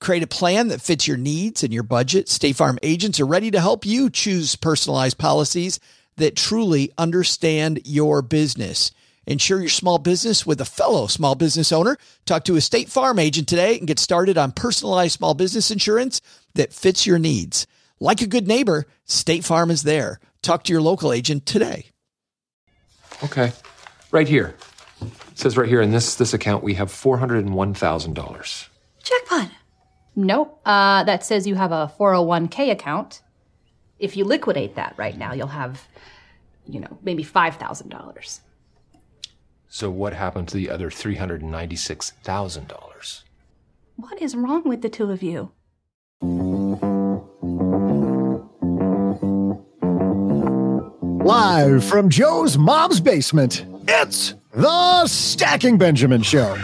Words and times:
Create 0.00 0.22
a 0.22 0.28
plan 0.28 0.68
that 0.68 0.80
fits 0.80 1.08
your 1.08 1.16
needs 1.16 1.64
and 1.64 1.72
your 1.72 1.82
budget. 1.82 2.28
State 2.28 2.56
Farm 2.56 2.78
agents 2.82 3.18
are 3.18 3.26
ready 3.26 3.50
to 3.50 3.60
help 3.60 3.84
you 3.84 4.08
choose 4.10 4.54
personalized 4.54 5.18
policies 5.18 5.80
that 6.16 6.36
truly 6.36 6.92
understand 6.98 7.80
your 7.84 8.22
business. 8.22 8.92
Insure 9.26 9.60
your 9.60 9.68
small 9.68 9.98
business 9.98 10.46
with 10.46 10.60
a 10.60 10.64
fellow 10.64 11.06
small 11.06 11.34
business 11.34 11.72
owner. 11.72 11.98
Talk 12.24 12.44
to 12.44 12.56
a 12.56 12.60
State 12.60 12.88
Farm 12.88 13.18
agent 13.18 13.48
today 13.48 13.76
and 13.76 13.86
get 13.86 13.98
started 13.98 14.38
on 14.38 14.52
personalized 14.52 15.18
small 15.18 15.34
business 15.34 15.70
insurance 15.70 16.20
that 16.54 16.72
fits 16.72 17.06
your 17.06 17.18
needs. 17.18 17.66
Like 18.00 18.22
a 18.22 18.26
good 18.26 18.48
neighbor, 18.48 18.86
State 19.04 19.44
Farm 19.44 19.70
is 19.70 19.82
there. 19.82 20.20
Talk 20.42 20.64
to 20.64 20.72
your 20.72 20.80
local 20.80 21.12
agent 21.12 21.44
today. 21.44 21.86
Okay. 23.24 23.52
Right 24.12 24.28
here. 24.28 24.54
It 25.02 25.38
says 25.38 25.56
right 25.56 25.68
here 25.68 25.82
in 25.82 25.90
this 25.90 26.14
this 26.14 26.32
account 26.32 26.64
we 26.64 26.74
have 26.74 26.90
$401,000. 26.90 28.68
Jackpot. 29.02 29.50
Nope. 30.18 30.60
Uh, 30.66 31.04
that 31.04 31.24
says 31.24 31.46
you 31.46 31.54
have 31.54 31.70
a 31.70 31.92
401k 31.96 32.72
account. 32.72 33.22
If 34.00 34.16
you 34.16 34.24
liquidate 34.24 34.74
that 34.74 34.94
right 34.96 35.16
now, 35.16 35.32
you'll 35.32 35.46
have, 35.46 35.86
you 36.66 36.80
know, 36.80 36.98
maybe 37.02 37.22
$5,000. 37.22 38.40
So 39.68 39.90
what 39.90 40.14
happened 40.14 40.48
to 40.48 40.56
the 40.56 40.70
other 40.70 40.90
$396,000? 40.90 43.22
What 43.94 44.20
is 44.20 44.34
wrong 44.34 44.64
with 44.64 44.82
the 44.82 44.88
two 44.88 45.12
of 45.12 45.22
you? 45.22 45.52
Live 51.24 51.84
from 51.84 52.08
Joe's 52.08 52.58
mom's 52.58 53.00
basement, 53.00 53.64
it's 53.86 54.34
the 54.52 55.06
Stacking 55.06 55.78
Benjamin 55.78 56.22
Show. 56.22 56.56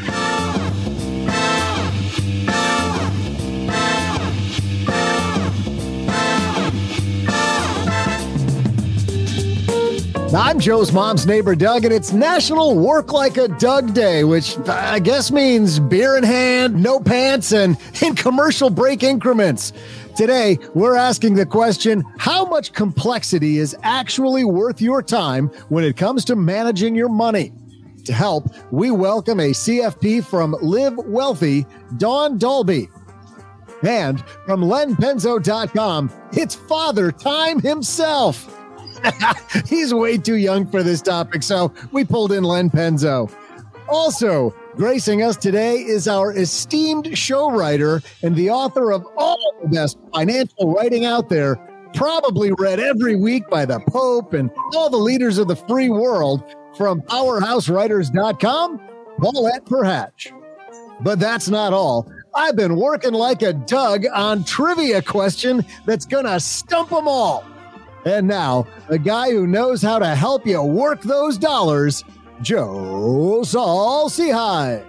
I'm 10.35 10.59
Joe's 10.59 10.91
mom's 10.91 11.27
neighbor, 11.27 11.55
Doug, 11.55 11.85
and 11.85 11.95
it's 11.95 12.13
National 12.13 12.77
Work 12.77 13.13
Like 13.13 13.37
a 13.37 13.47
Doug 13.47 13.95
Day, 13.95 14.25
which 14.25 14.59
I 14.69 14.99
guess 14.99 15.31
means 15.31 15.79
beer 15.79 16.17
in 16.17 16.25
hand, 16.25 16.83
no 16.83 16.99
pants, 16.99 17.53
and 17.53 17.77
in 18.03 18.17
commercial 18.17 18.69
break 18.69 19.05
increments. 19.05 19.73
Today, 20.17 20.59
we're 20.75 20.97
asking 20.97 21.35
the 21.35 21.47
question 21.47 22.03
how 22.19 22.45
much 22.45 22.73
complexity 22.73 23.59
is 23.59 23.77
actually 23.85 24.45
worth 24.45 24.81
your 24.81 25.03
time 25.03 25.49
when 25.69 25.85
it 25.85 25.97
comes 25.97 26.25
to 26.25 26.35
managing 26.35 26.97
your 26.97 27.09
money? 27.09 27.53
To 28.05 28.13
help, 28.13 28.53
we 28.73 28.91
welcome 28.91 29.39
a 29.39 29.51
CFP 29.51 30.25
from 30.25 30.57
Live 30.61 30.97
Wealthy, 30.97 31.65
Dawn 31.97 32.41
Dahlby. 32.41 32.89
And 33.87 34.21
from 34.47 34.63
lenpenzo.com, 34.63 36.11
it's 36.33 36.57
Father 36.57 37.13
Time 37.13 37.61
himself. 37.61 38.51
He's 39.67 39.93
way 39.93 40.19
too 40.19 40.37
young 40.37 40.67
for 40.67 40.83
this 40.83 41.03
topic, 41.03 41.43
so 41.43 41.73
we 41.93 42.05
pulled 42.05 42.33
in 42.33 42.45
Len 42.45 42.71
Penzo. 42.71 43.33
Also, 43.89 44.55
gracing 44.77 45.23
us 45.23 45.37
today 45.37 45.77
is 45.77 46.09
our 46.09 46.33
esteemed 46.33 47.17
show 47.17 47.51
writer 47.51 48.01
and 48.23 48.35
the 48.35 48.51
author 48.51 48.93
of 48.93 49.07
all 49.17 49.55
the 49.63 49.69
best 49.69 49.99
financial 50.15 50.73
writing 50.73 51.05
out 51.05 51.29
there, 51.29 51.57
probably 51.95 52.53
read 52.59 52.81
every 52.81 53.15
week 53.17 53.49
by 53.51 53.65
the 53.65 53.81
Pope 53.89 54.33
and 54.33 54.51
all 54.75 54.89
the 54.91 54.97
leaders 54.97 55.39
of 55.39 55.49
the 55.49 55.57
free 55.57 55.91
world 55.91 56.43
from 56.77 57.03
powerhousewriters.com, 57.03 58.81
Paulette 59.19 59.65
Perhach. 59.67 60.33
But 61.01 61.21
that's 61.21 61.49
not 61.49 61.73
all. 61.73 62.11
I've 62.35 62.57
been 62.57 62.77
working 62.77 63.13
like 63.13 63.43
a 63.43 63.53
Doug 63.53 64.07
on 64.13 64.45
trivia 64.45 65.03
question 65.03 65.65
that's 65.87 66.07
gonna 66.07 66.41
stump 66.41 66.91
them 66.91 67.07
all. 67.07 67.45
And 68.05 68.29
now, 68.29 68.67
a 68.89 68.99
guy 68.99 69.31
who 69.31 69.47
knows 69.47 69.81
how 69.81 69.99
to 69.99 70.15
help 70.15 70.47
you 70.47 70.63
work 70.63 71.01
those 71.01 71.39
dollars, 71.39 72.05
Joe 72.43 73.43
Saul-Sehy. 73.45 74.85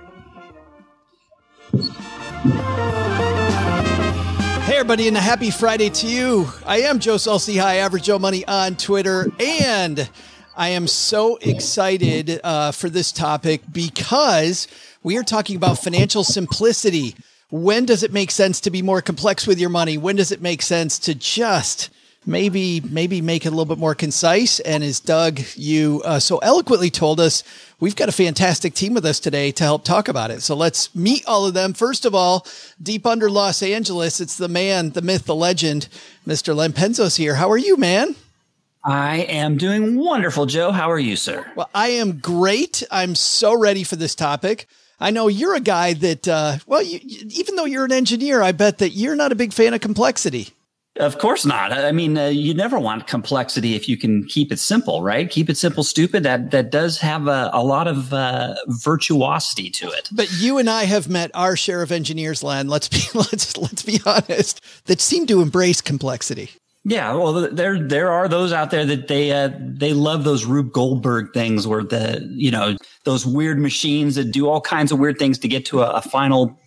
Hey, 4.65 4.75
everybody, 4.75 5.07
and 5.07 5.15
a 5.15 5.21
happy 5.21 5.49
Friday 5.49 5.89
to 5.91 6.07
you. 6.07 6.47
I 6.65 6.81
am 6.81 6.99
Joe 6.99 7.15
Saul-Sehy, 7.15 7.77
Average 7.77 8.03
Joe 8.03 8.19
Money 8.19 8.45
on 8.47 8.75
Twitter, 8.75 9.31
and 9.39 10.09
I 10.57 10.69
am 10.69 10.85
so 10.85 11.37
excited 11.37 12.41
uh, 12.43 12.73
for 12.73 12.89
this 12.89 13.13
topic 13.13 13.61
because 13.71 14.67
we 15.03 15.17
are 15.17 15.23
talking 15.23 15.55
about 15.55 15.77
financial 15.79 16.25
simplicity. 16.25 17.15
When 17.49 17.85
does 17.85 18.03
it 18.03 18.11
make 18.11 18.31
sense 18.31 18.59
to 18.61 18.71
be 18.71 18.81
more 18.81 19.01
complex 19.01 19.47
with 19.47 19.57
your 19.57 19.69
money? 19.69 19.97
When 19.97 20.17
does 20.17 20.33
it 20.33 20.41
make 20.41 20.61
sense 20.61 20.99
to 20.99 21.15
just 21.15 21.89
maybe 22.25 22.81
maybe 22.81 23.21
make 23.21 23.45
it 23.45 23.49
a 23.49 23.51
little 23.51 23.65
bit 23.65 23.77
more 23.77 23.95
concise. 23.95 24.59
And 24.61 24.83
as 24.83 24.99
doug 24.99 25.39
you 25.55 26.01
uh, 26.05 26.19
so 26.19 26.37
eloquently 26.39 26.89
told 26.89 27.19
us 27.19 27.43
we've 27.79 27.95
got 27.95 28.09
a 28.09 28.13
fantastic 28.13 28.73
team 28.73 28.93
with 28.93 29.05
us 29.05 29.19
today 29.19 29.51
to 29.53 29.63
help 29.63 29.83
talk 29.83 30.07
about 30.07 30.31
it. 30.31 30.41
So 30.41 30.55
let's 30.55 30.93
meet 30.95 31.25
all 31.25 31.45
of 31.45 31.53
them. 31.53 31.73
First 31.73 32.05
of 32.05 32.15
all 32.15 32.45
deep 32.81 33.05
under 33.05 33.29
los 33.29 33.61
angeles 33.61 34.19
it's 34.19 34.37
the 34.37 34.47
man 34.47 34.91
the 34.91 35.01
myth 35.01 35.25
the 35.25 35.35
legend 35.35 35.87
mr 36.27 36.55
len 36.55 36.73
penzos 36.73 37.17
here. 37.17 37.35
How 37.35 37.49
are 37.51 37.57
you 37.57 37.77
man? 37.77 38.15
I 38.83 39.21
am 39.21 39.57
doing 39.57 39.97
wonderful, 39.97 40.45
Joe. 40.45 40.71
How 40.71 40.91
are 40.91 40.99
you, 40.99 41.15
sir? 41.15 41.51
well 41.55 41.69
i 41.73 41.89
am 41.89 42.19
great. 42.19 42.83
I'm 42.91 43.15
so 43.15 43.57
ready 43.57 43.83
for 43.83 43.95
this 43.95 44.15
topic. 44.15 44.67
I 44.99 45.11
know 45.11 45.27
you're 45.27 45.55
a 45.55 45.59
guy 45.59 45.93
that, 45.93 46.27
uh, 46.27 46.57
well, 46.65 46.81
you, 46.81 46.99
even 47.31 47.55
though 47.55 47.65
you're 47.65 47.83
an 47.83 47.91
engineer, 47.91 48.41
I 48.41 48.53
bet 48.53 48.77
that 48.77 48.91
you're 48.91 49.15
not 49.15 49.31
a 49.33 49.35
big 49.35 49.51
fan 49.51 49.73
of 49.73 49.81
complexity. 49.81 50.51
Of 50.97 51.17
course 51.17 51.45
not. 51.45 51.73
I 51.73 51.91
mean, 51.91 52.17
uh, 52.17 52.27
you 52.27 52.53
never 52.53 52.79
want 52.79 53.05
complexity 53.05 53.75
if 53.75 53.89
you 53.89 53.97
can 53.97 54.23
keep 54.25 54.49
it 54.49 54.59
simple, 54.59 55.01
right? 55.01 55.29
Keep 55.29 55.49
it 55.49 55.57
simple, 55.57 55.83
stupid. 55.83 56.23
That 56.23 56.51
that 56.51 56.71
does 56.71 56.97
have 56.99 57.27
a, 57.27 57.49
a 57.51 57.63
lot 57.63 57.87
of 57.87 58.13
uh, 58.13 58.55
virtuosity 58.67 59.69
to 59.71 59.89
it. 59.89 60.07
But 60.13 60.31
you 60.39 60.57
and 60.57 60.69
I 60.69 60.85
have 60.85 61.09
met 61.09 61.31
our 61.33 61.57
share 61.57 61.81
of 61.81 61.91
engineers, 61.91 62.43
Len. 62.43 62.69
Let's 62.69 62.87
be 62.87 63.01
let's 63.13 63.57
let's 63.57 63.83
be 63.83 63.99
honest. 64.05 64.61
That 64.85 65.01
seem 65.01 65.27
to 65.27 65.41
embrace 65.41 65.81
complexity. 65.81 66.51
Yeah, 66.87 67.13
well, 67.13 67.33
there 67.33 67.85
there 67.85 68.11
are 68.11 68.29
those 68.29 68.53
out 68.53 68.71
there 68.71 68.85
that 68.85 69.09
they 69.09 69.31
uh, 69.31 69.49
they 69.59 69.91
love 69.91 70.23
those 70.23 70.45
Rube 70.45 70.71
Goldberg 70.71 71.33
things, 71.33 71.67
where 71.67 71.83
the 71.83 72.25
you 72.31 72.51
know 72.51 72.77
those 73.03 73.25
weird 73.25 73.59
machines 73.59 74.15
that 74.15 74.31
do 74.31 74.47
all 74.47 74.61
kinds 74.61 74.93
of 74.93 74.99
weird 74.99 75.19
things 75.19 75.39
to 75.39 75.47
get 75.49 75.65
to 75.65 75.81
a, 75.81 75.89
a 75.89 76.01
final 76.01 76.57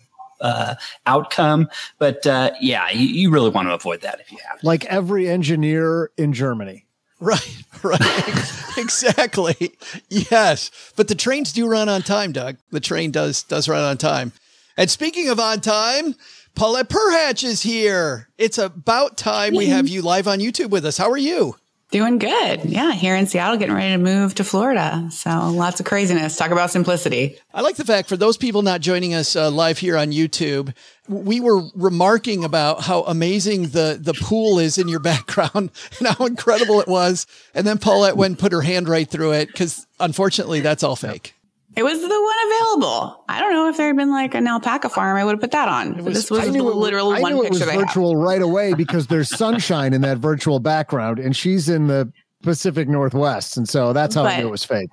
uh, 0.41 0.75
outcome. 1.05 1.69
But 1.97 2.25
uh, 2.27 2.51
yeah, 2.61 2.89
you, 2.91 3.07
you 3.07 3.29
really 3.31 3.49
want 3.49 3.67
to 3.67 3.73
avoid 3.73 4.01
that 4.01 4.19
if 4.19 4.31
you 4.31 4.37
have. 4.49 4.59
to. 4.59 4.65
Like 4.65 4.85
every 4.85 5.27
engineer 5.29 6.11
in 6.17 6.33
Germany. 6.33 6.85
Right, 7.21 7.63
right, 7.83 8.77
exactly. 8.77 9.73
Yes, 10.07 10.71
but 10.95 11.09
the 11.09 11.15
trains 11.15 11.51
do 11.51 11.67
run 11.67 11.89
on 11.89 12.01
time, 12.01 12.31
Doug. 12.31 12.55
The 12.71 12.79
train 12.79 13.11
does 13.11 13.43
does 13.43 13.67
run 13.67 13.83
on 13.83 13.97
time. 13.97 14.31
And 14.77 14.89
speaking 14.89 15.27
of 15.27 15.37
on 15.37 15.59
time, 15.59 16.15
Paulette 16.55 16.87
Perhach 16.87 17.43
is 17.43 17.61
here. 17.61 18.29
It's 18.37 18.57
about 18.57 19.17
time 19.17 19.53
we 19.53 19.67
have 19.67 19.89
you 19.89 20.01
live 20.01 20.29
on 20.29 20.39
YouTube 20.39 20.69
with 20.69 20.85
us. 20.85 20.97
How 20.97 21.11
are 21.11 21.17
you? 21.17 21.55
Doing 21.91 22.19
good. 22.19 22.65
Yeah, 22.65 22.91
here 22.91 23.15
in 23.15 23.25
Seattle, 23.25 23.57
getting 23.57 23.73
ready 23.73 23.93
to 23.93 23.97
move 23.97 24.35
to 24.35 24.43
Florida. 24.43 25.09
So 25.11 25.49
lots 25.49 25.79
of 25.79 25.87
craziness. 25.87 26.35
Talk 26.37 26.51
about 26.51 26.69
simplicity. 26.69 27.39
I 27.51 27.61
like 27.61 27.77
the 27.77 27.83
fact 27.83 28.09
for 28.09 28.15
those 28.15 28.37
people 28.37 28.61
not 28.61 28.81
joining 28.81 29.15
us 29.15 29.35
uh, 29.35 29.49
live 29.49 29.79
here 29.79 29.97
on 29.97 30.11
YouTube, 30.11 30.75
we 31.07 31.39
were 31.39 31.63
remarking 31.73 32.43
about 32.43 32.83
how 32.83 33.01
amazing 33.03 33.69
the 33.69 33.97
the 33.99 34.13
pool 34.13 34.59
is 34.59 34.77
in 34.77 34.87
your 34.87 34.99
background 35.11 35.71
and 35.97 36.07
how 36.07 36.27
incredible 36.27 36.79
it 36.79 36.87
was. 36.87 37.25
And 37.55 37.65
then 37.65 37.79
Paulette 37.79 38.15
went 38.15 38.33
and 38.33 38.39
put 38.39 38.51
her 38.51 38.61
hand 38.61 38.87
right 38.87 39.09
through 39.09 39.31
it 39.31 39.47
because 39.47 39.87
unfortunately 39.99 40.59
that's 40.59 40.83
all 40.83 40.95
fake. 40.95 41.33
It 41.75 41.83
was 41.83 41.99
the 42.01 42.07
one 42.07 42.35
available. 42.47 43.23
I 43.29 43.39
don't 43.39 43.53
know 43.53 43.69
if 43.69 43.77
there 43.77 43.87
had 43.87 43.95
been 43.95 44.09
like 44.11 44.33
an 44.33 44.47
alpaca 44.47 44.89
farm, 44.89 45.17
I 45.17 45.23
would 45.23 45.33
have 45.33 45.39
put 45.41 45.51
that 45.51 45.69
on. 45.69 45.93
But 46.03 46.13
this 46.13 46.29
was 46.31 46.41
I 46.41 46.45
the 46.45 46.51
knew 46.51 46.69
it, 46.69 46.75
literal 46.75 47.11
I 47.11 47.21
one 47.21 47.33
knew 47.33 47.43
it 47.43 47.49
was 47.51 47.59
picture 47.59 47.71
have. 47.71 47.81
virtual 47.81 48.15
right 48.15 48.41
away 48.41 48.73
because 48.73 49.07
there's 49.07 49.29
sunshine 49.29 49.93
in 49.93 50.01
that 50.01 50.17
virtual 50.17 50.59
background, 50.59 51.19
and 51.19 51.35
she's 51.35 51.69
in 51.69 51.87
the 51.87 52.11
Pacific 52.43 52.87
Northwest, 52.89 53.55
and 53.57 53.67
so 53.69 53.93
that's 53.93 54.15
how 54.15 54.23
I 54.25 54.39
knew 54.39 54.47
it 54.47 54.51
was 54.51 54.63
fake. 54.65 54.89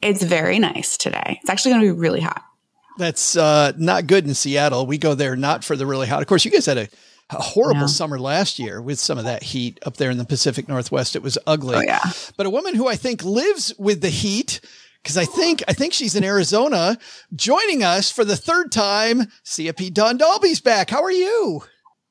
It's 0.00 0.22
very 0.22 0.58
nice 0.58 0.96
today. 0.96 1.38
It's 1.42 1.50
actually 1.50 1.72
going 1.72 1.86
to 1.86 1.94
be 1.94 1.98
really 2.00 2.20
hot. 2.20 2.42
That's 2.98 3.36
uh, 3.36 3.72
not 3.76 4.06
good 4.06 4.26
in 4.26 4.34
Seattle. 4.34 4.86
We 4.86 4.98
go 4.98 5.14
there 5.14 5.34
not 5.36 5.64
for 5.64 5.76
the 5.76 5.86
really 5.86 6.06
hot. 6.06 6.22
Of 6.22 6.28
course, 6.28 6.44
you 6.44 6.50
guys 6.50 6.66
had 6.66 6.78
a 6.78 6.88
a 7.30 7.36
horrible 7.40 7.80
Yeah. 7.80 7.86
summer 7.86 8.18
last 8.18 8.58
year 8.58 8.82
with 8.82 8.98
some 8.98 9.16
of 9.16 9.24
that 9.24 9.42
heat 9.42 9.78
up 9.86 9.96
there 9.96 10.10
in 10.10 10.18
the 10.18 10.26
Pacific 10.26 10.68
Northwest. 10.68 11.16
It 11.16 11.22
was 11.22 11.38
ugly. 11.46 11.74
Oh, 11.76 11.80
yeah. 11.80 12.02
But 12.36 12.44
a 12.44 12.50
woman 12.50 12.74
who 12.74 12.86
I 12.86 12.96
think 12.96 13.24
lives 13.24 13.72
with 13.78 14.02
the 14.02 14.10
heat, 14.10 14.60
because 15.04 15.16
I 15.18 15.26
think 15.26 15.62
I 15.68 15.74
think 15.74 15.92
she's 15.92 16.16
in 16.16 16.24
Arizona, 16.24 16.96
joining 17.36 17.84
us 17.84 18.10
for 18.10 18.24
the 18.24 18.36
third 18.36 18.72
time. 18.72 19.24
CFP 19.44 19.92
Dawn 19.92 20.18
Dahlby's 20.18 20.60
back. 20.62 20.88
How 20.90 21.02
are 21.02 21.12
you? 21.12 21.62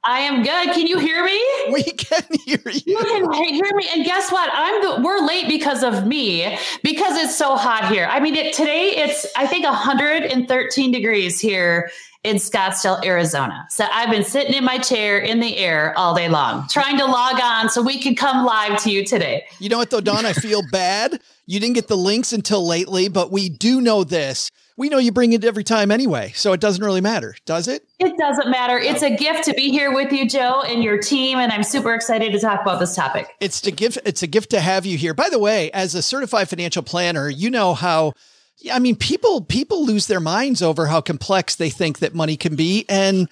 I 0.05 0.19
am 0.19 0.43
good. 0.43 0.73
Can 0.75 0.85
you 0.85 0.99
hear 0.99 1.23
me? 1.23 1.41
We 1.71 1.83
can 1.83 2.23
hear 2.45 2.59
You 2.65 2.81
you. 2.85 2.97
can 2.97 3.53
hear 3.53 3.75
me. 3.75 3.87
And 3.95 4.05
guess 4.05 4.31
what? 4.31 4.49
I'm 4.53 4.81
the 4.81 5.01
we're 5.01 5.25
late 5.25 5.47
because 5.47 5.81
of 5.81 6.05
me 6.05 6.57
because 6.83 7.17
it's 7.17 7.35
so 7.35 7.55
hot 7.55 7.89
here. 7.91 8.07
I 8.11 8.19
mean, 8.19 8.35
it, 8.35 8.53
today 8.53 8.89
it's 8.95 9.25
I 9.35 9.47
think 9.47 9.65
113 9.65 10.91
degrees 10.91 11.39
here 11.39 11.89
in 12.23 12.37
Scottsdale, 12.37 13.03
Arizona. 13.05 13.65
So 13.69 13.85
I've 13.91 14.09
been 14.09 14.23
sitting 14.23 14.53
in 14.53 14.63
my 14.63 14.77
chair 14.77 15.19
in 15.19 15.39
the 15.39 15.57
air 15.57 15.93
all 15.97 16.15
day 16.15 16.29
long, 16.29 16.67
trying 16.69 16.97
to 16.97 17.05
log 17.05 17.39
on 17.41 17.69
so 17.69 17.81
we 17.81 18.01
could 18.01 18.17
come 18.17 18.45
live 18.45 18.81
to 18.83 18.91
you 18.91 19.05
today. 19.05 19.45
You 19.59 19.69
know 19.69 19.77
what 19.77 19.89
though, 19.89 20.01
Dawn? 20.01 20.25
I 20.25 20.33
feel 20.43 20.61
bad. 20.71 21.21
You 21.45 21.59
didn't 21.59 21.75
get 21.75 21.89
the 21.89 21.97
links 21.97 22.31
until 22.31 22.65
lately, 22.65 23.09
but 23.09 23.31
we 23.31 23.49
do 23.49 23.81
know 23.81 24.05
this. 24.05 24.49
We 24.75 24.89
know 24.89 24.97
you 24.97 25.11
bring 25.11 25.33
it 25.33 25.43
every 25.43 25.63
time 25.63 25.91
anyway, 25.91 26.31
so 26.33 26.51
it 26.51 26.59
doesn't 26.59 26.83
really 26.83 27.01
matter, 27.01 27.35
does 27.45 27.67
it? 27.67 27.85
It 27.99 28.17
doesn't 28.17 28.49
matter. 28.49 28.79
It's 28.79 29.03
a 29.03 29.15
gift 29.15 29.43
to 29.43 29.53
be 29.53 29.69
here 29.69 29.93
with 29.93 30.11
you, 30.11 30.27
Joe, 30.27 30.63
and 30.65 30.83
your 30.83 30.97
team, 30.97 31.37
and 31.37 31.51
I'm 31.51 31.61
super 31.61 31.93
excited 31.93 32.31
to 32.31 32.39
talk 32.39 32.61
about 32.61 32.79
this 32.79 32.95
topic. 32.95 33.27
It's 33.39 33.61
to 33.61 33.71
give 33.71 33.99
it's 34.03 34.23
a 34.23 34.27
gift 34.27 34.49
to 34.51 34.61
have 34.61 34.85
you 34.85 34.97
here. 34.97 35.13
By 35.13 35.29
the 35.29 35.37
way, 35.37 35.69
as 35.71 35.93
a 35.93 36.01
certified 36.01 36.49
financial 36.49 36.81
planner, 36.81 37.29
you 37.29 37.51
know 37.51 37.75
how 37.75 38.13
I 38.71 38.79
mean 38.79 38.95
people 38.95 39.41
people 39.41 39.85
lose 39.85 40.07
their 40.07 40.19
minds 40.19 40.61
over 40.61 40.87
how 40.87 41.01
complex 41.01 41.55
they 41.55 41.69
think 41.69 41.99
that 41.99 42.13
money 42.13 42.37
can 42.37 42.55
be 42.55 42.85
and 42.87 43.27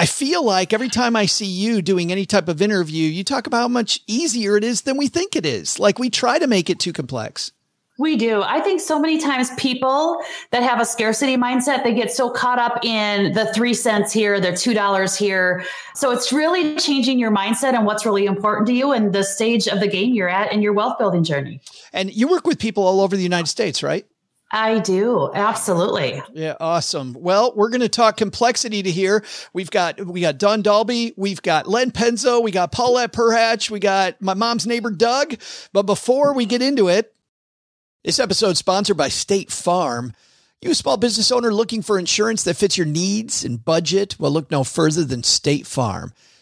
I 0.00 0.06
feel 0.06 0.44
like 0.44 0.72
every 0.72 0.88
time 0.88 1.16
I 1.16 1.26
see 1.26 1.46
you 1.46 1.82
doing 1.82 2.12
any 2.12 2.24
type 2.24 2.46
of 2.46 2.62
interview, 2.62 3.08
you 3.08 3.24
talk 3.24 3.48
about 3.48 3.62
how 3.62 3.68
much 3.68 4.00
easier 4.06 4.56
it 4.56 4.62
is 4.62 4.82
than 4.82 4.96
we 4.96 5.08
think 5.08 5.34
it 5.34 5.44
is. 5.44 5.80
Like 5.80 5.98
we 5.98 6.08
try 6.08 6.38
to 6.38 6.46
make 6.46 6.70
it 6.70 6.78
too 6.78 6.92
complex. 6.92 7.50
We 7.98 8.16
do. 8.16 8.42
I 8.42 8.60
think 8.60 8.80
so 8.80 9.00
many 9.00 9.18
times 9.18 9.50
people 9.56 10.22
that 10.52 10.62
have 10.62 10.80
a 10.80 10.84
scarcity 10.84 11.36
mindset, 11.36 11.82
they 11.82 11.92
get 11.92 12.12
so 12.12 12.30
caught 12.30 12.60
up 12.60 12.84
in 12.84 13.32
the 13.32 13.52
three 13.52 13.74
cents 13.74 14.12
here, 14.12 14.38
the 14.38 14.56
two 14.56 14.72
dollars 14.72 15.16
here. 15.16 15.64
So 15.96 16.12
it's 16.12 16.32
really 16.32 16.76
changing 16.76 17.18
your 17.18 17.32
mindset 17.32 17.74
and 17.74 17.84
what's 17.84 18.06
really 18.06 18.24
important 18.24 18.68
to 18.68 18.72
you 18.72 18.92
and 18.92 19.12
the 19.12 19.24
stage 19.24 19.66
of 19.66 19.80
the 19.80 19.88
game 19.88 20.14
you're 20.14 20.28
at 20.28 20.52
in 20.52 20.62
your 20.62 20.74
wealth 20.74 20.96
building 20.96 21.24
journey. 21.24 21.60
And 21.92 22.14
you 22.14 22.28
work 22.28 22.46
with 22.46 22.60
people 22.60 22.84
all 22.84 23.00
over 23.00 23.16
the 23.16 23.22
United 23.24 23.48
States, 23.48 23.82
right? 23.82 24.06
I 24.50 24.78
do. 24.78 25.30
Absolutely. 25.34 26.22
Yeah, 26.32 26.56
awesome. 26.58 27.14
Well, 27.18 27.52
we're 27.54 27.68
going 27.68 27.82
to 27.82 27.88
talk 27.88 28.16
complexity 28.16 28.82
to 28.82 28.90
here. 28.90 29.22
We've 29.52 29.70
got 29.70 30.04
we 30.04 30.22
got 30.22 30.38
Dawn 30.38 30.62
Dahlby, 30.62 31.14
we've 31.16 31.42
got 31.42 31.68
Len 31.68 31.90
Penzo, 31.90 32.42
we 32.42 32.50
got 32.50 32.72
Paulette 32.72 33.12
Perhach, 33.12 33.70
we 33.70 33.78
got 33.78 34.20
my 34.22 34.34
mom's 34.34 34.66
neighbor 34.66 34.90
Doug. 34.90 35.34
But 35.72 35.82
before 35.82 36.32
we 36.32 36.46
get 36.46 36.62
into 36.62 36.88
it, 36.88 37.14
this 38.04 38.18
episode 38.18 38.56
sponsored 38.56 38.96
by 38.96 39.08
State 39.08 39.50
Farm. 39.52 40.14
You 40.62 40.70
a 40.70 40.74
small 40.74 40.96
business 40.96 41.30
owner 41.30 41.52
looking 41.52 41.82
for 41.82 41.98
insurance 41.98 42.42
that 42.44 42.56
fits 42.56 42.76
your 42.76 42.86
needs 42.86 43.44
and 43.44 43.64
budget? 43.64 44.16
Well, 44.18 44.32
look 44.32 44.50
no 44.50 44.64
further 44.64 45.04
than 45.04 45.22
State 45.22 45.66
Farm. 45.66 46.12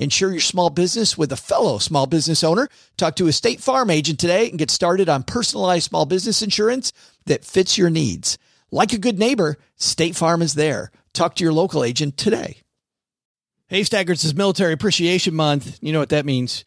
Insure 0.00 0.30
your 0.30 0.40
small 0.40 0.70
business 0.70 1.18
with 1.18 1.30
a 1.30 1.36
fellow 1.36 1.76
small 1.76 2.06
business 2.06 2.42
owner. 2.42 2.68
Talk 2.96 3.16
to 3.16 3.26
a 3.26 3.32
State 3.32 3.60
Farm 3.60 3.90
agent 3.90 4.18
today 4.18 4.48
and 4.48 4.58
get 4.58 4.70
started 4.70 5.10
on 5.10 5.22
personalized 5.24 5.90
small 5.90 6.06
business 6.06 6.40
insurance 6.40 6.94
that 7.26 7.44
fits 7.44 7.76
your 7.76 7.90
needs. 7.90 8.38
Like 8.70 8.94
a 8.94 8.98
good 8.98 9.18
neighbor, 9.18 9.58
State 9.76 10.16
Farm 10.16 10.40
is 10.40 10.54
there. 10.54 10.90
Talk 11.12 11.34
to 11.34 11.44
your 11.44 11.52
local 11.52 11.84
agent 11.84 12.16
today. 12.16 12.62
Hey, 13.68 13.82
Staggers 13.82 14.24
is 14.24 14.34
Military 14.34 14.72
Appreciation 14.72 15.34
Month. 15.34 15.78
You 15.82 15.92
know 15.92 15.98
what 15.98 16.08
that 16.08 16.24
means. 16.24 16.64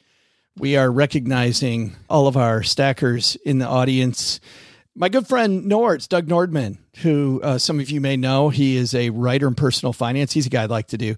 We 0.56 0.77
are 0.77 0.91
recognizing 0.91 1.95
all 2.12 2.27
of 2.27 2.38
our 2.38 2.62
stackers 2.62 3.36
in 3.38 3.57
the 3.57 3.68
audience. 3.68 4.41
My 4.94 5.09
good 5.09 5.27
friend 5.27 5.63
Nords, 5.63 6.07
Doug 6.07 6.27
Nordman, 6.27 6.77
who 6.97 7.41
uh, 7.44 7.57
some 7.57 7.79
of 7.79 7.89
you 7.89 8.00
may 8.00 8.15
know, 8.15 8.50
he 8.50 8.77
is 8.77 8.94
a 8.94 9.09
writer 9.09 9.47
in 9.47 9.56
personal 9.56 9.91
finance. 9.91 10.33
He's 10.33 10.45
a 10.45 10.51
guy 10.51 10.65
I'd 10.65 10.69
like 10.69 10.89
to 10.89 11.00
do 11.00 11.15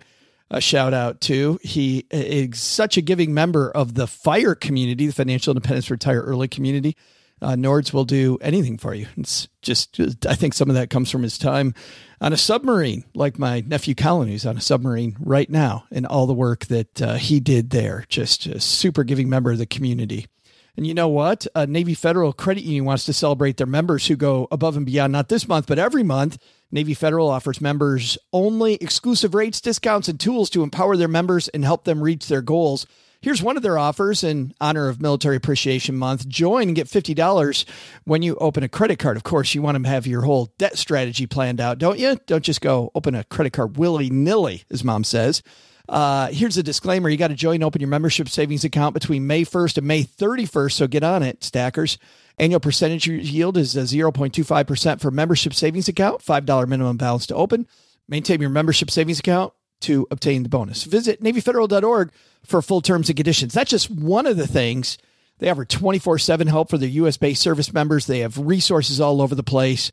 a 0.55 0.61
shout 0.61 0.93
out 0.93 1.19
to. 1.19 1.59
He 1.61 2.07
is 2.09 2.61
such 2.61 2.95
a 2.95 3.01
giving 3.01 3.33
member 3.33 3.69
of 3.69 3.93
the 3.93 4.07
FIRE 4.07 4.55
community, 4.55 5.05
the 5.05 5.13
Financial 5.13 5.51
Independence 5.51 5.91
Retire 5.91 6.21
Early 6.21 6.47
community. 6.47 6.95
Uh, 7.41 7.51
Nords 7.51 7.91
will 7.91 8.05
do 8.05 8.37
anything 8.39 8.77
for 8.77 8.93
you. 8.93 9.07
It's 9.17 9.49
just, 9.61 9.99
I 10.25 10.33
think 10.33 10.53
some 10.53 10.69
of 10.69 10.75
that 10.75 10.89
comes 10.89 11.11
from 11.11 11.23
his 11.23 11.37
time 11.37 11.73
on 12.21 12.31
a 12.31 12.37
submarine, 12.37 13.03
like 13.13 13.37
my 13.37 13.59
nephew 13.67 13.95
Colin, 13.95 14.29
who's 14.29 14.45
on 14.45 14.55
a 14.55 14.61
submarine 14.61 15.17
right 15.19 15.49
now, 15.49 15.83
and 15.91 16.05
all 16.05 16.25
the 16.25 16.33
work 16.33 16.67
that 16.67 17.01
uh, 17.01 17.15
he 17.15 17.41
did 17.41 17.71
there. 17.71 18.05
Just 18.07 18.45
a 18.45 18.61
super 18.61 19.03
giving 19.03 19.29
member 19.29 19.51
of 19.51 19.57
the 19.57 19.65
community. 19.65 20.27
And 20.77 20.85
you 20.85 20.93
know 20.93 21.07
what? 21.07 21.47
Navy 21.67 21.93
Federal 21.93 22.33
Credit 22.33 22.63
Union 22.63 22.85
wants 22.85 23.05
to 23.05 23.13
celebrate 23.13 23.57
their 23.57 23.67
members 23.67 24.07
who 24.07 24.15
go 24.15 24.47
above 24.51 24.75
and 24.75 24.85
beyond, 24.85 25.13
not 25.13 25.29
this 25.29 25.47
month, 25.47 25.67
but 25.67 25.79
every 25.79 26.03
month. 26.03 26.37
Navy 26.71 26.93
Federal 26.93 27.29
offers 27.29 27.61
members 27.61 28.17
only 28.33 28.75
exclusive 28.75 29.33
rates, 29.33 29.61
discounts, 29.61 30.09
and 30.09 30.19
tools 30.19 30.49
to 30.49 30.63
empower 30.63 30.97
their 30.97 31.07
members 31.07 31.47
and 31.49 31.63
help 31.63 31.85
them 31.85 32.03
reach 32.03 32.27
their 32.27 32.41
goals. 32.41 32.85
Here's 33.21 33.41
one 33.41 33.57
of 33.57 33.63
their 33.63 33.77
offers 33.77 34.23
in 34.23 34.53
honor 34.61 34.87
of 34.87 35.01
Military 35.01 35.37
Appreciation 35.37 35.95
Month. 35.95 36.27
Join 36.27 36.67
and 36.67 36.75
get 36.75 36.87
$50 36.87 37.65
when 38.03 38.21
you 38.21 38.35
open 38.35 38.61
a 38.61 38.69
credit 38.69 38.99
card. 38.99 39.17
Of 39.17 39.23
course, 39.23 39.55
you 39.55 39.61
want 39.63 39.81
to 39.81 39.89
have 39.89 40.05
your 40.05 40.21
whole 40.21 40.53
debt 40.57 40.77
strategy 40.77 41.25
planned 41.25 41.61
out, 41.61 41.79
don't 41.79 41.97
you? 41.97 42.19
Don't 42.27 42.43
just 42.43 42.61
go 42.61 42.91
open 42.93 43.15
a 43.15 43.23
credit 43.23 43.53
card 43.53 43.77
willy 43.77 44.09
nilly, 44.09 44.63
as 44.69 44.83
mom 44.83 45.03
says. 45.03 45.41
Uh, 45.87 46.27
here's 46.27 46.57
a 46.57 46.63
disclaimer 46.63 47.09
you 47.09 47.17
got 47.17 47.27
to 47.27 47.35
join 47.35 47.63
open 47.63 47.81
your 47.81 47.89
membership 47.89 48.29
savings 48.29 48.63
account 48.63 48.93
between 48.93 49.27
May 49.27 49.43
1st 49.43 49.77
and 49.77 49.87
May 49.87 50.03
31st. 50.03 50.71
So 50.71 50.87
get 50.87 51.03
on 51.03 51.23
it, 51.23 51.43
stackers. 51.43 51.97
Annual 52.37 52.59
percentage 52.59 53.07
yield 53.07 53.57
is 53.57 53.77
uh, 53.77 53.81
0.25% 53.81 54.99
for 54.99 55.11
membership 55.11 55.53
savings 55.53 55.87
account, 55.87 56.21
$5 56.21 56.67
minimum 56.67 56.97
balance 56.97 57.27
to 57.27 57.35
open. 57.35 57.67
Maintain 58.07 58.41
your 58.41 58.49
membership 58.49 58.91
savings 58.91 59.19
account 59.19 59.53
to 59.81 60.07
obtain 60.11 60.43
the 60.43 60.49
bonus. 60.49 60.83
Visit 60.83 61.21
NavyFederal.org 61.21 62.11
for 62.43 62.61
full 62.61 62.81
terms 62.81 63.09
and 63.09 63.15
conditions. 63.15 63.53
That's 63.53 63.71
just 63.71 63.89
one 63.89 64.25
of 64.25 64.37
the 64.37 64.47
things. 64.47 64.97
They 65.39 65.49
offer 65.49 65.65
24 65.65 66.19
7 66.19 66.47
help 66.47 66.69
for 66.69 66.77
their 66.77 66.89
US 66.89 67.17
based 67.17 67.41
service 67.41 67.73
members. 67.73 68.05
They 68.05 68.19
have 68.19 68.37
resources 68.37 69.01
all 69.01 69.21
over 69.21 69.35
the 69.35 69.43
place. 69.43 69.91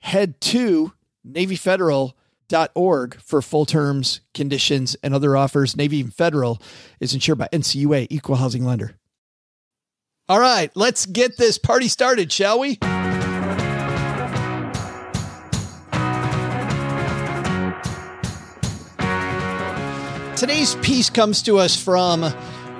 Head 0.00 0.40
to 0.42 0.92
NavyFederal.org 2.48 3.20
for 3.20 3.42
full 3.42 3.66
terms, 3.66 4.20
conditions, 4.34 4.96
and 5.02 5.14
other 5.14 5.36
offers. 5.36 5.76
Navy 5.76 6.02
Federal 6.02 6.60
is 7.00 7.14
insured 7.14 7.38
by 7.38 7.48
NCUA, 7.52 8.08
Equal 8.10 8.36
Housing 8.36 8.64
Lender. 8.64 8.96
All 10.28 10.40
right, 10.40 10.70
let's 10.74 11.06
get 11.06 11.36
this 11.36 11.56
party 11.56 11.88
started, 11.88 12.32
shall 12.32 12.58
we? 12.58 12.78
Today's 20.36 20.74
piece 20.76 21.08
comes 21.08 21.42
to 21.42 21.58
us 21.58 21.82
from 21.82 22.22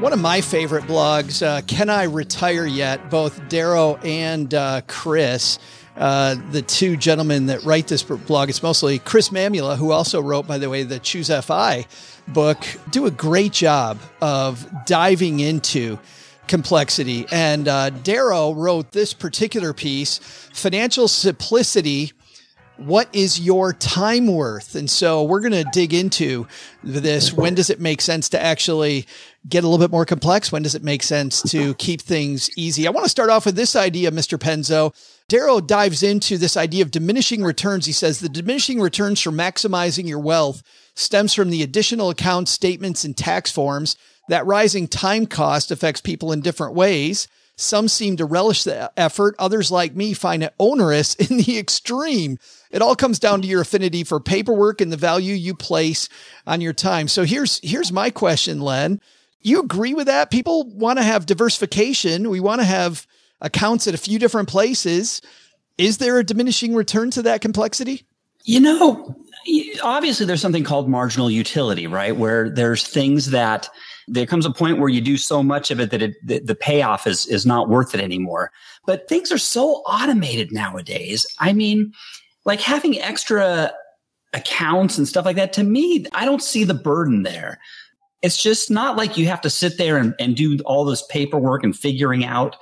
one 0.00 0.12
of 0.12 0.20
my 0.20 0.40
favorite 0.42 0.84
blogs, 0.84 1.44
uh, 1.44 1.62
Can 1.62 1.88
I 1.88 2.02
Retire 2.02 2.66
Yet? 2.66 3.08
Both 3.10 3.48
Darrow 3.48 3.96
and 3.96 4.52
uh, 4.52 4.82
Chris, 4.86 5.58
uh, 5.96 6.36
the 6.50 6.62
two 6.62 6.96
gentlemen 6.96 7.46
that 7.46 7.64
write 7.64 7.88
this 7.88 8.02
blog. 8.02 8.48
It's 8.48 8.62
mostly 8.62 8.98
Chris 8.98 9.30
Mamula, 9.30 9.76
who 9.76 9.92
also 9.92 10.20
wrote, 10.20 10.46
by 10.46 10.58
the 10.58 10.68
way, 10.68 10.82
the 10.82 10.98
Choose 10.98 11.28
FI 11.28 11.86
book, 12.28 12.58
do 12.90 13.06
a 13.06 13.10
great 13.10 13.52
job 13.52 13.98
of 14.20 14.66
diving 14.84 15.40
into 15.40 15.98
complexity. 16.48 17.26
And 17.32 17.68
uh, 17.68 17.90
Darrow 17.90 18.52
wrote 18.52 18.92
this 18.92 19.12
particular 19.12 19.72
piece, 19.72 20.18
Financial 20.52 21.08
Simplicity 21.08 22.12
what 22.76 23.08
is 23.12 23.40
your 23.40 23.72
time 23.72 24.26
worth? 24.26 24.74
And 24.74 24.90
so 24.90 25.22
we're 25.22 25.40
going 25.40 25.52
to 25.52 25.64
dig 25.72 25.94
into 25.94 26.46
this. 26.82 27.32
When 27.32 27.54
does 27.54 27.70
it 27.70 27.80
make 27.80 28.00
sense 28.00 28.28
to 28.30 28.42
actually 28.42 29.06
get 29.48 29.64
a 29.64 29.68
little 29.68 29.84
bit 29.84 29.92
more 29.92 30.04
complex? 30.04 30.52
When 30.52 30.62
does 30.62 30.74
it 30.74 30.82
make 30.82 31.02
sense 31.02 31.42
to 31.50 31.74
keep 31.74 32.02
things 32.02 32.50
easy? 32.56 32.86
I 32.86 32.90
want 32.90 33.04
to 33.04 33.10
start 33.10 33.30
off 33.30 33.46
with 33.46 33.56
this 33.56 33.76
idea, 33.76 34.10
Mr. 34.10 34.38
Penzo. 34.38 34.94
Darrow 35.28 35.60
dives 35.60 36.02
into 36.02 36.38
this 36.38 36.56
idea 36.56 36.82
of 36.82 36.90
diminishing 36.90 37.42
returns. 37.42 37.86
He 37.86 37.92
says 37.92 38.20
the 38.20 38.28
diminishing 38.28 38.80
returns 38.80 39.20
for 39.20 39.30
maximizing 39.30 40.06
your 40.08 40.20
wealth 40.20 40.62
stems 40.94 41.34
from 41.34 41.50
the 41.50 41.62
additional 41.62 42.10
account 42.10 42.48
statements 42.48 43.04
and 43.04 43.16
tax 43.16 43.50
forms. 43.50 43.96
That 44.28 44.46
rising 44.46 44.88
time 44.88 45.26
cost 45.26 45.70
affects 45.70 46.00
people 46.00 46.32
in 46.32 46.40
different 46.40 46.74
ways. 46.74 47.28
Some 47.56 47.88
seem 47.88 48.16
to 48.18 48.24
relish 48.26 48.64
the 48.64 48.92
effort. 48.96 49.34
Others, 49.38 49.70
like 49.70 49.96
me, 49.96 50.12
find 50.12 50.42
it 50.42 50.54
onerous 50.58 51.14
in 51.30 51.38
the 51.38 51.58
extreme. 51.58 52.38
It 52.70 52.82
all 52.82 52.96
comes 52.96 53.18
down 53.18 53.42
to 53.42 53.48
your 53.48 53.60
affinity 53.60 54.04
for 54.04 54.20
paperwork 54.20 54.80
and 54.80 54.92
the 54.92 54.96
value 54.96 55.34
you 55.34 55.54
place 55.54 56.08
on 56.46 56.60
your 56.60 56.72
time. 56.72 57.08
So 57.08 57.24
here's, 57.24 57.60
here's 57.62 57.92
my 57.92 58.10
question, 58.10 58.60
Len. 58.60 59.00
You 59.40 59.60
agree 59.60 59.94
with 59.94 60.06
that? 60.06 60.30
People 60.30 60.64
want 60.64 60.98
to 60.98 61.04
have 61.04 61.26
diversification. 61.26 62.30
We 62.30 62.40
want 62.40 62.60
to 62.60 62.66
have 62.66 63.06
accounts 63.40 63.86
at 63.86 63.94
a 63.94 63.98
few 63.98 64.18
different 64.18 64.48
places. 64.48 65.20
Is 65.78 65.98
there 65.98 66.18
a 66.18 66.24
diminishing 66.24 66.74
return 66.74 67.10
to 67.12 67.22
that 67.22 67.40
complexity? 67.40 68.06
You 68.44 68.60
know, 68.60 69.16
obviously 69.82 70.26
there's 70.26 70.40
something 70.40 70.64
called 70.64 70.88
marginal 70.88 71.30
utility, 71.30 71.86
right? 71.86 72.16
Where 72.16 72.48
there's 72.48 72.86
things 72.86 73.30
that 73.30 73.68
there 74.08 74.26
comes 74.26 74.46
a 74.46 74.52
point 74.52 74.78
where 74.78 74.88
you 74.88 75.00
do 75.00 75.16
so 75.16 75.42
much 75.42 75.70
of 75.70 75.80
it 75.80 75.90
that 75.90 76.02
it, 76.02 76.14
the, 76.24 76.54
payoff 76.54 77.06
is, 77.06 77.26
is 77.26 77.44
not 77.44 77.68
worth 77.68 77.94
it 77.94 78.00
anymore. 78.00 78.52
But 78.86 79.08
things 79.08 79.32
are 79.32 79.38
so 79.38 79.82
automated 79.86 80.52
nowadays. 80.52 81.26
I 81.40 81.52
mean, 81.52 81.92
like 82.46 82.60
having 82.60 82.98
extra 82.98 83.72
accounts 84.32 84.96
and 84.96 85.06
stuff 85.06 85.26
like 85.26 85.36
that, 85.36 85.52
to 85.54 85.64
me, 85.64 86.06
I 86.12 86.24
don't 86.24 86.42
see 86.42 86.64
the 86.64 86.74
burden 86.74 87.22
there. 87.22 87.58
It's 88.22 88.42
just 88.42 88.70
not 88.70 88.96
like 88.96 89.18
you 89.18 89.26
have 89.26 89.42
to 89.42 89.50
sit 89.50 89.76
there 89.76 89.98
and, 89.98 90.14
and 90.18 90.34
do 90.34 90.58
all 90.64 90.84
this 90.84 91.04
paperwork 91.08 91.64
and 91.64 91.76
figuring 91.76 92.24
out 92.24 92.56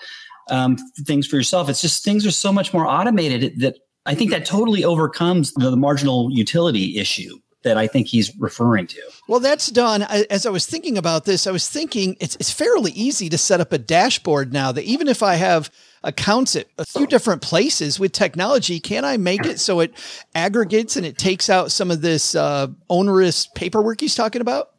um, 0.51 0.77
things 1.07 1.27
for 1.27 1.37
yourself. 1.37 1.69
It's 1.69 1.81
just 1.81 2.05
things 2.05 2.27
are 2.27 2.31
so 2.31 2.53
much 2.53 2.75
more 2.75 2.87
automated 2.87 3.61
that 3.61 3.77
I 4.05 4.15
think 4.15 4.31
that 4.31 4.45
totally 4.45 4.85
overcomes 4.85 5.53
the, 5.55 5.71
the 5.71 5.77
marginal 5.77 6.31
utility 6.33 6.99
issue 6.99 7.39
that 7.63 7.79
I 7.79 7.87
think 7.87 8.09
he's 8.09 8.35
referring 8.39 8.87
to. 8.89 9.01
Well, 9.27 9.41
that's 9.41 9.71
done. 9.71 10.03
As 10.03 10.45
I 10.45 10.51
was 10.51 10.67
thinking 10.67 10.99
about 10.99 11.25
this, 11.25 11.47
I 11.47 11.51
was 11.51 11.67
thinking 11.67 12.15
it's, 12.21 12.37
it's 12.37 12.51
fairly 12.51 12.93
easy 12.93 13.31
to 13.31 13.39
set 13.39 13.61
up 13.61 13.73
a 13.73 13.79
dashboard 13.79 14.53
now 14.53 14.71
that 14.73 14.85
even 14.85 15.09
if 15.09 15.23
I 15.23 15.37
have 15.37 15.71
accounts 16.05 16.55
at 16.55 16.67
a 16.79 16.85
few 16.85 17.07
different 17.07 17.43
places 17.43 17.99
with 17.99 18.13
technology, 18.13 18.79
can 18.79 19.05
I 19.05 19.17
make 19.17 19.45
it 19.45 19.59
so 19.59 19.81
it 19.81 19.93
aggregates 20.35 20.97
and 20.97 21.05
it 21.05 21.19
takes 21.19 21.51
out 21.51 21.73
some 21.73 21.91
of 21.91 22.03
this 22.03 22.35
uh, 22.35 22.69
onerous 22.89 23.49
paperwork 23.55 24.01
he's 24.01 24.15
talking 24.15 24.41
about? 24.41 24.71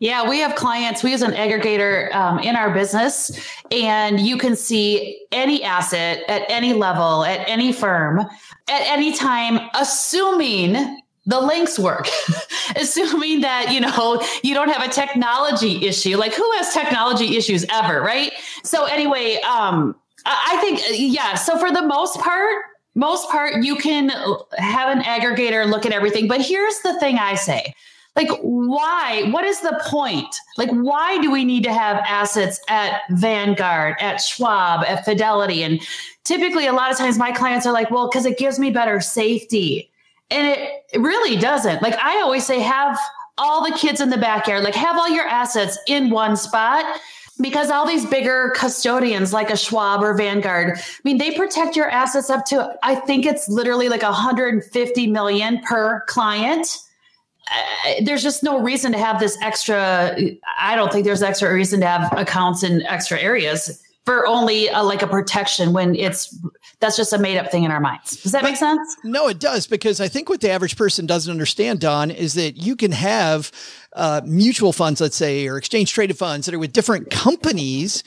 Yeah, 0.00 0.28
we 0.28 0.40
have 0.40 0.56
clients. 0.56 1.04
We 1.04 1.12
use 1.12 1.22
an 1.22 1.30
aggregator 1.30 2.12
um, 2.12 2.40
in 2.40 2.56
our 2.56 2.74
business, 2.74 3.30
and 3.70 4.18
you 4.18 4.36
can 4.36 4.56
see 4.56 5.24
any 5.30 5.62
asset 5.62 6.24
at 6.26 6.42
any 6.48 6.72
level, 6.72 7.24
at 7.24 7.48
any 7.48 7.72
firm, 7.72 8.18
at 8.18 8.82
any 8.88 9.12
time, 9.12 9.60
assuming 9.74 11.00
the 11.26 11.40
links 11.40 11.78
work, 11.78 12.08
assuming 12.76 13.42
that 13.42 13.70
you 13.70 13.80
know 13.80 14.20
you 14.42 14.54
don't 14.54 14.70
have 14.70 14.82
a 14.82 14.92
technology 14.92 15.86
issue. 15.86 16.16
Like, 16.16 16.34
who 16.34 16.50
has 16.56 16.74
technology 16.74 17.36
issues 17.36 17.64
ever, 17.70 18.00
right? 18.00 18.32
So 18.64 18.86
anyway, 18.86 19.36
um, 19.42 19.94
I 20.26 20.58
think 20.60 20.80
uh, 20.80 20.94
yeah. 20.94 21.34
So 21.34 21.58
for 21.58 21.70
the 21.72 21.82
most 21.82 22.18
part, 22.20 22.64
most 22.94 23.30
part, 23.30 23.62
you 23.62 23.76
can 23.76 24.10
have 24.58 24.96
an 24.96 25.02
aggregator 25.02 25.68
look 25.68 25.86
at 25.86 25.92
everything. 25.92 26.28
But 26.28 26.40
here's 26.42 26.78
the 26.80 26.98
thing 27.00 27.18
I 27.18 27.34
say 27.34 27.74
like, 28.14 28.28
why? 28.42 29.28
What 29.30 29.44
is 29.44 29.60
the 29.60 29.80
point? 29.86 30.34
Like, 30.58 30.70
why 30.70 31.18
do 31.22 31.30
we 31.30 31.44
need 31.44 31.64
to 31.64 31.72
have 31.72 31.96
assets 32.06 32.60
at 32.68 33.00
Vanguard, 33.10 33.96
at 34.00 34.18
Schwab, 34.18 34.84
at 34.84 35.04
Fidelity? 35.04 35.62
And 35.62 35.80
typically, 36.24 36.66
a 36.66 36.72
lot 36.72 36.90
of 36.90 36.98
times 36.98 37.16
my 37.16 37.32
clients 37.32 37.66
are 37.66 37.72
like, 37.72 37.90
well, 37.90 38.08
because 38.10 38.26
it 38.26 38.36
gives 38.36 38.58
me 38.58 38.70
better 38.70 39.00
safety. 39.00 39.90
And 40.30 40.46
it, 40.46 40.84
it 40.92 41.00
really 41.00 41.36
doesn't. 41.38 41.82
Like, 41.82 41.94
I 41.98 42.20
always 42.20 42.44
say, 42.44 42.60
have 42.60 42.98
all 43.38 43.64
the 43.64 43.76
kids 43.76 44.00
in 44.00 44.10
the 44.10 44.18
backyard, 44.18 44.62
like, 44.62 44.74
have 44.74 44.98
all 44.98 45.08
your 45.08 45.26
assets 45.26 45.78
in 45.88 46.10
one 46.10 46.36
spot 46.36 46.84
because 47.42 47.70
all 47.70 47.86
these 47.86 48.06
bigger 48.06 48.52
custodians 48.56 49.32
like 49.32 49.50
a 49.50 49.56
Schwab 49.56 50.02
or 50.02 50.14
Vanguard, 50.14 50.78
I 50.78 50.82
mean, 51.04 51.18
they 51.18 51.36
protect 51.36 51.76
your 51.76 51.90
assets 51.90 52.30
up 52.30 52.44
to, 52.46 52.76
I 52.82 52.94
think 52.94 53.26
it's 53.26 53.48
literally 53.48 53.88
like 53.88 54.02
150 54.02 55.06
million 55.08 55.60
per 55.60 56.04
client 56.06 56.78
uh, 57.50 57.94
there's 58.04 58.22
just 58.22 58.42
no 58.42 58.60
reason 58.60 58.92
to 58.92 58.98
have 58.98 59.18
this 59.18 59.36
extra. 59.42 60.16
I 60.58 60.76
don't 60.76 60.92
think 60.92 61.04
there's 61.04 61.22
extra 61.22 61.52
reason 61.52 61.80
to 61.80 61.86
have 61.86 62.16
accounts 62.16 62.62
in 62.62 62.82
extra 62.82 63.18
areas 63.18 63.82
for 64.04 64.26
only 64.26 64.68
a, 64.68 64.82
like 64.82 65.02
a 65.02 65.06
protection 65.06 65.72
when 65.72 65.94
it's 65.94 66.36
that's 66.80 66.96
just 66.96 67.12
a 67.12 67.18
made 67.18 67.38
up 67.38 67.50
thing 67.50 67.62
in 67.62 67.70
our 67.70 67.80
minds. 67.80 68.16
Does 68.22 68.32
that 68.32 68.42
make 68.42 68.56
sense? 68.56 68.96
No, 69.04 69.28
it 69.28 69.38
does 69.38 69.66
because 69.66 70.00
I 70.00 70.08
think 70.08 70.28
what 70.28 70.40
the 70.40 70.50
average 70.50 70.76
person 70.76 71.06
doesn't 71.06 71.30
understand, 71.30 71.80
Dawn, 71.80 72.10
is 72.10 72.34
that 72.34 72.56
you 72.56 72.74
can 72.74 72.92
have 72.92 73.52
uh, 73.92 74.20
mutual 74.24 74.72
funds, 74.72 75.00
let's 75.00 75.16
say, 75.16 75.46
or 75.46 75.56
exchange 75.56 75.92
traded 75.92 76.18
funds 76.18 76.46
that 76.46 76.54
are 76.54 76.58
with 76.58 76.72
different 76.72 77.10
companies 77.10 78.02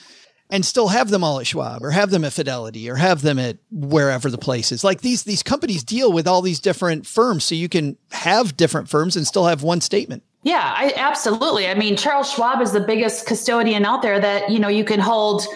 and 0.50 0.66
still 0.66 0.90
have 0.90 1.10
them 1.10 1.24
all 1.24 1.40
at 1.40 1.48
Schwab 1.48 1.84
or 1.84 1.92
have 1.92 2.12
them 2.12 2.24
at 2.24 2.34
Fidelity 2.34 2.90
or 2.90 2.96
have 2.96 3.22
them 3.22 3.40
at 3.40 3.58
wherever 3.72 4.30
the 4.30 4.38
place 4.38 4.72
is. 4.72 4.84
Like 4.84 5.02
these, 5.02 5.24
these 5.24 5.42
companies 5.42 5.84
deal 5.84 6.12
with 6.12 6.28
all 6.28 6.42
these 6.42 6.60
different 6.60 7.08
firms. 7.08 7.46
So 7.46 7.56
you 7.56 7.70
can 7.70 7.98
have 8.12 8.56
different 8.56 8.90
firms 8.90 9.16
and 9.16 9.26
still 9.26 9.46
have 9.46 9.64
one 9.64 9.82
statement. 9.82 10.24
Yeah, 10.44 10.62
I 10.62 10.94
absolutely. 10.96 11.68
I 11.68 11.74
mean, 11.74 11.98
Charles 11.98 12.32
Schwab 12.32 12.62
is 12.62 12.72
the 12.72 12.80
biggest 12.80 13.26
custodian 13.26 13.86
out 13.86 14.04
there 14.04 14.20
that, 14.20 14.52
you 14.52 14.60
know, 14.60 14.68
you 14.68 14.84
can 14.84 15.00
hold 15.00 15.48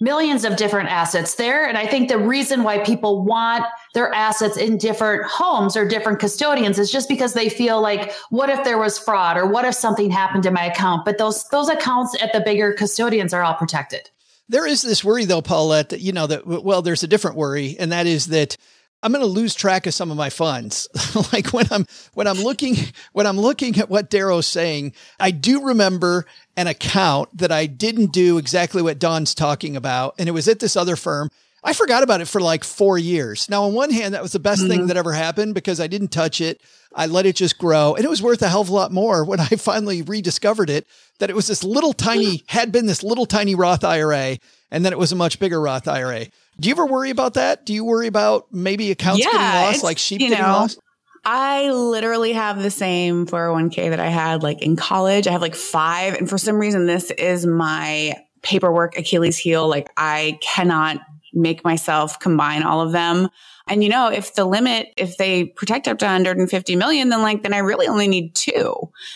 millions 0.00 0.44
of 0.44 0.56
different 0.56 0.88
assets 0.88 1.34
there. 1.34 1.68
And 1.68 1.76
I 1.76 1.86
think 1.86 2.08
the 2.08 2.18
reason 2.18 2.62
why 2.62 2.78
people 2.78 3.22
want 3.22 3.64
their 3.94 4.12
assets 4.14 4.56
in 4.56 4.78
different 4.78 5.26
homes 5.26 5.76
or 5.76 5.86
different 5.86 6.18
custodians 6.18 6.78
is 6.78 6.90
just 6.90 7.08
because 7.08 7.34
they 7.34 7.48
feel 7.48 7.80
like, 7.80 8.12
what 8.30 8.48
if 8.48 8.64
there 8.64 8.78
was 8.78 8.98
fraud 8.98 9.36
or 9.36 9.46
what 9.46 9.64
if 9.64 9.74
something 9.74 10.10
happened 10.10 10.42
to 10.44 10.50
my 10.50 10.64
account? 10.64 11.04
But 11.04 11.18
those, 11.18 11.46
those 11.50 11.68
accounts 11.68 12.20
at 12.22 12.32
the 12.32 12.40
bigger 12.40 12.72
custodians 12.72 13.34
are 13.34 13.42
all 13.42 13.54
protected. 13.54 14.10
There 14.48 14.66
is 14.66 14.82
this 14.82 15.04
worry 15.04 15.26
though, 15.26 15.42
Paulette, 15.42 15.90
that, 15.90 16.00
you 16.00 16.12
know, 16.12 16.26
that, 16.26 16.46
well, 16.46 16.82
there's 16.82 17.02
a 17.02 17.06
different 17.06 17.36
worry, 17.36 17.76
and 17.78 17.92
that 17.92 18.06
is 18.06 18.26
that 18.28 18.56
I'm 19.02 19.12
going 19.12 19.22
to 19.22 19.26
lose 19.26 19.54
track 19.54 19.86
of 19.86 19.94
some 19.94 20.10
of 20.10 20.16
my 20.16 20.30
funds. 20.30 20.88
like 21.32 21.52
when 21.52 21.66
I'm, 21.70 21.86
when 22.14 22.26
I'm 22.26 22.38
looking, 22.38 22.76
when 23.12 23.26
I'm 23.26 23.38
looking 23.38 23.78
at 23.78 23.88
what 23.88 24.10
Darrow's 24.10 24.46
saying, 24.46 24.92
I 25.18 25.30
do 25.30 25.64
remember 25.64 26.26
an 26.56 26.66
account 26.66 27.36
that 27.38 27.50
I 27.50 27.66
didn't 27.66 28.12
do 28.12 28.38
exactly 28.38 28.82
what 28.82 28.98
Dawn's 28.98 29.34
talking 29.34 29.76
about. 29.76 30.14
And 30.18 30.28
it 30.28 30.32
was 30.32 30.48
at 30.48 30.60
this 30.60 30.76
other 30.76 30.96
firm. 30.96 31.30
I 31.62 31.72
forgot 31.74 32.02
about 32.02 32.20
it 32.20 32.28
for 32.28 32.40
like 32.40 32.64
four 32.64 32.98
years. 32.98 33.48
Now, 33.50 33.64
on 33.64 33.74
one 33.74 33.90
hand, 33.90 34.14
that 34.14 34.22
was 34.22 34.32
the 34.32 34.38
best 34.38 34.62
mm-hmm. 34.62 34.70
thing 34.70 34.86
that 34.86 34.96
ever 34.96 35.12
happened 35.12 35.54
because 35.54 35.80
I 35.80 35.86
didn't 35.86 36.08
touch 36.08 36.40
it. 36.40 36.60
I 36.94 37.06
let 37.06 37.26
it 37.26 37.36
just 37.36 37.58
grow 37.58 37.94
and 37.94 38.04
it 38.04 38.10
was 38.10 38.22
worth 38.22 38.42
a 38.42 38.48
hell 38.48 38.62
of 38.62 38.68
a 38.68 38.74
lot 38.74 38.90
more 38.90 39.24
when 39.24 39.40
I 39.40 39.46
finally 39.58 40.02
rediscovered 40.02 40.70
it 40.70 40.86
that 41.18 41.30
it 41.30 41.36
was 41.36 41.46
this 41.46 41.62
little 41.62 41.92
tiny, 41.92 42.42
had 42.48 42.72
been 42.72 42.86
this 42.86 43.02
little 43.02 43.26
tiny 43.26 43.54
Roth 43.54 43.84
IRA 43.84 44.38
and 44.70 44.84
then 44.84 44.92
it 44.92 44.98
was 44.98 45.12
a 45.12 45.16
much 45.16 45.38
bigger 45.38 45.60
Roth 45.60 45.86
IRA. 45.86 46.26
Do 46.60 46.68
you 46.68 46.74
ever 46.74 46.86
worry 46.86 47.10
about 47.10 47.34
that? 47.34 47.64
Do 47.64 47.72
you 47.72 47.84
worry 47.84 48.06
about 48.06 48.52
maybe 48.52 48.90
accounts 48.90 49.24
yeah, 49.24 49.32
getting 49.32 49.66
lost, 49.72 49.82
like 49.82 49.98
sheep 49.98 50.18
getting 50.18 50.38
know, 50.38 50.44
lost? 50.44 50.78
I 51.24 51.70
literally 51.70 52.32
have 52.32 52.62
the 52.62 52.70
same 52.70 53.26
401k 53.26 53.90
that 53.90 54.00
I 54.00 54.08
had 54.08 54.42
like 54.42 54.62
in 54.62 54.76
college. 54.76 55.26
I 55.26 55.32
have 55.32 55.40
like 55.40 55.54
five. 55.54 56.14
And 56.14 56.28
for 56.28 56.38
some 56.38 56.56
reason, 56.56 56.86
this 56.86 57.10
is 57.12 57.46
my 57.46 58.14
paperwork 58.42 58.96
Achilles 58.96 59.38
heel. 59.38 59.66
Like 59.68 59.88
I 59.96 60.38
cannot 60.42 60.98
make 61.32 61.64
myself 61.64 62.18
combine 62.20 62.62
all 62.62 62.80
of 62.80 62.92
them. 62.92 63.28
And 63.70 63.84
you 63.84 63.88
know, 63.88 64.08
if 64.08 64.34
the 64.34 64.44
limit, 64.44 64.92
if 64.96 65.16
they 65.16 65.44
protect 65.44 65.86
up 65.86 65.98
to 65.98 66.04
150 66.04 66.74
million, 66.74 67.08
then 67.08 67.22
like, 67.22 67.44
then 67.44 67.54
I 67.54 67.58
really 67.58 67.86
only 67.86 68.08
need 68.08 68.34
two. 68.34 68.74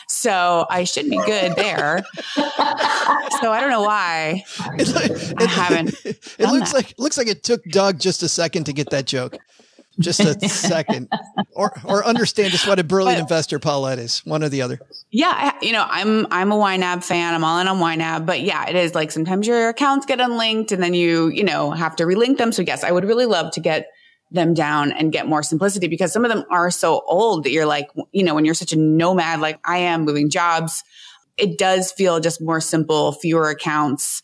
So 0.08 0.64
I 0.70 0.84
should 0.84 1.10
be 1.10 1.16
good 1.16 1.56
there. 1.56 2.04
so 2.36 3.50
I 3.50 3.58
don't 3.60 3.70
know 3.70 3.82
why 3.82 4.44
it, 4.74 5.34
I 5.36 5.44
haven't. 5.44 5.94
It 6.38 6.50
looks 6.50 6.72
that. 6.72 6.76
like 6.76 6.94
looks 6.98 7.18
like 7.18 7.26
it 7.26 7.42
took 7.42 7.64
Doug 7.64 7.98
just 7.98 8.22
a 8.22 8.28
second 8.28 8.64
to 8.64 8.72
get 8.72 8.90
that 8.90 9.06
joke. 9.06 9.36
Just 9.98 10.20
a 10.20 10.48
second, 10.48 11.08
or 11.52 11.72
or 11.84 12.04
understand 12.04 12.50
just 12.50 12.66
what 12.66 12.78
a 12.78 12.84
brilliant 12.84 13.18
but, 13.18 13.22
investor 13.22 13.58
Paulette 13.58 13.98
is. 13.98 14.24
One 14.24 14.42
or 14.42 14.48
the 14.48 14.62
other. 14.62 14.80
Yeah, 15.10 15.56
you 15.62 15.72
know, 15.72 15.86
I'm 15.88 16.26
I'm 16.30 16.50
a 16.50 16.56
YNAB 16.56 17.04
fan. 17.04 17.34
I'm 17.34 17.44
all 17.44 17.58
in 17.60 17.68
on 17.68 17.78
YNAB, 17.78 18.26
but 18.26 18.40
yeah, 18.40 18.68
it 18.68 18.74
is 18.74 18.94
like 18.94 19.12
sometimes 19.12 19.46
your 19.46 19.68
accounts 19.68 20.06
get 20.06 20.20
unlinked, 20.20 20.72
and 20.72 20.82
then 20.82 20.94
you 20.94 21.28
you 21.28 21.44
know 21.44 21.70
have 21.70 21.96
to 21.96 22.04
relink 22.04 22.38
them. 22.38 22.52
So 22.52 22.62
yes, 22.62 22.82
I 22.82 22.90
would 22.90 23.04
really 23.04 23.26
love 23.26 23.52
to 23.52 23.60
get 23.60 23.93
them 24.34 24.54
down 24.54 24.92
and 24.92 25.12
get 25.12 25.26
more 25.26 25.42
simplicity 25.42 25.88
because 25.88 26.12
some 26.12 26.24
of 26.24 26.30
them 26.30 26.44
are 26.50 26.70
so 26.70 27.02
old 27.06 27.44
that 27.44 27.50
you're 27.50 27.66
like, 27.66 27.88
you 28.12 28.22
know, 28.22 28.34
when 28.34 28.44
you're 28.44 28.54
such 28.54 28.72
a 28.72 28.78
nomad 28.78 29.40
like 29.40 29.58
I 29.64 29.78
am 29.78 30.04
moving 30.04 30.30
jobs, 30.30 30.84
it 31.36 31.58
does 31.58 31.90
feel 31.92 32.20
just 32.20 32.40
more 32.40 32.60
simple, 32.60 33.12
fewer 33.12 33.48
accounts. 33.50 34.22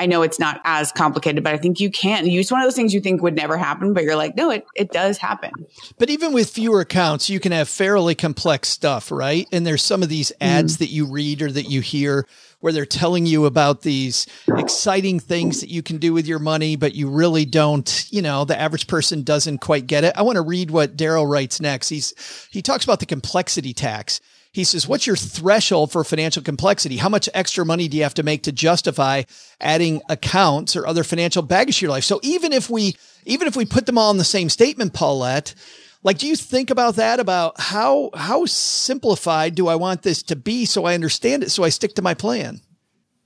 I 0.00 0.06
know 0.06 0.22
it's 0.22 0.38
not 0.38 0.62
as 0.64 0.92
complicated, 0.92 1.44
but 1.44 1.52
I 1.52 1.58
think 1.58 1.78
you 1.78 1.90
can. 1.90 2.26
It's 2.26 2.50
one 2.50 2.62
of 2.62 2.66
those 2.66 2.74
things 2.74 2.94
you 2.94 3.02
think 3.02 3.20
would 3.20 3.36
never 3.36 3.58
happen, 3.58 3.92
but 3.92 4.02
you're 4.02 4.16
like, 4.16 4.34
no, 4.34 4.50
it, 4.50 4.66
it 4.74 4.92
does 4.92 5.18
happen. 5.18 5.50
But 5.98 6.08
even 6.08 6.32
with 6.32 6.48
fewer 6.48 6.80
accounts, 6.80 7.28
you 7.28 7.38
can 7.38 7.52
have 7.52 7.68
fairly 7.68 8.14
complex 8.14 8.70
stuff, 8.70 9.12
right? 9.12 9.46
And 9.52 9.66
there's 9.66 9.82
some 9.82 10.02
of 10.02 10.08
these 10.08 10.32
ads 10.40 10.76
mm. 10.76 10.78
that 10.78 10.88
you 10.88 11.04
read 11.04 11.42
or 11.42 11.52
that 11.52 11.68
you 11.68 11.82
hear 11.82 12.26
where 12.60 12.72
they're 12.72 12.86
telling 12.86 13.26
you 13.26 13.44
about 13.44 13.82
these 13.82 14.26
exciting 14.56 15.20
things 15.20 15.60
that 15.60 15.68
you 15.68 15.82
can 15.82 15.98
do 15.98 16.14
with 16.14 16.26
your 16.26 16.38
money, 16.38 16.76
but 16.76 16.94
you 16.94 17.10
really 17.10 17.44
don't, 17.44 18.06
you 18.10 18.22
know, 18.22 18.46
the 18.46 18.58
average 18.58 18.86
person 18.86 19.22
doesn't 19.22 19.58
quite 19.58 19.86
get 19.86 20.04
it. 20.04 20.14
I 20.16 20.22
want 20.22 20.36
to 20.36 20.42
read 20.42 20.70
what 20.70 20.96
Darrow 20.96 21.24
writes 21.24 21.60
next. 21.60 21.90
He's, 21.90 22.14
he 22.50 22.62
talks 22.62 22.84
about 22.84 23.00
the 23.00 23.06
complexity 23.06 23.74
tax. 23.74 24.20
He 24.52 24.64
says, 24.64 24.88
What's 24.88 25.06
your 25.06 25.16
threshold 25.16 25.92
for 25.92 26.02
financial 26.02 26.42
complexity? 26.42 26.96
How 26.96 27.08
much 27.08 27.28
extra 27.34 27.64
money 27.64 27.88
do 27.88 27.96
you 27.96 28.02
have 28.02 28.14
to 28.14 28.22
make 28.22 28.42
to 28.44 28.52
justify 28.52 29.22
adding 29.60 30.02
accounts 30.08 30.74
or 30.74 30.86
other 30.86 31.04
financial 31.04 31.42
baggage 31.42 31.78
to 31.78 31.86
your 31.86 31.90
life? 31.90 32.04
So 32.04 32.20
even 32.22 32.52
if 32.52 32.68
we 32.68 32.96
even 33.24 33.46
if 33.46 33.56
we 33.56 33.64
put 33.64 33.86
them 33.86 33.98
all 33.98 34.10
in 34.10 34.18
the 34.18 34.24
same 34.24 34.48
statement, 34.48 34.92
Paulette, 34.92 35.54
like 36.02 36.18
do 36.18 36.26
you 36.26 36.34
think 36.34 36.70
about 36.70 36.96
that 36.96 37.20
about 37.20 37.60
how 37.60 38.10
how 38.14 38.44
simplified 38.46 39.54
do 39.54 39.68
I 39.68 39.76
want 39.76 40.02
this 40.02 40.22
to 40.24 40.36
be 40.36 40.64
so 40.64 40.84
I 40.84 40.94
understand 40.94 41.44
it 41.44 41.50
so 41.50 41.62
I 41.62 41.68
stick 41.68 41.94
to 41.94 42.02
my 42.02 42.14
plan? 42.14 42.60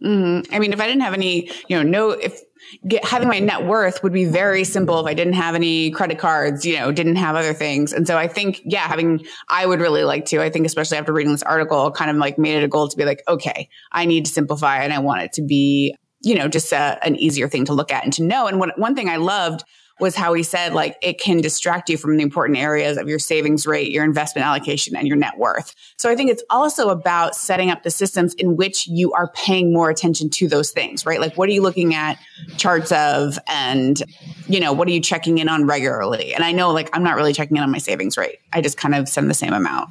Mm-hmm. 0.03 0.55
I 0.55 0.59
mean, 0.59 0.73
if 0.73 0.81
I 0.81 0.87
didn't 0.87 1.03
have 1.03 1.15
any, 1.15 1.51
you 1.69 1.77
know, 1.77 1.83
no, 1.83 2.11
if 2.11 2.39
get, 2.87 3.05
having 3.05 3.29
my 3.29 3.39
net 3.39 3.67
worth 3.67 4.03
would 4.03 4.13
be 4.13 4.25
very 4.25 4.65
simple 4.65 5.01
if 5.01 5.07
I 5.07 5.15
didn't 5.15 5.35
have 5.35 5.55
any 5.55 5.91
credit 5.91 6.19
cards, 6.19 6.65
you 6.65 6.79
know, 6.79 6.93
didn't 6.93 7.17
have 7.17 7.37
other 7.37 7.53
things. 7.53 7.93
And 7.93 8.07
so 8.07 8.17
I 8.17 8.29
think, 8.29 8.61
yeah, 8.65 8.87
having, 8.87 9.25
I 9.49 9.67
would 9.67 9.81
really 9.81 10.05
like 10.05 10.25
to, 10.27 10.43
I 10.43 10.51
think, 10.51 10.67
especially 10.67 10.99
after 10.99 11.13
reading 11.13 11.33
this 11.33 11.43
article, 11.43 11.91
kind 11.91 12.11
of 12.11 12.17
like 12.17 12.39
made 12.39 12.57
it 12.57 12.65
a 12.65 12.69
goal 12.69 12.89
to 12.89 12.97
be 12.97 13.05
like, 13.05 13.23
okay, 13.29 13.69
I 13.93 14.05
need 14.05 14.27
to 14.27 14.31
simplify 14.31 14.83
and 14.83 14.93
I 14.93 14.99
want 14.99 15.23
it 15.23 15.33
to 15.35 15.43
be, 15.43 15.95
you 16.23 16.35
know, 16.35 16.49
just 16.49 16.73
a, 16.73 16.99
an 17.05 17.17
easier 17.17 17.49
thing 17.49 17.65
to 17.67 17.75
look 17.75 17.93
at 17.93 18.05
and 18.05 18.13
to 18.15 18.23
know. 18.23 18.47
And 18.47 18.59
what, 18.59 18.79
one 18.79 18.95
thing 18.95 19.09
I 19.09 19.17
loved 19.17 19.65
was 20.01 20.17
how 20.17 20.33
he 20.35 20.43
said 20.43 20.73
like 20.73 20.97
it 21.03 21.21
can 21.21 21.41
distract 21.41 21.89
you 21.89 21.97
from 21.97 22.17
the 22.17 22.23
important 22.23 22.59
areas 22.59 22.97
of 22.97 23.09
your 23.09 23.19
savings 23.19 23.67
rate, 23.67 23.91
your 23.93 24.05
investment 24.05 24.47
allocation 24.47 24.97
and 24.97 25.07
your 25.07 25.17
net 25.17 25.39
worth. 25.39 25.75
So 25.97 26.11
I 26.11 26.17
think 26.17 26.31
it's 26.31 26.43
also 26.51 26.89
about 26.89 27.37
setting 27.37 27.71
up 27.71 27.83
the 27.85 27.91
systems 27.91 28.35
in 28.35 28.57
which 28.57 28.87
you 28.89 29.13
are 29.13 29.31
paying 29.35 29.73
more 29.73 29.91
attention 29.91 30.31
to 30.31 30.49
those 30.49 30.71
things, 30.71 31.07
right? 31.07 31.21
Like 31.21 31.37
what 31.37 31.49
are 31.49 31.53
you 31.53 31.63
looking 31.63 31.95
at 31.95 32.19
charts 32.57 32.91
of 32.93 33.39
and 33.47 34.03
you 34.49 34.61
know, 34.61 34.73
what 34.73 34.89
are 34.89 34.93
you 34.93 35.01
checking 35.01 35.39
in 35.39 35.49
on 35.49 35.67
regularly? 35.67 36.35
And 36.35 36.45
I 36.45 36.53
know 36.53 36.73
like 36.73 36.91
I'm 36.93 37.03
not 37.03 37.17
really 37.17 37.33
checking 37.33 37.57
in 37.57 37.63
on 37.63 37.71
my 37.71 37.79
savings 37.79 38.17
rate. 38.17 38.39
I 38.53 38.61
just 38.61 38.77
kind 38.77 38.95
of 38.95 39.09
send 39.09 39.31
the 39.31 39.35
same 39.35 39.53
amount. 39.53 39.91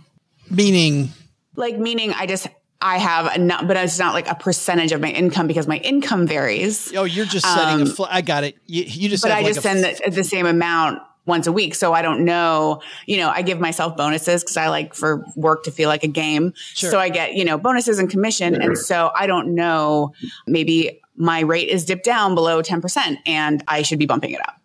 Meaning 0.50 1.10
like 1.55 1.77
meaning 1.77 2.13
I 2.13 2.25
just 2.25 2.48
I 2.83 2.97
have 2.97 3.33
enough, 3.35 3.65
but 3.65 3.77
it's 3.77 3.97
not 3.97 4.13
like 4.13 4.27
a 4.27 4.35
percentage 4.35 4.91
of 4.91 4.99
my 4.99 5.09
income 5.09 5.47
because 5.47 5.67
my 5.67 5.77
income 5.77 6.27
varies. 6.27 6.93
Oh, 6.93 7.05
you're 7.05 7.25
just 7.25 7.45
setting 7.45 7.81
um, 7.81 7.81
a 7.83 7.85
fl- 7.85 8.05
I 8.09 8.21
got 8.21 8.43
it. 8.43 8.57
You, 8.67 8.83
you 8.83 9.09
just, 9.09 9.23
but 9.23 9.31
I 9.31 9.37
like 9.37 9.53
just 9.53 9.61
send 9.61 9.85
f- 9.85 9.99
the, 10.03 10.11
the 10.11 10.23
same 10.23 10.45
amount 10.45 11.01
once 11.25 11.47
a 11.47 11.51
week. 11.53 11.75
So 11.75 11.93
I 11.93 12.01
don't 12.01 12.25
know, 12.25 12.81
you 13.05 13.15
know, 13.17 13.29
I 13.29 13.41
give 13.41 13.59
myself 13.59 13.95
bonuses 13.95 14.43
because 14.43 14.57
I 14.57 14.67
like 14.67 14.93
for 14.93 15.25
work 15.37 15.63
to 15.63 15.71
feel 15.71 15.87
like 15.87 16.03
a 16.03 16.09
game. 16.09 16.53
Sure. 16.73 16.91
So 16.91 16.99
I 16.99 17.07
get, 17.07 17.35
you 17.35 17.45
know, 17.45 17.57
bonuses 17.57 17.99
and 17.99 18.09
commission. 18.09 18.61
And 18.61 18.77
so 18.77 19.11
I 19.15 19.27
don't 19.27 19.55
know, 19.55 20.13
maybe 20.45 21.01
my 21.15 21.39
rate 21.39 21.69
is 21.69 21.85
dipped 21.85 22.03
down 22.03 22.35
below 22.35 22.61
10% 22.61 23.17
and 23.25 23.63
I 23.67 23.83
should 23.83 23.99
be 23.99 24.05
bumping 24.05 24.31
it 24.31 24.41
up. 24.41 24.59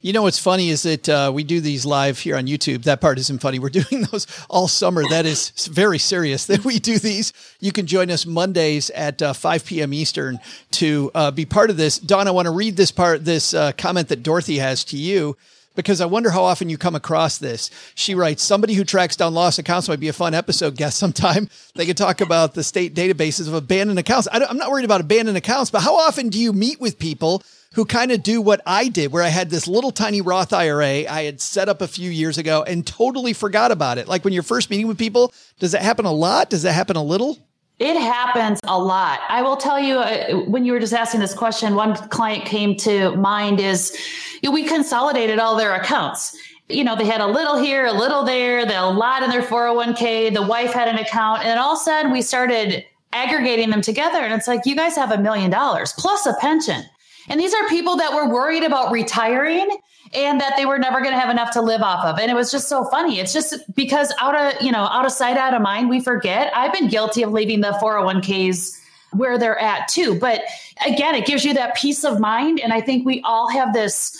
You 0.00 0.12
know 0.12 0.22
what's 0.22 0.38
funny 0.38 0.68
is 0.68 0.84
that 0.84 1.08
uh, 1.08 1.32
we 1.34 1.42
do 1.42 1.60
these 1.60 1.84
live 1.84 2.20
here 2.20 2.36
on 2.36 2.46
YouTube. 2.46 2.84
That 2.84 3.00
part 3.00 3.18
isn't 3.18 3.40
funny. 3.40 3.58
We're 3.58 3.68
doing 3.80 4.06
those 4.12 4.28
all 4.48 4.68
summer. 4.68 5.02
That 5.08 5.26
is 5.26 5.50
very 5.72 5.98
serious 5.98 6.46
that 6.46 6.64
we 6.64 6.78
do 6.78 7.00
these. 7.00 7.32
You 7.58 7.72
can 7.72 7.86
join 7.86 8.08
us 8.08 8.24
Mondays 8.24 8.90
at 8.90 9.20
uh, 9.20 9.32
5 9.32 9.66
p.m. 9.66 9.92
Eastern 9.92 10.38
to 10.72 11.10
uh, 11.16 11.30
be 11.32 11.44
part 11.44 11.70
of 11.70 11.76
this. 11.76 11.98
Dawn, 11.98 12.28
I 12.28 12.30
want 12.30 12.46
to 12.46 12.52
read 12.52 12.76
this 12.76 12.92
part, 12.92 13.24
this 13.24 13.54
uh, 13.54 13.72
comment 13.72 14.06
that 14.08 14.22
Dorothy 14.22 14.58
has 14.58 14.84
to 14.84 14.96
you 14.96 15.36
because 15.74 16.00
I 16.00 16.06
wonder 16.06 16.30
how 16.30 16.44
often 16.44 16.68
you 16.68 16.78
come 16.78 16.94
across 16.94 17.38
this. 17.38 17.70
She 17.96 18.14
writes, 18.14 18.42
somebody 18.42 18.74
who 18.74 18.84
tracks 18.84 19.16
down 19.16 19.34
lost 19.34 19.58
accounts 19.58 19.88
might 19.88 20.00
be 20.00 20.08
a 20.08 20.12
fun 20.12 20.32
episode 20.32 20.76
guest 20.76 20.98
sometime. 20.98 21.48
They 21.74 21.86
could 21.86 21.96
talk 21.96 22.20
about 22.20 22.54
the 22.54 22.64
state 22.64 22.96
databases 22.96 23.46
of 23.46 23.54
abandoned 23.54 24.00
accounts. 24.00 24.26
I 24.32 24.38
am 24.38 24.56
not 24.56 24.68
worried 24.68 24.84
about 24.84 25.00
abandoned 25.00 25.36
accounts, 25.36 25.70
but 25.70 25.82
how 25.82 25.94
often 25.94 26.28
do 26.28 26.40
you 26.40 26.52
meet 26.52 26.80
with 26.80 26.98
people 26.98 27.40
who 27.74 27.84
kind 27.84 28.10
of 28.10 28.22
do 28.22 28.40
what 28.40 28.60
I 28.66 28.88
did, 28.88 29.12
where 29.12 29.22
I 29.22 29.28
had 29.28 29.50
this 29.50 29.68
little 29.68 29.90
tiny 29.90 30.20
Roth 30.20 30.52
IRA 30.52 31.06
I 31.08 31.24
had 31.24 31.40
set 31.40 31.68
up 31.68 31.80
a 31.80 31.88
few 31.88 32.10
years 32.10 32.38
ago 32.38 32.64
and 32.66 32.86
totally 32.86 33.32
forgot 33.32 33.70
about 33.70 33.98
it. 33.98 34.08
Like 34.08 34.24
when 34.24 34.32
you're 34.32 34.42
first 34.42 34.70
meeting 34.70 34.88
with 34.88 34.98
people, 34.98 35.32
does 35.58 35.74
it 35.74 35.82
happen 35.82 36.06
a 36.06 36.12
lot? 36.12 36.50
Does 36.50 36.64
it 36.64 36.72
happen 36.72 36.96
a 36.96 37.02
little? 37.02 37.38
It 37.78 37.96
happens 37.96 38.58
a 38.64 38.78
lot. 38.78 39.20
I 39.28 39.42
will 39.42 39.56
tell 39.56 39.78
you 39.78 39.98
uh, 39.98 40.44
when 40.46 40.64
you 40.64 40.72
were 40.72 40.80
just 40.80 40.92
asking 40.92 41.20
this 41.20 41.34
question, 41.34 41.76
one 41.76 41.94
client 42.08 42.44
came 42.44 42.76
to 42.78 43.14
mind 43.16 43.60
is 43.60 43.96
you 44.42 44.48
know, 44.48 44.54
we 44.54 44.64
consolidated 44.64 45.38
all 45.38 45.56
their 45.56 45.74
accounts. 45.74 46.36
You 46.68 46.84
know, 46.84 46.96
they 46.96 47.06
had 47.06 47.20
a 47.20 47.26
little 47.26 47.56
here, 47.56 47.86
a 47.86 47.92
little 47.92 48.24
there, 48.24 48.66
they 48.66 48.74
had 48.74 48.82
a 48.82 48.90
lot 48.90 49.22
in 49.22 49.30
their 49.30 49.42
401k. 49.42 50.34
The 50.34 50.42
wife 50.42 50.72
had 50.72 50.88
an 50.88 50.96
account, 50.96 51.44
and 51.44 51.58
all 51.58 51.74
of 51.74 51.78
a 51.78 51.82
sudden 51.82 52.12
we 52.12 52.20
started 52.20 52.84
aggregating 53.12 53.70
them 53.70 53.80
together. 53.80 54.18
And 54.18 54.34
it's 54.34 54.48
like, 54.48 54.66
you 54.66 54.76
guys 54.76 54.96
have 54.96 55.12
a 55.12 55.18
million 55.18 55.50
dollars 55.50 55.94
plus 55.96 56.26
a 56.26 56.34
pension. 56.40 56.82
And 57.28 57.38
these 57.38 57.54
are 57.54 57.68
people 57.68 57.96
that 57.96 58.12
were 58.12 58.28
worried 58.28 58.64
about 58.64 58.90
retiring 58.90 59.68
and 60.14 60.40
that 60.40 60.54
they 60.56 60.66
were 60.66 60.78
never 60.78 61.00
going 61.00 61.12
to 61.12 61.18
have 61.18 61.30
enough 61.30 61.50
to 61.52 61.60
live 61.60 61.82
off 61.82 62.04
of. 62.04 62.18
And 62.18 62.30
it 62.30 62.34
was 62.34 62.50
just 62.50 62.68
so 62.68 62.84
funny. 62.84 63.20
It's 63.20 63.32
just 63.32 63.54
because 63.74 64.12
out 64.20 64.34
of, 64.34 64.62
you 64.62 64.72
know, 64.72 64.86
out 64.90 65.04
of 65.04 65.12
sight, 65.12 65.36
out 65.36 65.54
of 65.54 65.60
mind, 65.60 65.90
we 65.90 66.00
forget. 66.00 66.50
I've 66.56 66.72
been 66.72 66.88
guilty 66.88 67.22
of 67.22 67.32
leaving 67.32 67.60
the 67.60 67.78
401ks 67.82 68.78
where 69.12 69.38
they're 69.38 69.58
at 69.58 69.88
too. 69.88 70.18
But 70.18 70.42
again, 70.86 71.14
it 71.14 71.26
gives 71.26 71.44
you 71.44 71.54
that 71.54 71.76
peace 71.76 72.04
of 72.04 72.20
mind. 72.20 72.60
And 72.60 72.72
I 72.72 72.80
think 72.80 73.04
we 73.04 73.20
all 73.22 73.48
have 73.48 73.72
this 73.72 74.16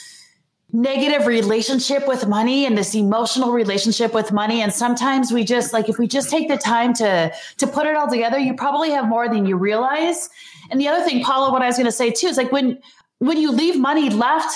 negative 0.72 1.26
relationship 1.26 2.06
with 2.06 2.26
money 2.26 2.66
and 2.66 2.76
this 2.76 2.94
emotional 2.94 3.52
relationship 3.52 4.12
with 4.12 4.32
money 4.32 4.60
and 4.60 4.70
sometimes 4.70 5.32
we 5.32 5.42
just 5.42 5.72
like 5.72 5.88
if 5.88 5.98
we 5.98 6.06
just 6.06 6.28
take 6.28 6.46
the 6.46 6.58
time 6.58 6.92
to 6.92 7.32
to 7.56 7.66
put 7.66 7.86
it 7.86 7.96
all 7.96 8.06
together 8.06 8.38
you 8.38 8.52
probably 8.52 8.90
have 8.90 9.08
more 9.08 9.30
than 9.30 9.46
you 9.46 9.56
realize 9.56 10.28
and 10.70 10.78
the 10.78 10.86
other 10.86 11.02
thing 11.02 11.24
paula 11.24 11.50
what 11.50 11.62
i 11.62 11.66
was 11.66 11.76
going 11.76 11.86
to 11.86 11.92
say 11.92 12.10
too 12.10 12.26
is 12.26 12.36
like 12.36 12.52
when 12.52 12.78
when 13.18 13.36
you 13.38 13.50
leave 13.50 13.78
money 13.78 14.10
left 14.10 14.54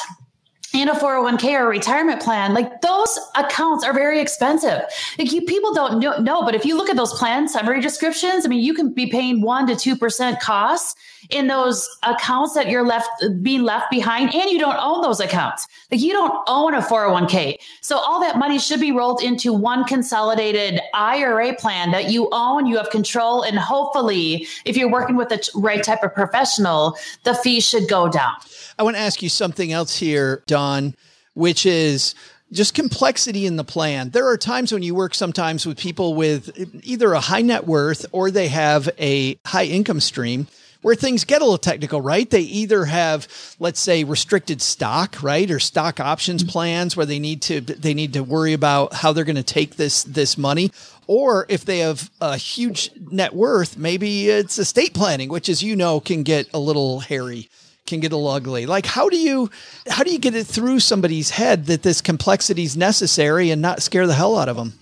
in 0.75 0.88
a 0.88 0.94
401k 0.94 1.53
or 1.53 1.64
a 1.64 1.68
retirement 1.68 2.22
plan, 2.22 2.55
like 2.55 2.81
those 2.81 3.18
accounts 3.37 3.85
are 3.85 3.92
very 3.92 4.20
expensive. 4.20 4.83
Like 5.18 5.33
you, 5.33 5.42
people 5.42 5.75
don't 5.75 6.01
know, 6.01 6.18
know, 6.18 6.42
but 6.42 6.55
if 6.55 6.64
you 6.64 6.77
look 6.77 6.88
at 6.88 6.96
those 6.96 7.12
plan 7.12 7.48
summary 7.48 7.81
descriptions, 7.81 8.46
I 8.46 8.48
mean, 8.48 8.61
you 8.61 8.72
can 8.72 8.92
be 8.92 9.07
paying 9.07 9.42
one 9.42 9.66
to 9.66 9.75
2% 9.75 10.40
costs 10.40 10.94
in 11.31 11.47
those 11.47 11.89
accounts 12.03 12.55
that 12.55 12.69
you're 12.69 12.87
left 12.87 13.09
being 13.43 13.63
left 13.63 13.91
behind 13.91 14.35
and 14.35 14.51
you 14.51 14.59
don't 14.59 14.79
own 14.79 15.03
those 15.03 15.21
accounts. 15.21 15.67
Like 15.91 16.01
you 16.01 16.13
don't 16.13 16.33
own 16.47 16.75
a 16.75 16.81
401k. 16.81 17.59
So 17.81 17.97
all 17.97 18.21
that 18.21 18.39
money 18.39 18.59
should 18.59 18.81
be 18.81 18.93
rolled 18.93 19.23
into 19.23 19.53
one 19.53 19.85
consolidated 19.85 20.81
IRA 20.95 21.55
plan 21.55 21.91
that 21.93 22.11
you 22.11 22.29
own, 22.33 22.67
you 22.67 22.77
have 22.77 22.91
control. 22.91 23.43
And 23.43 23.59
hopefully 23.59 24.47
if 24.65 24.77
you're 24.77 24.91
working 24.91 25.17
with 25.17 25.29
the 25.29 25.49
right 25.55 25.83
type 25.83 26.03
of 26.03 26.15
professional, 26.15 26.97
the 27.25 27.35
fee 27.35 27.61
should 27.61 27.89
go 27.89 28.09
down. 28.09 28.35
I 28.79 28.83
want 28.83 28.97
to 28.97 29.01
ask 29.03 29.23
you 29.23 29.29
something 29.29 29.73
else 29.73 29.97
here, 29.97 30.43
Dawn, 30.47 30.95
which 31.35 31.67
is 31.67 32.15
just 32.53 32.75
complexity 32.75 33.47
in 33.47 33.57
the 33.57 33.65
plan. 33.65 34.11
There 34.11 34.29
are 34.29 34.37
times 34.37 34.73
when 34.73 34.83
you 34.83 34.95
work 34.95 35.15
sometimes 35.15 35.65
with 35.65 35.79
people 35.79 36.15
with 36.15 36.51
either 36.85 37.13
a 37.15 37.21
high 37.21 37.41
net 37.41 37.67
worth 37.67 38.05
or 38.13 38.31
they 38.31 38.49
have 38.49 38.91
a 38.99 39.39
high 39.47 39.65
income 39.65 40.01
stream 40.01 40.47
where 40.83 40.95
things 40.95 41.25
get 41.25 41.40
a 41.40 41.45
little 41.45 41.59
technical, 41.59 42.01
right? 42.01 42.29
They 42.29 42.40
either 42.40 42.85
have, 42.85 43.27
let's 43.59 43.81
say, 43.81 44.05
restricted 44.05 44.61
stock, 44.61 45.23
right? 45.23 45.51
Or 45.51 45.59
stock 45.59 46.01
options 46.01 46.45
plans 46.45 46.97
where 46.97 47.07
they 47.07 47.18
need 47.18 47.40
to, 47.42 47.61
they 47.61 47.95
need 47.95 48.12
to 48.12 48.23
worry 48.23 48.53
about 48.53 48.92
how 48.92 49.12
they're 49.12 49.25
going 49.25 49.37
to 49.37 49.42
take 49.42 49.77
this, 49.77 50.05
this 50.05 50.37
money. 50.37 50.73
Or 51.07 51.47
if 51.49 51.64
they 51.64 51.79
have 51.79 52.11
a 52.21 52.37
huge 52.37 52.90
net 53.11 53.35
worth, 53.35 53.77
maybe 53.79 54.29
it's 54.29 54.59
estate 54.59 54.95
planning, 54.95 55.29
which 55.29 55.49
as 55.49 55.62
you 55.62 55.77
know, 55.77 56.01
can 56.01 56.23
get 56.23 56.49
a 56.53 56.59
little 56.59 57.01
hairy 57.01 57.49
can 57.85 57.99
get 57.99 58.12
a 58.12 58.16
little 58.16 58.31
ugly. 58.31 58.64
Like 58.64 58.87
how 58.87 59.09
do 59.09 59.16
you 59.16 59.51
how 59.88 60.05
do 60.05 60.12
you 60.12 60.18
get 60.21 60.37
it 60.37 60.47
through 60.47 60.79
somebody's 60.79 61.31
head 61.31 61.66
that 61.66 61.83
this 61.83 62.01
complexity 62.01 62.62
is 62.62 62.77
necessary 62.77 63.51
and 63.51 63.61
not 63.61 63.83
scare 63.83 64.07
the 64.07 64.14
hell 64.14 64.38
out 64.38 64.49
of 64.49 64.57
them? 64.57 64.75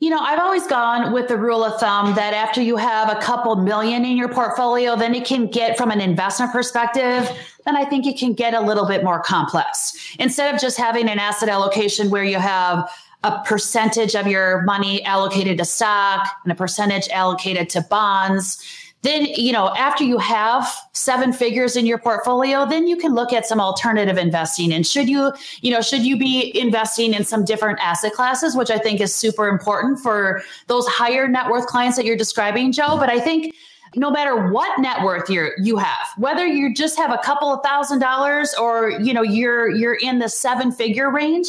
You 0.00 0.10
know, 0.10 0.18
I've 0.18 0.40
always 0.40 0.66
gone 0.66 1.12
with 1.12 1.28
the 1.28 1.36
rule 1.36 1.62
of 1.64 1.78
thumb 1.80 2.14
that 2.16 2.34
after 2.34 2.60
you 2.60 2.76
have 2.76 3.08
a 3.08 3.20
couple 3.20 3.54
million 3.56 4.04
in 4.04 4.16
your 4.16 4.28
portfolio, 4.28 4.96
then 4.96 5.14
it 5.14 5.24
can 5.24 5.46
get 5.46 5.78
from 5.78 5.90
an 5.90 6.00
investment 6.00 6.52
perspective, 6.52 7.30
then 7.64 7.76
I 7.76 7.84
think 7.84 8.06
it 8.06 8.18
can 8.18 8.34
get 8.34 8.54
a 8.54 8.60
little 8.60 8.86
bit 8.86 9.04
more 9.04 9.20
complex. 9.20 10.14
Instead 10.18 10.52
of 10.52 10.60
just 10.60 10.76
having 10.76 11.08
an 11.08 11.18
asset 11.18 11.48
allocation 11.48 12.10
where 12.10 12.24
you 12.24 12.38
have 12.38 12.90
a 13.22 13.40
percentage 13.44 14.14
of 14.14 14.26
your 14.26 14.62
money 14.62 15.02
allocated 15.04 15.58
to 15.58 15.64
stock 15.64 16.28
and 16.42 16.52
a 16.52 16.54
percentage 16.54 17.08
allocated 17.08 17.70
to 17.70 17.80
bonds, 17.82 18.62
then 19.04 19.26
you 19.26 19.52
know 19.52 19.72
after 19.76 20.02
you 20.02 20.18
have 20.18 20.66
seven 20.92 21.32
figures 21.32 21.76
in 21.76 21.86
your 21.86 21.98
portfolio 21.98 22.66
then 22.66 22.86
you 22.86 22.96
can 22.96 23.14
look 23.14 23.32
at 23.32 23.46
some 23.46 23.60
alternative 23.60 24.18
investing. 24.18 24.72
And 24.72 24.84
should 24.84 25.08
you 25.08 25.32
you 25.60 25.70
know 25.70 25.80
should 25.80 26.04
you 26.04 26.18
be 26.18 26.58
investing 26.58 27.14
in 27.14 27.24
some 27.24 27.44
different 27.44 27.78
asset 27.80 28.12
classes 28.14 28.56
which 28.56 28.70
i 28.70 28.78
think 28.78 29.00
is 29.00 29.14
super 29.14 29.46
important 29.48 30.00
for 30.00 30.42
those 30.66 30.86
higher 30.88 31.28
net 31.28 31.48
worth 31.50 31.66
clients 31.66 31.96
that 31.96 32.04
you're 32.04 32.16
describing 32.16 32.72
joe. 32.72 32.96
But 32.98 33.10
i 33.10 33.20
think 33.20 33.54
no 33.94 34.10
matter 34.10 34.48
what 34.48 34.80
net 34.80 35.02
worth 35.04 35.30
you 35.30 35.50
you 35.58 35.76
have 35.76 36.08
whether 36.16 36.46
you 36.46 36.74
just 36.74 36.96
have 36.96 37.12
a 37.12 37.18
couple 37.18 37.52
of 37.52 37.62
thousand 37.62 38.00
dollars 38.00 38.54
or 38.54 38.90
you 38.90 39.12
know 39.12 39.22
you're 39.22 39.68
you're 39.70 39.94
in 39.94 40.18
the 40.18 40.28
seven 40.28 40.72
figure 40.72 41.10
range 41.10 41.46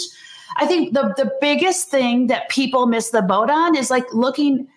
i 0.57 0.65
think 0.67 0.93
the 0.93 1.13
the 1.17 1.31
biggest 1.41 1.89
thing 1.89 2.27
that 2.27 2.47
people 2.49 2.85
miss 2.85 3.09
the 3.09 3.21
boat 3.21 3.49
on 3.49 3.75
is 3.75 3.89
like 3.89 4.05
looking 4.13 4.67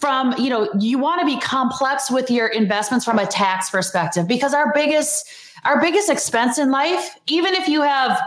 from 0.00 0.32
you 0.38 0.48
know 0.48 0.68
you 0.78 0.98
want 0.98 1.20
to 1.20 1.26
be 1.26 1.38
complex 1.40 2.10
with 2.10 2.30
your 2.30 2.48
investments 2.48 3.04
from 3.04 3.18
a 3.18 3.26
tax 3.26 3.70
perspective 3.70 4.26
because 4.26 4.54
our 4.54 4.72
biggest 4.72 5.28
our 5.64 5.80
biggest 5.80 6.08
expense 6.08 6.58
in 6.58 6.70
life 6.70 7.16
even 7.26 7.54
if 7.54 7.68
you 7.68 7.82
have 7.82 8.20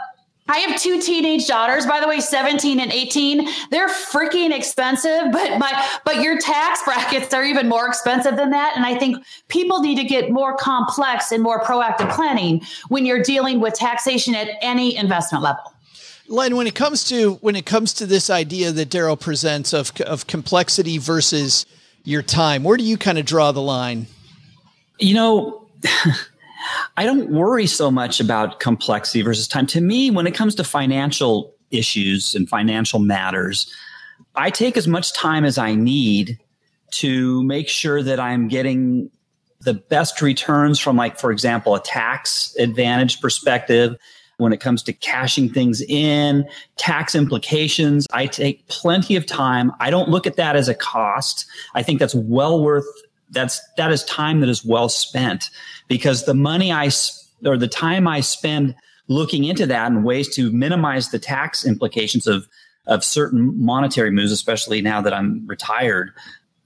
I 0.49 0.57
have 0.57 0.77
two 0.77 1.01
teenage 1.01 1.47
daughters, 1.47 1.85
by 1.85 2.01
the 2.01 2.07
way, 2.07 2.19
17 2.19 2.79
and 2.79 2.91
18. 2.91 3.47
They're 3.71 3.87
freaking 3.87 4.51
expensive, 4.51 5.31
but 5.31 5.57
my 5.57 5.89
but 6.03 6.17
your 6.17 6.37
tax 6.37 6.83
brackets 6.83 7.33
are 7.33 7.45
even 7.45 7.69
more 7.69 7.87
expensive 7.87 8.35
than 8.35 8.49
that. 8.49 8.73
And 8.75 8.85
I 8.85 8.97
think 8.97 9.23
people 9.47 9.79
need 9.79 9.95
to 9.95 10.03
get 10.03 10.31
more 10.31 10.57
complex 10.57 11.31
and 11.31 11.41
more 11.41 11.61
proactive 11.61 12.13
planning 12.13 12.61
when 12.89 13.05
you're 13.05 13.23
dealing 13.23 13.61
with 13.61 13.73
taxation 13.73 14.35
at 14.35 14.49
any 14.61 14.97
investment 14.97 15.43
level. 15.43 15.73
Len, 16.27 16.55
when 16.55 16.67
it 16.67 16.75
comes 16.75 17.03
to 17.05 17.33
when 17.35 17.55
it 17.55 17.65
comes 17.65 17.93
to 17.93 18.05
this 18.05 18.29
idea 18.29 18.71
that 18.71 18.89
Darrow 18.89 19.15
presents 19.15 19.73
of 19.73 19.91
of 20.01 20.27
complexity 20.27 20.97
versus 20.97 21.65
your 22.03 22.21
time, 22.21 22.63
where 22.63 22.77
do 22.77 22.83
you 22.83 22.97
kind 22.97 23.17
of 23.17 23.25
draw 23.25 23.51
the 23.51 23.61
line? 23.61 24.07
You 24.99 25.13
know, 25.15 25.67
I 26.97 27.05
don't 27.05 27.29
worry 27.29 27.67
so 27.67 27.91
much 27.91 28.19
about 28.19 28.59
complexity 28.59 29.21
versus 29.21 29.47
time. 29.47 29.67
To 29.67 29.81
me, 29.81 30.11
when 30.11 30.27
it 30.27 30.33
comes 30.33 30.55
to 30.55 30.63
financial 30.63 31.53
issues 31.71 32.35
and 32.35 32.47
financial 32.47 32.99
matters, 32.99 33.73
I 34.35 34.49
take 34.49 34.77
as 34.77 34.87
much 34.87 35.13
time 35.13 35.45
as 35.45 35.57
I 35.57 35.75
need 35.75 36.39
to 36.91 37.43
make 37.43 37.67
sure 37.67 38.03
that 38.03 38.19
I'm 38.19 38.47
getting 38.47 39.09
the 39.61 39.73
best 39.73 40.21
returns 40.21 40.79
from, 40.79 40.95
like, 40.95 41.19
for 41.19 41.31
example, 41.31 41.75
a 41.75 41.81
tax 41.81 42.55
advantage 42.59 43.21
perspective. 43.21 43.95
When 44.37 44.51
it 44.51 44.59
comes 44.59 44.81
to 44.83 44.93
cashing 44.93 45.49
things 45.49 45.81
in, 45.81 46.47
tax 46.75 47.15
implications, 47.15 48.07
I 48.11 48.25
take 48.25 48.67
plenty 48.67 49.15
of 49.15 49.25
time. 49.25 49.71
I 49.79 49.89
don't 49.89 50.09
look 50.09 50.25
at 50.25 50.37
that 50.37 50.55
as 50.55 50.67
a 50.67 50.73
cost. 50.73 51.45
I 51.75 51.83
think 51.83 51.99
that's 51.99 52.15
well 52.15 52.61
worth 52.63 52.87
that's 53.33 53.61
that 53.77 53.91
is 53.91 54.03
time 54.05 54.39
that 54.39 54.49
is 54.49 54.63
well 54.63 54.89
spent 54.89 55.49
because 55.87 56.25
the 56.25 56.33
money 56.33 56.71
I 56.71 56.89
or 57.45 57.57
the 57.57 57.67
time 57.67 58.07
I 58.07 58.21
spend 58.21 58.75
looking 59.07 59.43
into 59.43 59.65
that 59.65 59.91
and 59.91 60.05
ways 60.05 60.33
to 60.35 60.51
minimize 60.51 61.09
the 61.09 61.19
tax 61.19 61.65
implications 61.65 62.27
of 62.27 62.47
of 62.85 63.03
certain 63.03 63.63
monetary 63.63 64.11
moves, 64.11 64.31
especially 64.31 64.81
now 64.81 65.01
that 65.01 65.13
I'm 65.13 65.45
retired, 65.47 66.11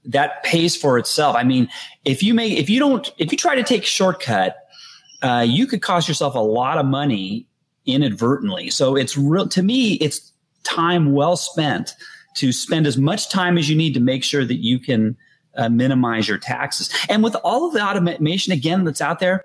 that 0.04 0.42
pays 0.42 0.76
for 0.76 0.98
itself. 0.98 1.36
I 1.36 1.44
mean, 1.44 1.68
if 2.04 2.22
you 2.22 2.34
make 2.34 2.58
if 2.58 2.68
you 2.70 2.78
don't 2.78 3.10
if 3.18 3.32
you 3.32 3.38
try 3.38 3.54
to 3.54 3.62
take 3.62 3.84
shortcut, 3.84 4.56
uh, 5.22 5.44
you 5.46 5.66
could 5.66 5.82
cost 5.82 6.06
yourself 6.06 6.34
a 6.34 6.40
lot 6.40 6.78
of 6.78 6.86
money 6.86 7.46
inadvertently. 7.88 8.70
So 8.70 8.94
it's 8.96 9.16
real 9.16 9.48
to 9.48 9.62
me. 9.62 9.94
It's 9.94 10.32
time 10.62 11.12
well 11.12 11.36
spent 11.36 11.94
to 12.34 12.52
spend 12.52 12.86
as 12.86 12.96
much 12.96 13.30
time 13.30 13.58
as 13.58 13.68
you 13.68 13.76
need 13.76 13.94
to 13.94 14.00
make 14.00 14.22
sure 14.22 14.44
that 14.44 14.62
you 14.62 14.78
can 14.78 15.16
uh, 15.56 15.68
minimize 15.68 16.28
your 16.28 16.38
taxes. 16.38 16.90
And 17.08 17.22
with 17.22 17.34
all 17.42 17.66
of 17.66 17.72
the 17.72 17.82
automation 17.82 18.52
again 18.52 18.84
that's 18.84 19.00
out 19.00 19.18
there, 19.18 19.44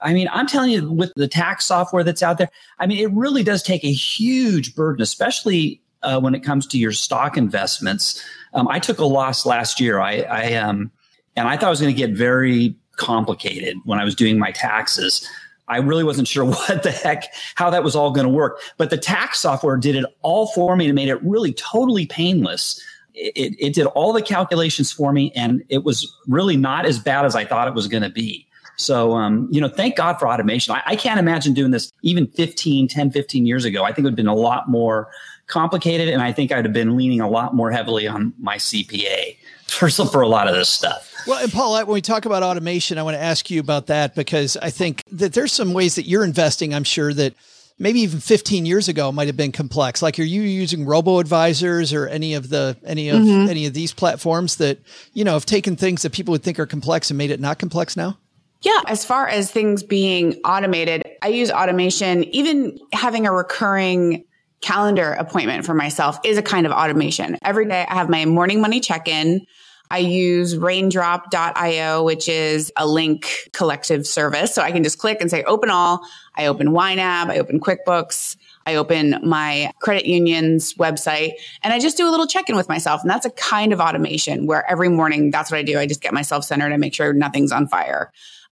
I 0.00 0.12
mean, 0.12 0.28
I'm 0.32 0.48
telling 0.48 0.70
you, 0.70 0.90
with 0.90 1.12
the 1.14 1.28
tax 1.28 1.64
software 1.64 2.02
that's 2.02 2.22
out 2.22 2.38
there, 2.38 2.50
I 2.80 2.86
mean, 2.86 2.98
it 2.98 3.12
really 3.12 3.44
does 3.44 3.62
take 3.62 3.84
a 3.84 3.92
huge 3.92 4.74
burden, 4.74 5.00
especially 5.00 5.80
uh, 6.02 6.20
when 6.20 6.34
it 6.34 6.40
comes 6.40 6.66
to 6.68 6.78
your 6.78 6.90
stock 6.90 7.36
investments. 7.36 8.20
Um, 8.54 8.66
I 8.66 8.80
took 8.80 8.98
a 8.98 9.04
loss 9.04 9.46
last 9.46 9.80
year. 9.80 10.00
I, 10.00 10.22
I 10.22 10.54
um, 10.54 10.90
and 11.36 11.48
I 11.48 11.56
thought 11.56 11.68
it 11.68 11.70
was 11.70 11.80
going 11.80 11.94
to 11.94 11.98
get 11.98 12.10
very 12.10 12.74
complicated 12.96 13.76
when 13.84 13.98
I 13.98 14.04
was 14.04 14.14
doing 14.14 14.38
my 14.38 14.50
taxes. 14.50 15.26
I 15.72 15.78
really 15.78 16.04
wasn't 16.04 16.28
sure 16.28 16.44
what 16.46 16.82
the 16.82 16.90
heck, 16.90 17.32
how 17.54 17.70
that 17.70 17.82
was 17.82 17.96
all 17.96 18.10
going 18.12 18.26
to 18.26 18.32
work. 18.32 18.60
But 18.76 18.90
the 18.90 18.98
tax 18.98 19.40
software 19.40 19.76
did 19.76 19.96
it 19.96 20.04
all 20.22 20.46
for 20.48 20.76
me 20.76 20.86
and 20.86 20.94
made 20.94 21.08
it 21.08 21.22
really 21.22 21.52
totally 21.52 22.06
painless 22.06 22.80
it, 23.14 23.54
it 23.58 23.74
did 23.74 23.86
all 23.88 24.12
the 24.12 24.22
calculations 24.22 24.92
for 24.92 25.12
me 25.12 25.32
and 25.34 25.62
it 25.68 25.84
was 25.84 26.14
really 26.26 26.56
not 26.56 26.86
as 26.86 26.98
bad 26.98 27.24
as 27.24 27.34
I 27.34 27.44
thought 27.44 27.68
it 27.68 27.74
was 27.74 27.88
going 27.88 28.02
to 28.02 28.10
be. 28.10 28.46
So, 28.76 29.12
um, 29.12 29.48
you 29.50 29.60
know, 29.60 29.68
thank 29.68 29.96
God 29.96 30.18
for 30.18 30.28
automation. 30.28 30.74
I, 30.74 30.82
I, 30.86 30.96
can't 30.96 31.20
imagine 31.20 31.52
doing 31.52 31.72
this 31.72 31.92
even 32.02 32.26
15, 32.26 32.88
10, 32.88 33.10
15 33.10 33.46
years 33.46 33.64
ago. 33.64 33.84
I 33.84 33.88
think 33.88 33.98
it 33.98 34.02
would 34.04 34.12
have 34.12 34.16
been 34.16 34.26
a 34.26 34.34
lot 34.34 34.68
more 34.68 35.10
complicated. 35.46 36.08
And 36.08 36.22
I 36.22 36.32
think 36.32 36.52
I'd 36.52 36.64
have 36.64 36.72
been 36.72 36.96
leaning 36.96 37.20
a 37.20 37.28
lot 37.28 37.54
more 37.54 37.70
heavily 37.70 38.08
on 38.08 38.32
my 38.38 38.56
CPA 38.56 39.36
for, 39.72 39.90
for 39.90 40.22
a 40.22 40.28
lot 40.28 40.48
of 40.48 40.54
this 40.54 40.68
stuff. 40.68 41.08
Well, 41.26 41.42
and 41.42 41.52
Paulette, 41.52 41.86
when 41.86 41.94
we 41.94 42.00
talk 42.00 42.24
about 42.24 42.42
automation, 42.42 42.98
I 42.98 43.02
want 43.02 43.16
to 43.16 43.22
ask 43.22 43.50
you 43.50 43.60
about 43.60 43.86
that 43.86 44.14
because 44.14 44.56
I 44.56 44.70
think 44.70 45.02
that 45.12 45.34
there's 45.34 45.52
some 45.52 45.72
ways 45.72 45.94
that 45.94 46.06
you're 46.06 46.24
investing. 46.24 46.74
I'm 46.74 46.84
sure 46.84 47.14
that 47.14 47.34
maybe 47.78 48.00
even 48.00 48.20
15 48.20 48.66
years 48.66 48.88
ago 48.88 49.12
might 49.12 49.28
have 49.28 49.36
been 49.36 49.52
complex. 49.52 50.02
Like, 50.02 50.18
are 50.18 50.24
you 50.24 50.42
using 50.42 50.84
robo 50.84 51.18
advisors 51.20 51.92
or 51.92 52.08
any 52.08 52.34
of 52.34 52.48
the, 52.48 52.76
any 52.84 53.08
of, 53.08 53.20
mm-hmm. 53.20 53.48
any 53.48 53.66
of 53.66 53.74
these 53.74 53.92
platforms 53.92 54.56
that, 54.56 54.78
you 55.14 55.24
know, 55.24 55.34
have 55.34 55.46
taken 55.46 55.76
things 55.76 56.02
that 56.02 56.12
people 56.12 56.32
would 56.32 56.42
think 56.42 56.58
are 56.58 56.66
complex 56.66 57.10
and 57.10 57.18
made 57.18 57.30
it 57.30 57.40
not 57.40 57.58
complex 57.58 57.96
now? 57.96 58.18
Yeah. 58.62 58.80
As 58.86 59.04
far 59.04 59.26
as 59.28 59.50
things 59.50 59.82
being 59.82 60.40
automated, 60.44 61.02
I 61.22 61.28
use 61.28 61.50
automation, 61.50 62.24
even 62.24 62.78
having 62.92 63.26
a 63.26 63.32
recurring 63.32 64.24
calendar 64.60 65.12
appointment 65.12 65.66
for 65.66 65.74
myself 65.74 66.18
is 66.24 66.38
a 66.38 66.42
kind 66.42 66.66
of 66.66 66.72
automation. 66.72 67.36
Every 67.42 67.66
day 67.66 67.84
I 67.88 67.94
have 67.94 68.08
my 68.08 68.24
morning 68.24 68.60
money 68.60 68.80
check 68.80 69.08
in 69.08 69.44
I 69.92 69.98
use 69.98 70.56
raindrop.io, 70.56 72.02
which 72.02 72.26
is 72.26 72.72
a 72.78 72.86
link 72.86 73.50
collective 73.52 74.06
service. 74.06 74.54
So 74.54 74.62
I 74.62 74.72
can 74.72 74.82
just 74.82 74.98
click 74.98 75.18
and 75.20 75.30
say 75.30 75.42
open 75.42 75.68
all. 75.68 76.00
I 76.34 76.46
open 76.46 76.68
YNAB, 76.68 77.28
I 77.28 77.38
open 77.38 77.60
QuickBooks, 77.60 78.38
I 78.64 78.76
open 78.76 79.20
my 79.22 79.70
credit 79.80 80.06
union's 80.06 80.72
website 80.74 81.32
and 81.62 81.74
I 81.74 81.78
just 81.78 81.98
do 81.98 82.08
a 82.08 82.10
little 82.10 82.26
check 82.26 82.48
in 82.48 82.56
with 82.56 82.70
myself. 82.70 83.02
And 83.02 83.10
that's 83.10 83.26
a 83.26 83.30
kind 83.32 83.70
of 83.70 83.80
automation 83.80 84.46
where 84.46 84.68
every 84.70 84.88
morning 84.88 85.30
that's 85.30 85.50
what 85.50 85.58
I 85.58 85.62
do. 85.62 85.78
I 85.78 85.84
just 85.84 86.00
get 86.00 86.14
myself 86.14 86.44
centered 86.44 86.72
and 86.72 86.80
make 86.80 86.94
sure 86.94 87.12
nothing's 87.12 87.52
on 87.52 87.68
fire 87.68 88.10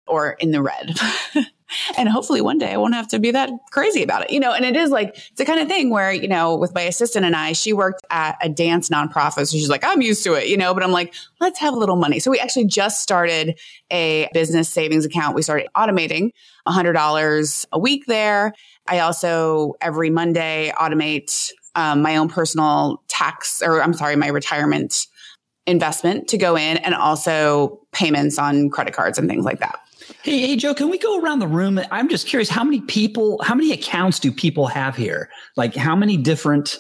or 0.07 0.31
in 0.41 0.53
the 0.53 0.63
red. 0.63 0.95
and 1.99 2.09
hopefully 2.09 2.41
one 2.41 2.59
day 2.59 2.73
I 2.73 2.77
won't 2.77 2.95
have 2.95 3.09
to 3.09 3.19
be 3.19 3.31
that 3.33 3.51
crazy 3.71 4.03
about 4.03 4.25
it, 4.25 4.31
you 4.31 4.41
know. 4.41 4.53
And 4.53 4.65
it 4.65 4.77
is 4.77 4.91
like 4.91 5.11
it's 5.11 5.31
the 5.37 5.45
kind 5.45 5.61
of 5.61 5.69
thing 5.69 5.91
where 5.91 6.13
you 6.13 6.29
know, 6.29 6.57
with 6.57 6.75
my 6.75 6.83
assistant 6.83 7.25
and 7.25 7.35
I, 7.35 7.53
she 7.53 7.73
worked 7.73 8.05
at 8.11 8.37
a 8.41 8.49
dance 8.49 8.89
nonprofit, 8.89 9.47
so 9.47 9.57
she's 9.57 9.69
like, 9.69 9.85
I'm 9.85 10.03
used 10.03 10.25
to 10.25 10.35
it, 10.35 10.49
you 10.49 10.57
know. 10.57 10.75
But 10.75 10.83
I'm 10.83 10.93
like, 10.93 11.15
let's 11.41 11.59
have 11.61 11.75
a 11.75 11.79
little 11.79 11.97
money. 11.97 12.19
So 12.21 12.31
we 12.31 12.39
actually 12.39 12.67
just 12.67 13.03
started 13.03 13.59
a 13.91 14.29
business 14.33 14.69
savings 14.69 15.05
account. 15.05 15.35
We 15.35 15.43
started 15.43 15.69
automating 15.77 16.31
hundred 16.67 16.95
dollars 16.95 17.67
a 17.73 17.79
week 17.79 18.07
there. 18.07 18.53
I 18.87 19.01
also 19.01 19.75
every 19.81 20.11
Monday 20.11 20.73
automate 20.77 21.51
um, 21.75 22.03
my 22.03 22.17
own 22.17 22.29
personal 22.29 23.03
tax, 23.09 23.63
or 23.63 23.83
I'm 23.83 23.93
sorry, 23.93 24.17
my 24.17 24.29
retirement 24.29 25.07
investment 25.67 26.29
to 26.29 26.39
go 26.39 26.57
in, 26.57 26.79
and 26.79 26.95
also 26.95 27.81
payments 27.93 28.39
on 28.39 28.71
credit 28.71 28.95
cards 28.95 29.19
and 29.19 29.29
things 29.29 29.45
like 29.45 29.61
that. 29.61 29.81
Hey, 30.23 30.39
hey, 30.39 30.57
Joe, 30.57 30.75
can 30.75 30.89
we 30.91 30.99
go 30.99 31.21
around 31.21 31.41
the 31.41 31.49
room? 31.49 31.81
I'm 31.91 32.09
just 32.09 32.27
curious, 32.27 32.49
how 32.49 32.65
many 32.65 32.81
people, 32.81 33.41
how 33.43 33.55
many 33.55 33.73
accounts 33.73 34.19
do 34.19 34.31
people 34.31 34.67
have 34.67 34.97
here? 34.97 35.29
Like 35.57 35.75
how 35.75 35.97
many 35.97 36.17
different 36.17 36.79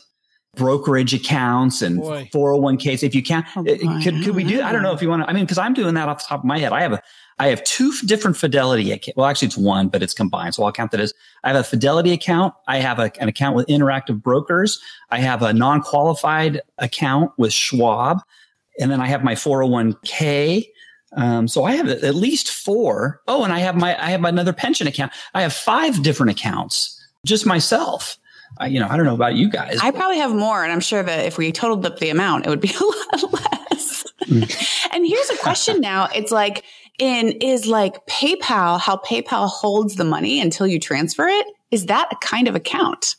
brokerage 0.54 1.12
accounts 1.12 1.82
and 1.82 1.98
Boy. 1.98 2.30
401ks? 2.32 3.02
If 3.02 3.14
you 3.14 3.22
can, 3.22 3.44
oh, 3.56 3.60
uh, 3.60 4.02
could, 4.02 4.22
could 4.24 4.34
we 4.34 4.44
do, 4.44 4.62
I 4.62 4.72
don't 4.72 4.82
know 4.82 4.92
if 4.92 5.02
you 5.02 5.08
want 5.08 5.22
to, 5.22 5.28
I 5.28 5.32
mean, 5.32 5.46
cause 5.46 5.58
I'm 5.58 5.74
doing 5.74 5.94
that 5.94 6.08
off 6.08 6.18
the 6.18 6.24
top 6.28 6.40
of 6.40 6.44
my 6.44 6.58
head. 6.58 6.72
I 6.72 6.82
have 6.82 6.92
a, 6.92 7.02
I 7.38 7.48
have 7.48 7.62
two 7.64 7.92
different 8.06 8.36
Fidelity 8.36 8.92
accounts. 8.92 9.16
Well, 9.16 9.26
actually 9.26 9.46
it's 9.46 9.58
one, 9.58 9.88
but 9.88 10.02
it's 10.02 10.14
combined. 10.14 10.54
So 10.54 10.64
I'll 10.64 10.72
count 10.72 10.92
that 10.92 11.00
as 11.00 11.12
I 11.44 11.48
have 11.48 11.56
a 11.56 11.64
Fidelity 11.64 12.12
account. 12.12 12.54
I 12.66 12.78
have 12.78 12.98
a, 12.98 13.10
an 13.20 13.28
account 13.28 13.56
with 13.56 13.66
Interactive 13.66 14.22
Brokers. 14.22 14.80
I 15.10 15.18
have 15.18 15.42
a 15.42 15.52
non-qualified 15.52 16.62
account 16.78 17.32
with 17.36 17.52
Schwab. 17.52 18.20
And 18.78 18.90
then 18.90 19.00
I 19.00 19.06
have 19.06 19.24
my 19.24 19.34
401k 19.34 20.66
um, 21.12 21.48
so 21.48 21.64
I 21.64 21.76
have 21.76 21.88
at 21.88 22.14
least 22.14 22.50
four. 22.50 23.20
Oh, 23.26 23.44
and 23.44 23.52
I 23.52 23.60
have 23.60 23.76
my 23.76 24.00
I 24.02 24.10
have 24.10 24.24
another 24.24 24.52
pension 24.52 24.86
account. 24.86 25.12
I 25.34 25.42
have 25.42 25.52
five 25.52 26.02
different 26.02 26.32
accounts 26.32 27.00
just 27.24 27.46
myself. 27.46 28.18
I, 28.58 28.68
you 28.68 28.80
know, 28.80 28.88
I 28.88 28.96
don't 28.96 29.06
know 29.06 29.14
about 29.14 29.34
you 29.34 29.50
guys. 29.50 29.78
I 29.82 29.90
probably 29.90 30.18
have 30.18 30.34
more, 30.34 30.62
and 30.62 30.72
I'm 30.72 30.80
sure 30.80 31.02
that 31.02 31.26
if 31.26 31.36
we 31.36 31.52
totaled 31.52 31.84
up 31.84 31.98
the 31.98 32.10
amount, 32.10 32.46
it 32.46 32.50
would 32.50 32.60
be 32.60 32.72
a 32.80 32.84
lot 32.84 33.32
less. 33.32 34.04
Mm. 34.26 34.92
and 34.92 35.06
here's 35.06 35.30
a 35.30 35.36
question 35.36 35.80
now: 35.80 36.08
It's 36.14 36.32
like 36.32 36.64
in 36.98 37.32
is 37.40 37.66
like 37.66 38.04
PayPal, 38.06 38.80
how 38.80 38.96
PayPal 38.98 39.48
holds 39.48 39.96
the 39.96 40.04
money 40.04 40.40
until 40.40 40.66
you 40.66 40.80
transfer 40.80 41.28
it. 41.28 41.46
Is 41.70 41.86
that 41.86 42.08
a 42.10 42.16
kind 42.16 42.48
of 42.48 42.54
account? 42.54 43.16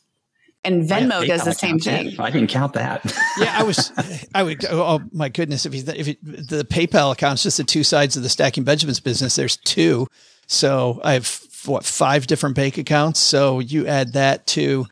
And 0.68 0.88
Venmo 0.88 1.26
does 1.26 1.44
the 1.44 1.52
same 1.52 1.78
thing. 1.78 2.18
I 2.20 2.30
didn't 2.30 2.50
count 2.50 2.74
that. 2.74 3.04
yeah, 3.38 3.54
I 3.58 3.62
was, 3.62 3.90
I 4.34 4.42
would, 4.42 4.64
oh 4.66 5.00
my 5.12 5.28
goodness. 5.28 5.64
If 5.64 5.74
you, 5.74 5.82
if 5.86 6.08
it, 6.08 6.18
the 6.22 6.64
PayPal 6.64 7.12
account's 7.12 7.42
just 7.42 7.56
the 7.56 7.64
two 7.64 7.82
sides 7.82 8.16
of 8.16 8.22
the 8.22 8.28
Stacking 8.28 8.64
Benjamins 8.64 9.00
business, 9.00 9.36
there's 9.36 9.56
two. 9.56 10.06
So 10.46 11.00
I 11.02 11.14
have 11.14 11.42
what, 11.64 11.84
five 11.84 12.26
different 12.26 12.54
bank 12.54 12.78
accounts. 12.78 13.18
So 13.20 13.60
you 13.60 13.86
add 13.86 14.12
that 14.12 14.46
to, 14.48 14.86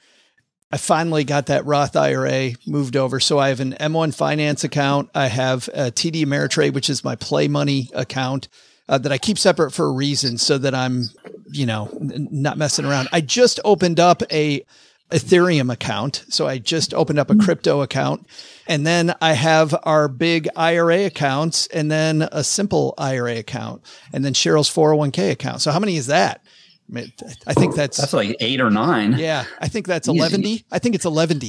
I 0.73 0.79
finally 0.79 1.25
got 1.25 1.47
that 1.47 1.67
Roth 1.67 1.95
IRA 1.95 2.53
moved 2.67 2.97
over. 2.97 3.21
So 3.21 3.39
I 3.39 3.51
have 3.51 3.61
an 3.61 3.75
M1 3.75 4.15
finance 4.15 4.65
account. 4.65 5.11
I 5.15 5.27
have 5.27 5.69
a 5.69 5.91
TD 5.91 6.25
Ameritrade, 6.25 6.73
which 6.73 6.91
is 6.91 7.05
my 7.05 7.17
play 7.17 7.49
money 7.49 7.91
account. 7.95 8.49
Uh, 8.89 8.99
that 8.99 9.11
I 9.11 9.19
keep 9.19 9.37
separate 9.37 9.73
for 9.73 9.87
a 9.87 9.91
reason 9.91 10.39
so 10.39 10.59
that 10.59 10.73
I'm, 10.73 11.07
you 11.51 11.67
know, 11.67 11.89
n- 12.01 12.29
not 12.31 12.57
messing 12.57 12.85
around. 12.85 13.09
I 13.11 13.21
just 13.21 13.59
opened 13.65 13.99
up 13.99 14.23
a 14.31 14.65
Ethereum 15.11 15.73
account. 15.73 16.25
So 16.29 16.47
I 16.47 16.59
just 16.59 16.93
opened 16.93 17.19
up 17.19 17.31
a 17.31 17.37
crypto 17.37 17.83
account. 17.83 18.27
And 18.67 18.85
then 18.87 19.15
I 19.21 19.33
have 19.35 19.75
our 19.85 20.09
big 20.09 20.49
IRA 20.57 21.05
accounts 21.07 21.69
and 21.69 21.91
then 21.91 22.29
a 22.33 22.43
simple 22.43 22.95
IRA 22.99 23.37
account 23.37 23.83
and 24.13 24.25
then 24.25 24.33
Cheryl's 24.33 24.69
401k 24.69 25.31
account. 25.31 25.61
So 25.61 25.71
how 25.71 25.79
many 25.79 25.97
is 25.97 26.09
that? 26.09 26.45
I, 26.89 26.93
mean, 26.93 27.13
I 27.47 27.55
think 27.55 27.75
that's 27.75 27.97
that's 27.97 28.13
like 28.13 28.37
eight 28.41 28.61
or 28.61 28.71
nine. 28.71 29.19
Yeah, 29.19 29.45
I 29.59 29.67
think 29.67 29.89
that's 29.89 30.07
eleven. 30.07 30.45
I 30.71 30.79
think 30.79 30.95
it's 30.95 31.05
eleven. 31.05 31.41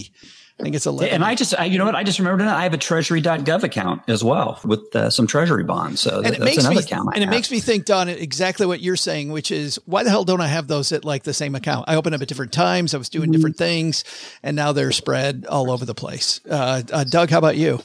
I 0.59 0.63
think 0.63 0.75
it's 0.75 0.87
11. 0.87 1.13
And 1.13 1.23
I 1.23 1.35
just, 1.35 1.57
I, 1.57 1.65
you 1.65 1.77
know 1.77 1.85
what? 1.85 1.95
I 1.95 2.03
just 2.03 2.17
remembered 2.17 2.47
I 2.47 2.63
have 2.63 2.73
a 2.73 2.79
treasury.gov 2.79 3.61
account 3.61 4.01
as 4.07 4.23
well 4.23 4.59
with 4.63 4.95
uh, 4.95 5.11
some 5.11 5.27
treasury 5.27 5.63
bonds. 5.63 6.01
So 6.01 6.21
it 6.21 6.39
makes 6.39 6.67
me, 6.67 6.77
account. 6.77 7.09
and 7.13 7.23
it 7.23 7.29
makes 7.29 7.51
me 7.51 7.59
think, 7.59 7.85
Dawn, 7.85 8.09
exactly 8.09 8.65
what 8.65 8.81
you're 8.81 8.95
saying, 8.95 9.31
which 9.31 9.51
is 9.51 9.79
why 9.85 10.03
the 10.03 10.09
hell 10.09 10.23
don't 10.23 10.41
I 10.41 10.47
have 10.47 10.67
those 10.67 10.91
at 10.91 11.05
like 11.05 11.23
the 11.23 11.33
same 11.33 11.53
account? 11.53 11.85
I 11.87 11.95
opened 11.95 12.15
up 12.15 12.21
at 12.23 12.27
different 12.27 12.53
times. 12.53 12.95
I 12.95 12.97
was 12.97 13.09
doing 13.09 13.25
mm-hmm. 13.25 13.33
different 13.33 13.57
things 13.57 14.03
and 14.41 14.55
now 14.55 14.71
they're 14.71 14.91
spread 14.91 15.45
all 15.47 15.69
over 15.69 15.85
the 15.85 15.93
place. 15.93 16.41
Uh, 16.49 16.81
uh, 16.91 17.03
Doug, 17.03 17.29
how 17.29 17.37
about 17.37 17.57
you? 17.57 17.79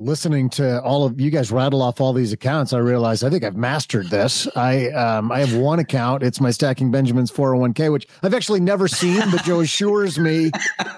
Listening 0.00 0.48
to 0.50 0.82
all 0.82 1.04
of 1.04 1.20
you 1.20 1.30
guys 1.30 1.52
rattle 1.52 1.82
off 1.82 2.00
all 2.00 2.12
these 2.12 2.32
accounts, 2.32 2.72
I 2.72 2.78
realized 2.78 3.22
I 3.22 3.30
think 3.30 3.44
I've 3.44 3.56
mastered 3.56 4.08
this. 4.08 4.48
I 4.56 4.88
um, 4.90 5.30
I 5.30 5.40
have 5.40 5.54
one 5.54 5.78
account. 5.78 6.22
It's 6.22 6.40
my 6.40 6.50
Stacking 6.50 6.90
Benjamins 6.90 7.30
401k, 7.30 7.92
which 7.92 8.08
I've 8.22 8.34
actually 8.34 8.60
never 8.60 8.88
seen, 8.88 9.22
but 9.30 9.44
Joe 9.44 9.60
assures 9.60 10.18
me 10.18 10.50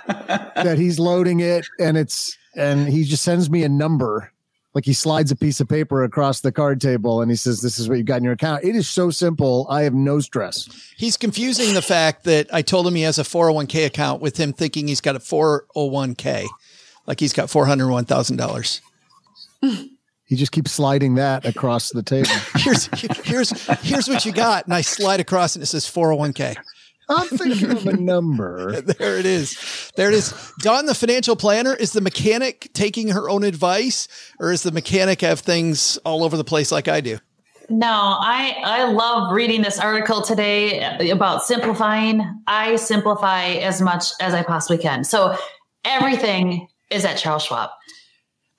that 0.09 0.77
he's 0.79 0.99
loading 0.99 1.41
it, 1.41 1.67
and 1.79 1.97
it's 1.97 2.39
and 2.55 2.89
he 2.89 3.05
just 3.05 3.25
sends 3.25 3.51
me 3.51 3.65
a 3.65 3.69
number. 3.69 4.33
Like 4.75 4.87
he 4.87 4.95
slides 4.95 5.31
a 5.31 5.37
piece 5.37 5.61
of 5.61 5.69
paper 5.69 6.03
across 6.03 6.41
the 6.41 6.51
card 6.51 6.81
table 6.81 7.21
and 7.21 7.31
he 7.31 7.37
says, 7.37 7.61
This 7.61 7.79
is 7.79 7.91
what 7.91 7.99
you 7.99 8.05
got 8.05 8.17
in 8.17 8.25
your 8.25 8.33
account. 8.33 8.65
It 8.65 8.75
is 8.75 8.89
so 8.89 9.11
simple. 9.11 9.67
I 9.69 9.83
have 9.83 9.93
no 9.93 10.19
stress. 10.21 10.67
He's 10.97 11.19
confusing 11.19 11.75
the 11.75 11.83
fact 11.83 12.25
that 12.25 12.49
I 12.55 12.63
told 12.63 12.87
him 12.87 12.95
he 12.95 13.03
has 13.03 13.19
a 13.19 13.23
401k 13.23 13.85
account 13.85 14.23
with 14.23 14.39
him 14.39 14.55
thinking 14.55 14.89
he's 14.89 15.03
got 15.03 15.15
a 15.15 15.19
401k, 15.19 16.47
like 17.07 17.21
he's 17.21 17.35
got 17.35 17.49
$401,000. 17.49 18.81
He 20.25 20.37
just 20.37 20.53
keeps 20.53 20.73
sliding 20.73 21.17
that 21.17 21.45
across 21.45 21.91
the 21.91 22.03
table. 22.03 22.31
here's 22.57 22.87
here's 23.25 23.51
here's 23.83 24.09
what 24.09 24.25
you 24.25 24.33
got, 24.33 24.65
and 24.65 24.73
I 24.73 24.81
slide 24.81 25.21
across 25.21 25.55
and 25.55 25.63
it 25.63 25.67
says 25.67 25.85
401k. 25.85 26.57
I'm 27.09 27.29
thinking 27.29 27.71
of 27.71 27.87
a 27.87 27.97
number. 27.97 28.81
there 28.81 29.19
it 29.19 29.27
is. 29.27 29.91
There 29.97 30.09
it 30.09 30.15
is. 30.15 30.33
Dawn, 30.61 30.87
the 30.87 30.95
financial 30.95 31.37
planner, 31.37 31.75
is 31.75 31.93
the 31.93 32.01
mechanic 32.01 32.71
taking 32.73 33.09
her 33.09 33.29
own 33.29 33.45
advice, 33.45 34.09
or 34.39 34.53
is 34.53 34.63
the 34.63 34.71
mechanic 34.71 35.21
have 35.21 35.41
things 35.41 35.99
all 36.05 36.25
over 36.25 36.37
the 36.37 36.45
place 36.45 36.73
like 36.73 36.89
I 36.89 37.01
do? 37.01 37.19
No, 37.69 37.89
I 37.89 38.57
I 38.65 38.85
love 38.85 39.33
reading 39.33 39.63
this 39.63 39.79
article 39.79 40.23
today 40.23 41.11
about 41.11 41.45
simplifying. 41.45 42.43
I 42.47 42.77
simplify 42.77 43.45
as 43.47 43.81
much 43.81 44.07
as 44.21 44.35
I 44.35 44.43
possibly 44.43 44.79
can. 44.79 45.05
So 45.05 45.37
everything 45.85 46.69
is 46.91 47.05
at 47.05 47.17
Charles 47.17 47.45
Schwab. 47.45 47.71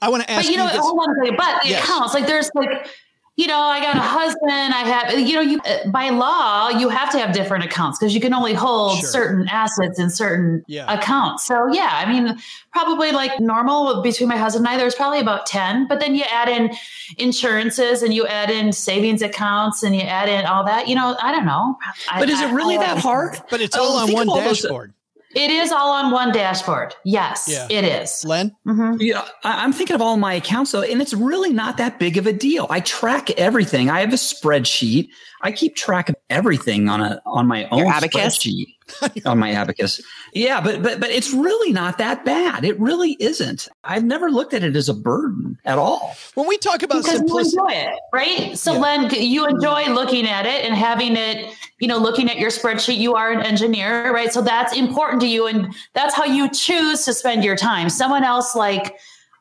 I 0.03 0.09
want 0.09 0.23
to 0.23 0.29
ask 0.29 0.45
but 0.45 0.51
you 0.51 0.57
know, 0.57 0.69
you 0.71 0.81
hold 0.81 0.99
on 0.99 1.09
a 1.09 1.23
second. 1.23 1.37
But 1.37 1.65
yes. 1.65 1.81
it 1.81 1.87
counts. 1.87 2.13
Like 2.13 2.27
there's 2.27 2.51
like, 2.53 2.87
you 3.35 3.47
know, 3.47 3.57
I 3.57 3.79
got 3.79 3.95
a 3.95 3.99
husband. 3.99 4.51
I 4.51 4.83
have, 4.83 5.19
you 5.19 5.33
know, 5.33 5.41
you 5.41 5.59
uh, 5.61 5.89
by 5.89 6.09
law 6.09 6.69
you 6.69 6.89
have 6.89 7.09
to 7.11 7.19
have 7.19 7.33
different 7.33 7.63
accounts 7.63 7.97
because 7.97 8.13
you 8.13 8.21
can 8.21 8.33
only 8.33 8.53
hold 8.53 8.99
sure. 8.99 9.09
certain 9.09 9.47
assets 9.47 9.97
in 9.97 10.09
certain 10.09 10.63
yeah. 10.67 10.93
accounts. 10.93 11.43
So 11.47 11.71
yeah, 11.71 11.89
I 11.93 12.05
mean, 12.05 12.37
probably 12.71 13.11
like 13.11 13.39
normal 13.39 14.03
between 14.03 14.27
my 14.27 14.37
husband 14.37 14.67
and 14.67 14.75
I, 14.75 14.77
there's 14.77 14.93
probably 14.93 15.19
about 15.19 15.45
ten. 15.45 15.87
But 15.87 15.99
then 16.01 16.15
you 16.15 16.25
add 16.29 16.49
in 16.49 16.75
insurances 17.17 18.03
and 18.03 18.13
you 18.13 18.27
add 18.27 18.51
in 18.51 18.73
savings 18.73 19.21
accounts 19.21 19.83
and 19.83 19.95
you 19.95 20.01
add 20.01 20.27
in 20.27 20.45
all 20.45 20.65
that. 20.65 20.89
You 20.89 20.95
know, 20.95 21.15
I 21.21 21.31
don't 21.31 21.45
know. 21.45 21.77
But 22.19 22.29
I, 22.29 22.33
is 22.33 22.41
it 22.41 22.51
really 22.53 22.77
I, 22.77 22.85
that 22.87 22.97
hard? 22.97 23.41
But 23.49 23.61
it's 23.61 23.75
oh, 23.75 23.83
all 23.83 23.97
on 23.97 24.11
one 24.11 24.27
dashboard. 24.27 24.89
Those, 24.89 24.95
it 25.35 25.51
is 25.51 25.71
all 25.71 25.91
on 25.91 26.11
one 26.11 26.31
dashboard. 26.31 26.95
Yes, 27.03 27.47
yeah. 27.49 27.67
it 27.69 27.83
is. 27.83 28.23
Len? 28.25 28.55
Mm-hmm. 28.67 29.01
Yeah, 29.01 29.27
I'm 29.43 29.73
thinking 29.73 29.95
of 29.95 30.01
all 30.01 30.17
my 30.17 30.33
accounts 30.33 30.71
though, 30.71 30.81
and 30.81 31.01
it's 31.01 31.13
really 31.13 31.53
not 31.53 31.77
that 31.77 31.99
big 31.99 32.17
of 32.17 32.27
a 32.27 32.33
deal. 32.33 32.67
I 32.69 32.79
track 32.81 33.31
everything. 33.31 33.89
I 33.89 33.99
have 34.01 34.13
a 34.13 34.17
spreadsheet. 34.17 35.09
I 35.43 35.51
keep 35.51 35.75
track 35.75 36.07
of 36.07 36.15
everything 36.29 36.87
on 36.87 37.01
a 37.01 37.21
on 37.25 37.47
my 37.47 37.67
own 37.69 37.85
spreadsheet 37.85 38.75
on 39.25 39.37
my 39.37 39.51
abacus. 39.51 40.01
Yeah, 40.33 40.61
but 40.61 40.81
but 40.81 41.01
but 41.01 41.09
it's 41.09 41.33
really 41.33 41.73
not 41.73 41.97
that 41.97 42.23
bad. 42.23 42.63
It 42.63 42.79
really 42.79 43.17
isn't. 43.19 43.67
I've 43.83 44.05
never 44.05 44.31
looked 44.31 44.53
at 44.53 44.63
it 44.63 44.75
as 44.77 44.87
a 44.87 44.93
burden 44.93 45.57
at 45.65 45.77
all. 45.77 46.15
When 46.35 46.47
we 46.47 46.57
talk 46.57 46.81
about 46.81 47.03
because 47.03 47.17
simplicity, 47.17 47.57
you 47.57 47.67
enjoy 47.67 47.77
it, 47.77 47.99
right? 48.13 48.57
So 48.57 48.73
yeah. 48.73 48.79
Len, 48.79 49.09
you 49.11 49.45
enjoy 49.45 49.85
looking 49.93 50.27
at 50.27 50.45
it 50.45 50.63
and 50.63 50.75
having 50.75 51.17
it. 51.17 51.53
You 51.79 51.89
know, 51.89 51.97
looking 51.97 52.29
at 52.29 52.39
your 52.39 52.49
spreadsheet. 52.49 52.97
You 52.97 53.15
are 53.15 53.31
an 53.31 53.41
engineer, 53.41 54.13
right? 54.13 54.31
So 54.31 54.41
that's 54.41 54.73
important 54.73 55.21
to 55.23 55.27
you, 55.27 55.47
and 55.47 55.75
that's 55.93 56.15
how 56.15 56.23
you 56.23 56.49
choose 56.49 57.03
to 57.03 57.13
spend 57.13 57.43
your 57.43 57.57
time. 57.57 57.89
Someone 57.89 58.23
else 58.23 58.55
like 58.55 58.97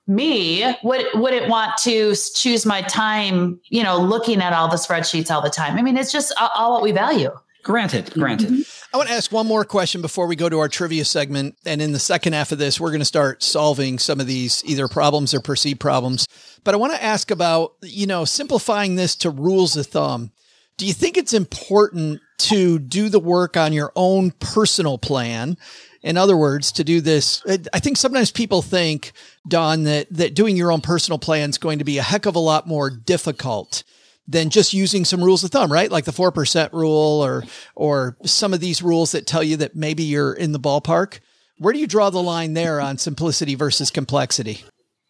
me 0.06 0.64
would 0.82 1.06
wouldn't 1.14 1.48
want 1.48 1.76
to 1.78 2.14
choose 2.34 2.66
my 2.66 2.82
time 2.82 3.60
you 3.68 3.82
know 3.82 3.98
looking 3.98 4.40
at 4.40 4.52
all 4.52 4.68
the 4.68 4.76
spreadsheets 4.76 5.30
all 5.30 5.42
the 5.42 5.50
time? 5.50 5.78
I 5.78 5.82
mean 5.82 5.96
it's 5.96 6.12
just 6.12 6.32
all, 6.40 6.50
all 6.54 6.72
what 6.72 6.82
we 6.82 6.92
value. 6.92 7.30
Granted 7.62 8.12
granted. 8.12 8.48
Mm-hmm. 8.48 8.94
i 8.94 8.96
want 8.96 9.08
to 9.08 9.14
ask 9.14 9.30
one 9.30 9.46
more 9.46 9.64
question 9.64 10.02
before 10.02 10.26
we 10.26 10.34
go 10.34 10.48
to 10.48 10.58
our 10.58 10.68
trivia 10.68 11.04
segment. 11.04 11.56
And 11.64 11.80
in 11.80 11.92
the 11.92 12.00
second 12.00 12.32
half 12.32 12.50
of 12.50 12.58
this 12.58 12.80
we're 12.80 12.90
going 12.90 13.00
to 13.00 13.04
start 13.04 13.42
solving 13.42 13.98
some 13.98 14.18
of 14.18 14.26
these 14.26 14.64
either 14.66 14.88
problems 14.88 15.32
or 15.32 15.40
perceived 15.40 15.78
problems. 15.78 16.26
But 16.64 16.74
i 16.74 16.76
want 16.76 16.92
to 16.92 17.02
ask 17.02 17.30
about 17.30 17.74
you 17.82 18.06
know 18.06 18.24
simplifying 18.24 18.96
this 18.96 19.14
to 19.16 19.30
rules 19.30 19.76
of 19.76 19.86
thumb. 19.86 20.32
Do 20.78 20.86
you 20.86 20.92
think 20.92 21.16
it's 21.16 21.34
important 21.34 22.20
to 22.38 22.80
do 22.80 23.08
the 23.08 23.20
work 23.20 23.56
on 23.56 23.72
your 23.72 23.92
own 23.94 24.32
personal 24.32 24.98
plan 24.98 25.56
in 26.02 26.16
other 26.16 26.36
words, 26.36 26.72
to 26.72 26.84
do 26.84 27.00
this, 27.00 27.44
uh, 27.46 27.58
I 27.72 27.78
think 27.78 27.96
sometimes 27.96 28.30
people 28.30 28.62
think, 28.62 29.12
Dawn, 29.46 29.84
that, 29.84 30.08
that 30.10 30.34
doing 30.34 30.56
your 30.56 30.72
own 30.72 30.80
personal 30.80 31.18
plan 31.18 31.50
is 31.50 31.58
going 31.58 31.78
to 31.78 31.84
be 31.84 31.98
a 31.98 32.02
heck 32.02 32.26
of 32.26 32.34
a 32.34 32.40
lot 32.40 32.66
more 32.66 32.90
difficult 32.90 33.84
than 34.26 34.50
just 34.50 34.72
using 34.72 35.04
some 35.04 35.22
rules 35.22 35.44
of 35.44 35.50
thumb, 35.50 35.72
right? 35.72 35.90
Like 35.90 36.04
the 36.04 36.12
4% 36.12 36.72
rule 36.72 37.24
or, 37.24 37.44
or 37.74 38.16
some 38.24 38.54
of 38.54 38.60
these 38.60 38.82
rules 38.82 39.12
that 39.12 39.26
tell 39.26 39.42
you 39.42 39.56
that 39.58 39.74
maybe 39.74 40.02
you're 40.02 40.32
in 40.32 40.52
the 40.52 40.60
ballpark. 40.60 41.18
Where 41.58 41.72
do 41.72 41.78
you 41.78 41.86
draw 41.86 42.10
the 42.10 42.22
line 42.22 42.54
there 42.54 42.80
on 42.80 42.98
simplicity 42.98 43.54
versus 43.54 43.90
complexity? 43.90 44.64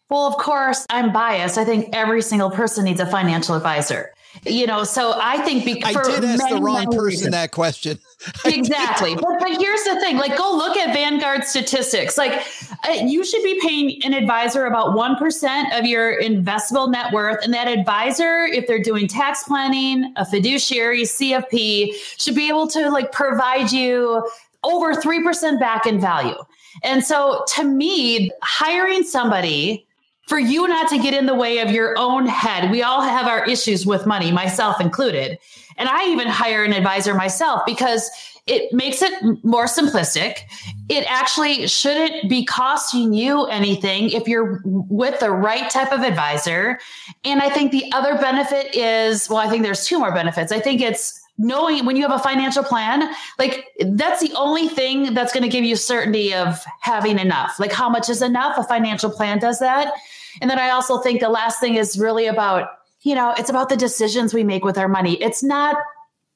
Well, 0.09 0.27
of 0.27 0.37
course, 0.37 0.85
I'm 0.89 1.11
biased. 1.11 1.57
I 1.57 1.65
think 1.65 1.89
every 1.93 2.21
single 2.21 2.51
person 2.51 2.85
needs 2.85 2.99
a 2.99 3.05
financial 3.05 3.55
advisor. 3.55 4.13
You 4.45 4.65
know, 4.67 4.83
so 4.83 5.13
I 5.15 5.37
think 5.43 5.63
because 5.63 5.95
I 5.95 6.19
did 6.19 6.25
ask 6.25 6.49
the 6.49 6.59
wrong 6.59 6.85
person 6.85 7.03
reasons. 7.03 7.31
that 7.31 7.51
question. 7.51 7.99
exactly. 8.45 9.15
But 9.15 9.39
but 9.39 9.49
here's 9.57 9.83
the 9.83 9.99
thing: 9.99 10.17
like, 10.17 10.37
go 10.37 10.55
look 10.55 10.75
at 10.75 10.93
Vanguard 10.93 11.43
statistics. 11.43 12.17
Like, 12.17 12.45
uh, 12.87 12.93
you 12.93 13.23
should 13.23 13.43
be 13.43 13.59
paying 13.61 14.03
an 14.03 14.13
advisor 14.13 14.65
about 14.65 14.95
one 14.95 15.15
percent 15.17 15.73
of 15.73 15.85
your 15.85 16.19
investable 16.19 16.91
net 16.91 17.13
worth, 17.13 17.43
and 17.43 17.53
that 17.53 17.67
advisor, 17.67 18.45
if 18.45 18.67
they're 18.67 18.81
doing 18.81 19.07
tax 19.07 19.43
planning, 19.43 20.11
a 20.17 20.25
fiduciary, 20.25 21.03
CFP, 21.03 21.93
should 22.17 22.35
be 22.35 22.49
able 22.49 22.67
to 22.69 22.89
like 22.89 23.11
provide 23.11 23.71
you 23.71 24.27
over 24.63 24.95
three 24.95 25.21
percent 25.23 25.59
back 25.59 25.85
in 25.85 26.01
value. 26.01 26.35
And 26.81 27.03
so, 27.03 27.43
to 27.55 27.63
me, 27.63 28.31
hiring 28.41 29.03
somebody 29.03 29.85
for 30.27 30.39
you 30.39 30.67
not 30.67 30.89
to 30.89 30.97
get 30.97 31.13
in 31.13 31.25
the 31.25 31.35
way 31.35 31.59
of 31.59 31.71
your 31.71 31.97
own 31.97 32.25
head. 32.25 32.71
We 32.71 32.81
all 32.81 33.01
have 33.01 33.27
our 33.27 33.45
issues 33.45 33.85
with 33.85 34.05
money, 34.05 34.31
myself 34.31 34.79
included. 34.79 35.37
And 35.77 35.89
I 35.89 36.07
even 36.07 36.27
hire 36.27 36.63
an 36.63 36.73
advisor 36.73 37.13
myself 37.13 37.63
because 37.65 38.09
it 38.45 38.73
makes 38.73 39.01
it 39.01 39.13
more 39.43 39.65
simplistic. 39.65 40.39
It 40.89 41.05
actually 41.09 41.67
shouldn't 41.67 42.29
be 42.29 42.45
costing 42.45 43.13
you 43.13 43.45
anything 43.45 44.09
if 44.09 44.27
you're 44.27 44.61
with 44.65 45.19
the 45.19 45.31
right 45.31 45.69
type 45.69 45.93
of 45.93 46.01
advisor. 46.01 46.79
And 47.23 47.41
I 47.41 47.49
think 47.49 47.71
the 47.71 47.89
other 47.93 48.15
benefit 48.17 48.75
is 48.75 49.29
well, 49.29 49.39
I 49.39 49.49
think 49.49 49.63
there's 49.63 49.85
two 49.85 49.97
more 49.97 50.13
benefits. 50.13 50.51
I 50.51 50.59
think 50.59 50.81
it's 50.81 51.22
knowing 51.37 51.85
when 51.85 51.95
you 51.95 52.03
have 52.07 52.11
a 52.17 52.23
financial 52.23 52.63
plan, 52.63 53.11
like 53.39 53.65
that's 53.87 54.21
the 54.21 54.33
only 54.35 54.67
thing 54.67 55.13
that's 55.13 55.33
going 55.33 55.43
to 55.43 55.49
give 55.49 55.63
you 55.63 55.75
certainty 55.75 56.33
of 56.33 56.63
having 56.79 57.19
enough. 57.19 57.59
Like 57.59 57.71
how 57.71 57.89
much 57.89 58.09
is 58.09 58.21
enough? 58.21 58.57
A 58.57 58.63
financial 58.63 59.09
plan 59.09 59.39
does 59.39 59.59
that. 59.59 59.93
And 60.41 60.49
then 60.49 60.59
I 60.59 60.69
also 60.69 60.99
think 60.99 61.19
the 61.19 61.29
last 61.29 61.59
thing 61.59 61.75
is 61.75 61.97
really 61.97 62.27
about, 62.27 62.69
you 63.01 63.15
know, 63.15 63.33
it's 63.37 63.49
about 63.49 63.69
the 63.69 63.77
decisions 63.77 64.33
we 64.33 64.43
make 64.43 64.63
with 64.63 64.77
our 64.77 64.87
money. 64.87 65.21
It's 65.21 65.43
not 65.43 65.77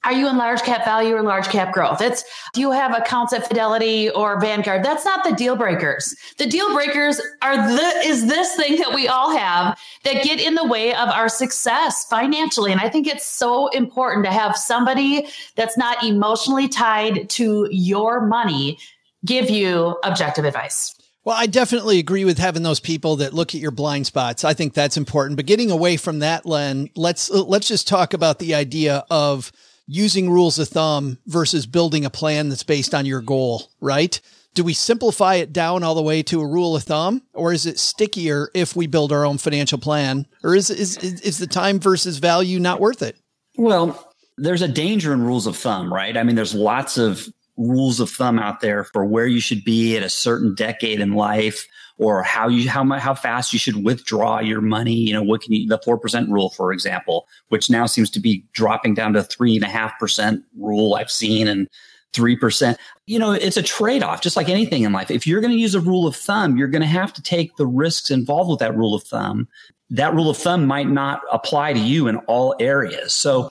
are 0.03 0.13
you 0.13 0.29
in 0.29 0.37
large 0.37 0.61
cap 0.61 0.85
value 0.85 1.15
or 1.15 1.21
large 1.21 1.47
cap 1.47 1.73
growth? 1.73 2.01
It's 2.01 2.23
do 2.53 2.61
you 2.61 2.71
have 2.71 2.95
accounts 2.95 3.33
at 3.33 3.47
Fidelity 3.47 4.09
or 4.09 4.39
Vanguard? 4.39 4.83
That's 4.83 5.03
not 5.03 5.23
the 5.23 5.35
deal 5.35 5.55
breakers. 5.55 6.15
The 6.37 6.45
deal 6.45 6.73
breakers 6.73 7.19
are 7.41 7.57
the 7.57 7.83
is 8.05 8.27
this 8.27 8.55
thing 8.55 8.77
that 8.77 8.93
we 8.93 9.07
all 9.07 9.35
have 9.35 9.77
that 10.03 10.23
get 10.23 10.39
in 10.39 10.55
the 10.55 10.65
way 10.65 10.93
of 10.93 11.09
our 11.09 11.27
success 11.27 12.05
financially. 12.05 12.71
And 12.71 12.79
I 12.79 12.89
think 12.89 13.07
it's 13.07 13.25
so 13.25 13.67
important 13.69 14.25
to 14.25 14.31
have 14.31 14.55
somebody 14.55 15.27
that's 15.55 15.77
not 15.77 16.03
emotionally 16.03 16.69
tied 16.69 17.29
to 17.31 17.67
your 17.71 18.25
money 18.25 18.77
give 19.25 19.49
you 19.49 19.97
objective 20.03 20.45
advice. 20.45 20.93
Well, 21.25 21.35
I 21.37 21.47
definitely 21.47 21.99
agree 21.99 22.23
with 22.23 22.37
having 22.37 22.63
those 22.63 22.79
people 22.79 23.17
that 23.17 23.33
look 23.33 23.53
at 23.53 23.59
your 23.59 23.71
blind 23.71 24.07
spots. 24.07 24.45
I 24.45 24.53
think 24.53 24.73
that's 24.73 24.95
important. 24.95 25.35
But 25.35 25.45
getting 25.45 25.69
away 25.69 25.97
from 25.97 26.19
that, 26.19 26.45
Len, 26.45 26.89
let's 26.95 27.29
let's 27.29 27.67
just 27.67 27.85
talk 27.85 28.13
about 28.13 28.39
the 28.39 28.55
idea 28.55 29.03
of 29.09 29.51
using 29.87 30.29
rules 30.29 30.59
of 30.59 30.67
thumb 30.67 31.17
versus 31.25 31.65
building 31.65 32.05
a 32.05 32.09
plan 32.09 32.49
that's 32.49 32.63
based 32.63 32.93
on 32.93 33.05
your 33.05 33.21
goal, 33.21 33.71
right? 33.79 34.19
Do 34.53 34.63
we 34.63 34.73
simplify 34.73 35.35
it 35.35 35.53
down 35.53 35.83
all 35.83 35.95
the 35.95 36.01
way 36.01 36.23
to 36.23 36.41
a 36.41 36.47
rule 36.47 36.75
of 36.75 36.83
thumb 36.83 37.21
or 37.33 37.53
is 37.53 37.65
it 37.65 37.79
stickier 37.79 38.49
if 38.53 38.75
we 38.75 38.87
build 38.87 39.11
our 39.11 39.25
own 39.25 39.37
financial 39.37 39.77
plan 39.77 40.25
or 40.43 40.55
is, 40.55 40.69
is, 40.69 40.97
is 40.97 41.37
the 41.37 41.47
time 41.47 41.79
versus 41.79 42.17
value 42.17 42.59
not 42.59 42.79
worth 42.79 43.01
it? 43.01 43.17
Well, 43.55 44.13
there's 44.37 44.61
a 44.61 44.67
danger 44.67 45.13
in 45.13 45.23
rules 45.23 45.47
of 45.47 45.55
thumb, 45.55 45.93
right? 45.93 46.17
I 46.17 46.23
mean, 46.23 46.35
there's 46.35 46.53
lots 46.53 46.97
of 46.97 47.27
rules 47.55 47.99
of 47.99 48.09
thumb 48.09 48.39
out 48.39 48.61
there 48.61 48.83
for 48.83 49.05
where 49.05 49.25
you 49.25 49.39
should 49.39 49.63
be 49.63 49.97
at 49.97 50.03
a 50.03 50.09
certain 50.09 50.53
decade 50.53 50.99
in 50.99 51.13
life 51.13 51.67
or 51.97 52.23
how 52.23 52.47
you 52.47 52.69
how 52.69 52.85
how 52.99 53.13
fast 53.15 53.53
you 53.53 53.59
should 53.59 53.83
withdraw 53.83 54.39
your 54.39 54.61
money. 54.61 54.93
You 54.93 55.13
know, 55.13 55.23
what 55.23 55.41
can 55.41 55.53
you 55.53 55.67
the 55.67 55.79
four 55.83 55.97
percent 55.97 56.29
rule, 56.29 56.49
for 56.49 56.71
example, 56.71 57.27
which 57.49 57.69
now 57.69 57.85
seems 57.85 58.09
to 58.11 58.19
be 58.19 58.45
dropping 58.53 58.93
down 58.93 59.13
to 59.13 59.23
three 59.23 59.55
and 59.55 59.63
a 59.63 59.69
half 59.69 59.97
percent 59.99 60.43
rule 60.57 60.95
I've 60.95 61.11
seen 61.11 61.47
and 61.47 61.67
three 62.13 62.35
percent. 62.35 62.77
You 63.05 63.19
know, 63.19 63.31
it's 63.31 63.57
a 63.57 63.63
trade 63.63 64.03
off, 64.03 64.21
just 64.21 64.37
like 64.37 64.49
anything 64.49 64.83
in 64.83 64.91
life. 64.91 65.09
If 65.09 65.25
you're 65.25 65.41
going 65.41 65.53
to 65.53 65.59
use 65.59 65.75
a 65.75 65.81
rule 65.81 66.07
of 66.07 66.15
thumb, 66.15 66.57
you're 66.57 66.67
going 66.67 66.81
to 66.81 66.87
have 66.87 67.13
to 67.13 67.21
take 67.21 67.55
the 67.55 67.67
risks 67.67 68.11
involved 68.11 68.49
with 68.49 68.59
that 68.59 68.75
rule 68.75 68.93
of 68.93 69.03
thumb. 69.03 69.47
That 69.89 70.13
rule 70.13 70.29
of 70.29 70.37
thumb 70.37 70.65
might 70.65 70.89
not 70.89 71.21
apply 71.31 71.73
to 71.73 71.79
you 71.79 72.07
in 72.07 72.17
all 72.27 72.55
areas. 72.59 73.13
So, 73.13 73.49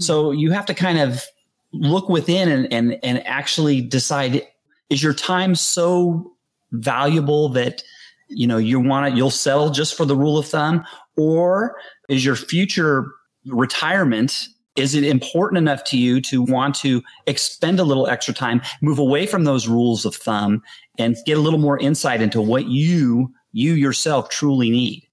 so 0.00 0.32
you 0.32 0.50
have 0.50 0.66
to 0.66 0.74
kind 0.74 0.98
of 0.98 1.24
look 1.72 2.08
within 2.08 2.48
and, 2.48 2.72
and, 2.72 2.98
and 3.04 3.24
actually 3.26 3.80
decide, 3.80 4.42
is 4.90 5.02
your 5.02 5.14
time 5.14 5.54
so 5.54 6.32
valuable 6.72 7.48
that, 7.50 7.82
you 8.28 8.46
know, 8.46 8.58
you 8.58 8.80
want 8.80 9.10
to, 9.10 9.16
you'll 9.16 9.30
settle 9.30 9.70
just 9.70 9.96
for 9.96 10.04
the 10.04 10.16
rule 10.16 10.38
of 10.38 10.46
thumb 10.46 10.84
or 11.16 11.76
is 12.08 12.24
your 12.24 12.36
future 12.36 13.06
retirement 13.46 14.48
is 14.76 14.94
it 14.94 15.04
important 15.04 15.58
enough 15.58 15.84
to 15.84 15.98
you 15.98 16.20
to 16.20 16.42
want 16.42 16.74
to 16.76 17.02
expend 17.26 17.80
a 17.80 17.84
little 17.84 18.06
extra 18.06 18.34
time, 18.34 18.60
move 18.82 18.98
away 18.98 19.26
from 19.26 19.44
those 19.44 19.66
rules 19.66 20.04
of 20.04 20.14
thumb 20.14 20.62
and 20.98 21.16
get 21.24 21.38
a 21.38 21.40
little 21.40 21.58
more 21.58 21.78
insight 21.78 22.20
into 22.20 22.40
what 22.40 22.66
you, 22.66 23.32
you 23.52 23.72
yourself 23.72 24.28
truly 24.28 24.70
need? 24.70 25.08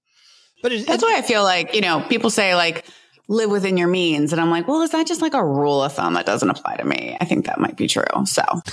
But 0.62 0.72
it, 0.72 0.86
that's 0.86 1.02
why 1.02 1.16
I 1.16 1.22
feel 1.22 1.42
like, 1.42 1.74
you 1.74 1.80
know, 1.80 2.04
people 2.08 2.30
say 2.30 2.54
like, 2.54 2.84
live 3.26 3.50
within 3.50 3.78
your 3.78 3.88
means. 3.88 4.32
And 4.32 4.40
I'm 4.40 4.50
like, 4.50 4.68
well, 4.68 4.82
is 4.82 4.90
that 4.90 5.06
just 5.06 5.22
like 5.22 5.32
a 5.32 5.44
rule 5.44 5.82
of 5.82 5.94
thumb 5.94 6.12
that 6.14 6.26
doesn't 6.26 6.50
apply 6.50 6.76
to 6.76 6.84
me? 6.84 7.16
I 7.20 7.24
think 7.24 7.46
that 7.46 7.58
might 7.58 7.76
be 7.76 7.86
true. 7.86 8.04
So 8.26 8.42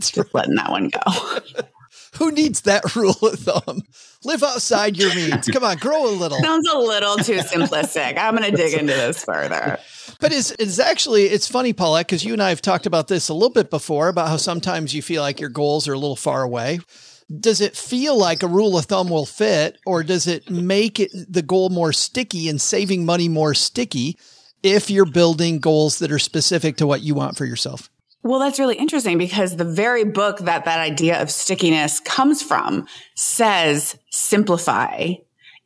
just 0.00 0.16
right. 0.16 0.34
letting 0.34 0.56
that 0.56 0.70
one 0.70 0.88
go. 0.88 1.00
Who 2.16 2.30
needs 2.30 2.62
that 2.62 2.94
rule 2.96 3.16
of 3.22 3.38
thumb? 3.38 3.82
Live 4.24 4.42
outside 4.42 4.96
your 4.96 5.14
means. 5.14 5.46
Come 5.48 5.64
on, 5.64 5.76
grow 5.76 6.06
a 6.06 6.12
little. 6.12 6.38
Sounds 6.38 6.68
a 6.68 6.78
little 6.78 7.16
too 7.16 7.38
simplistic. 7.38 8.18
I'm 8.18 8.36
going 8.36 8.50
to 8.50 8.56
dig 8.56 8.74
into 8.74 8.94
this 8.94 9.24
further. 9.24 9.78
But 10.20 10.32
it's, 10.32 10.50
it's 10.52 10.78
actually, 10.78 11.24
it's 11.24 11.48
funny, 11.48 11.72
Paulette, 11.72 12.06
because 12.06 12.24
you 12.24 12.32
and 12.32 12.42
I 12.42 12.50
have 12.50 12.62
talked 12.62 12.86
about 12.86 13.08
this 13.08 13.28
a 13.28 13.34
little 13.34 13.50
bit 13.50 13.70
before 13.70 14.08
about 14.08 14.28
how 14.28 14.36
sometimes 14.36 14.94
you 14.94 15.02
feel 15.02 15.22
like 15.22 15.40
your 15.40 15.50
goals 15.50 15.88
are 15.88 15.94
a 15.94 15.98
little 15.98 16.16
far 16.16 16.42
away 16.42 16.78
does 17.40 17.60
it 17.60 17.76
feel 17.76 18.18
like 18.18 18.42
a 18.42 18.46
rule 18.46 18.76
of 18.76 18.84
thumb 18.84 19.08
will 19.08 19.26
fit 19.26 19.78
or 19.86 20.02
does 20.02 20.26
it 20.26 20.50
make 20.50 21.00
it 21.00 21.10
the 21.28 21.42
goal 21.42 21.70
more 21.70 21.92
sticky 21.92 22.48
and 22.48 22.60
saving 22.60 23.04
money 23.04 23.28
more 23.28 23.54
sticky 23.54 24.18
if 24.62 24.90
you're 24.90 25.06
building 25.06 25.58
goals 25.58 25.98
that 25.98 26.12
are 26.12 26.18
specific 26.18 26.76
to 26.76 26.86
what 26.86 27.02
you 27.02 27.14
want 27.14 27.36
for 27.36 27.44
yourself? 27.44 27.90
Well, 28.24 28.38
that's 28.40 28.58
really 28.58 28.76
interesting 28.76 29.18
because 29.18 29.56
the 29.56 29.66
very 29.66 30.02
book 30.04 30.38
that 30.40 30.64
that 30.64 30.80
idea 30.80 31.20
of 31.20 31.30
stickiness 31.30 32.00
comes 32.00 32.42
from 32.42 32.86
says 33.14 33.98
simplify, 34.10 35.12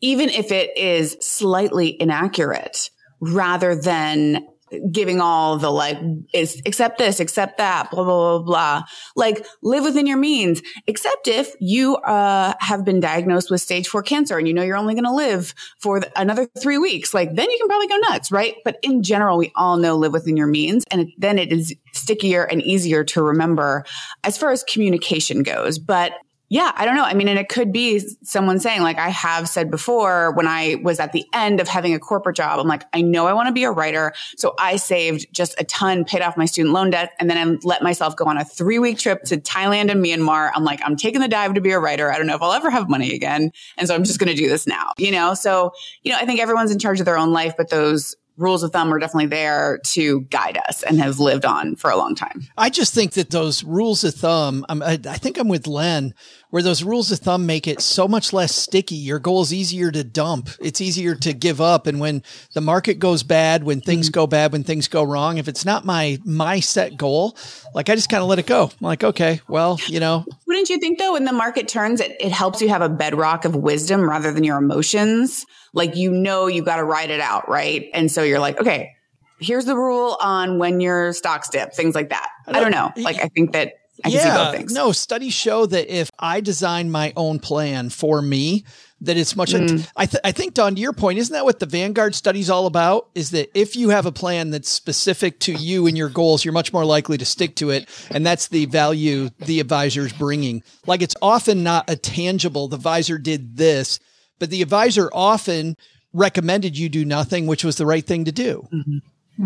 even 0.01 0.29
if 0.29 0.51
it 0.51 0.77
is 0.77 1.17
slightly 1.21 1.97
inaccurate 2.03 2.91
rather 3.21 3.81
than 3.81 4.45
giving 4.91 5.21
all 5.21 5.59
the 5.59 5.71
like 5.71 5.99
is 6.33 6.61
accept 6.67 6.99
this, 6.99 7.21
accept 7.21 7.59
that, 7.59 7.91
blah, 7.91 8.05
blah, 8.05 8.39
blah, 8.39 8.45
blah. 8.45 8.83
Like 9.17 9.47
live 9.63 9.85
within 9.85 10.07
your 10.07 10.17
means, 10.17 10.63
except 10.87 11.29
if 11.29 11.55
you, 11.61 11.97
uh, 11.97 12.55
have 12.61 12.85
been 12.85 13.01
diagnosed 13.01 13.51
with 13.51 13.61
stage 13.61 13.89
four 13.89 14.03
cancer 14.03 14.39
and 14.39 14.47
you 14.47 14.55
know 14.55 14.63
you're 14.63 14.77
only 14.77 14.95
going 14.95 15.05
to 15.05 15.13
live 15.13 15.55
for 15.79 16.03
another 16.17 16.47
three 16.61 16.79
weeks. 16.79 17.15
Like 17.15 17.35
then 17.35 17.51
you 17.51 17.59
can 17.59 17.69
probably 17.69 17.89
go 17.89 17.97
nuts, 17.97 18.31
right? 18.31 18.57
But 18.65 18.79
in 18.83 19.03
general, 19.03 19.39
we 19.39 19.53
all 19.55 19.77
know 19.77 19.97
live 19.97 20.13
within 20.13 20.37
your 20.37 20.47
means 20.47 20.85
and 20.91 21.03
it, 21.03 21.09
then 21.19 21.39
it 21.39 21.53
is 21.53 21.75
stickier 21.93 22.45
and 22.45 22.63
easier 22.63 23.05
to 23.05 23.23
remember 23.23 23.85
as 24.25 24.39
far 24.39 24.51
as 24.51 24.63
communication 24.65 25.43
goes. 25.43 25.79
But 25.79 26.13
yeah, 26.51 26.73
I 26.75 26.87
don't 26.87 26.97
know. 26.97 27.05
I 27.05 27.13
mean, 27.13 27.29
and 27.29 27.39
it 27.39 27.51
could 27.51 27.73
be 27.73 28.01
someone 28.23 28.59
saying, 28.59 28.81
like 28.81 28.99
I 28.99 29.11
have 29.11 29.49
said 29.49 29.71
before, 29.71 30.33
when 30.33 30.47
I 30.47 30.77
was 30.83 30.99
at 30.99 31.13
the 31.13 31.27
end 31.35 31.61
of 31.61 31.69
having 31.69 31.93
a 31.93 31.99
corporate 31.99 32.37
job, 32.37 32.59
I'm 32.59 32.67
like, 32.67 32.85
I 32.95 33.03
know 33.03 33.27
I 33.27 33.35
want 33.35 33.49
to 33.49 33.53
be 33.53 33.65
a 33.65 33.71
writer. 33.71 34.15
So 34.37 34.55
I 34.59 34.77
saved 34.77 35.27
just 35.31 35.61
a 35.61 35.65
ton, 35.65 36.05
paid 36.05 36.23
off 36.23 36.39
my 36.39 36.47
student 36.47 36.73
loan 36.73 36.91
debt, 36.91 37.13
and 37.21 37.29
then 37.29 37.37
I 37.37 37.59
let 37.65 37.83
myself 37.83 38.17
go 38.17 38.25
on 38.25 38.39
a 38.39 38.47
three 38.47 38.79
week 38.79 38.99
trip 38.99 39.25
to 39.25 39.37
Thailand 39.37 39.91
and 39.91 40.03
Myanmar. 40.03 40.51
I'm 40.55 40.65
like, 40.65 40.81
I'm 40.83 40.97
taking 40.97 41.21
the 41.21 41.29
dive 41.29 41.55
to 41.55 41.61
be 41.61 41.73
a 41.73 41.79
writer. 41.79 42.11
I 42.11 42.17
don't 42.17 42.27
know 42.27 42.37
if 42.37 42.43
I'll 42.43 42.53
ever 42.53 42.71
have 42.71 42.89
money 42.89 43.15
again. 43.15 43.51
And 43.77 43.87
so 43.87 43.95
I'm 43.95 44.05
just 44.05 44.19
going 44.19 44.35
to 44.35 44.37
do 44.37 44.49
this 44.49 44.67
now, 44.67 44.93
you 44.97 45.13
know? 45.13 45.35
So, 45.35 45.73
you 46.03 46.13
know, 46.13 46.19
I 46.19 46.25
think 46.25 46.41
everyone's 46.41 46.71
in 46.71 46.79
charge 46.79 46.99
of 46.99 47.05
their 47.05 47.19
own 47.19 47.33
life, 47.33 47.55
but 47.59 47.69
those 47.69 48.17
rules 48.39 48.63
of 48.63 48.73
thumb 48.73 48.93
are 48.95 48.99
definitely 48.99 49.27
there 49.27 49.81
to 49.85 50.23
guide 50.23 50.59
us 50.69 50.83
and 50.83 50.99
have 51.01 51.19
lived 51.19 51.45
on 51.45 51.77
for 51.77 51.91
a 51.91 51.97
long 51.97 52.15
time. 52.15 52.47
I 52.57 52.71
just 52.71 52.95
think 52.95 53.13
that 53.13 53.31
those 53.31 53.65
rules 53.65 54.05
of 54.05 54.15
thumb, 54.15 54.65
I'm, 54.69 54.83
I 54.83 54.97
think 54.97 55.39
I'm 55.39 55.49
with 55.49 55.67
Len, 55.67 56.15
where 56.51 56.63
those 56.63 56.83
rules 56.83 57.11
of 57.11 57.19
thumb 57.19 57.45
make 57.45 57.67
it 57.67 57.81
so 57.81 58.09
much 58.09 58.33
less 58.33 58.55
sticky. 58.55 58.95
Your 58.95 59.19
goal 59.19 59.43
is 59.43 59.53
easier 59.53 59.91
to 59.91 60.05
dump. 60.05 60.49
It's 60.61 60.81
easier 60.81 61.15
to 61.17 61.33
give 61.33 61.61
up. 61.61 61.87
And 61.87 62.01
when 62.01 62.23
the 62.55 62.61
market 62.61 62.99
goes 62.99 63.23
bad, 63.23 63.65
when 63.65 63.81
things 63.81 64.07
mm-hmm. 64.07 64.15
go 64.15 64.27
bad, 64.27 64.53
when 64.53 64.65
things 64.65 64.89
go 64.89 65.03
wrong, 65.03 65.39
if 65.39 65.49
it's 65.49 65.65
not 65.65 65.85
my, 65.85 66.19
my 66.25 66.61
set 66.61 66.97
goal, 66.97 67.37
like 67.75 67.91
I 67.91 67.97
just 67.97 68.09
kind 68.09 68.23
of 68.23 68.29
let 68.29 68.39
it 68.39 68.47
go. 68.47 68.65
I'm 68.65 68.87
like, 68.87 69.05
okay, 69.05 69.41
well, 69.49 69.79
you 69.89 70.01
know. 70.01 70.25
Wouldn't 70.47 70.71
you 70.71 70.79
think 70.79 70.99
though, 70.99 71.15
when 71.15 71.25
the 71.25 71.33
market 71.33 71.69
turns, 71.69 72.01
it, 72.01 72.17
it 72.21 72.33
helps 72.33 72.63
you 72.63 72.69
have 72.69 72.83
a 72.83 72.89
bedrock 72.89 73.45
of 73.45 73.57
wisdom 73.57 74.09
rather 74.09 74.33
than 74.33 74.45
your 74.45 74.59
emotions? 74.59 75.45
Like, 75.73 75.97
you 75.97 76.11
know, 76.11 76.47
you 76.47 76.63
got 76.63 76.77
to 76.77 76.85
ride 76.85 77.11
it 77.11 77.21
out, 77.21 77.49
right? 77.49 77.89
And 77.95 78.11
so 78.11 78.23
you're 78.23 78.41
like, 78.41 78.61
okay, 78.61 78.93
here's 79.41 79.65
the 79.65 79.77
rule 79.77 80.17
on 80.21 80.59
when 80.59 80.81
your 80.81 81.13
stocks 81.13 81.49
dip, 81.49 81.73
things 81.73 81.95
like 81.95 82.11
that. 82.11 82.29
I 82.47 82.61
don't 82.61 82.73
know. 82.73 82.93
Like, 82.97 83.23
I 83.23 83.29
think 83.29 83.53
that 83.53 83.75
I 84.05 84.09
yeah, 84.11 84.63
No, 84.71 84.93
studies 84.93 85.35
show 85.35 85.67
that 85.67 85.93
if 85.93 86.11
I 86.19 86.41
design 86.41 86.91
my 86.91 87.13
own 87.17 87.41
plan 87.41 87.91
for 87.91 88.23
me, 88.23 88.65
that 89.01 89.17
it's 89.17 89.35
much. 89.35 89.53
Mm. 89.53 89.91
I, 89.97 90.07
th- 90.07 90.21
I 90.25 90.33
think, 90.33 90.55
Dawn, 90.55 90.75
to 90.75 90.81
your 90.81 90.93
point, 90.93 91.19
isn't 91.19 91.33
that 91.33 91.45
what 91.45 91.59
the 91.59 91.67
Vanguard 91.67 92.15
study's 92.15 92.51
all 92.51 92.67
about? 92.67 93.09
Is 93.15 93.31
that 93.31 93.51
if 93.59 93.77
you 93.77 93.89
have 93.91 94.07
a 94.07 94.13
plan 94.13 94.51
that's 94.51 94.69
specific 94.69 95.41
to 95.41 95.53
you 95.53 95.87
and 95.87 95.99
your 95.99 96.09
goals, 96.09 96.45
you're 96.45 96.55
much 96.55 96.73
more 96.73 96.85
likely 96.85 97.19
to 97.19 97.25
stick 97.25 97.57
to 97.57 97.71
it. 97.71 97.89
And 98.11 98.25
that's 98.25 98.49
the 98.49 98.67
value 98.67 99.31
the 99.41 99.61
advisor's 99.61 100.13
bringing. 100.13 100.63
Like 100.87 101.03
it's 101.03 101.17
often 101.21 101.63
not 101.63 101.89
a 101.89 101.97
tangible, 101.97 102.69
the 102.69 102.77
advisor 102.77 103.19
did 103.19 103.57
this, 103.57 103.99
but 104.39 104.51
the 104.51 104.63
advisor 104.63 105.11
often 105.13 105.77
recommended 106.13 106.77
you 106.77 106.89
do 106.89 107.05
nothing, 107.05 107.47
which 107.47 107.65
was 107.65 107.77
the 107.77 107.87
right 107.87 108.07
thing 108.07 108.25
to 108.25 108.33
do. 108.33 108.67
Mm-hmm. 108.73 108.99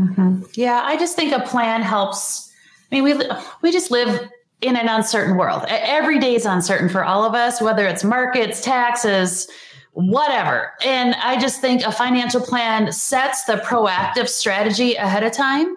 Mm-hmm. 0.05 0.43
Yeah, 0.55 0.83
I 0.85 0.97
just 0.97 1.17
think 1.17 1.33
a 1.33 1.41
plan 1.41 1.83
helps. 1.83 2.51
I 2.91 2.97
mean, 2.97 3.05
we 3.05 3.15
we 3.63 3.73
just 3.73 3.91
live 3.91 4.29
in 4.61 4.77
an 4.77 4.89
uncertain 4.89 5.37
world. 5.37 5.65
Every 5.69 6.19
day 6.19 6.35
is 6.35 6.47
uncertain 6.47 6.89
for 6.89 7.05
all 7.05 7.25
of 7.25 7.35
us, 7.35 7.61
whether 7.61 7.87
it's 7.87 8.05
markets, 8.05 8.63
taxes, 8.63 9.49
whatever. 9.93 10.73
And 10.85 11.15
I 11.17 11.39
just 11.39 11.61
think 11.61 11.83
a 11.83 11.93
financial 11.93 12.41
plan 12.41 12.93
sets 12.93 13.45
the 13.45 13.55
proactive 13.55 14.29
strategy 14.29 14.95
ahead 14.95 15.25
of 15.25 15.33
time 15.33 15.75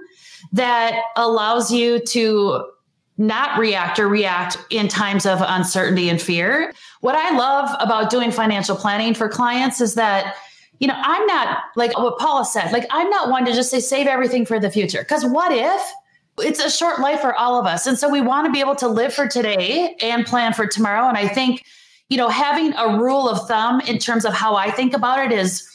that 0.54 1.02
allows 1.18 1.72
you 1.72 2.00
to 2.00 2.72
not 3.18 3.58
react 3.58 3.98
or 3.98 4.08
react 4.08 4.58
in 4.70 4.88
times 4.88 5.26
of 5.26 5.42
uncertainty 5.42 6.10
and 6.10 6.22
fear. 6.22 6.74
What 7.06 7.16
I 7.16 7.38
love 7.38 7.70
about 7.80 8.10
doing 8.10 8.32
financial 8.32 8.76
planning 8.76 9.14
for 9.14 9.30
clients 9.30 9.80
is 9.80 9.94
that 9.94 10.36
you 10.80 10.88
know, 10.88 10.96
I'm 10.98 11.26
not 11.28 11.60
like 11.76 11.98
what 11.98 12.18
Paula 12.18 12.44
said, 12.44 12.72
like 12.72 12.86
I'm 12.90 13.10
not 13.10 13.30
one 13.30 13.46
to 13.46 13.54
just 13.54 13.70
say 13.70 13.80
save 13.80 14.08
everything 14.08 14.46
for 14.46 14.60
the 14.60 14.70
future. 14.70 15.04
Because 15.04 15.24
what 15.24 15.52
if 15.54 15.82
it's 16.40 16.60
a 16.60 16.70
short 16.70 17.00
life 17.00 17.22
for 17.22 17.34
all 17.36 17.60
of 17.60 17.66
us. 17.66 17.88
And 17.88 17.98
so 17.98 18.10
we 18.10 18.22
want 18.22 18.46
to 18.48 18.52
be 18.52 18.60
able 18.60 18.76
to 18.78 18.88
live 18.88 19.14
for 19.14 19.28
today 19.28 19.96
and 20.02 20.26
plan 20.26 20.54
for 20.54 20.68
tomorrow. 20.68 21.08
And 21.08 21.18
I 21.18 21.28
think, 21.28 21.64
you 22.10 22.18
know, 22.18 22.28
having 22.28 22.74
a 22.74 22.98
rule 22.98 23.30
of 23.30 23.48
thumb 23.48 23.82
in 23.82 24.00
terms 24.00 24.26
of 24.26 24.34
how 24.34 24.56
I 24.56 24.70
think 24.72 24.94
about 24.94 25.20
it 25.20 25.32
is, 25.32 25.66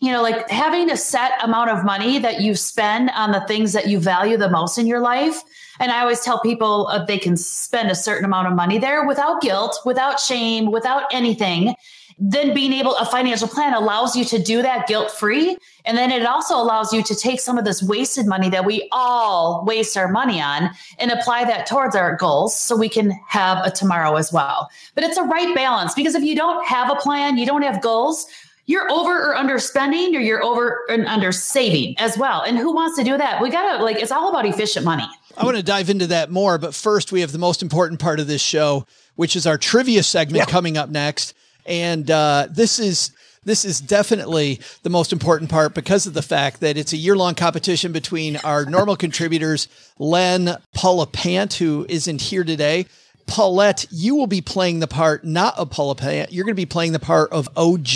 you 0.00 0.10
know, 0.10 0.22
like 0.22 0.48
having 0.50 0.90
a 0.90 0.96
set 0.96 1.32
amount 1.44 1.70
of 1.70 1.84
money 1.84 2.18
that 2.18 2.40
you 2.40 2.54
spend 2.54 3.10
on 3.10 3.30
the 3.30 3.42
things 3.42 3.74
that 3.74 3.88
you 3.88 4.00
value 4.00 4.36
the 4.36 4.50
most 4.50 4.78
in 4.78 4.86
your 4.86 5.00
life. 5.00 5.42
And 5.80 5.90
I 5.90 6.00
always 6.00 6.20
tell 6.20 6.40
people 6.40 6.88
uh, 6.88 7.04
they 7.04 7.18
can 7.18 7.36
spend 7.36 7.90
a 7.90 7.94
certain 7.94 8.24
amount 8.24 8.48
of 8.48 8.54
money 8.54 8.78
there 8.78 9.06
without 9.06 9.40
guilt, 9.40 9.78
without 9.84 10.20
shame, 10.20 10.70
without 10.70 11.04
anything. 11.12 11.74
Then 12.18 12.54
being 12.54 12.72
able 12.72 12.94
a 12.96 13.06
financial 13.06 13.48
plan 13.48 13.74
allows 13.74 14.14
you 14.14 14.24
to 14.26 14.38
do 14.38 14.62
that 14.62 14.86
guilt 14.86 15.10
free 15.10 15.56
and 15.84 15.96
then 15.96 16.12
it 16.12 16.24
also 16.24 16.54
allows 16.54 16.92
you 16.92 17.02
to 17.02 17.14
take 17.14 17.40
some 17.40 17.58
of 17.58 17.64
this 17.64 17.82
wasted 17.82 18.26
money 18.26 18.48
that 18.50 18.64
we 18.64 18.88
all 18.92 19.64
waste 19.64 19.96
our 19.96 20.08
money 20.08 20.40
on 20.40 20.70
and 20.98 21.10
apply 21.10 21.44
that 21.44 21.66
towards 21.66 21.96
our 21.96 22.16
goals 22.16 22.58
so 22.58 22.76
we 22.76 22.88
can 22.88 23.10
have 23.26 23.64
a 23.66 23.70
tomorrow 23.70 24.16
as 24.16 24.32
well. 24.32 24.70
But 24.94 25.04
it's 25.04 25.16
a 25.16 25.24
right 25.24 25.54
balance 25.54 25.94
because 25.94 26.14
if 26.14 26.22
you 26.22 26.36
don't 26.36 26.64
have 26.66 26.90
a 26.90 26.96
plan 26.96 27.36
you 27.36 27.46
don't 27.46 27.62
have 27.62 27.82
goals 27.82 28.26
you're 28.66 28.88
over 28.92 29.30
or 29.30 29.34
under 29.34 29.58
spending 29.58 30.14
or 30.14 30.20
you're 30.20 30.42
over 30.42 30.84
and 30.88 31.06
under 31.06 31.32
saving 31.32 31.96
as 31.98 32.16
well. 32.16 32.42
And 32.42 32.56
who 32.56 32.72
wants 32.72 32.96
to 32.96 33.02
do 33.02 33.18
that? 33.18 33.42
We 33.42 33.50
gotta 33.50 33.82
like 33.82 33.96
it's 33.96 34.12
all 34.12 34.30
about 34.30 34.46
efficient 34.46 34.84
money 34.84 35.08
I 35.36 35.44
want 35.44 35.56
to 35.56 35.62
dive 35.62 35.90
into 35.90 36.08
that 36.08 36.30
more, 36.30 36.58
but 36.58 36.74
first 36.74 37.12
we 37.12 37.20
have 37.20 37.32
the 37.32 37.38
most 37.38 37.62
important 37.62 38.00
part 38.00 38.20
of 38.20 38.26
this 38.26 38.42
show, 38.42 38.86
which 39.16 39.36
is 39.36 39.46
our 39.46 39.58
trivia 39.58 40.02
segment 40.02 40.38
yeah. 40.38 40.44
coming 40.46 40.76
up 40.76 40.88
next. 40.88 41.34
And 41.66 42.10
uh, 42.10 42.48
this 42.50 42.78
is 42.78 43.12
this 43.44 43.64
is 43.64 43.80
definitely 43.80 44.60
the 44.82 44.90
most 44.90 45.12
important 45.12 45.50
part 45.50 45.74
because 45.74 46.06
of 46.06 46.14
the 46.14 46.22
fact 46.22 46.60
that 46.60 46.76
it's 46.76 46.92
a 46.92 46.96
year 46.96 47.16
long 47.16 47.34
competition 47.34 47.90
between 47.90 48.36
our 48.36 48.64
normal 48.64 48.96
contributors, 48.96 49.66
Len 49.98 50.56
Paula 50.74 51.06
Pant, 51.06 51.52
who 51.54 51.84
isn't 51.88 52.20
here 52.20 52.44
today. 52.44 52.86
Paulette, 53.26 53.86
you 53.90 54.14
will 54.14 54.26
be 54.28 54.40
playing 54.40 54.80
the 54.80 54.86
part 54.86 55.24
not 55.24 55.58
of 55.58 55.70
Paula 55.70 55.96
Pant. 55.96 56.32
You're 56.32 56.44
going 56.44 56.54
to 56.54 56.60
be 56.60 56.66
playing 56.66 56.92
the 56.92 57.00
part 57.00 57.32
of 57.32 57.48
OG 57.56 57.88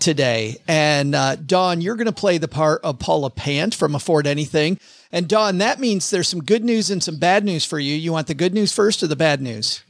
today. 0.00 0.56
And 0.66 1.14
uh, 1.14 1.36
Dawn, 1.36 1.80
you're 1.80 1.96
going 1.96 2.06
to 2.06 2.12
play 2.12 2.38
the 2.38 2.48
part 2.48 2.80
of 2.84 2.98
Paula 2.98 3.30
Pant 3.30 3.74
from 3.74 3.94
Afford 3.94 4.26
Anything. 4.26 4.78
And 5.14 5.28
Dawn, 5.28 5.58
that 5.58 5.78
means 5.78 6.10
there's 6.10 6.26
some 6.26 6.42
good 6.42 6.64
news 6.64 6.90
and 6.90 7.00
some 7.00 7.18
bad 7.18 7.44
news 7.44 7.64
for 7.64 7.78
you. 7.78 7.94
You 7.94 8.10
want 8.10 8.26
the 8.26 8.34
good 8.34 8.52
news 8.52 8.72
first 8.72 9.00
or 9.00 9.06
the 9.06 9.14
bad 9.14 9.40
news? 9.40 9.84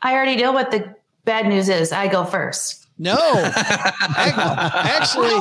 I 0.00 0.14
already 0.14 0.40
know 0.40 0.52
what 0.52 0.70
the 0.70 0.94
bad 1.24 1.48
news 1.48 1.68
is. 1.68 1.90
I 1.90 2.06
go 2.06 2.24
first. 2.24 2.86
No, 2.96 3.18
actually, 4.16 5.34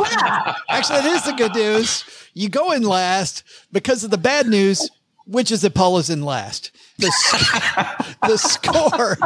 actually, 0.67 0.99
it 0.99 1.05
is 1.05 1.23
the 1.25 1.33
good 1.37 1.53
news. 1.53 2.05
You 2.33 2.49
go 2.49 2.71
in 2.71 2.81
last 2.81 3.43
because 3.71 4.03
of 4.03 4.09
the 4.09 4.17
bad 4.17 4.47
news, 4.47 4.89
which 5.27 5.51
is 5.51 5.61
that 5.61 5.75
Paula's 5.75 6.09
in 6.09 6.23
last. 6.23 6.71
The, 6.99 8.15
the 8.27 8.37
score, 8.37 9.17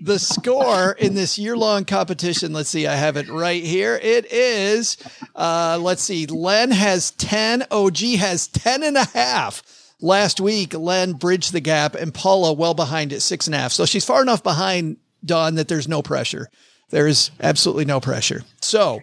the 0.00 0.18
score 0.18 0.92
in 0.92 1.14
this 1.14 1.38
year 1.38 1.56
long 1.56 1.84
competition. 1.84 2.52
Let's 2.52 2.70
see, 2.70 2.86
I 2.86 2.94
have 2.94 3.16
it 3.16 3.28
right 3.28 3.62
here. 3.62 4.00
It 4.02 4.32
is, 4.32 4.96
uh, 5.36 5.78
let's 5.80 6.02
see, 6.02 6.26
Len 6.26 6.70
has 6.70 7.10
10, 7.12 7.64
OG 7.70 7.98
has 8.18 8.48
10 8.48 8.82
and 8.82 8.96
a 8.96 9.04
half. 9.04 9.62
Last 10.00 10.40
week, 10.40 10.72
Len 10.72 11.12
bridged 11.12 11.52
the 11.52 11.60
gap 11.60 11.94
and 11.94 12.14
Paula 12.14 12.54
well 12.54 12.72
behind 12.72 13.12
at 13.12 13.20
six 13.20 13.46
and 13.46 13.54
a 13.54 13.58
half. 13.58 13.72
So 13.72 13.84
she's 13.84 14.04
far 14.04 14.22
enough 14.22 14.42
behind 14.42 14.96
Dawn 15.22 15.56
that 15.56 15.68
there's 15.68 15.88
no 15.88 16.00
pressure. 16.00 16.48
There 16.88 17.06
is 17.06 17.30
absolutely 17.40 17.84
no 17.84 18.00
pressure. 18.00 18.42
So, 18.62 18.98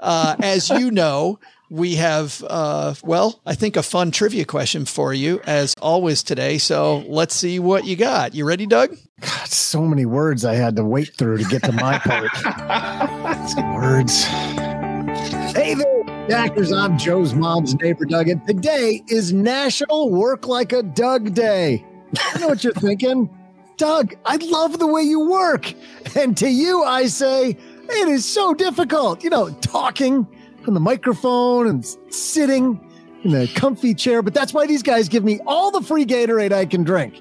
uh, 0.00 0.36
as 0.42 0.70
you 0.70 0.90
know, 0.90 1.38
we 1.70 1.96
have, 1.96 2.42
uh, 2.48 2.94
well, 3.02 3.40
I 3.44 3.54
think 3.54 3.76
a 3.76 3.82
fun 3.82 4.10
trivia 4.10 4.44
question 4.44 4.84
for 4.84 5.12
you 5.12 5.40
as 5.46 5.74
always 5.80 6.22
today. 6.22 6.58
So 6.58 6.98
let's 7.06 7.34
see 7.34 7.58
what 7.58 7.84
you 7.84 7.96
got. 7.96 8.34
You 8.34 8.44
ready, 8.46 8.66
Doug? 8.66 8.96
God, 9.20 9.48
so 9.48 9.82
many 9.82 10.06
words 10.06 10.44
I 10.44 10.54
had 10.54 10.76
to 10.76 10.84
wait 10.84 11.14
through 11.14 11.38
to 11.38 11.44
get 11.44 11.62
to 11.64 11.72
my 11.72 11.98
part. 12.04 12.30
words. 13.74 14.24
Hey 15.54 15.74
there, 15.74 16.26
Stackers. 16.28 16.72
I'm 16.72 16.96
Joe's 16.98 17.34
mom's 17.34 17.74
neighbor, 17.74 18.04
Doug, 18.04 18.28
and 18.28 18.46
today 18.46 19.02
is 19.08 19.32
National 19.32 20.10
Work 20.10 20.46
Like 20.46 20.72
a 20.72 20.82
Doug 20.82 21.34
Day. 21.34 21.84
I 22.18 22.38
know 22.38 22.48
what 22.48 22.64
you're 22.64 22.72
thinking. 22.72 23.28
Doug, 23.76 24.14
I 24.24 24.36
love 24.36 24.78
the 24.78 24.86
way 24.86 25.02
you 25.02 25.20
work. 25.28 25.72
And 26.16 26.36
to 26.38 26.48
you, 26.48 26.82
I 26.82 27.06
say, 27.06 27.50
it 27.50 28.08
is 28.08 28.24
so 28.24 28.54
difficult. 28.54 29.22
You 29.22 29.30
know, 29.30 29.50
talking 29.60 30.26
on 30.66 30.74
the 30.74 30.80
microphone 30.80 31.66
and 31.66 31.84
sitting 32.10 32.80
in 33.24 33.34
a 33.34 33.46
comfy 33.48 33.94
chair. 33.94 34.22
But 34.22 34.34
that's 34.34 34.52
why 34.52 34.66
these 34.66 34.82
guys 34.82 35.08
give 35.08 35.24
me 35.24 35.40
all 35.46 35.70
the 35.70 35.80
free 35.80 36.04
Gatorade 36.04 36.52
I 36.52 36.66
can 36.66 36.84
drink. 36.84 37.20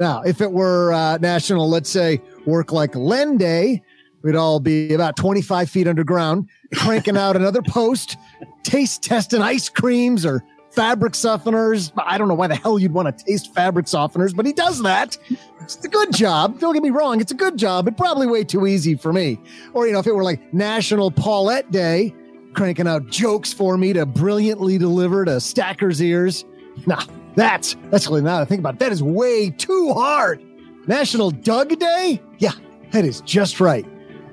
Now, 0.00 0.22
if 0.22 0.40
it 0.40 0.52
were 0.52 0.92
uh, 0.92 1.18
national, 1.18 1.68
let's 1.68 1.90
say, 1.90 2.22
work 2.46 2.72
like 2.72 2.94
Len 2.94 3.36
Day, 3.36 3.82
we'd 4.22 4.36
all 4.36 4.60
be 4.60 4.94
about 4.94 5.16
25 5.16 5.68
feet 5.68 5.88
underground, 5.88 6.48
cranking 6.74 7.16
out 7.16 7.36
another 7.36 7.62
post, 7.62 8.16
taste 8.62 9.02
testing 9.02 9.42
ice 9.42 9.68
creams 9.68 10.24
or 10.24 10.44
fabric 10.70 11.14
softeners. 11.14 11.90
I 11.96 12.18
don't 12.18 12.28
know 12.28 12.34
why 12.34 12.46
the 12.46 12.54
hell 12.54 12.78
you'd 12.78 12.92
want 12.92 13.16
to 13.16 13.24
taste 13.24 13.52
fabric 13.54 13.86
softeners, 13.86 14.34
but 14.36 14.46
he 14.46 14.52
does 14.52 14.82
that. 14.82 15.18
It's 15.60 15.84
a 15.84 15.88
good 15.88 16.14
job. 16.14 16.60
Don't 16.60 16.74
get 16.74 16.82
me 16.82 16.90
wrong. 16.90 17.20
It's 17.20 17.32
a 17.32 17.36
good 17.36 17.56
job, 17.56 17.84
but 17.84 17.96
probably 17.96 18.28
way 18.28 18.44
too 18.44 18.66
easy 18.66 18.94
for 18.94 19.12
me. 19.12 19.40
Or, 19.72 19.86
you 19.86 19.92
know, 19.92 19.98
if 19.98 20.06
it 20.06 20.14
were 20.14 20.22
like 20.22 20.54
National 20.54 21.10
Paulette 21.10 21.70
Day, 21.72 22.14
cranking 22.54 22.88
out 22.88 23.06
jokes 23.08 23.52
for 23.52 23.76
me 23.76 23.92
to 23.92 24.06
brilliantly 24.06 24.78
deliver 24.78 25.24
to 25.24 25.40
Stacker's 25.40 26.02
ears. 26.02 26.44
Nah, 26.86 27.04
that's, 27.34 27.76
that's 27.90 28.06
really 28.06 28.22
now 28.22 28.36
that 28.36 28.42
I 28.42 28.44
think 28.44 28.60
about 28.60 28.74
it, 28.74 28.80
that 28.80 28.92
is 28.92 29.02
way 29.02 29.50
too 29.50 29.92
hard. 29.92 30.42
National 30.86 31.30
Doug 31.30 31.78
Day? 31.78 32.20
Yeah, 32.38 32.52
that 32.92 33.04
is 33.04 33.20
just 33.22 33.60
right. 33.60 33.86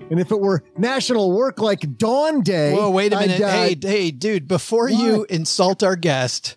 And 0.09 0.19
if 0.19 0.31
it 0.31 0.39
were 0.39 0.63
National 0.77 1.31
Work 1.31 1.59
Like 1.59 1.97
Dawn 1.97 2.41
Day. 2.41 2.73
Whoa, 2.73 2.91
wait 2.91 3.11
a 3.11 3.19
minute. 3.19 3.41
uh, 3.41 3.49
hey, 3.49 3.75
hey, 3.81 4.11
dude, 4.11 4.47
before 4.47 4.87
you 4.87 5.25
insult 5.29 5.83
our 5.83 5.95
guest, 5.95 6.55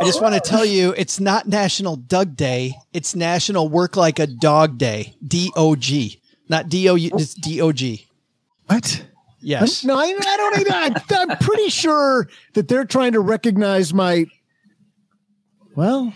I 0.00 0.04
just 0.04 0.20
want 0.20 0.34
to 0.34 0.40
tell 0.40 0.64
you 0.64 0.92
it's 0.96 1.18
not 1.18 1.48
National 1.48 1.96
Doug 1.96 2.36
Day. 2.36 2.74
It's 2.92 3.14
National 3.14 3.68
Work 3.68 3.96
Like 3.96 4.18
a 4.18 4.26
Dog 4.26 4.76
Day. 4.76 5.16
D 5.26 5.50
O 5.56 5.76
G. 5.76 6.20
Not 6.48 6.68
D 6.68 6.88
O 6.90 6.94
U, 6.94 7.10
it's 7.14 7.34
D 7.34 7.60
O 7.62 7.72
G. 7.72 8.06
What? 8.66 9.04
Yes. 9.44 9.84
No, 9.84 9.96
I, 9.98 10.04
I 10.04 10.36
don't. 10.36 10.72
I, 10.72 11.02
I'm 11.10 11.36
pretty 11.38 11.68
sure 11.68 12.28
that 12.54 12.66
they're 12.68 12.86
trying 12.86 13.12
to 13.12 13.20
recognize 13.20 13.92
my. 13.92 14.26
Well, 15.76 16.14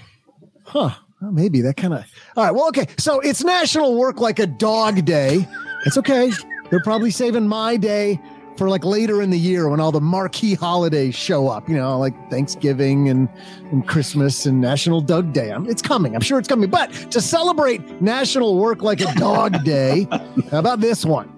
huh? 0.64 0.90
Well, 1.20 1.32
maybe 1.32 1.60
that 1.62 1.76
kind 1.76 1.94
of. 1.94 2.04
All 2.36 2.44
right. 2.44 2.54
Well, 2.54 2.68
okay. 2.68 2.86
So 2.96 3.20
it's 3.20 3.44
National 3.44 3.96
Work 3.96 4.20
Like 4.20 4.38
a 4.38 4.46
Dog 4.46 5.04
Day. 5.04 5.46
It's 5.84 5.98
okay. 5.98 6.30
They're 6.70 6.82
probably 6.82 7.10
saving 7.10 7.46
my 7.48 7.76
day 7.76 8.20
for 8.56 8.68
like 8.68 8.84
later 8.84 9.20
in 9.20 9.30
the 9.30 9.38
year 9.38 9.68
when 9.68 9.78
all 9.78 9.92
the 9.92 10.00
marquee 10.00 10.54
holidays 10.54 11.14
show 11.14 11.48
up. 11.48 11.68
You 11.68 11.76
know, 11.76 11.98
like 11.98 12.14
Thanksgiving 12.30 13.10
and 13.10 13.28
and 13.72 13.86
Christmas 13.86 14.46
and 14.46 14.60
National 14.60 15.02
Dog 15.02 15.34
Day. 15.34 15.50
I'm, 15.50 15.68
it's 15.68 15.82
coming. 15.82 16.14
I'm 16.14 16.22
sure 16.22 16.38
it's 16.38 16.48
coming. 16.48 16.70
But 16.70 16.92
to 17.10 17.20
celebrate 17.20 18.00
National 18.00 18.56
Work 18.56 18.82
Like 18.82 19.00
a 19.02 19.12
Dog 19.16 19.64
Day, 19.64 20.06
how 20.50 20.60
about 20.60 20.80
this 20.80 21.04
one? 21.04 21.34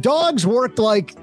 Dogs 0.00 0.46
worked 0.46 0.78
like 0.78 1.14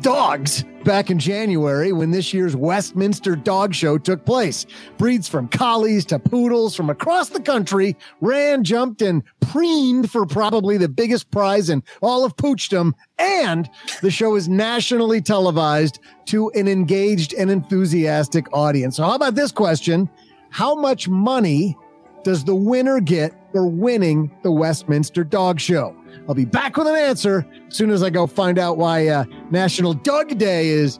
dogs 0.00 0.64
back 0.84 1.10
in 1.10 1.18
January 1.18 1.92
when 1.92 2.10
this 2.10 2.34
year's 2.34 2.54
Westminster 2.54 3.34
Dog 3.34 3.74
Show 3.74 3.96
took 3.96 4.24
place. 4.24 4.66
Breeds 4.98 5.28
from 5.28 5.48
collies 5.48 6.04
to 6.06 6.18
poodles 6.18 6.76
from 6.76 6.90
across 6.90 7.30
the 7.30 7.40
country 7.40 7.96
ran, 8.20 8.64
jumped, 8.64 9.00
and 9.00 9.22
preened 9.40 10.10
for 10.10 10.26
probably 10.26 10.76
the 10.76 10.88
biggest 10.88 11.30
prize 11.30 11.70
in 11.70 11.82
all 12.02 12.24
of 12.24 12.36
Poochdom. 12.36 12.92
And 13.18 13.68
the 14.02 14.10
show 14.10 14.36
is 14.36 14.48
nationally 14.48 15.20
televised 15.20 16.00
to 16.26 16.50
an 16.50 16.68
engaged 16.68 17.32
and 17.34 17.50
enthusiastic 17.50 18.46
audience. 18.52 18.96
So, 18.96 19.04
how 19.04 19.14
about 19.14 19.34
this 19.34 19.52
question? 19.52 20.10
How 20.50 20.74
much 20.74 21.08
money 21.08 21.76
does 22.22 22.44
the 22.44 22.54
winner 22.54 23.00
get 23.00 23.32
for 23.52 23.66
winning 23.66 24.30
the 24.42 24.52
Westminster 24.52 25.24
Dog 25.24 25.60
Show? 25.60 25.96
I'll 26.28 26.34
be 26.34 26.44
back 26.44 26.76
with 26.76 26.86
an 26.86 26.96
answer 26.96 27.46
as 27.68 27.76
soon 27.76 27.90
as 27.90 28.02
I 28.02 28.10
go 28.10 28.26
find 28.26 28.58
out 28.58 28.78
why 28.78 29.08
uh, 29.08 29.24
National 29.50 29.94
Dog 29.94 30.36
Day 30.38 30.68
is 30.68 30.98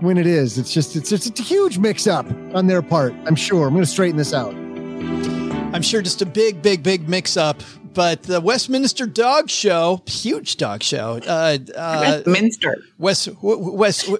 when 0.00 0.18
it 0.18 0.26
is. 0.26 0.58
It's 0.58 0.72
just 0.72 0.96
it's 0.96 1.10
just 1.10 1.38
a 1.38 1.42
huge 1.42 1.78
mix 1.78 2.06
up 2.06 2.26
on 2.54 2.66
their 2.66 2.82
part. 2.82 3.14
I'm 3.26 3.36
sure. 3.36 3.66
I'm 3.66 3.72
going 3.72 3.84
to 3.84 3.90
straighten 3.90 4.16
this 4.16 4.34
out. 4.34 4.54
I'm 4.54 5.82
sure 5.82 6.02
just 6.02 6.22
a 6.22 6.26
big, 6.26 6.62
big, 6.62 6.82
big 6.82 7.08
mix 7.08 7.36
up. 7.36 7.62
But 7.94 8.24
the 8.24 8.40
Westminster 8.40 9.06
Dog 9.06 9.48
Show, 9.48 10.02
huge 10.06 10.56
dog 10.56 10.82
show. 10.82 11.20
Uh, 11.24 11.58
uh, 11.76 12.22
Minster. 12.26 12.76
West, 12.98 13.28
West, 13.40 14.10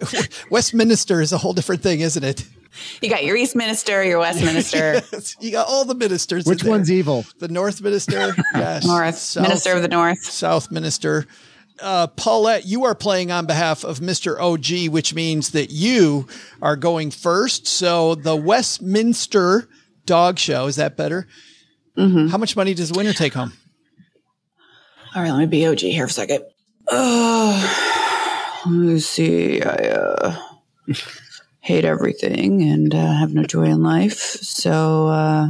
Westminster 0.50 1.20
is 1.20 1.32
a 1.32 1.38
whole 1.38 1.52
different 1.52 1.82
thing, 1.82 1.98
isn't 2.00 2.22
it? 2.22 2.44
You 3.00 3.08
got 3.10 3.24
your 3.24 3.36
Eastminster, 3.36 4.02
your 4.04 4.18
Westminster, 4.18 4.94
Yes, 5.12 5.36
you 5.40 5.50
got 5.52 5.68
all 5.68 5.84
the 5.84 5.94
ministers. 5.94 6.46
in 6.46 6.50
Which 6.50 6.62
there. 6.62 6.70
one's 6.70 6.90
evil? 6.90 7.24
The 7.38 7.48
North 7.48 7.80
Minister, 7.80 8.34
yes. 8.54 8.86
North, 8.86 9.16
South- 9.16 9.42
Minister 9.48 9.72
of 9.74 9.82
the 9.82 9.88
North. 9.88 10.18
South 10.24 10.70
Minister. 10.70 11.26
Uh, 11.80 12.06
Paulette, 12.06 12.66
you 12.66 12.84
are 12.84 12.94
playing 12.94 13.32
on 13.32 13.46
behalf 13.46 13.84
of 13.84 13.98
Mr. 13.98 14.38
OG, 14.40 14.92
which 14.92 15.12
means 15.14 15.50
that 15.50 15.70
you 15.72 16.26
are 16.62 16.76
going 16.76 17.10
first. 17.10 17.66
So 17.66 18.14
the 18.14 18.36
Westminster 18.36 19.68
Dog 20.06 20.38
Show, 20.38 20.66
is 20.66 20.76
that 20.76 20.96
better? 20.96 21.26
Mm-hmm. 21.98 22.28
How 22.28 22.38
much 22.38 22.56
money 22.56 22.74
does 22.74 22.90
the 22.90 22.96
winner 22.98 23.12
take 23.12 23.34
home? 23.34 23.52
All 25.16 25.22
right, 25.22 25.30
let 25.30 25.38
me 25.38 25.46
be 25.46 25.66
OG 25.66 25.78
here 25.80 26.06
for 26.06 26.10
a 26.10 26.12
second. 26.12 26.42
Uh, 26.88 28.60
let 28.66 28.72
me 28.74 28.98
see. 29.00 29.62
I 29.62 29.74
uh, 29.88 30.36
hate 31.64 31.84
everything 31.86 32.62
and 32.62 32.94
uh, 32.94 33.14
have 33.14 33.32
no 33.32 33.42
joy 33.42 33.64
in 33.64 33.82
life. 33.82 34.18
So 34.18 35.08
uh, 35.08 35.48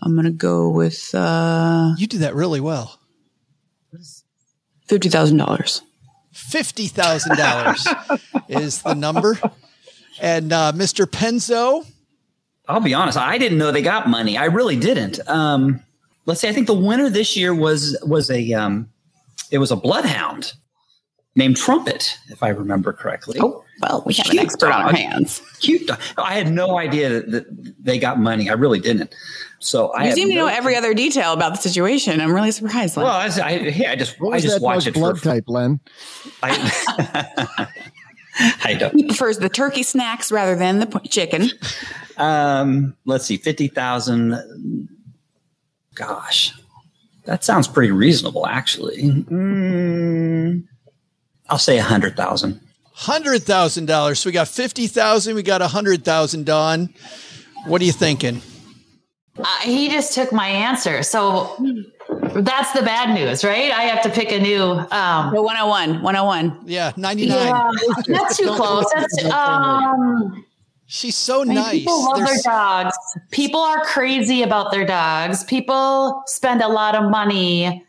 I'm 0.00 0.14
going 0.14 0.24
to 0.24 0.30
go 0.30 0.70
with 0.70 1.14
uh, 1.14 1.92
You 1.98 2.06
do 2.06 2.16
that 2.18 2.34
really 2.34 2.60
well. 2.60 2.98
$50,000. 4.88 5.82
$50,000 6.34 8.20
is 8.48 8.80
the 8.80 8.94
number. 8.94 9.38
And 10.22 10.54
uh, 10.54 10.72
Mr. 10.74 11.04
Penzo, 11.04 11.86
I'll 12.66 12.80
be 12.80 12.94
honest. 12.94 13.18
I 13.18 13.36
didn't 13.36 13.58
know 13.58 13.72
they 13.72 13.82
got 13.82 14.08
money. 14.08 14.38
I 14.38 14.46
really 14.46 14.76
didn't. 14.76 15.20
Um, 15.28 15.82
let's 16.24 16.40
say 16.40 16.48
I 16.48 16.52
think 16.54 16.66
the 16.66 16.72
winner 16.72 17.10
this 17.10 17.36
year 17.36 17.54
was 17.54 17.98
was 18.06 18.30
a 18.30 18.52
um, 18.54 18.88
it 19.50 19.58
was 19.58 19.70
a 19.70 19.76
bloodhound 19.76 20.54
named 21.36 21.56
Trumpet, 21.56 22.18
if 22.28 22.42
I 22.42 22.48
remember 22.48 22.92
correctly. 22.92 23.38
Oh, 23.40 23.64
well, 23.80 24.02
we 24.04 24.14
have 24.14 24.26
an 24.26 24.32
Cute 24.32 24.42
expert 24.44 24.72
on 24.72 24.82
our 24.82 24.92
hands. 24.92 25.40
Cute. 25.60 25.86
dog. 25.86 26.00
I 26.18 26.34
had 26.34 26.52
no 26.52 26.76
idea 26.78 27.08
that, 27.08 27.30
that 27.30 27.74
they 27.84 27.98
got 27.98 28.18
money. 28.18 28.50
I 28.50 28.54
really 28.54 28.80
didn't. 28.80 29.14
So 29.60 29.88
I 29.92 30.02
You 30.02 30.06
have 30.08 30.14
seem 30.14 30.28
to 30.30 30.34
no- 30.34 30.46
know 30.46 30.52
every 30.52 30.74
other 30.76 30.92
detail 30.94 31.32
about 31.32 31.52
the 31.52 31.58
situation. 31.58 32.20
I'm 32.20 32.34
really 32.34 32.50
surprised. 32.50 32.96
Len. 32.96 33.04
Well, 33.06 33.14
I, 33.14 33.26
I, 33.42 33.50
yeah, 33.58 33.92
I 33.92 33.96
just 33.96 34.20
What 34.20 34.32
I 34.32 34.34
was 34.36 34.42
just 34.42 34.54
that 34.56 34.62
watched 34.62 34.86
dog's 34.86 34.86
it 34.88 34.94
blood 35.00 35.18
for. 35.18 35.24
type, 35.24 35.44
Len? 35.46 35.80
I, 36.42 37.68
I 38.64 38.74
don't. 38.74 38.94
He 38.94 39.04
prefers 39.06 39.38
the 39.38 39.48
turkey 39.48 39.82
snacks 39.82 40.32
rather 40.32 40.56
than 40.56 40.78
the 40.80 41.00
chicken. 41.10 41.50
Um, 42.16 42.96
let's 43.06 43.24
see, 43.26 43.36
fifty 43.36 43.68
thousand. 43.68 44.88
Gosh, 45.94 46.52
that 47.26 47.44
sounds 47.44 47.68
pretty 47.68 47.90
reasonable, 47.92 48.46
actually. 48.46 49.02
Mm, 49.02 50.64
I'll 51.50 51.58
say 51.58 51.78
a 51.78 51.82
hundred 51.82 52.16
thousand. 52.16 52.60
Hundred 52.92 53.42
thousand 53.42 53.86
dollars. 53.86 54.20
So 54.20 54.28
we 54.28 54.32
got 54.32 54.48
fifty 54.48 54.86
thousand. 54.86 55.34
We 55.34 55.42
got 55.42 55.62
a 55.62 55.68
hundred 55.68 56.04
thousand. 56.04 56.46
Dawn, 56.46 56.92
what 57.66 57.80
are 57.82 57.84
you 57.84 57.92
thinking? 57.92 58.40
Uh, 59.38 59.44
he 59.62 59.88
just 59.88 60.14
took 60.14 60.32
my 60.32 60.48
answer. 60.48 61.02
So 61.02 61.56
that's 62.34 62.72
the 62.72 62.82
bad 62.82 63.14
news, 63.14 63.42
right? 63.44 63.70
I 63.72 63.82
have 63.84 64.02
to 64.02 64.10
pick 64.10 64.32
a 64.32 64.38
new. 64.38 64.62
Um, 64.62 65.32
The 65.34 65.40
101, 65.42 66.02
101. 66.02 66.62
Yeah, 66.66 66.92
ninety 66.96 67.26
nine. 67.26 67.46
yeah, 67.46 67.70
that's 68.06 68.36
too 68.36 68.46
close. 68.56 68.84
That's 68.94 69.24
um. 69.26 70.44
She's 70.86 71.16
so 71.16 71.42
I 71.42 71.44
mean, 71.44 71.54
nice. 71.54 71.78
People 71.78 72.04
love 72.04 72.16
There's- 72.18 72.42
their 72.42 72.52
dogs. 72.52 72.96
People 73.30 73.60
are 73.60 73.84
crazy 73.84 74.42
about 74.42 74.72
their 74.72 74.84
dogs. 74.84 75.44
People 75.44 76.22
spend 76.26 76.62
a 76.62 76.68
lot 76.68 76.96
of 76.96 77.08
money 77.10 77.84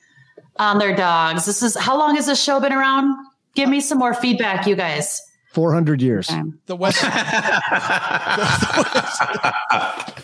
on 0.58 0.78
their 0.78 0.96
dogs. 0.96 1.46
This 1.46 1.64
is 1.64 1.76
how 1.76 1.98
long 1.98 2.16
has 2.16 2.28
this 2.28 2.42
show 2.42 2.60
been 2.60 2.72
around? 2.74 3.16
Give 3.56 3.70
me 3.70 3.80
some 3.82 3.98
more 3.98 4.14
feedback, 4.14 4.68
you 4.68 4.76
guys. 4.76 5.22
400 5.54 6.02
years. 6.02 6.30
the 6.66 6.76
West. 6.76 7.04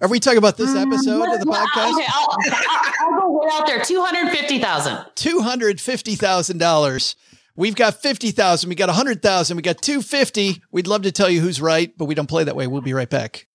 Are 0.00 0.08
we 0.08 0.20
talking 0.20 0.38
about 0.38 0.56
this 0.56 0.70
um, 0.70 0.92
episode 0.92 1.32
of 1.34 1.40
the 1.40 1.46
podcast? 1.46 1.92
Okay, 1.94 2.06
I'll, 2.08 2.28
I'll, 2.30 2.92
I'll 3.14 3.20
go 3.20 3.38
way 3.40 3.48
out 3.52 3.66
there. 3.66 3.80
Two 3.82 4.02
hundred 4.02 4.30
fifty 4.30 4.58
thousand. 4.58 4.98
two 5.14 5.40
hundred 5.40 5.80
fifty 5.80 6.14
thousand 6.14 6.58
dollars. 6.58 7.16
We've 7.56 7.74
got 7.74 8.02
fifty 8.02 8.30
thousand. 8.30 8.68
We 8.68 8.74
got 8.74 8.88
a 8.90 8.94
hundred 8.94 9.22
thousand. 9.22 9.56
We 9.56 9.62
got 9.62 9.80
two 9.80 10.02
fifty. 10.02 10.62
We'd 10.70 10.86
love 10.86 11.02
to 11.02 11.12
tell 11.12 11.30
you 11.30 11.40
who's 11.40 11.60
right, 11.60 11.92
but 11.96 12.04
we 12.06 12.14
don't 12.14 12.26
play 12.26 12.44
that 12.44 12.56
way. 12.56 12.66
We'll 12.66 12.82
be 12.82 12.92
right 12.92 13.08
back. 13.08 13.46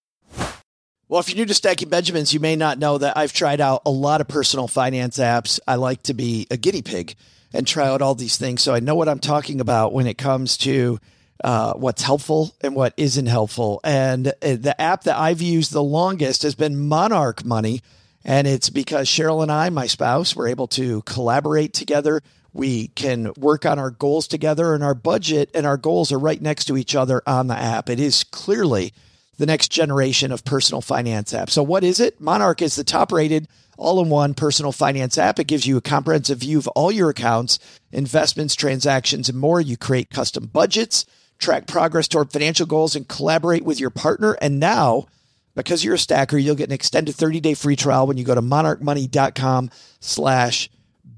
Well, 1.08 1.20
if 1.20 1.30
you're 1.30 1.38
new 1.38 1.46
to 1.46 1.54
Stacking 1.56 1.90
Benjamins, 1.90 2.34
you 2.34 2.40
may 2.40 2.56
not 2.56 2.78
know 2.78 3.00
that 3.00 3.18
I've 3.18 3.34
tried 3.34 3.62
out 3.62 3.82
a 3.86 3.90
lot 3.92 4.22
of 4.22 4.28
personal 4.28 4.68
finance 4.68 5.18
apps. 5.18 5.60
I 5.68 5.76
like 5.76 6.04
to 6.04 6.14
be 6.14 6.46
a 6.52 6.58
guinea 6.58 6.84
pig 6.84 7.16
and 7.54 7.66
try 7.66 7.88
out 7.88 8.02
all 8.02 8.16
these 8.16 8.38
things, 8.38 8.62
so 8.62 8.74
I 8.74 8.80
know 8.80 8.96
what 8.96 9.10
I'm 9.10 9.20
talking 9.20 9.60
about 9.60 9.94
when 9.94 10.08
it 10.08 10.18
comes 10.18 10.58
to 10.58 11.00
uh, 11.44 11.74
what's 11.74 12.04
helpful 12.04 12.54
and 12.62 12.76
what 12.76 12.94
isn't 12.98 13.28
helpful. 13.28 13.80
And 13.84 14.28
uh, 14.28 14.58
the 14.60 14.76
app 14.80 15.04
that 15.06 15.18
I've 15.18 15.42
used 15.42 15.72
the 15.72 15.84
longest 15.84 16.44
has 16.44 16.56
been 16.56 16.88
Monarch 16.88 17.46
Money. 17.46 17.82
And 18.26 18.48
it's 18.48 18.70
because 18.70 19.08
Cheryl 19.08 19.42
and 19.42 19.52
I, 19.52 19.70
my 19.70 19.88
spouse, 19.88 20.36
were 20.36 20.48
able 20.48 20.68
to 20.68 21.02
collaborate 21.04 21.74
together. 21.74 22.22
We 22.52 22.90
can 22.90 23.32
work 23.38 23.66
on 23.66 23.80
our 23.80 23.92
goals 23.92 24.28
together, 24.28 24.74
and 24.74 24.84
our 24.84 24.94
budget 24.94 25.50
and 25.54 25.66
our 25.66 25.78
goals 25.78 26.12
are 26.12 26.20
right 26.20 26.42
next 26.42 26.66
to 26.66 26.78
each 26.78 26.96
other 26.96 27.22
on 27.26 27.48
the 27.48 27.56
app. 27.56 27.90
It 27.90 28.00
is 28.00 28.26
clearly 28.26 28.94
the 29.38 29.46
next 29.46 29.72
generation 29.72 30.34
of 30.34 30.44
personal 30.44 30.82
finance 30.82 31.32
apps. 31.32 31.52
So, 31.52 31.64
what 31.64 31.84
is 31.84 32.00
it? 32.02 32.20
Monarch 32.20 32.62
is 32.62 32.76
the 32.76 32.84
top 32.84 33.12
rated 33.12 33.48
all 33.80 34.02
in 34.02 34.10
one 34.10 34.34
personal 34.34 34.72
finance 34.72 35.18
app. 35.18 35.40
It 35.40 35.48
gives 35.48 35.66
you 35.66 35.78
a 35.78 35.82
comprehensive 35.82 36.40
view 36.40 36.60
of 36.60 36.68
all 36.70 36.92
your 36.92 37.10
accounts, 37.10 37.58
investments, 37.92 38.56
transactions, 38.56 39.30
and 39.30 39.40
more. 39.40 39.62
You 39.62 39.78
create 39.78 40.10
custom 40.10 40.48
budgets, 40.48 41.06
track 41.40 41.66
progress 41.66 42.08
toward 42.08 42.32
financial 42.32 42.66
goals, 42.66 42.96
and 42.96 43.08
collaborate 43.08 43.64
with 43.64 43.80
your 43.80 43.90
partner. 43.90 44.38
And 44.42 44.60
now, 44.60 45.08
because 45.56 45.84
you're 45.84 45.96
a 45.96 46.00
stacker, 46.00 46.38
you'll 46.38 46.56
get 46.56 46.70
an 46.70 46.74
extended 46.74 47.16
30-day 47.16 47.54
free 47.54 47.76
trial 47.76 48.06
when 48.06 48.18
you 48.18 48.24
go 48.24 48.36
to 48.36 48.42
monarchmoney.com 48.42 49.72
slash 50.00 50.70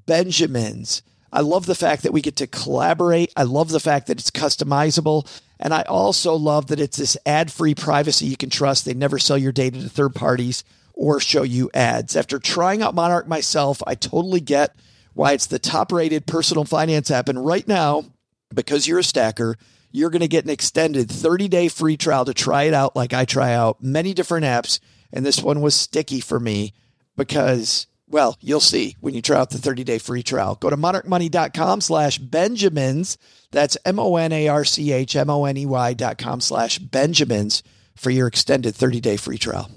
Benjamins. 0.05 1.01
I 1.33 1.41
love 1.41 1.65
the 1.65 1.75
fact 1.75 2.03
that 2.03 2.11
we 2.11 2.21
get 2.21 2.35
to 2.37 2.47
collaborate. 2.47 3.31
I 3.35 3.43
love 3.43 3.69
the 3.69 3.79
fact 3.79 4.07
that 4.07 4.19
it's 4.19 4.31
customizable. 4.31 5.27
And 5.59 5.73
I 5.73 5.83
also 5.83 6.35
love 6.35 6.67
that 6.67 6.79
it's 6.79 6.97
this 6.97 7.17
ad-free 7.25 7.75
privacy 7.75 8.25
you 8.25 8.35
can 8.35 8.49
trust. 8.49 8.83
They 8.83 8.93
never 8.93 9.17
sell 9.17 9.37
your 9.37 9.51
data 9.51 9.81
to 9.81 9.89
third 9.89 10.13
parties 10.13 10.63
or 11.01 11.19
show 11.19 11.41
you 11.41 11.67
ads. 11.73 12.15
After 12.15 12.37
trying 12.37 12.83
out 12.83 12.93
Monarch 12.93 13.27
myself, 13.27 13.81
I 13.87 13.95
totally 13.95 14.39
get 14.39 14.75
why 15.15 15.31
it's 15.31 15.47
the 15.47 15.57
top 15.57 15.91
rated 15.91 16.27
personal 16.27 16.63
finance 16.63 17.09
app. 17.09 17.27
And 17.27 17.43
right 17.43 17.67
now, 17.67 18.03
because 18.53 18.87
you're 18.87 18.99
a 18.99 19.03
stacker, 19.03 19.57
you're 19.91 20.11
going 20.11 20.21
to 20.21 20.27
get 20.27 20.43
an 20.45 20.51
extended 20.51 21.09
30 21.09 21.47
day 21.47 21.69
free 21.69 21.97
trial 21.97 22.23
to 22.25 22.35
try 22.35 22.63
it 22.63 22.75
out 22.75 22.95
like 22.95 23.13
I 23.13 23.25
try 23.25 23.51
out 23.51 23.81
many 23.81 24.13
different 24.13 24.45
apps. 24.45 24.79
And 25.11 25.25
this 25.25 25.41
one 25.41 25.61
was 25.61 25.73
sticky 25.73 26.19
for 26.19 26.39
me 26.39 26.71
because, 27.17 27.87
well, 28.07 28.37
you'll 28.39 28.59
see 28.59 28.95
when 28.99 29.15
you 29.15 29.23
try 29.23 29.39
out 29.39 29.49
the 29.49 29.57
30 29.57 29.83
day 29.83 29.97
free 29.97 30.21
trial. 30.21 30.53
Go 30.53 30.69
to 30.69 30.77
monarchmoney.com 30.77 31.81
slash 31.81 32.19
Benjamins. 32.19 33.17
That's 33.49 33.75
M 33.85 33.97
O 33.97 34.17
N 34.17 34.31
A 34.31 34.49
R 34.49 34.63
C 34.63 34.91
H 34.91 35.15
M 35.15 35.31
O 35.31 35.45
N 35.45 35.57
E 35.57 35.65
Y 35.65 35.93
dot 35.95 36.19
com 36.19 36.41
slash 36.41 36.77
Benjamins 36.77 37.63
for 37.95 38.11
your 38.11 38.27
extended 38.27 38.75
30 38.75 39.01
day 39.01 39.17
free 39.17 39.39
trial. 39.39 39.67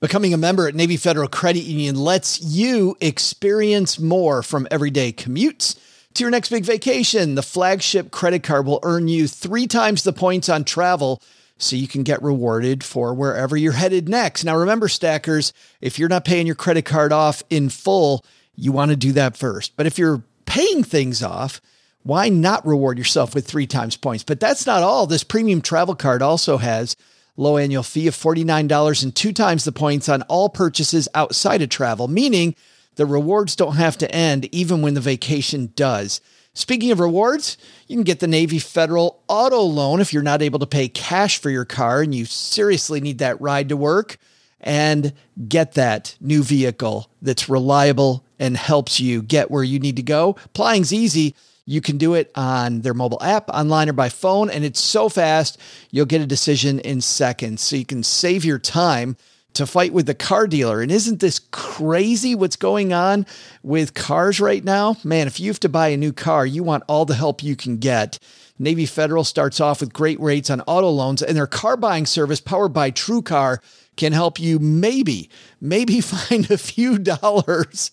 Becoming 0.00 0.32
a 0.32 0.36
member 0.36 0.68
at 0.68 0.76
Navy 0.76 0.96
Federal 0.96 1.26
Credit 1.26 1.64
Union 1.64 1.96
lets 1.96 2.40
you 2.40 2.96
experience 3.00 3.98
more 3.98 4.44
from 4.44 4.68
everyday 4.70 5.12
commutes 5.12 5.76
to 6.14 6.22
your 6.22 6.30
next 6.30 6.50
big 6.50 6.64
vacation. 6.64 7.34
The 7.34 7.42
flagship 7.42 8.12
credit 8.12 8.44
card 8.44 8.64
will 8.64 8.78
earn 8.84 9.08
you 9.08 9.26
three 9.26 9.66
times 9.66 10.04
the 10.04 10.12
points 10.12 10.48
on 10.48 10.62
travel 10.62 11.20
so 11.56 11.74
you 11.74 11.88
can 11.88 12.04
get 12.04 12.22
rewarded 12.22 12.84
for 12.84 13.12
wherever 13.12 13.56
you're 13.56 13.72
headed 13.72 14.08
next. 14.08 14.44
Now, 14.44 14.56
remember, 14.56 14.86
stackers, 14.86 15.52
if 15.80 15.98
you're 15.98 16.08
not 16.08 16.24
paying 16.24 16.46
your 16.46 16.54
credit 16.54 16.84
card 16.84 17.12
off 17.12 17.42
in 17.50 17.68
full, 17.68 18.24
you 18.54 18.70
want 18.70 18.92
to 18.92 18.96
do 18.96 19.10
that 19.12 19.36
first. 19.36 19.76
But 19.76 19.86
if 19.86 19.98
you're 19.98 20.22
paying 20.46 20.84
things 20.84 21.24
off, 21.24 21.60
why 22.04 22.28
not 22.28 22.64
reward 22.64 22.98
yourself 22.98 23.34
with 23.34 23.48
three 23.48 23.66
times 23.66 23.96
points? 23.96 24.22
But 24.22 24.38
that's 24.38 24.64
not 24.64 24.84
all. 24.84 25.08
This 25.08 25.24
premium 25.24 25.60
travel 25.60 25.96
card 25.96 26.22
also 26.22 26.58
has 26.58 26.94
low 27.38 27.56
annual 27.56 27.82
fee 27.82 28.08
of 28.08 28.14
$49 28.14 29.02
and 29.02 29.14
two 29.14 29.32
times 29.32 29.64
the 29.64 29.72
points 29.72 30.08
on 30.08 30.22
all 30.22 30.48
purchases 30.48 31.08
outside 31.14 31.62
of 31.62 31.68
travel, 31.70 32.08
meaning 32.08 32.54
the 32.96 33.06
rewards 33.06 33.54
don't 33.56 33.76
have 33.76 33.96
to 33.98 34.10
end 34.10 34.52
even 34.52 34.82
when 34.82 34.94
the 34.94 35.00
vacation 35.00 35.72
does. 35.76 36.20
Speaking 36.52 36.90
of 36.90 36.98
rewards, 36.98 37.56
you 37.86 37.94
can 37.96 38.02
get 38.02 38.18
the 38.18 38.26
Navy 38.26 38.58
Federal 38.58 39.22
Auto 39.28 39.62
Loan 39.62 40.00
if 40.00 40.12
you're 40.12 40.22
not 40.24 40.42
able 40.42 40.58
to 40.58 40.66
pay 40.66 40.88
cash 40.88 41.40
for 41.40 41.50
your 41.50 41.64
car 41.64 42.02
and 42.02 42.12
you 42.12 42.24
seriously 42.24 43.00
need 43.00 43.18
that 43.18 43.40
ride 43.40 43.68
to 43.68 43.76
work 43.76 44.18
and 44.60 45.12
get 45.46 45.74
that 45.74 46.16
new 46.20 46.42
vehicle 46.42 47.08
that's 47.22 47.48
reliable 47.48 48.24
and 48.40 48.56
helps 48.56 48.98
you 48.98 49.22
get 49.22 49.52
where 49.52 49.62
you 49.62 49.78
need 49.78 49.94
to 49.96 50.02
go. 50.02 50.36
Applying's 50.46 50.92
easy. 50.92 51.36
You 51.68 51.82
can 51.82 51.98
do 51.98 52.14
it 52.14 52.30
on 52.34 52.80
their 52.80 52.94
mobile 52.94 53.22
app, 53.22 53.50
online, 53.50 53.90
or 53.90 53.92
by 53.92 54.08
phone, 54.08 54.48
and 54.48 54.64
it's 54.64 54.80
so 54.80 55.10
fast, 55.10 55.60
you'll 55.90 56.06
get 56.06 56.22
a 56.22 56.26
decision 56.26 56.78
in 56.78 57.02
seconds. 57.02 57.60
So 57.60 57.76
you 57.76 57.84
can 57.84 58.02
save 58.02 58.42
your 58.42 58.58
time 58.58 59.18
to 59.52 59.66
fight 59.66 59.92
with 59.92 60.06
the 60.06 60.14
car 60.14 60.46
dealer. 60.46 60.80
And 60.80 60.90
isn't 60.90 61.20
this 61.20 61.38
crazy 61.50 62.34
what's 62.34 62.56
going 62.56 62.94
on 62.94 63.26
with 63.62 63.92
cars 63.92 64.40
right 64.40 64.64
now? 64.64 64.96
Man, 65.04 65.26
if 65.26 65.38
you 65.38 65.50
have 65.50 65.60
to 65.60 65.68
buy 65.68 65.88
a 65.88 65.98
new 65.98 66.10
car, 66.10 66.46
you 66.46 66.62
want 66.62 66.84
all 66.88 67.04
the 67.04 67.14
help 67.14 67.42
you 67.42 67.54
can 67.54 67.76
get. 67.76 68.18
Navy 68.58 68.86
Federal 68.86 69.22
starts 69.22 69.60
off 69.60 69.80
with 69.80 69.92
great 69.92 70.18
rates 70.20 70.48
on 70.48 70.62
auto 70.62 70.88
loans, 70.88 71.20
and 71.20 71.36
their 71.36 71.46
car 71.46 71.76
buying 71.76 72.06
service, 72.06 72.40
powered 72.40 72.72
by 72.72 72.90
TrueCar, 72.90 73.58
can 73.94 74.14
help 74.14 74.40
you 74.40 74.58
maybe, 74.58 75.28
maybe 75.60 76.00
find 76.00 76.50
a 76.50 76.56
few 76.56 76.98
dollars 76.98 77.90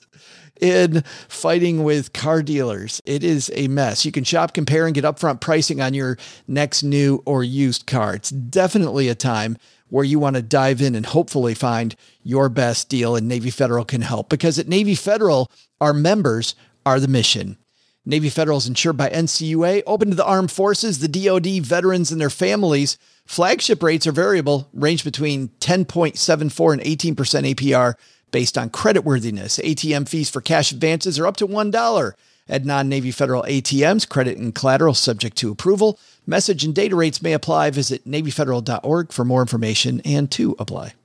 in 0.61 1.03
fighting 1.27 1.83
with 1.83 2.13
car 2.13 2.41
dealers. 2.41 3.01
It 3.05 3.23
is 3.23 3.51
a 3.53 3.67
mess. 3.67 4.05
You 4.05 4.11
can 4.11 4.23
shop, 4.23 4.53
compare, 4.53 4.85
and 4.85 4.95
get 4.95 5.03
upfront 5.03 5.41
pricing 5.41 5.81
on 5.81 5.93
your 5.93 6.17
next 6.47 6.83
new 6.83 7.21
or 7.25 7.43
used 7.43 7.85
car. 7.85 8.15
It's 8.15 8.29
definitely 8.29 9.09
a 9.09 9.15
time 9.15 9.57
where 9.89 10.05
you 10.05 10.19
want 10.19 10.35
to 10.35 10.41
dive 10.41 10.81
in 10.81 10.95
and 10.95 11.05
hopefully 11.05 11.53
find 11.53 11.95
your 12.23 12.49
best 12.49 12.89
deal, 12.89 13.15
and 13.15 13.27
Navy 13.27 13.49
Federal 13.49 13.85
can 13.85 14.01
help 14.01 14.29
because 14.29 14.57
at 14.57 14.67
Navy 14.67 14.95
Federal, 14.95 15.49
our 15.79 15.93
members 15.93 16.55
are 16.85 16.99
the 16.99 17.07
mission. 17.07 17.57
Navy 18.05 18.29
Federal 18.29 18.57
is 18.57 18.67
insured 18.67 18.97
by 18.97 19.09
NCUA, 19.09 19.81
open 19.87 20.09
to 20.09 20.15
the 20.15 20.25
armed 20.25 20.51
forces, 20.51 20.99
the 20.99 21.07
DoD, 21.07 21.63
veterans, 21.65 22.11
and 22.11 22.21
their 22.21 22.29
families. 22.29 22.99
Flagship 23.25 23.81
rates 23.81 24.05
are 24.05 24.11
variable, 24.11 24.69
range 24.73 25.03
between 25.03 25.49
10.74 25.59 26.73
and 26.73 26.81
18% 27.15 27.55
APR 27.55 27.95
based 28.35 28.57
on 28.57 28.69
creditworthiness. 28.69 29.63
ATM 29.63 30.09
fees 30.09 30.29
for 30.29 30.41
cash 30.41 30.73
advances 30.73 31.17
are 31.17 31.25
up 31.25 31.37
to 31.37 31.47
$1 31.47 32.11
at 32.49 32.65
non 32.65 32.89
Navy 32.89 33.09
Federal 33.09 33.43
ATMs. 33.43 34.09
Credit 34.09 34.37
and 34.37 34.53
collateral 34.53 34.93
subject 34.93 35.37
to 35.37 35.51
approval. 35.51 35.97
Message 36.27 36.65
and 36.65 36.75
data 36.75 36.97
rates 36.97 37.21
may 37.21 37.31
apply. 37.31 37.69
Visit 37.69 38.05
NavyFederal.org 38.05 39.13
for 39.13 39.23
more 39.23 39.39
information 39.39 40.01
and 40.03 40.29
to 40.31 40.53
apply. 40.59 40.95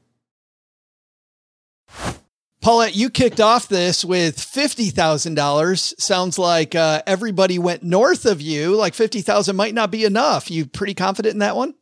Paulette, 2.61 2.97
you 2.97 3.11
kicked 3.11 3.41
off 3.41 3.69
this 3.69 4.05
with 4.05 4.37
$50,000. 4.37 6.01
Sounds 6.01 6.37
like 6.37 6.75
uh, 6.75 7.03
everybody 7.07 7.61
went 7.61 7.85
north 7.85 8.27
of 8.27 8.41
you. 8.41 8.75
Like 8.75 8.95
50,000 8.95 9.55
might 9.55 9.73
not 9.73 9.93
be 9.93 10.05
enough. 10.05 10.51
You 10.51 10.67
pretty 10.67 10.95
confident 10.95 11.35
in 11.35 11.39
that 11.39 11.55
one? 11.55 11.75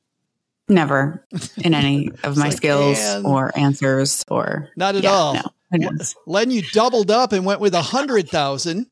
Never 0.68 1.26
in 1.56 1.74
any 1.74 2.10
of 2.24 2.36
my 2.36 2.48
like, 2.48 2.56
skills 2.56 2.98
man. 2.98 3.24
or 3.24 3.56
answers 3.58 4.24
or 4.28 4.68
Not 4.76 4.96
at 4.96 5.02
Yeah, 5.04 5.10
all. 5.10 5.34
No, 5.72 5.90
Len, 6.26 6.50
you 6.50 6.62
doubled 6.72 7.10
up 7.10 7.32
and 7.32 7.44
went 7.44 7.60
with 7.60 7.74
a 7.74 7.82
hundred 7.82 8.28
thousand. 8.28 8.86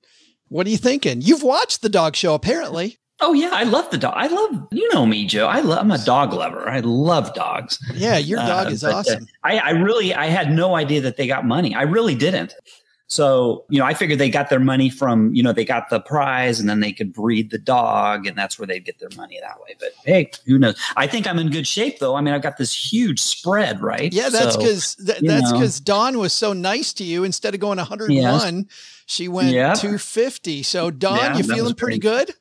What 0.49 0.67
are 0.67 0.71
you 0.71 0.77
thinking? 0.77 1.21
You've 1.23 1.43
watched 1.43 1.83
the 1.83 1.89
dog 1.89 2.17
show, 2.17 2.35
apparently. 2.35 2.99
Oh 3.21 3.33
yeah, 3.33 3.51
I 3.53 3.63
love 3.63 3.91
the 3.91 3.97
dog. 3.99 4.13
I 4.15 4.27
love 4.27 4.69
you 4.73 4.93
know 4.93 5.07
me, 5.07 5.27
Joe. 5.27 5.47
I 5.47 5.61
love. 5.61 5.79
I'm 5.79 5.91
a 5.91 5.99
dog 5.99 6.33
lover. 6.35 6.69
I 6.69 6.81
love 6.81 7.33
dogs. 7.35 7.79
Yeah, 7.95 8.19
your 8.19 8.39
dog 8.41 8.67
Uh, 8.67 8.71
is 8.71 8.83
but, 8.83 8.93
uh, 8.93 8.97
awesome. 8.99 9.27
I, 9.43 9.59
I 9.59 9.71
really, 9.71 10.13
I 10.15 10.27
had 10.27 10.53
no 10.53 10.77
idea 10.77 11.01
that 11.01 11.17
they 11.17 11.27
got 11.27 11.47
money. 11.47 11.75
I 11.75 11.83
really 11.83 12.15
didn't. 12.15 12.55
So, 13.09 13.65
you 13.71 13.79
know, 13.79 13.85
I 13.85 13.95
figured 13.95 14.19
they 14.19 14.31
got 14.31 14.51
their 14.51 14.59
money 14.59 14.91
from, 14.91 15.33
you 15.33 15.41
know, 15.43 15.53
they 15.53 15.65
got 15.65 15.91
the 15.91 16.01
prize 16.01 16.59
and 16.59 16.69
then 16.69 16.81
they 16.81 16.93
could 16.93 17.13
breed 17.13 17.51
the 17.51 17.59
dog 17.59 18.27
and 18.27 18.37
that's 18.37 18.59
where 18.59 18.67
they'd 18.67 18.85
get 18.85 18.99
their 18.99 19.11
money 19.17 19.39
that 19.41 19.61
way. 19.61 19.77
But 19.79 19.91
hey, 20.05 20.31
who 20.45 20.59
knows? 20.59 20.77
I 20.97 21.07
think 21.07 21.27
I'm 21.29 21.39
in 21.39 21.51
good 21.51 21.69
shape 21.69 22.01
though. 22.01 22.17
I 22.17 22.21
mean, 22.21 22.35
I've 22.35 22.43
got 22.43 22.57
this 22.57 22.75
huge 22.93 23.21
spread, 23.21 23.81
right? 23.81 24.13
Yeah, 24.13 24.29
that's 24.29 24.55
So, 24.55 24.61
because 24.61 24.95
th- 24.97 25.21
that's 25.21 25.53
because 25.53 25.79
Dawn 25.79 26.19
was 26.19 26.33
so 26.33 26.53
nice 26.53 26.93
to 26.95 27.05
you. 27.05 27.23
Instead 27.23 27.55
of 27.55 27.61
going 27.61 27.79
101, 27.79 28.69
she 29.07 29.29
went 29.29 29.51
Yeah. 29.51 29.75
250. 29.75 30.65
So 30.65 30.91
Dawn, 30.91 31.17
Yeah, 31.19 31.37
you 31.37 31.45
feeling 31.45 31.75
pretty 31.75 31.99
good? 31.99 32.33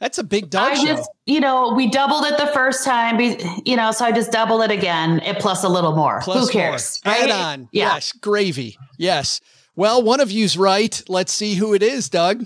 That's 0.00 0.18
a 0.18 0.24
big 0.24 0.48
dog 0.50 0.72
I 0.72 0.74
show. 0.74 0.84
just, 0.84 1.10
you 1.26 1.40
know, 1.40 1.72
we 1.74 1.86
doubled 1.88 2.24
it 2.26 2.36
the 2.38 2.46
first 2.48 2.84
time, 2.84 3.20
you 3.20 3.76
know, 3.76 3.90
so 3.92 4.04
I 4.04 4.12
just 4.12 4.32
doubled 4.32 4.62
it 4.62 4.70
again, 4.70 5.20
it 5.20 5.38
plus 5.38 5.62
a 5.64 5.68
little 5.68 5.94
more. 5.94 6.20
Plus 6.22 6.36
Who 6.36 6.58
more. 6.58 6.68
cares? 6.70 7.00
Add 7.04 7.20
right? 7.22 7.30
on. 7.30 7.68
Yeah. 7.72 7.94
Yes, 7.94 8.12
gravy. 8.12 8.78
Yes. 8.98 9.40
Well, 9.80 10.02
one 10.02 10.20
of 10.20 10.30
you's 10.30 10.58
right. 10.58 11.02
Let's 11.08 11.32
see 11.32 11.54
who 11.54 11.72
it 11.72 11.82
is, 11.82 12.10
Doug. 12.10 12.44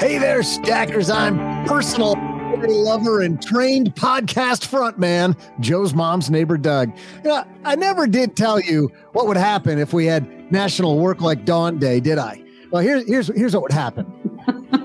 Hey 0.00 0.18
there, 0.18 0.42
stackers. 0.42 1.08
I'm 1.08 1.64
personal 1.64 2.16
lover 2.66 3.20
and 3.20 3.40
trained 3.40 3.94
podcast 3.94 4.66
frontman, 4.66 5.38
Joe's 5.60 5.94
mom's 5.94 6.28
neighbor, 6.28 6.56
Doug. 6.56 6.90
You 7.22 7.30
know, 7.30 7.44
I 7.62 7.76
never 7.76 8.08
did 8.08 8.34
tell 8.34 8.58
you 8.58 8.90
what 9.12 9.28
would 9.28 9.36
happen 9.36 9.78
if 9.78 9.92
we 9.92 10.06
had 10.06 10.50
National 10.50 10.98
Work 10.98 11.20
Like 11.20 11.44
Dawn 11.44 11.78
Day, 11.78 12.00
did 12.00 12.18
I? 12.18 12.42
Well, 12.72 12.82
here's 12.82 13.06
here's 13.06 13.28
here's 13.28 13.54
what 13.54 13.62
would 13.62 13.70
happen. 13.70 14.31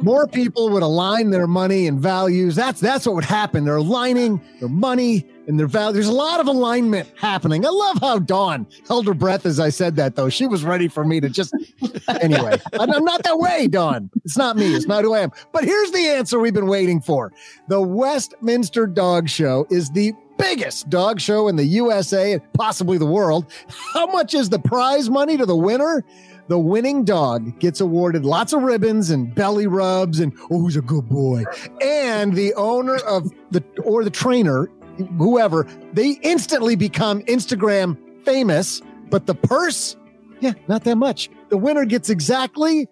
More 0.01 0.27
people 0.27 0.69
would 0.69 0.83
align 0.83 1.31
their 1.31 1.47
money 1.47 1.87
and 1.87 1.99
values. 1.99 2.55
That's 2.55 2.79
that's 2.79 3.05
what 3.05 3.15
would 3.15 3.25
happen. 3.25 3.65
They're 3.65 3.77
aligning 3.77 4.41
their 4.59 4.69
money 4.69 5.25
and 5.47 5.59
their 5.59 5.67
values. 5.67 5.93
There's 5.95 6.07
a 6.07 6.11
lot 6.11 6.39
of 6.39 6.47
alignment 6.47 7.11
happening. 7.17 7.65
I 7.65 7.69
love 7.69 7.97
how 7.99 8.19
Dawn 8.19 8.67
held 8.87 9.07
her 9.07 9.13
breath 9.13 9.45
as 9.45 9.59
I 9.59 9.69
said 9.69 9.95
that, 9.95 10.15
though. 10.15 10.29
She 10.29 10.45
was 10.45 10.63
ready 10.63 10.87
for 10.87 11.03
me 11.03 11.19
to 11.19 11.29
just 11.29 11.53
anyway. 12.21 12.59
I'm 12.73 13.03
not 13.03 13.23
that 13.23 13.39
way, 13.39 13.67
Dawn. 13.67 14.09
It's 14.23 14.37
not 14.37 14.55
me. 14.57 14.75
It's 14.75 14.87
not 14.87 15.03
who 15.03 15.13
I 15.13 15.19
am. 15.19 15.31
But 15.51 15.63
here's 15.63 15.91
the 15.91 16.07
answer 16.07 16.39
we've 16.39 16.53
been 16.53 16.67
waiting 16.67 17.01
for. 17.01 17.33
The 17.67 17.81
Westminster 17.81 18.85
Dog 18.85 19.29
Show 19.29 19.65
is 19.71 19.89
the 19.91 20.13
biggest 20.37 20.89
dog 20.89 21.19
show 21.19 21.47
in 21.47 21.55
the 21.55 21.65
USA 21.65 22.33
and 22.33 22.53
possibly 22.53 22.97
the 22.97 23.05
world. 23.05 23.45
How 23.93 24.05
much 24.05 24.33
is 24.33 24.49
the 24.49 24.59
prize 24.59 25.09
money 25.09 25.37
to 25.37 25.45
the 25.45 25.55
winner? 25.55 26.03
The 26.47 26.57
winning 26.57 27.03
dog 27.03 27.59
gets 27.59 27.81
awarded 27.81 28.25
lots 28.25 28.53
of 28.53 28.63
ribbons 28.63 29.09
and 29.09 29.33
belly 29.35 29.67
rubs 29.67 30.19
and 30.19 30.31
oh, 30.49 30.59
who's 30.61 30.77
a 30.77 30.81
good 30.81 31.09
boy. 31.09 31.43
And 31.81 32.33
the 32.33 32.53
owner 32.53 32.95
of 32.95 33.29
the 33.51 33.63
or 33.83 34.03
the 34.03 34.09
trainer, 34.09 34.69
whoever, 35.17 35.67
they 35.93 36.11
instantly 36.21 36.75
become 36.75 37.21
Instagram 37.23 37.97
famous. 38.23 38.81
But 39.09 39.25
the 39.25 39.35
purse, 39.35 39.97
yeah, 40.39 40.53
not 40.67 40.83
that 40.85 40.97
much. 40.97 41.29
The 41.49 41.57
winner 41.57 41.85
gets 41.85 42.09
exactly 42.09 42.87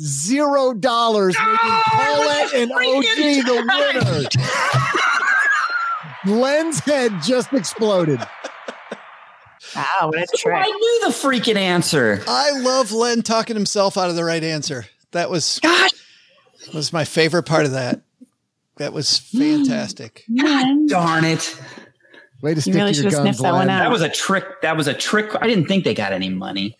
zero 0.00 0.74
dollars, 0.74 1.36
making 1.38 1.80
Paulette 1.86 2.54
and 2.54 2.72
OG 2.72 3.04
the 3.46 4.28
winner. 6.26 6.36
Len's 6.40 6.80
head 6.80 7.12
just 7.22 7.52
exploded. 7.52 8.20
Wow, 9.76 10.08
what 10.08 10.18
a 10.18 10.22
I 10.22 10.24
trick. 10.36 10.66
knew 10.66 11.00
the 11.04 11.10
freaking 11.12 11.56
answer. 11.56 12.22
I 12.26 12.58
love 12.60 12.92
Len 12.92 13.22
talking 13.22 13.56
himself 13.56 13.96
out 13.96 14.10
of 14.10 14.16
the 14.16 14.24
right 14.24 14.42
answer. 14.42 14.86
That 15.12 15.30
was 15.30 15.58
Gosh, 15.62 15.90
was 16.74 16.92
my 16.92 17.04
favorite 17.04 17.44
part 17.44 17.64
of 17.66 17.72
that. 17.72 18.00
That 18.76 18.92
was 18.92 19.18
fantastic. 19.18 20.24
darn 20.86 21.24
it. 21.24 21.60
Way 22.40 22.54
to 22.54 22.60
stick 22.60 22.74
really 22.74 22.92
to 22.92 23.02
your 23.02 23.10
have 23.10 23.12
guns, 23.12 23.22
sniffed 23.24 23.42
that 23.42 23.52
one 23.52 23.68
out. 23.68 23.80
That 23.80 23.90
was 23.90 24.02
a 24.02 24.08
trick. 24.08 24.44
That 24.62 24.76
was 24.76 24.86
a 24.86 24.94
trick. 24.94 25.34
I 25.40 25.48
didn't 25.48 25.66
think 25.66 25.82
they 25.84 25.94
got 25.94 26.12
any 26.12 26.28
money. 26.28 26.78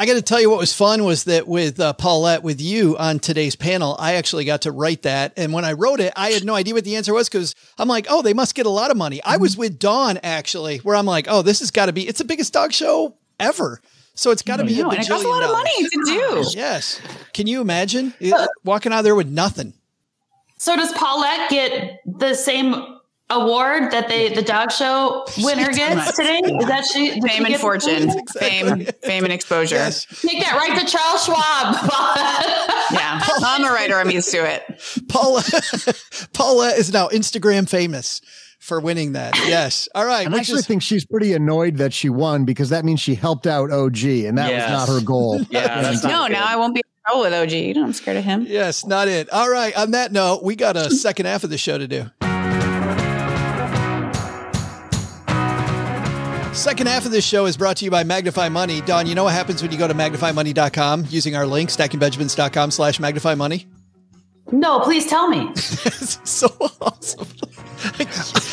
I 0.00 0.06
got 0.06 0.14
to 0.14 0.22
tell 0.22 0.40
you 0.40 0.48
what 0.48 0.58
was 0.58 0.72
fun 0.72 1.04
was 1.04 1.24
that 1.24 1.46
with 1.46 1.78
uh, 1.78 1.92
Paulette, 1.92 2.42
with 2.42 2.58
you 2.58 2.96
on 2.96 3.18
today's 3.18 3.54
panel, 3.54 3.96
I 3.98 4.14
actually 4.14 4.46
got 4.46 4.62
to 4.62 4.72
write 4.72 5.02
that. 5.02 5.34
And 5.36 5.52
when 5.52 5.66
I 5.66 5.74
wrote 5.74 6.00
it, 6.00 6.14
I 6.16 6.30
had 6.30 6.42
no 6.42 6.54
idea 6.54 6.72
what 6.72 6.84
the 6.84 6.96
answer 6.96 7.12
was 7.12 7.28
because 7.28 7.54
I'm 7.76 7.86
like, 7.86 8.06
oh, 8.08 8.22
they 8.22 8.32
must 8.32 8.54
get 8.54 8.64
a 8.64 8.70
lot 8.70 8.90
of 8.90 8.96
money. 8.96 9.22
I 9.22 9.36
was 9.36 9.58
with 9.58 9.78
Dawn 9.78 10.18
actually, 10.22 10.78
where 10.78 10.96
I'm 10.96 11.04
like, 11.04 11.26
oh, 11.28 11.42
this 11.42 11.58
has 11.58 11.70
got 11.70 11.86
to 11.86 11.92
be, 11.92 12.08
it's 12.08 12.16
the 12.16 12.24
biggest 12.24 12.50
dog 12.50 12.72
show 12.72 13.14
ever. 13.38 13.82
So 14.14 14.30
it's 14.30 14.40
got 14.40 14.56
to 14.56 14.64
be 14.64 14.72
a 14.80 14.84
No, 14.84 14.90
and 14.90 15.02
it 15.02 15.06
costs 15.06 15.22
a 15.22 15.28
lot 15.28 15.42
of 15.42 15.50
money 15.50 15.82
to 15.82 16.02
do. 16.06 16.44
Yes. 16.54 16.98
Can 17.34 17.46
you 17.46 17.60
imagine 17.60 18.14
walking 18.64 18.94
out 18.94 19.02
there 19.02 19.14
with 19.14 19.28
nothing? 19.28 19.74
So 20.56 20.76
does 20.76 20.92
Paulette 20.92 21.50
get 21.50 22.00
the 22.06 22.32
same 22.32 22.99
award 23.30 23.90
that 23.92 24.08
they 24.08 24.32
the 24.34 24.42
dog 24.42 24.70
show 24.72 25.24
winner 25.38 25.72
gets 25.72 26.16
today? 26.16 26.38
Is 26.44 26.66
that 26.66 26.84
she 26.86 27.10
did 27.10 27.14
she 27.14 27.20
Fame 27.28 27.44
and 27.44 27.48
get- 27.54 27.60
fortune, 27.60 28.10
fame, 28.38 28.84
fame 29.02 29.24
and 29.24 29.32
exposure. 29.38 29.76
Yes. 29.76 30.06
Take 30.22 30.42
that 30.42 30.54
right 30.54 30.78
to 30.78 30.86
Charles 30.86 31.24
Schwab. 31.24 31.76
Yeah, 32.92 33.20
I'm 33.44 33.64
a 33.64 33.68
writer. 33.72 33.94
I'm 33.94 34.10
used 34.10 34.32
to 34.32 34.38
it. 34.38 34.82
Paulette, 35.08 36.02
Paulette 36.32 36.76
is 36.76 36.92
now 36.92 37.06
Instagram 37.08 37.68
famous 37.68 38.20
for 38.58 38.80
winning 38.80 39.12
that. 39.12 39.36
Yes. 39.46 39.88
All 39.94 40.04
right. 40.04 40.26
I 40.30 40.36
actually 40.38 40.58
is, 40.58 40.66
think 40.66 40.82
she's 40.82 41.04
pretty 41.04 41.32
annoyed 41.32 41.76
that 41.76 41.92
she 41.92 42.08
won 42.10 42.44
because 42.44 42.70
that 42.70 42.84
means 42.84 42.98
she 42.98 43.14
helped 43.14 43.46
out 43.46 43.70
OG, 43.70 44.02
and 44.04 44.36
that 44.38 44.50
Yes. 44.50 44.70
was 44.70 44.88
not 44.88 44.92
her 44.92 45.00
goal. 45.04 45.40
Yeah, 45.50 45.82
that's 45.82 46.02
No, 46.02 46.24
good. 46.24 46.32
now 46.32 46.44
I 46.46 46.56
won't 46.56 46.74
be 46.74 46.80
in 46.80 46.90
trouble 47.06 47.22
with 47.22 47.32
OG. 47.32 47.52
You 47.52 47.74
know, 47.74 47.84
I'm 47.84 47.92
scared 47.92 48.16
of 48.16 48.24
him. 48.24 48.44
yes, 48.48 48.84
not 48.84 49.06
it. 49.06 49.30
All 49.30 49.48
right. 49.48 49.76
On 49.78 49.92
that 49.92 50.10
note, 50.10 50.42
we 50.42 50.56
got 50.56 50.76
a 50.76 50.90
second 50.90 51.26
half 51.26 51.44
of 51.44 51.50
the 51.50 51.58
show 51.58 51.78
to 51.78 51.86
do. 51.86 52.10
Second 56.52 56.88
half 56.88 57.06
of 57.06 57.12
this 57.12 57.24
show 57.24 57.46
is 57.46 57.56
brought 57.56 57.76
to 57.78 57.84
you 57.84 57.90
by 57.90 58.02
Magnify 58.04 58.48
Money. 58.48 58.80
Dawn, 58.82 59.06
you 59.06 59.14
know 59.14 59.24
what 59.24 59.32
happens 59.32 59.62
when 59.62 59.70
you 59.70 59.78
go 59.78 59.86
to 59.88 59.94
magnifymoney.com 59.94 61.06
using 61.08 61.36
our 61.36 61.46
link, 61.46 61.70
stackingbenjamins.com 61.70 62.70
slash 62.70 63.00
magnify 63.00 63.34
money? 63.34 63.66
no, 64.52 64.80
please 64.80 65.06
tell 65.06 65.28
me. 65.28 65.54
so 65.54 66.48
awesome. 66.80 67.28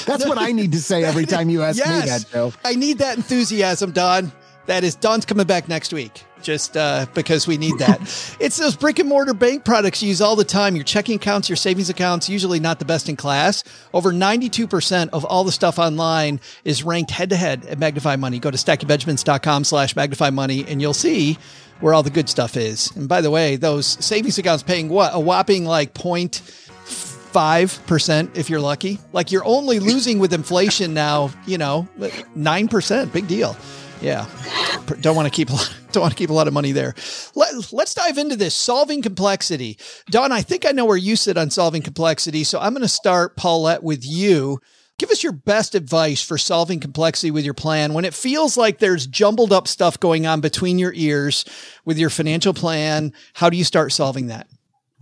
That's 0.05 0.25
what 0.27 0.37
I 0.37 0.51
need 0.51 0.71
to 0.73 0.79
say 0.79 1.03
every 1.03 1.25
time 1.25 1.49
you 1.49 1.63
ask 1.63 1.79
me 1.79 1.91
that, 1.91 2.25
Joe. 2.31 2.53
I 2.63 2.75
need 2.75 2.99
that 2.99 3.17
enthusiasm, 3.17 3.91
Dawn. 3.91 4.31
That 4.67 4.83
is 4.83 4.95
Dawn's 4.95 5.25
coming 5.25 5.47
back 5.47 5.67
next 5.67 5.91
week. 5.91 6.23
Just 6.41 6.77
uh, 6.77 7.05
because 7.13 7.47
we 7.47 7.57
need 7.57 7.79
that. 7.79 7.99
it's 8.39 8.57
those 8.57 8.75
brick 8.75 8.99
and 8.99 9.09
mortar 9.09 9.33
bank 9.33 9.65
products 9.65 10.01
you 10.01 10.09
use 10.09 10.21
all 10.21 10.35
the 10.35 10.45
time. 10.45 10.75
Your 10.75 10.85
checking 10.85 11.15
accounts, 11.15 11.49
your 11.49 11.55
savings 11.55 11.89
accounts, 11.89 12.29
usually 12.29 12.59
not 12.59 12.79
the 12.79 12.85
best 12.85 13.09
in 13.09 13.15
class. 13.15 13.63
Over 13.93 14.11
92% 14.11 15.09
of 15.09 15.25
all 15.25 15.43
the 15.43 15.51
stuff 15.51 15.79
online 15.79 16.39
is 16.63 16.83
ranked 16.83 17.11
head 17.11 17.29
to 17.31 17.35
head 17.35 17.65
at 17.65 17.79
Magnify 17.79 18.15
Money. 18.15 18.39
Go 18.39 18.51
to 18.51 18.57
stackingbenjamins.com 18.57 19.63
slash 19.63 19.95
magnify 19.95 20.29
money 20.29 20.65
and 20.67 20.81
you'll 20.81 20.93
see 20.93 21.37
where 21.79 21.93
all 21.93 22.03
the 22.03 22.09
good 22.09 22.29
stuff 22.29 22.57
is. 22.57 22.95
And 22.95 23.07
by 23.07 23.21
the 23.21 23.31
way, 23.31 23.55
those 23.55 24.03
savings 24.03 24.37
accounts 24.37 24.63
paying 24.63 24.89
what? 24.89 25.13
A 25.13 25.19
whopping 25.19 25.65
like 25.65 25.93
point 25.93 26.37
five 26.37 27.79
percent 27.87 28.37
if 28.37 28.49
you're 28.49 28.59
lucky. 28.59 28.99
Like 29.13 29.31
you're 29.31 29.45
only 29.45 29.79
losing 29.79 30.19
with 30.19 30.33
inflation 30.33 30.93
now. 30.93 31.31
You 31.45 31.57
know, 31.57 31.87
nine 32.35 32.67
percent. 32.67 33.13
Big 33.13 33.27
deal. 33.27 33.55
Yeah, 34.01 34.27
don't 35.01 35.15
want 35.15 35.27
to 35.27 35.31
keep 35.31 35.49
don't 35.91 36.01
want 36.01 36.13
to 36.13 36.17
keep 36.17 36.29
a 36.29 36.33
lot 36.33 36.47
of 36.47 36.53
money 36.53 36.71
there. 36.71 36.93
Let, 37.35 37.73
let's 37.73 37.93
dive 37.93 38.17
into 38.17 38.35
this 38.35 38.53
solving 38.53 39.01
complexity. 39.01 39.77
Dawn, 40.09 40.31
I 40.31 40.41
think 40.41 40.65
I 40.65 40.71
know 40.71 40.85
where 40.85 40.97
you 40.97 41.15
sit 41.15 41.37
on 41.37 41.49
solving 41.49 41.81
complexity, 41.81 42.43
so 42.43 42.59
I'm 42.59 42.73
going 42.73 42.81
to 42.81 42.87
start 42.87 43.35
Paulette 43.35 43.83
with 43.83 44.05
you. 44.05 44.59
Give 44.99 45.11
us 45.11 45.23
your 45.23 45.31
best 45.31 45.75
advice 45.75 46.23
for 46.23 46.39
solving 46.39 46.79
complexity 46.79 47.29
with 47.29 47.45
your 47.45 47.53
plan 47.53 47.93
when 47.93 48.05
it 48.05 48.15
feels 48.15 48.57
like 48.57 48.79
there's 48.79 49.05
jumbled 49.05 49.53
up 49.53 49.67
stuff 49.67 49.99
going 49.99 50.25
on 50.25 50.41
between 50.41 50.79
your 50.79 50.93
ears 50.93 51.45
with 51.85 51.99
your 51.99 52.09
financial 52.09 52.53
plan. 52.53 53.13
How 53.33 53.49
do 53.49 53.57
you 53.57 53.63
start 53.63 53.91
solving 53.91 54.27
that? 54.27 54.47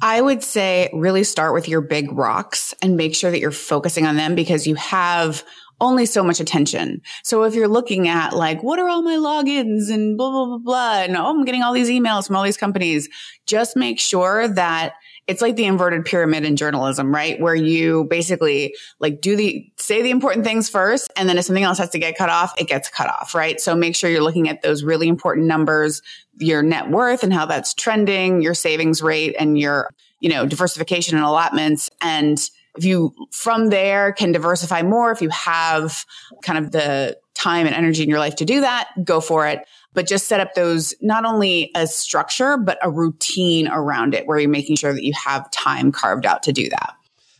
I 0.02 0.20
would 0.20 0.44
say 0.44 0.90
really 0.94 1.24
start 1.24 1.54
with 1.54 1.70
your 1.70 1.80
big 1.80 2.12
rocks 2.12 2.74
and 2.82 2.98
make 2.98 3.16
sure 3.16 3.32
that 3.32 3.40
you're 3.40 3.52
focusing 3.52 4.06
on 4.06 4.18
them 4.18 4.36
because 4.36 4.68
you 4.68 4.76
have 4.76 5.44
only 5.82 6.06
so 6.06 6.24
much 6.24 6.40
attention. 6.40 7.02
So 7.24 7.44
if 7.44 7.54
you're 7.54 7.68
looking 7.68 8.08
at 8.08 8.34
like, 8.34 8.64
what 8.64 8.80
are 8.80 8.88
all 8.88 9.02
my 9.02 9.16
logins 9.16 9.92
and 9.92 10.18
blah, 10.18 10.32
blah, 10.32 10.46
blah, 10.46 10.58
blah, 10.58 11.02
and 11.04 11.18
oh, 11.18 11.30
I'm 11.30 11.46
getting 11.46 11.64
all 11.64 11.74
these 11.74 11.90
emails 11.90 12.28
from 12.28 12.36
all 12.36 12.44
these 12.44 12.58
companies, 12.58 13.10
just 13.46 13.76
make 13.76 14.00
sure 14.00 14.48
that 14.48 14.94
it's 15.28 15.42
like 15.42 15.56
the 15.56 15.66
inverted 15.66 16.06
pyramid 16.06 16.46
in 16.46 16.56
journalism, 16.56 17.14
right? 17.14 17.40
Where 17.40 17.56
you 17.56 18.06
basically 18.06 18.76
like 19.00 19.22
do 19.22 19.36
the, 19.36 19.68
say 19.78 20.04
the 20.04 20.12
important 20.12 20.46
things 20.46 20.70
first. 20.70 21.12
And 21.18 21.28
then 21.28 21.38
if 21.38 21.46
something 21.46 21.64
else 21.64 21.80
has 21.80 21.90
to 21.90 22.00
get 22.00 22.18
cut 22.18 22.30
off, 22.30 22.54
it 22.60 22.68
gets 22.68 22.90
cut 22.90 23.08
off, 23.10 23.34
right? 23.34 23.60
So 23.60 23.76
make 23.76 23.96
sure 23.96 24.10
you're 24.10 24.22
looking 24.22 24.50
at 24.50 24.62
those 24.62 24.84
really 24.84 25.08
important 25.08 25.48
numbers, 25.48 26.02
your 26.38 26.62
net 26.62 26.92
worth 26.92 27.24
and 27.24 27.34
how 27.34 27.48
that's 27.48 27.74
trending, 27.74 28.42
your 28.44 28.54
savings 28.54 29.02
rate 29.02 29.36
and 29.40 29.58
your, 29.58 29.90
you 30.20 30.30
know, 30.30 30.46
diversification 30.46 31.18
and 31.18 31.26
allotments. 31.26 31.90
And 32.02 32.40
if 32.78 32.86
you 32.86 33.14
from 33.32 33.70
there 33.70 34.12
can 34.14 34.32
diversify 34.32 34.82
more, 34.82 35.12
if 35.12 35.22
you 35.22 35.30
have 35.30 36.06
kind 36.42 36.64
of 36.64 36.72
the 36.72 37.18
time 37.36 37.68
and 37.68 37.76
energy 37.76 38.04
in 38.04 38.10
your 38.10 38.20
life 38.20 38.36
to 38.38 38.46
do 38.46 38.62
that, 38.62 38.90
go 39.04 39.22
for 39.22 39.48
it. 39.48 39.60
but 39.94 40.08
just 40.08 40.28
set 40.28 40.42
up 40.42 40.54
those 40.56 40.94
not 41.02 41.24
only 41.24 41.72
a 41.74 41.88
structure, 41.88 42.58
but 42.58 42.78
a 42.82 42.92
routine 42.92 43.68
around 43.70 44.14
it 44.14 44.28
where 44.28 44.38
you're 44.38 44.50
making 44.50 44.76
sure 44.76 44.94
that 44.94 45.04
you 45.04 45.14
have 45.14 45.50
time 45.52 45.90
carved 45.90 46.26
out 46.26 46.44
to 46.44 46.52
do 46.52 46.68
that. 46.70 46.96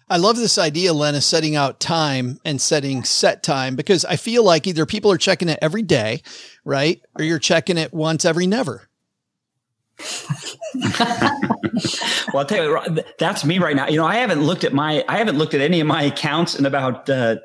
I 0.10 0.18
love 0.18 0.38
this 0.38 0.58
idea, 0.58 0.94
Lena, 0.94 1.20
setting 1.20 1.56
out 1.56 1.80
time 1.80 2.40
and 2.46 2.62
setting 2.62 3.04
set 3.04 3.42
time 3.42 3.76
because 3.76 4.06
I 4.06 4.18
feel 4.18 4.44
like 4.44 4.68
either 4.68 4.86
people 4.86 5.12
are 5.12 5.18
checking 5.18 5.50
it 5.50 5.60
every 5.62 5.82
day, 5.82 6.22
right? 6.64 7.02
Or 7.18 7.26
you're 7.26 7.40
checking 7.40 7.78
it 7.78 7.94
once 7.94 8.24
every 8.24 8.48
never. 8.48 8.88
well, 12.34 12.42
I'll 12.42 12.46
tell 12.46 12.64
you, 12.88 13.04
that's 13.20 13.44
me 13.46 13.60
right 13.60 13.76
now. 13.76 13.88
You 13.88 13.98
know, 13.98 14.06
I 14.06 14.16
haven't 14.16 14.42
looked 14.44 14.64
at 14.64 14.74
my, 14.74 15.04
I 15.08 15.18
haven't 15.18 15.38
looked 15.38 15.54
at 15.54 15.62
any 15.62 15.80
of 15.80 15.88
my 15.88 16.04
accounts 16.04 16.56
in 16.58 16.66
about 16.66 17.10
uh, 17.10 17.38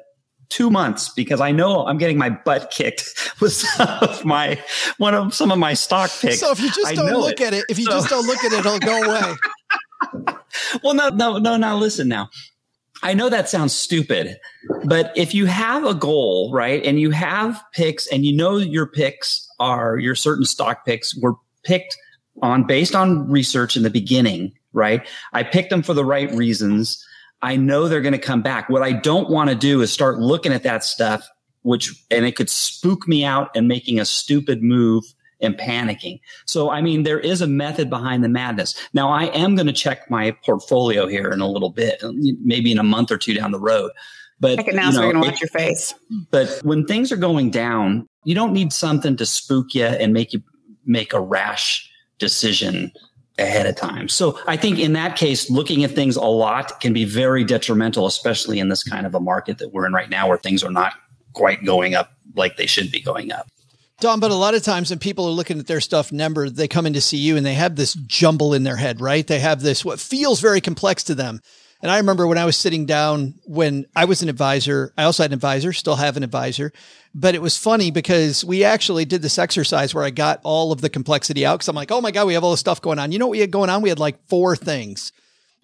two 0.49 0.71
months 0.71 1.09
because 1.11 1.41
I 1.41 1.53
know 1.53 1.87
I'm 1.87 1.99
getting 1.99 2.19
my 2.19 2.31
butt 2.31 2.71
kicked 2.71 3.05
with 3.41 3.53
some 3.53 3.89
of 4.03 4.25
my 4.25 4.63
one 4.99 5.15
of 5.15 5.35
some 5.35 5.51
of 5.53 5.59
my 5.59 5.75
stock 5.75 6.11
picks. 6.21 6.41
So 6.41 6.51
if 6.51 6.61
you 6.61 6.69
just 6.71 6.87
I 6.87 6.95
don't 6.95 7.13
look 7.13 7.41
it. 7.41 7.47
at 7.47 7.55
it, 7.55 7.65
if 7.69 7.79
you 7.79 7.85
So- 7.87 7.93
just 7.93 8.09
don't 8.09 8.27
look 8.27 8.43
at 8.45 8.53
it, 8.53 8.59
it'll 8.61 8.79
go 8.79 9.03
away. 9.05 9.35
well, 10.83 10.95
no, 10.95 11.09
no, 11.11 11.39
no. 11.39 11.57
Now 11.57 11.77
listen. 11.77 12.09
Now, 12.09 12.29
I 13.03 13.15
know 13.15 13.29
that 13.29 13.49
sounds 13.49 13.75
stupid, 13.75 14.39
but 14.85 15.13
if 15.17 15.35
you 15.35 15.47
have 15.47 15.85
a 15.85 15.95
goal, 15.95 16.51
right, 16.53 16.85
and 16.85 17.01
you 17.01 17.11
have 17.11 17.63
picks, 17.73 18.07
and 18.09 18.25
you 18.25 18.35
know 18.37 18.57
your 18.59 18.87
picks 18.87 19.47
are 19.59 19.99
your 19.99 20.15
certain 20.15 20.45
stock 20.45 20.85
picks 20.85 21.17
were 21.17 21.35
picked 21.65 21.97
on 22.43 22.65
based 22.67 22.95
on 22.95 23.29
research 23.31 23.77
in 23.77 23.83
the 23.83 23.91
beginning, 23.91 24.53
right? 24.73 25.07
I 25.33 25.43
picked 25.43 25.71
them 25.71 25.83
for 25.83 25.95
the 25.95 26.05
right 26.05 26.31
reasons. 26.33 27.05
I 27.43 27.57
know 27.57 27.89
they're 27.89 28.01
going 28.01 28.13
to 28.13 28.19
come 28.19 28.43
back. 28.43 28.69
What 28.69 28.83
I 28.83 28.93
don't 28.93 29.31
want 29.31 29.51
to 29.51 29.57
do 29.57 29.81
is 29.81 29.93
start 29.93 30.19
looking 30.19 30.53
at 30.53 30.63
that 30.63 30.85
stuff, 30.85 31.27
which 31.63 31.93
and 32.11 32.25
it 32.25 32.37
could 32.37 32.51
spook 32.51 33.09
me 33.09 33.25
out 33.25 33.51
and 33.55 33.67
making 33.67 33.99
a 33.99 34.05
stupid 34.05 34.63
move 34.63 35.05
and 35.41 35.57
panicking. 35.57 36.21
So, 36.45 36.71
I 36.71 36.83
mean, 36.83 37.03
there 37.03 37.19
is 37.19 37.41
a 37.41 37.47
method 37.47 37.89
behind 37.89 38.23
the 38.23 38.29
madness. 38.29 38.75
Now, 38.93 39.11
I 39.11 39.25
am 39.27 39.55
going 39.55 39.67
to 39.67 39.73
check 39.73 40.11
my 40.11 40.33
portfolio 40.45 41.07
here 41.07 41.31
in 41.31 41.41
a 41.41 41.49
little 41.49 41.71
bit, 41.71 42.03
maybe 42.43 42.71
in 42.71 42.79
a 42.79 42.83
month 42.83 43.11
or 43.11 43.17
two 43.17 43.35
down 43.35 43.51
the 43.51 43.59
road. 43.61 43.91
But 44.39 44.57
Check 44.57 44.69
it 44.69 44.75
now 44.75 44.87
you 44.87 44.93
so 44.93 45.01
know, 45.01 45.07
we're 45.07 45.13
going 45.13 45.25
to 45.25 45.31
watch 45.31 45.41
your 45.41 45.49
face. 45.49 45.95
but 46.31 46.61
when 46.63 46.87
things 46.87 47.13
are 47.13 47.17
going 47.17 47.51
down, 47.51 48.07
you 48.25 48.35
don't 48.35 48.53
need 48.53 48.73
something 48.73 49.17
to 49.17 49.27
spook 49.27 49.75
you 49.75 49.85
and 49.85 50.13
make 50.13 50.33
you 50.33 50.43
make 50.87 51.13
a 51.13 51.21
rash 51.21 51.90
decision 52.21 52.93
ahead 53.39 53.67
of 53.67 53.75
time. 53.75 54.09
So 54.09 54.39
I 54.47 54.57
think 54.57 54.79
in 54.79 54.93
that 54.93 55.17
case, 55.17 55.51
looking 55.51 55.83
at 55.83 55.91
things 55.93 56.17
a 56.17 56.23
lot 56.23 56.81
can 56.81 56.93
be 56.93 57.05
very 57.05 57.43
detrimental, 57.43 58.07
especially 58.07 58.59
in 58.59 58.69
this 58.69 58.85
kind 58.85 59.07
of 59.07 59.15
a 59.15 59.21
market 59.21 59.59
that 59.59 59.73
we're 59.73 59.87
in 59.87 59.93
right 59.93 60.11
now 60.11 60.29
where 60.29 60.39
things 60.39 60.63
are 60.63 60.71
not 60.71 60.95
quite 61.33 61.65
going 61.65 61.95
up 61.95 62.13
like 62.37 62.57
they 62.57 62.67
should 62.67 62.93
be 62.93 63.01
going 63.01 63.33
up. 63.33 63.49
Dawn, 64.01 64.21
but 64.21 64.31
a 64.31 64.35
lot 64.35 64.55
of 64.55 64.63
times 64.63 64.89
when 64.89 64.99
people 64.99 65.27
are 65.27 65.33
looking 65.33 65.59
at 65.59 65.67
their 65.67 65.81
stuff 65.81 66.11
number, 66.11 66.49
they 66.49 66.69
come 66.69 66.87
in 66.87 66.95
to 66.95 67.03
see 67.03 67.19
you 67.19 67.37
and 67.37 67.45
they 67.45 67.55
have 67.55 67.77
this 67.77 67.95
jumble 67.95 68.55
in 68.55 68.63
their 68.63 68.77
head, 68.77 69.01
right? 69.01 69.27
They 69.27 69.41
have 69.41 69.61
this, 69.61 69.85
what 69.85 70.01
feels 70.01 70.41
very 70.41 70.61
complex 70.61 71.05
to 71.05 71.15
them. 71.15 71.41
And 71.83 71.91
I 71.91 71.97
remember 71.97 72.27
when 72.27 72.39
I 72.39 72.45
was 72.45 72.57
sitting 72.57 72.85
down 72.85 73.35
when 73.45 73.87
I 73.97 74.05
was 74.05 74.23
an 74.23 74.29
advisor, 74.29 74.93
I 74.99 75.05
also 75.05 75.23
had 75.23 75.31
an 75.31 75.35
advisor, 75.35 75.73
still 75.73 75.97
have 75.97 76.17
an 76.17 76.23
advisor, 76.23 76.73
but 77.15 77.35
it 77.35 77.41
was 77.41 77.57
funny 77.57 77.91
because 77.91 78.45
we 78.45 78.65
actually 78.65 79.07
did 79.07 79.23
this 79.23 79.39
exercise 79.39 79.95
where 79.95 80.05
I 80.05 80.11
got 80.11 80.41
all 80.45 80.73
of 80.73 80.83
the 80.83 80.91
complexity 80.91 81.47
out. 81.47 81.61
Cause 81.61 81.69
I'm 81.69 81.77
like, 81.77 81.91
Oh 81.91 82.01
my 82.01 82.11
God, 82.11 82.27
we 82.27 82.35
have 82.35 82.45
all 82.45 82.51
this 82.51 82.61
stuff 82.61 82.83
going 82.83 82.99
on. 82.99 83.13
You 83.13 83.19
know 83.19 83.27
what 83.27 83.33
we 83.33 83.41
had 83.41 83.51
going 83.51 83.71
on? 83.71 83.83
We 83.83 83.89
had 83.89 83.99
like 83.99 84.23
four 84.29 84.57
things 84.57 85.13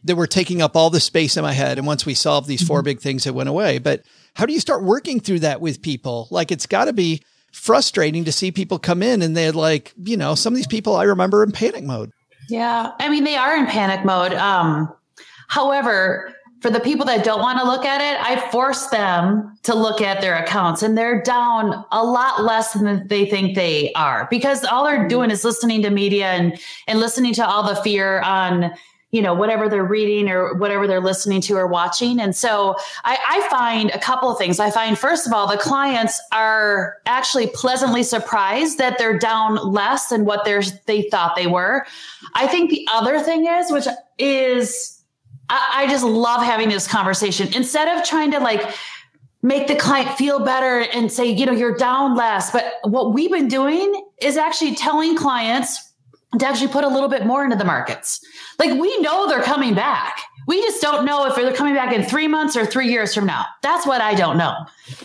that 0.05 0.17
were 0.17 0.27
taking 0.27 0.62
up 0.62 0.77
all 0.77 0.89
the 0.89 1.01
space 1.01 1.37
in 1.37 1.43
my 1.43 1.53
head. 1.53 1.79
And 1.79 1.87
once 1.87 2.07
we 2.07 2.14
solved 2.14 2.49
these 2.49 2.67
four 2.67 2.83
big 2.83 3.01
things, 3.01 3.27
it 3.27 3.35
went 3.35 3.49
away. 3.49 3.79
But 3.79 4.03
how 4.35 4.47
do 4.47 4.53
you 4.53 4.61
start 4.61 4.85
working 4.85 5.21
through 5.21 5.41
that 5.41 5.61
with 5.61 5.83
people? 5.83 6.29
Like 6.31 6.51
it's 6.53 6.67
got 6.67 6.87
to 6.87 6.93
be 6.93 7.23
frustrating 7.53 8.25
to 8.25 8.33
see 8.33 8.53
people 8.53 8.79
come 8.79 9.03
in 9.03 9.23
and 9.23 9.37
they're 9.37 9.53
like, 9.53 9.93
you 9.97 10.17
know, 10.17 10.35
some 10.35 10.53
of 10.53 10.57
these 10.57 10.67
people 10.67 10.97
I 10.97 11.05
remember 11.05 11.43
in 11.43 11.53
panic 11.53 11.85
mode. 11.85 12.11
Yeah. 12.49 12.93
I 13.01 13.09
mean, 13.09 13.25
they 13.25 13.37
are 13.37 13.57
in 13.57 13.67
panic 13.67 14.05
mode. 14.05 14.33
Um, 14.33 14.95
however, 15.49 16.35
for 16.61 16.71
the 16.71 16.81
people 16.81 17.05
that 17.07 17.25
don't 17.25 17.41
want 17.41 17.59
to 17.59 17.65
look 17.65 17.85
at 17.85 18.01
it, 18.01 18.21
I 18.21 18.51
force 18.51 18.87
them 18.87 19.57
to 19.65 19.75
look 19.75 20.01
at 20.01 20.21
their 20.21 20.37
accounts 20.37 20.83
and 20.83 20.97
they're 20.97 21.23
down 21.23 21.85
a 21.93 22.03
lot 22.03 22.43
less 22.43 22.73
than 22.73 23.07
they 23.09 23.27
think 23.27 23.55
they 23.55 23.93
are 23.93 24.27
because 24.31 24.65
all 24.65 24.85
they're 24.85 25.01
mm-hmm. 25.01 25.09
doing 25.09 25.31
is 25.31 25.45
listening 25.45 25.83
to 25.83 25.91
media 25.91 26.29
and, 26.29 26.59
and 26.89 26.99
listening 26.99 27.35
to 27.35 27.47
all 27.47 27.63
the 27.63 27.77
fear 27.83 28.21
on, 28.23 28.73
you 29.11 29.21
know, 29.21 29.35
whatever 29.35 29.69
they're 29.69 29.85
reading 29.85 30.31
or 30.31 30.55
whatever 30.55 30.87
they're 30.87 31.01
listening 31.01 31.43
to 31.43 31.55
or 31.55 31.67
watching. 31.67 32.19
And 32.19 32.35
so 32.35 32.75
I, 33.05 33.19
I 33.29 33.49
find 33.49 33.91
a 33.91 33.99
couple 33.99 34.31
of 34.31 34.39
things. 34.39 34.59
I 34.59 34.71
find, 34.71 34.99
first 34.99 35.27
of 35.27 35.33
all, 35.33 35.47
the 35.47 35.59
clients 35.59 36.21
are 36.33 36.97
actually 37.05 37.49
pleasantly 37.49 38.03
surprised 38.03 38.79
that 38.79 38.99
they're 38.99 39.19
down 39.19 39.57
less 39.57 40.09
than 40.09 40.25
what 40.25 40.45
they're, 40.45 40.63
they 40.87 41.03
thought 41.11 41.37
they 41.37 41.47
were. 41.47 41.87
I 42.35 42.47
think 42.47 42.71
the 42.71 42.89
other 42.91 43.21
thing 43.21 43.47
is, 43.47 43.71
which 43.71 43.87
is, 44.19 44.96
I, 45.49 45.87
just 45.89 46.05
love 46.05 46.43
having 46.43 46.69
this 46.69 46.89
conversation 46.89 47.53
instead 47.55 47.97
of 47.97 48.05
trying 48.05 48.33
to 48.33 48.41
like, 48.41 48.75
make 49.43 49.69
the 49.69 49.77
client 49.77 50.11
feel 50.19 50.41
better 50.41 50.81
and 50.93 51.11
say, 51.11 51.27
you 51.27 51.47
know, 51.47 51.53
you're 51.53 51.77
down 51.77 52.17
less. 52.17 52.51
But 52.51 52.75
what 52.83 53.15
we've 53.15 53.31
been 53.31 53.47
doing 53.47 54.05
is 54.21 54.37
actually 54.37 54.75
telling 54.75 55.17
clients 55.17 55.93
to 56.39 56.47
actually 56.47 56.69
put 56.69 56.85
a 56.85 56.89
little 56.89 57.09
bit 57.09 57.25
more 57.27 57.45
into 57.45 57.57
the 57.57 57.65
markets. 57.65 58.21
Like 58.59 58.79
we 58.79 58.99
know 58.99 59.29
they're 59.29 59.43
coming 59.43 59.75
back. 59.75 60.21
We 60.47 60.61
just 60.63 60.81
don't 60.81 61.05
know 61.05 61.27
if 61.27 61.35
they're 61.35 61.53
coming 61.53 61.75
back 61.75 61.93
in 61.93 62.05
three 62.05 62.29
months 62.29 62.57
or 62.57 62.65
three 62.65 62.89
years 62.89 63.15
from 63.15 63.27
now. 63.27 63.45
That's 63.63 63.87
what 63.87 64.01
I 64.01 64.15
don't 64.15 64.39
know. 64.39 64.55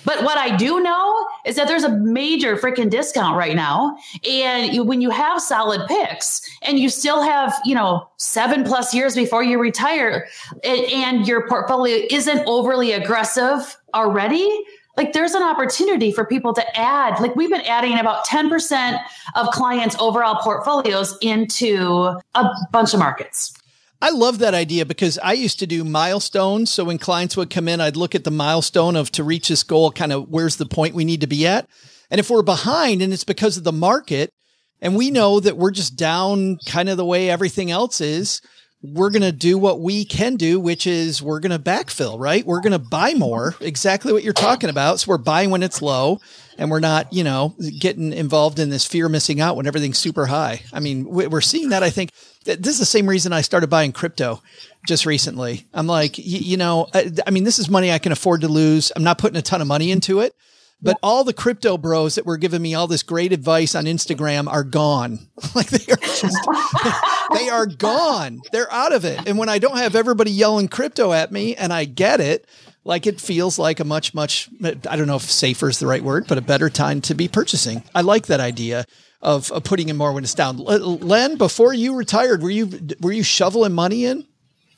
But 0.06 0.24
what 0.24 0.38
I 0.38 0.56
do 0.56 0.80
know 0.80 1.28
is 1.46 1.56
that 1.56 1.68
there's 1.68 1.84
a 1.84 1.90
major 1.98 2.56
freaking 2.56 2.90
discount 2.90 3.36
right 3.36 3.56
now. 3.56 3.98
And 4.30 4.74
you, 4.74 4.84
when 4.84 5.02
you 5.02 5.10
have 5.10 5.42
solid 5.42 5.88
picks 5.88 6.42
and 6.62 6.78
you 6.78 6.90
still 6.90 7.24
have, 7.24 7.60
you 7.66 7.74
know, 7.74 8.08
seven 8.18 8.64
plus 8.64 8.94
years 8.94 9.16
before 9.16 9.44
you 9.44 9.60
retire 9.60 10.28
and, 10.64 10.86
and 10.92 11.28
your 11.28 11.48
portfolio 11.48 12.06
isn't 12.12 12.44
overly 12.46 12.92
aggressive 12.92 13.78
already, 13.96 14.64
like 14.98 15.14
there's 15.14 15.34
an 15.34 15.42
opportunity 15.42 16.12
for 16.12 16.26
people 16.26 16.54
to 16.54 16.80
add 16.80 17.20
like 17.20 17.36
we've 17.36 17.50
been 17.50 17.62
adding 17.62 17.98
about 17.98 18.26
10% 18.26 19.00
of 19.36 19.48
clients 19.48 19.96
overall 20.00 20.36
portfolios 20.36 21.18
into 21.22 22.14
a 22.36 22.50
bunch 22.72 22.94
of 22.94 23.00
markets 23.00 23.54
I 24.02 24.10
love 24.10 24.40
that 24.40 24.56
idea 24.56 24.86
because 24.86 25.20
I 25.20 25.34
used 25.34 25.60
to 25.60 25.68
do 25.68 25.84
milestones. 25.84 26.72
So 26.72 26.86
when 26.86 26.98
clients 26.98 27.38
would 27.38 27.52
come 27.52 27.68
in, 27.68 27.80
I'd 27.80 27.96
look 27.96 28.16
at 28.16 28.24
the 28.24 28.32
milestone 28.32 28.96
of 28.96 29.12
to 29.12 29.24
reach 29.24 29.50
this 29.50 29.62
goal, 29.62 29.92
kind 29.92 30.12
of 30.12 30.28
where's 30.28 30.56
the 30.56 30.66
point 30.66 30.96
we 30.96 31.06
need 31.06 31.22
to 31.22 31.28
be 31.28 31.46
at. 31.46 31.70
And 32.10 32.20
if 32.20 32.30
we're 32.30 32.42
behind 32.42 33.02
and 33.02 33.14
it's 33.14 33.24
because 33.24 33.58
of 33.58 33.64
the 33.64 33.72
market 33.72 34.34
and 34.82 34.96
we 34.96 35.12
know 35.12 35.40
that 35.40 35.56
we're 35.56 35.72
just 35.72 35.96
down 35.96 36.58
kind 36.66 36.90
of 36.90 36.98
the 36.98 37.06
way 37.06 37.30
everything 37.30 37.70
else 37.70 38.02
is, 38.02 38.42
we're 38.84 39.12
going 39.12 39.22
to 39.22 39.32
do 39.32 39.58
what 39.58 39.80
we 39.80 40.04
can 40.06 40.36
do, 40.38 40.60
which 40.60 40.88
is 40.88 41.22
we're 41.22 41.40
going 41.40 41.52
to 41.52 41.60
backfill, 41.60 42.20
right? 42.20 42.46
We're 42.46 42.62
going 42.62 42.72
to 42.72 42.80
buy 42.80 43.14
more, 43.14 43.56
exactly 43.60 44.12
what 44.12 44.24
you're 44.24 44.34
talking 44.34 44.70
about. 44.72 45.00
So 45.00 45.10
we're 45.10 45.18
buying 45.20 45.52
when 45.52 45.62
it's 45.62 45.82
low 45.84 46.20
and 46.58 46.72
we're 46.72 46.80
not, 46.80 47.14
you 47.14 47.24
know, 47.24 47.54
getting 47.80 48.12
involved 48.12 48.58
in 48.58 48.70
this 48.72 48.86
fear 48.86 49.06
of 49.06 49.12
missing 49.12 49.40
out 49.40 49.56
when 49.56 49.68
everything's 49.68 50.00
super 50.00 50.26
high. 50.26 50.62
I 50.74 50.80
mean, 50.80 51.08
we- 51.08 51.28
we're 51.28 51.42
seeing 51.42 51.70
that. 51.70 51.84
I 51.84 51.92
think 51.92 52.12
this 52.44 52.68
is 52.74 52.80
the 52.80 52.86
same 52.86 53.08
reason 53.08 53.34
I 53.34 53.42
started 53.42 53.70
buying 53.70 53.92
crypto 53.92 54.42
just 54.88 55.06
recently. 55.06 55.68
I'm 55.76 55.86
like, 55.86 56.18
you 56.18 56.58
know, 56.58 56.88
I, 56.94 57.12
I 57.28 57.30
mean, 57.30 57.44
this 57.44 57.60
is 57.60 57.70
money 57.70 57.92
I 57.92 58.00
can 58.00 58.12
afford 58.12 58.42
to 58.42 58.48
lose. 58.48 58.92
I'm 58.96 59.04
not 59.04 59.20
putting 59.20 59.38
a 59.38 59.44
ton 59.44 59.62
of 59.62 59.68
money 59.68 59.92
into 59.92 60.22
it. 60.22 60.34
But 60.82 60.98
all 61.04 61.24
the 61.24 61.34
crypto 61.34 61.78
bros 61.78 62.16
that 62.16 62.26
were 62.26 62.38
giving 62.38 62.62
me 62.62 62.74
all 62.74 62.88
this 62.88 63.04
great 63.04 63.32
advice 63.32 63.76
on 63.76 63.86
Instagram 63.86 64.48
are 64.48 64.64
gone. 64.64 65.20
like 65.56 65.70
they 65.70 65.92
are 65.92 65.98
just, 65.98 66.50
they 67.34 67.50
are 67.50 67.68
gone. 67.68 68.42
They're 68.52 68.72
out 68.72 68.92
of 68.92 69.06
it. 69.06 69.28
And 69.28 69.38
when 69.38 69.50
I 69.50 69.60
don't 69.60 69.78
have 69.78 69.96
everybody 69.96 70.32
yelling 70.32 70.68
crypto 70.68 71.14
at 71.14 71.32
me 71.32 71.56
and 71.56 71.72
I 71.72 71.86
get 71.86 72.20
it, 72.20 72.48
like 72.84 73.06
it 73.06 73.22
feels 73.22 73.60
like 73.60 73.80
a 73.80 73.86
much, 73.86 74.14
much, 74.16 74.50
I 74.64 74.96
don't 74.96 75.08
know 75.08 75.18
if 75.18 75.30
safer 75.30 75.70
is 75.70 75.78
the 75.78 75.86
right 75.86 76.04
word, 76.04 76.26
but 76.28 76.40
a 76.40 76.42
better 76.42 76.70
time 76.70 77.02
to 77.02 77.14
be 77.14 77.28
purchasing. 77.28 77.84
I 77.94 78.02
like 78.02 78.26
that 78.28 78.40
idea 78.40 78.86
of, 79.22 79.52
of 79.52 79.64
putting 79.64 79.90
in 79.90 79.98
more 79.98 80.14
when 80.14 80.24
it's 80.24 80.34
down. 80.34 80.58
Len, 80.58 81.38
before 81.38 81.74
you 81.74 81.96
retired, 81.96 82.42
were 82.42 82.50
you, 82.50 82.72
were 83.00 83.12
you 83.12 83.22
shoveling 83.22 83.74
money 83.74 84.06
in? 84.06 84.26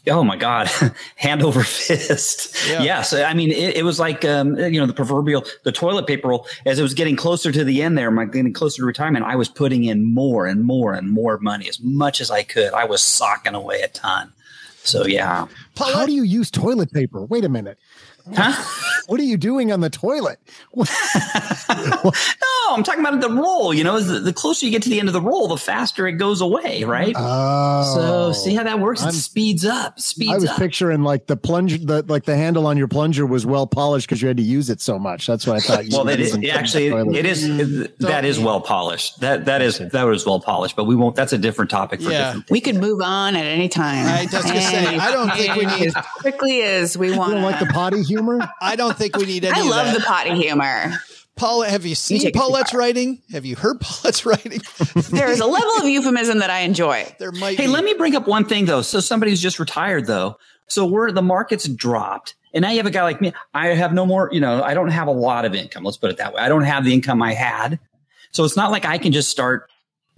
Oh 0.07 0.23
my 0.23 0.35
God, 0.35 0.69
hand 1.15 1.43
over 1.43 1.63
fist. 1.63 2.55
Yeah. 2.69 2.83
Yes. 2.83 3.13
I 3.13 3.33
mean, 3.33 3.51
it, 3.51 3.77
it 3.77 3.83
was 3.85 3.99
like, 3.99 4.25
um, 4.25 4.57
you 4.57 4.79
know, 4.79 4.85
the 4.85 4.93
proverbial, 4.93 5.45
the 5.63 5.71
toilet 5.71 6.07
paper 6.07 6.27
roll, 6.27 6.47
as 6.65 6.77
it 6.77 6.83
was 6.83 6.93
getting 6.93 7.15
closer 7.15 7.51
to 7.51 7.63
the 7.63 7.81
end 7.81 7.97
there, 7.97 8.11
my 8.11 8.25
getting 8.25 8.53
closer 8.53 8.81
to 8.81 8.85
retirement, 8.85 9.25
I 9.25 9.35
was 9.35 9.47
putting 9.47 9.85
in 9.85 10.13
more 10.13 10.45
and 10.45 10.63
more 10.63 10.93
and 10.93 11.09
more 11.09 11.37
money 11.39 11.69
as 11.69 11.79
much 11.79 12.19
as 12.19 12.29
I 12.29 12.43
could. 12.43 12.73
I 12.73 12.83
was 12.85 13.01
socking 13.01 13.55
away 13.55 13.81
a 13.81 13.87
ton. 13.87 14.33
So 14.83 15.05
yeah. 15.05 15.47
How 15.77 16.05
do 16.05 16.11
you 16.11 16.23
use 16.23 16.51
toilet 16.51 16.91
paper? 16.91 17.23
Wait 17.23 17.45
a 17.45 17.49
minute. 17.49 17.79
Huh? 18.35 18.53
What 19.07 19.19
are 19.19 19.23
you 19.23 19.35
doing 19.35 19.69
on 19.73 19.81
the 19.81 19.89
toilet? 19.89 20.39
No, 21.69 22.75
I'm 22.75 22.83
talking 22.83 23.01
about 23.05 23.19
the 23.19 23.29
roll. 23.29 23.73
You 23.73 23.83
know, 23.83 23.99
the, 23.99 24.19
the 24.19 24.31
closer 24.33 24.65
you 24.65 24.71
get 24.71 24.81
to 24.83 24.89
the 24.89 24.99
end 24.99 25.09
of 25.09 25.13
the 25.13 25.21
roll, 25.21 25.47
the 25.49 25.57
faster 25.57 26.07
it 26.07 26.13
goes 26.13 26.39
away, 26.39 26.83
right? 26.85 27.13
Oh, 27.17 27.93
so 27.95 28.31
see 28.31 28.55
how 28.55 28.63
that 28.63 28.79
works? 28.79 29.01
It 29.01 29.05
I'm- 29.05 29.13
speeds 29.13 29.65
up. 29.65 29.99
Speeds 29.99 30.31
I 30.31 30.35
was 30.35 30.45
up. 30.49 30.57
picturing 30.57 31.03
like 31.03 31.27
the 31.27 31.35
plunger, 31.35 31.77
the 31.77 32.03
like 32.03 32.23
the 32.23 32.35
handle 32.37 32.65
on 32.67 32.77
your 32.77 32.87
plunger 32.87 33.25
was 33.25 33.45
well 33.45 33.67
polished 33.67 34.07
because 34.07 34.21
you 34.21 34.27
had 34.29 34.37
to 34.37 34.43
use 34.43 34.69
it 34.69 34.79
so 34.81 34.97
much. 34.97 35.27
That's 35.27 35.45
what 35.45 35.57
I 35.57 35.59
thought. 35.59 35.85
You 35.85 35.89
well, 35.91 36.05
were 36.05 36.11
that 36.11 36.19
is 36.21 36.33
actually 36.49 36.89
the 36.89 37.09
it 37.13 37.25
is 37.25 37.43
it- 37.43 37.99
that 37.99 38.23
is 38.25 38.39
well 38.39 38.61
polished. 38.61 39.19
That 39.19 39.45
that 39.45 39.61
is 39.61 39.79
that 39.79 40.07
is 40.07 40.25
well 40.25 40.39
polished. 40.39 40.75
But 40.77 40.85
we 40.85 40.95
won't. 40.95 41.15
That's 41.15 41.33
a 41.33 41.37
different 41.37 41.69
topic 41.71 42.01
for 42.01 42.09
Yeah. 42.11 42.27
different. 42.27 42.49
We 42.51 42.61
could 42.61 42.77
move 42.77 43.01
on 43.01 43.35
at 43.35 43.45
any 43.45 43.67
time. 43.67 44.05
I 44.07 44.23
was 44.23 44.31
gonna 44.31 44.61
say, 44.61 44.97
I 44.97 45.11
don't 45.11 45.31
think 45.33 45.55
we 45.55 45.65
need- 45.65 45.87
as 45.95 46.05
quickly 46.19 46.61
as 46.61 46.97
we 46.97 47.11
You 47.11 47.17
want. 47.17 47.33
don't 47.33 47.43
like 47.43 47.59
the 47.59 47.65
potty 47.67 48.01
humor? 48.13 48.47
I 48.61 48.75
don't 48.75 48.97
think 48.97 49.15
we 49.17 49.25
need 49.25 49.45
any 49.45 49.55
I 49.57 49.61
of 49.61 49.67
love 49.67 49.85
that. 49.87 49.95
the 49.99 50.03
potty 50.05 50.35
humor. 50.35 50.93
Paula, 51.35 51.67
have 51.67 51.83
you 51.85 51.95
seen 51.95 52.19
take 52.19 52.29
it 52.29 52.33
too 52.33 52.39
Paulette's 52.39 52.73
writing? 52.75 53.21
Have 53.31 53.43
you 53.45 53.55
heard 53.55 53.79
Paulette's 53.81 54.25
writing? 54.25 54.61
There 55.09 55.29
is 55.31 55.39
a 55.39 55.45
level 55.47 55.71
of 55.79 55.85
euphemism 55.85 56.39
that 56.39 56.49
I 56.51 56.59
enjoy. 56.59 57.11
there 57.19 57.31
might 57.31 57.57
Hey, 57.57 57.65
be. 57.65 57.71
let 57.71 57.83
me 57.83 57.93
bring 57.95 58.15
up 58.15 58.27
one 58.27 58.45
thing 58.45 58.65
though. 58.65 58.81
So 58.83 58.99
somebody 58.99 59.31
who's 59.31 59.41
just 59.41 59.59
retired 59.59 60.05
though. 60.05 60.37
So 60.67 60.85
we're 60.85 61.11
the 61.11 61.21
market's 61.23 61.67
dropped. 61.67 62.35
And 62.53 62.61
now 62.61 62.69
you 62.69 62.77
have 62.77 62.85
a 62.85 62.91
guy 62.91 63.01
like 63.01 63.19
me. 63.19 63.33
I 63.55 63.69
have 63.69 63.93
no 63.93 64.05
more, 64.05 64.29
you 64.31 64.39
know, 64.39 64.61
I 64.61 64.75
don't 64.75 64.89
have 64.89 65.07
a 65.07 65.11
lot 65.11 65.43
of 65.43 65.55
income. 65.55 65.83
Let's 65.83 65.97
put 65.97 66.11
it 66.11 66.17
that 66.17 66.33
way. 66.35 66.41
I 66.41 66.49
don't 66.49 66.63
have 66.63 66.85
the 66.85 66.93
income 66.93 67.21
I 67.23 67.33
had. 67.33 67.79
So 68.31 68.43
it's 68.43 68.55
not 68.55 68.69
like 68.69 68.85
I 68.85 68.99
can 68.99 69.11
just 69.11 69.29
start, 69.31 69.67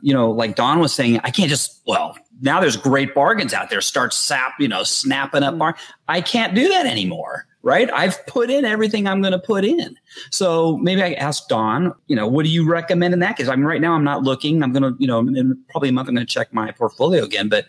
you 0.02 0.14
know, 0.14 0.32
like 0.32 0.56
Dawn 0.58 0.80
was 0.80 0.94
saying, 0.94 1.22
I 1.24 1.32
can't 1.32 1.50
just, 1.50 1.82
well, 1.88 2.18
now 2.42 2.60
there's 2.60 2.76
great 2.76 3.16
bargains 3.16 3.54
out 3.54 3.70
there. 3.70 3.80
Start 3.80 4.14
sap, 4.14 4.56
you 4.60 4.68
know, 4.68 4.84
snapping 4.84 5.44
up 5.44 5.58
bar. 5.58 5.78
I 6.10 6.20
can't 6.20 6.54
do 6.54 6.68
that 6.68 6.86
anymore. 6.86 7.46
Right. 7.66 7.90
I've 7.92 8.24
put 8.28 8.52
in 8.52 8.64
everything 8.64 9.08
I'm 9.08 9.22
going 9.22 9.32
to 9.32 9.40
put 9.40 9.66
in. 9.66 9.98
So 10.30 10.78
maybe 10.78 11.02
I 11.02 11.14
ask 11.14 11.48
Dawn, 11.48 11.96
you 12.06 12.16
know, 12.16 12.28
what 12.28 12.46
do 12.46 12.52
you 12.52 12.64
recommend 12.64 13.16
in 13.16 13.22
that 13.22 13.38
case? 13.38 13.48
I 13.48 13.56
mean, 13.56 13.66
right 13.66 13.82
now 13.82 13.94
I'm 13.94 14.04
not 14.04 14.22
looking. 14.22 14.62
I'm 14.62 14.72
going 14.72 14.84
to, 14.84 14.96
you 15.00 15.08
know, 15.08 15.20
in 15.20 15.60
probably 15.70 15.90
a 15.90 15.92
month, 15.92 16.08
I'm 16.08 16.14
going 16.14 16.28
to 16.28 16.32
check 16.32 16.54
my 16.54 16.70
portfolio 16.70 17.24
again, 17.24 17.50
but 17.50 17.66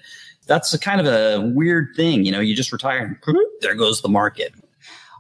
that's 0.47 0.75
a 0.75 0.79
kind 0.79 1.01
of 1.01 1.07
a 1.07 1.51
weird 1.55 1.97
thing. 1.97 2.27
You 2.27 2.33
know, 2.33 2.41
you 2.41 2.55
just 2.55 2.73
retire 2.73 2.99
and 2.99 3.21
mm-hmm. 3.23 3.39
there 3.63 3.75
goes 3.75 4.03
the 4.03 4.11
market. 4.11 4.53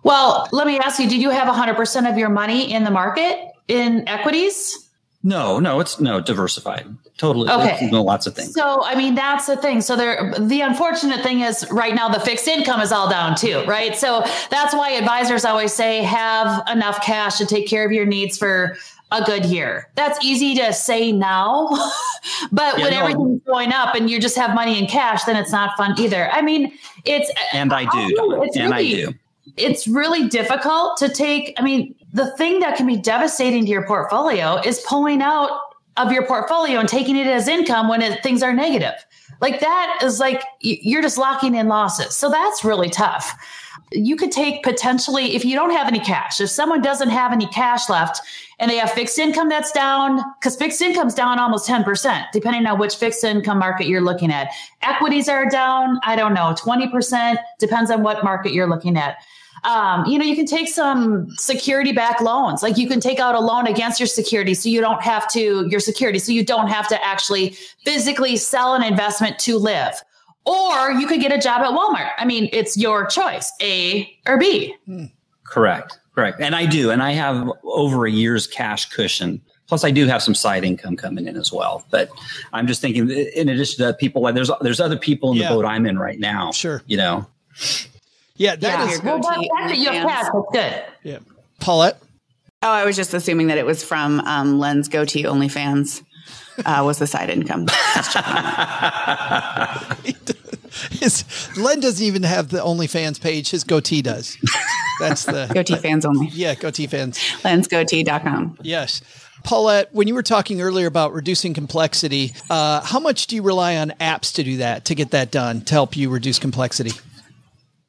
Well, 0.02 0.46
let 0.52 0.66
me 0.66 0.78
ask 0.78 1.00
you, 1.00 1.08
did 1.08 1.22
you 1.22 1.30
have 1.30 1.48
100% 1.48 2.10
of 2.10 2.18
your 2.18 2.28
money 2.28 2.70
in 2.70 2.84
the 2.84 2.90
market 2.90 3.52
in 3.68 4.06
equities? 4.06 4.85
No, 5.26 5.58
no, 5.58 5.80
it's 5.80 5.98
no 5.98 6.20
diversified. 6.20 6.86
Totally. 7.18 7.50
Okay. 7.50 7.90
Lots 7.90 8.26
of 8.28 8.36
things. 8.36 8.54
So, 8.54 8.84
I 8.84 8.94
mean, 8.94 9.14
that's 9.16 9.46
the 9.46 9.56
thing. 9.56 9.80
So, 9.80 9.96
there, 9.96 10.32
the 10.38 10.60
unfortunate 10.60 11.22
thing 11.22 11.40
is 11.40 11.66
right 11.72 11.94
now 11.94 12.08
the 12.08 12.20
fixed 12.20 12.46
income 12.46 12.80
is 12.80 12.92
all 12.92 13.10
down 13.10 13.34
too, 13.34 13.64
right? 13.66 13.96
So, 13.96 14.22
that's 14.50 14.72
why 14.72 14.90
advisors 14.92 15.44
always 15.44 15.72
say 15.72 16.02
have 16.02 16.62
enough 16.70 17.02
cash 17.02 17.38
to 17.38 17.46
take 17.46 17.66
care 17.66 17.84
of 17.84 17.90
your 17.90 18.06
needs 18.06 18.38
for 18.38 18.76
a 19.10 19.22
good 19.22 19.46
year. 19.46 19.88
That's 19.96 20.24
easy 20.24 20.54
to 20.56 20.72
say 20.72 21.10
now, 21.10 21.68
but 22.52 22.78
Yeah, 22.78 22.84
when 22.84 22.92
no. 22.92 23.00
everything's 23.00 23.42
going 23.42 23.72
up 23.72 23.94
and 23.96 24.08
you 24.08 24.20
just 24.20 24.36
have 24.36 24.54
money 24.54 24.78
in 24.78 24.86
cash, 24.86 25.24
then 25.24 25.34
it's 25.34 25.50
not 25.52 25.76
fun 25.76 25.98
either. 25.98 26.28
I 26.30 26.40
mean, 26.42 26.72
it's 27.04 27.30
And 27.52 27.72
I 27.72 27.84
do, 27.90 28.42
it's 28.44 28.56
and 28.56 28.72
I 28.72 28.78
really- 28.78 28.94
do. 29.06 29.14
it's 29.56 29.88
really 29.88 30.28
difficult 30.28 30.98
to 30.98 31.08
take. 31.08 31.54
I 31.58 31.62
mean, 31.62 31.95
the 32.16 32.34
thing 32.38 32.60
that 32.60 32.78
can 32.78 32.86
be 32.86 32.96
devastating 32.96 33.66
to 33.66 33.70
your 33.70 33.86
portfolio 33.86 34.58
is 34.64 34.82
pulling 34.88 35.20
out 35.20 35.50
of 35.98 36.10
your 36.10 36.26
portfolio 36.26 36.80
and 36.80 36.88
taking 36.88 37.14
it 37.14 37.26
as 37.26 37.46
income 37.46 37.88
when 37.88 38.00
it, 38.00 38.22
things 38.22 38.42
are 38.42 38.54
negative. 38.54 38.94
Like 39.42 39.60
that 39.60 40.00
is 40.02 40.18
like 40.18 40.42
you're 40.60 41.02
just 41.02 41.18
locking 41.18 41.54
in 41.54 41.68
losses. 41.68 42.16
So 42.16 42.30
that's 42.30 42.64
really 42.64 42.88
tough. 42.88 43.34
You 43.92 44.16
could 44.16 44.32
take 44.32 44.62
potentially, 44.62 45.36
if 45.36 45.44
you 45.44 45.54
don't 45.54 45.72
have 45.72 45.88
any 45.88 46.00
cash, 46.00 46.40
if 46.40 46.48
someone 46.48 46.80
doesn't 46.80 47.10
have 47.10 47.32
any 47.32 47.46
cash 47.48 47.90
left 47.90 48.22
and 48.58 48.70
they 48.70 48.78
have 48.78 48.90
fixed 48.92 49.18
income 49.18 49.50
that's 49.50 49.70
down, 49.72 50.22
because 50.40 50.56
fixed 50.56 50.80
income's 50.80 51.14
down 51.14 51.38
almost 51.38 51.68
10%, 51.68 52.24
depending 52.32 52.64
on 52.64 52.78
which 52.78 52.96
fixed 52.96 53.24
income 53.24 53.58
market 53.58 53.88
you're 53.88 54.00
looking 54.00 54.32
at. 54.32 54.50
Equities 54.80 55.28
are 55.28 55.46
down, 55.50 56.00
I 56.02 56.16
don't 56.16 56.32
know, 56.32 56.54
20%, 56.58 57.36
depends 57.58 57.90
on 57.90 58.02
what 58.02 58.24
market 58.24 58.54
you're 58.54 58.68
looking 58.68 58.96
at 58.96 59.18
um, 59.66 60.06
you 60.06 60.18
know, 60.18 60.24
you 60.24 60.36
can 60.36 60.46
take 60.46 60.68
some 60.68 61.28
security 61.36 61.92
back 61.92 62.20
loans. 62.20 62.62
Like 62.62 62.76
you 62.78 62.88
can 62.88 63.00
take 63.00 63.18
out 63.18 63.34
a 63.34 63.40
loan 63.40 63.66
against 63.66 63.98
your 63.98 64.06
security 64.06 64.54
so 64.54 64.68
you 64.68 64.80
don't 64.80 65.02
have 65.02 65.28
to, 65.32 65.66
your 65.68 65.80
security, 65.80 66.18
so 66.20 66.30
you 66.32 66.44
don't 66.44 66.68
have 66.68 66.88
to 66.88 67.04
actually 67.04 67.56
physically 67.84 68.36
sell 68.36 68.74
an 68.74 68.82
investment 68.82 69.38
to 69.40 69.58
live. 69.58 69.94
Or 70.44 70.92
you 70.92 71.08
could 71.08 71.20
get 71.20 71.32
a 71.32 71.38
job 71.38 71.62
at 71.62 71.70
Walmart. 71.70 72.12
I 72.16 72.24
mean, 72.24 72.48
it's 72.52 72.76
your 72.76 73.06
choice, 73.06 73.52
A 73.60 74.08
or 74.28 74.38
B. 74.38 74.76
Correct. 75.42 75.98
Correct. 76.14 76.40
And 76.40 76.54
I 76.54 76.66
do. 76.66 76.90
And 76.92 77.02
I 77.02 77.10
have 77.12 77.50
over 77.64 78.06
a 78.06 78.10
year's 78.10 78.46
cash 78.46 78.88
cushion. 78.90 79.42
Plus, 79.66 79.82
I 79.82 79.90
do 79.90 80.06
have 80.06 80.22
some 80.22 80.34
side 80.36 80.64
income 80.64 80.96
coming 80.96 81.26
in 81.26 81.36
as 81.36 81.52
well. 81.52 81.84
But 81.90 82.08
I'm 82.52 82.68
just 82.68 82.80
thinking, 82.80 83.10
in 83.10 83.48
addition 83.48 83.84
to 83.84 83.94
people, 83.94 84.22
like 84.22 84.36
there's 84.36 84.50
there's 84.60 84.78
other 84.78 84.96
people 84.96 85.32
in 85.32 85.38
Yeah. 85.38 85.48
the 85.48 85.56
boat 85.56 85.64
I'm 85.64 85.84
in 85.86 85.98
right 85.98 86.20
now. 86.20 86.52
Sure. 86.52 86.82
You 86.86 86.96
know. 86.98 87.26
Yeah, 88.36 88.56
that 88.56 88.62
Yeah. 88.62 88.88
is 88.90 89.02
Well, 89.02 89.18
but 89.20 89.34
goatee 89.36 89.48
the 89.48 89.54
fact 89.56 89.68
that 89.68 89.78
you 89.78 89.90
have 89.90 89.94
OnlyFans. 89.94 90.08
cash, 90.08 90.26
that's 90.32 90.46
good. 90.52 90.84
yeah. 91.02 91.18
Paulette. 91.60 91.98
Oh, 92.62 92.70
I 92.70 92.84
was 92.84 92.96
just 92.96 93.12
assuming 93.14 93.46
that 93.48 93.58
it 93.58 93.66
was 93.66 93.84
from 93.84 94.20
um, 94.20 94.58
Len's 94.58 94.88
goatee 94.88 95.24
OnlyFans. 95.24 96.02
Uh, 96.64 96.82
was 96.86 96.98
the 96.98 97.06
side 97.06 97.28
income? 97.30 97.66
His, 100.90 101.24
Len 101.58 101.80
doesn't 101.80 102.04
even 102.04 102.22
have 102.22 102.48
the 102.50 102.58
OnlyFans 102.58 103.20
page. 103.20 103.50
His 103.50 103.64
goatee 103.64 104.02
does. 104.02 104.36
That's 105.00 105.24
the 105.24 105.50
goatee 105.54 105.76
fans 105.76 106.04
only. 106.04 106.28
yeah 106.28 106.54
goatee 106.54 106.86
fans. 106.86 107.18
Lensgoatee.com. 107.42 108.58
Yes. 108.62 109.00
Paulette, 109.44 109.94
when 109.94 110.08
you 110.08 110.14
were 110.14 110.22
talking 110.22 110.60
earlier 110.60 110.86
about 110.86 111.12
reducing 111.12 111.54
complexity, 111.54 112.32
uh, 112.50 112.80
how 112.82 112.98
much 112.98 113.26
do 113.26 113.36
you 113.36 113.42
rely 113.42 113.76
on 113.76 113.90
apps 114.00 114.34
to 114.34 114.42
do 114.42 114.56
that, 114.58 114.84
to 114.86 114.94
get 114.94 115.12
that 115.12 115.30
done, 115.30 115.60
to 115.62 115.74
help 115.74 115.96
you 115.96 116.10
reduce 116.10 116.38
complexity? 116.38 116.92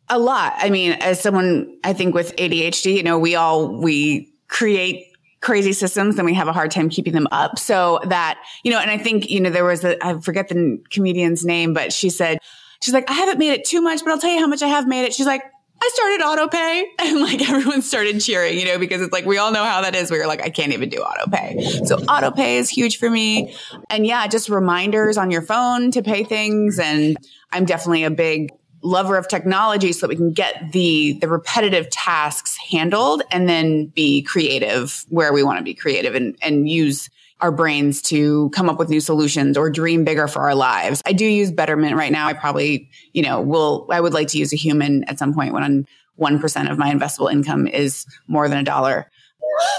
A 0.09 0.19
lot. 0.19 0.53
I 0.57 0.69
mean, 0.69 0.93
as 0.93 1.21
someone, 1.21 1.77
I 1.83 1.93
think 1.93 2.15
with 2.15 2.35
ADHD, 2.37 2.95
you 2.95 3.03
know, 3.03 3.19
we 3.19 3.35
all, 3.35 3.67
we 3.67 4.31
create 4.47 5.07
crazy 5.41 5.73
systems 5.73 6.17
and 6.17 6.25
we 6.25 6.33
have 6.33 6.47
a 6.47 6.53
hard 6.53 6.71
time 6.71 6.89
keeping 6.89 7.13
them 7.13 7.27
up. 7.31 7.59
So 7.59 7.99
that, 8.05 8.41
you 8.63 8.71
know, 8.71 8.79
and 8.79 8.89
I 8.89 8.97
think, 8.97 9.29
you 9.29 9.39
know, 9.39 9.49
there 9.49 9.65
was 9.65 9.83
a, 9.83 10.03
I 10.05 10.19
forget 10.19 10.47
the 10.47 10.81
comedian's 10.89 11.45
name, 11.45 11.73
but 11.73 11.93
she 11.93 12.09
said, 12.09 12.39
she's 12.81 12.93
like, 12.93 13.09
I 13.09 13.13
haven't 13.13 13.37
made 13.37 13.51
it 13.51 13.65
too 13.65 13.81
much, 13.81 14.03
but 14.03 14.11
I'll 14.11 14.19
tell 14.19 14.31
you 14.31 14.39
how 14.39 14.47
much 14.47 14.61
I 14.61 14.67
have 14.67 14.87
made 14.87 15.05
it. 15.05 15.13
She's 15.13 15.25
like, 15.25 15.43
I 15.79 15.89
started 15.93 16.23
auto 16.23 16.47
pay 16.47 16.87
and 16.99 17.21
like 17.21 17.47
everyone 17.47 17.81
started 17.81 18.19
cheering, 18.19 18.57
you 18.57 18.65
know, 18.65 18.79
because 18.79 19.01
it's 19.01 19.13
like, 19.13 19.25
we 19.25 19.37
all 19.37 19.51
know 19.51 19.63
how 19.63 19.81
that 19.81 19.95
is. 19.95 20.09
We 20.09 20.17
were 20.17 20.27
like, 20.27 20.41
I 20.41 20.49
can't 20.49 20.73
even 20.73 20.89
do 20.89 20.97
auto 20.97 21.29
pay. 21.29 21.61
So 21.85 21.97
auto 21.97 22.31
pay 22.31 22.57
is 22.57 22.69
huge 22.69 22.97
for 22.97 23.09
me. 23.09 23.55
And 23.89 24.05
yeah, 24.05 24.25
just 24.27 24.49
reminders 24.49 25.17
on 25.17 25.31
your 25.31 25.43
phone 25.43 25.91
to 25.91 26.01
pay 26.01 26.23
things. 26.23 26.79
And 26.79 27.17
I'm 27.51 27.65
definitely 27.65 28.03
a 28.05 28.11
big 28.11 28.51
lover 28.82 29.17
of 29.17 29.28
technology 29.28 29.91
so 29.91 30.01
that 30.01 30.09
we 30.09 30.15
can 30.15 30.32
get 30.32 30.71
the 30.71 31.13
the 31.19 31.28
repetitive 31.28 31.89
tasks 31.89 32.57
handled 32.57 33.23
and 33.32 33.49
then 33.49 33.88
be 33.88 34.21
creative 34.21 35.05
where 35.09 35.34
we 35.34 35.43
want 35.43 35.57
to 35.57 35.63
be 35.63 35.73
creative 35.73 36.15
and 36.15 36.38
and 36.41 36.69
use 36.69 37.09
our 37.39 37.51
brains 37.51 38.01
to 38.01 38.49
come 38.49 38.69
up 38.69 38.80
with 38.80 38.89
new 38.89 38.99
solutions 38.99 39.57
or 39.57 39.69
dream 39.69 40.03
bigger 40.03 40.28
for 40.28 40.41
our 40.41 40.55
lives. 40.55 41.01
I 41.05 41.13
do 41.13 41.25
use 41.25 41.51
Betterment 41.51 41.95
right 41.95 42.11
now. 42.11 42.28
I 42.28 42.34
probably, 42.34 42.89
you 43.13 43.21
know, 43.21 43.41
will 43.41 43.88
I 43.91 44.01
would 44.01 44.13
like 44.13 44.30
to 44.30 44.38
use 44.38 44.53
a 44.53 44.55
human 44.55 45.03
at 45.05 45.19
some 45.19 45.34
point 45.34 45.53
when 45.53 45.88
1% 46.19 46.71
of 46.71 46.78
my 46.78 46.91
investable 46.91 47.32
income 47.32 47.67
is 47.67 48.05
more 48.28 48.49
than 48.49 48.57
a 48.57 48.63
dollar. 48.63 49.09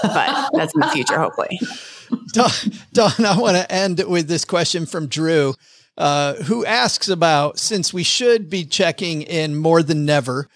But 0.01 0.49
that's 0.53 0.73
in 0.73 0.81
the 0.81 0.87
future 0.87 1.19
hopefully. 1.19 1.59
Dawn, 2.33 2.49
Dawn, 2.93 3.25
I 3.25 3.37
want 3.37 3.57
to 3.57 3.71
end 3.71 4.01
with 4.07 4.27
this 4.27 4.45
question 4.45 4.85
from 4.85 5.07
Drew, 5.07 5.53
uh, 5.99 6.33
who 6.35 6.65
asks 6.65 7.07
about 7.07 7.59
since 7.59 7.93
we 7.93 8.03
should 8.03 8.49
be 8.49 8.65
checking 8.65 9.21
in 9.21 9.55
more 9.55 9.83
than 9.83 10.05
never, 10.05 10.47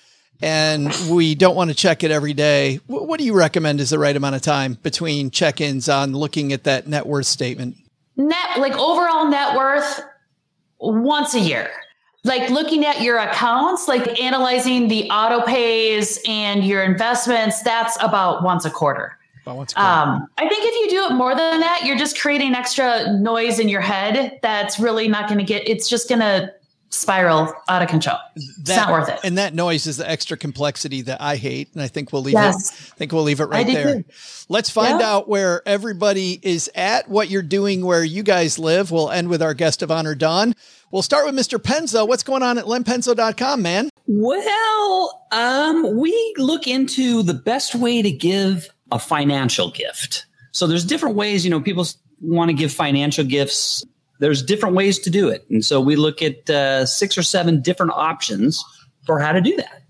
and 0.41 0.91
we 1.11 1.35
don't 1.35 1.55
want 1.55 1.69
to 1.69 1.75
check 1.75 2.03
it 2.03 2.09
every 2.09 2.33
day. 2.33 2.79
What, 2.87 3.07
what 3.07 3.19
do 3.19 3.25
you 3.25 3.35
recommend 3.35 3.79
is 3.79 3.91
the 3.91 3.99
right 3.99 4.15
amount 4.15 4.35
of 4.35 4.41
time 4.41 4.79
between 4.81 5.29
check-ins 5.29 5.87
on 5.87 6.13
looking 6.13 6.51
at 6.51 6.63
that 6.63 6.87
net 6.87 7.05
worth 7.05 7.27
statement? 7.27 7.75
net 8.15 8.57
like 8.57 8.73
overall 8.73 9.29
net 9.29 9.55
worth 9.55 10.01
once 10.79 11.33
a 11.33 11.39
year 11.39 11.69
like 12.23 12.49
looking 12.49 12.85
at 12.85 13.01
your 13.01 13.17
accounts 13.17 13.87
like 13.87 14.19
analyzing 14.21 14.87
the 14.87 15.09
auto 15.09 15.43
pays 15.45 16.19
and 16.27 16.63
your 16.63 16.83
investments 16.83 17.61
that's 17.63 17.97
about 18.01 18.43
once 18.43 18.65
a 18.65 18.69
quarter 18.69 19.17
um, 19.75 20.27
i 20.37 20.47
think 20.47 20.63
if 20.65 20.73
you 20.75 20.89
do 20.97 21.05
it 21.05 21.13
more 21.15 21.35
than 21.35 21.59
that 21.59 21.81
you're 21.85 21.97
just 21.97 22.19
creating 22.19 22.53
extra 22.55 23.11
noise 23.19 23.59
in 23.59 23.67
your 23.69 23.81
head 23.81 24.39
that's 24.41 24.79
really 24.79 25.07
not 25.07 25.27
going 25.27 25.37
to 25.39 25.43
get 25.45 25.67
it's 25.67 25.89
just 25.89 26.07
going 26.09 26.21
to 26.21 26.51
spiral 26.93 27.51
out 27.67 27.81
of 27.81 27.89
control. 27.89 28.17
it's 28.35 28.69
not 28.69 28.91
worth 28.91 29.09
it. 29.09 29.19
And 29.23 29.37
that 29.39 29.55
noise 29.55 29.87
is 29.87 29.97
the 29.97 30.07
extra 30.07 30.37
complexity 30.37 31.01
that 31.01 31.19
I 31.19 31.37
hate. 31.37 31.69
And 31.73 31.81
I 31.81 31.87
think 31.87 32.13
we'll 32.13 32.21
leave 32.21 32.33
Yes. 32.33 32.69
it. 32.69 32.91
I 32.93 32.95
think 32.97 33.11
we'll 33.11 33.23
leave 33.23 33.39
it 33.39 33.45
right 33.45 33.65
there. 33.65 33.95
too. 33.95 34.05
Let's 34.47 34.69
find 34.69 34.99
Yeah. 34.99 35.11
out 35.11 35.27
where 35.27 35.67
everybody 35.67 36.39
is 36.43 36.69
at, 36.75 37.09
what 37.09 37.31
you're 37.31 37.41
doing, 37.41 37.83
where 37.83 38.03
you 38.03 38.21
guys 38.21 38.59
live. 38.59 38.91
We'll 38.91 39.09
end 39.09 39.29
with 39.29 39.41
our 39.41 39.55
guest 39.55 39.81
of 39.81 39.89
honor, 39.89 40.13
Dawn. 40.13 40.53
We'll 40.91 41.01
start 41.01 41.25
with 41.25 41.33
Mr. 41.35 41.57
Penzo. 41.57 42.07
What's 42.07 42.21
going 42.21 42.43
on 42.43 42.59
at 42.59 42.65
lenpenzo.com, 42.65 43.63
man? 43.63 43.89
Well, 44.05 45.25
um, 45.31 45.97
we 45.97 46.35
look 46.37 46.67
into 46.67 47.23
the 47.23 47.33
best 47.33 47.73
way 47.73 48.03
to 48.03 48.11
give 48.11 48.69
a 48.93 48.99
financial 48.99 49.71
gift. 49.71 50.25
So 50.51 50.67
there's 50.67 50.85
different 50.85 51.15
ways, 51.15 51.43
you 51.43 51.49
know, 51.49 51.59
people 51.59 51.87
want 52.21 52.49
to 52.49 52.53
give 52.53 52.71
financial 52.71 53.25
gifts. 53.25 53.83
There's 54.19 54.43
different 54.43 54.75
ways 54.75 54.99
to 54.99 55.09
do 55.09 55.29
it. 55.29 55.45
And 55.49 55.65
so 55.65 55.81
we 55.81 55.95
look 55.95 56.21
at 56.21 56.47
uh, 56.49 56.85
six 56.85 57.17
or 57.17 57.23
seven 57.23 57.61
different 57.61 57.93
options 57.93 58.63
for 59.05 59.19
how 59.19 59.31
to 59.31 59.41
do 59.41 59.57
that. 59.57 59.81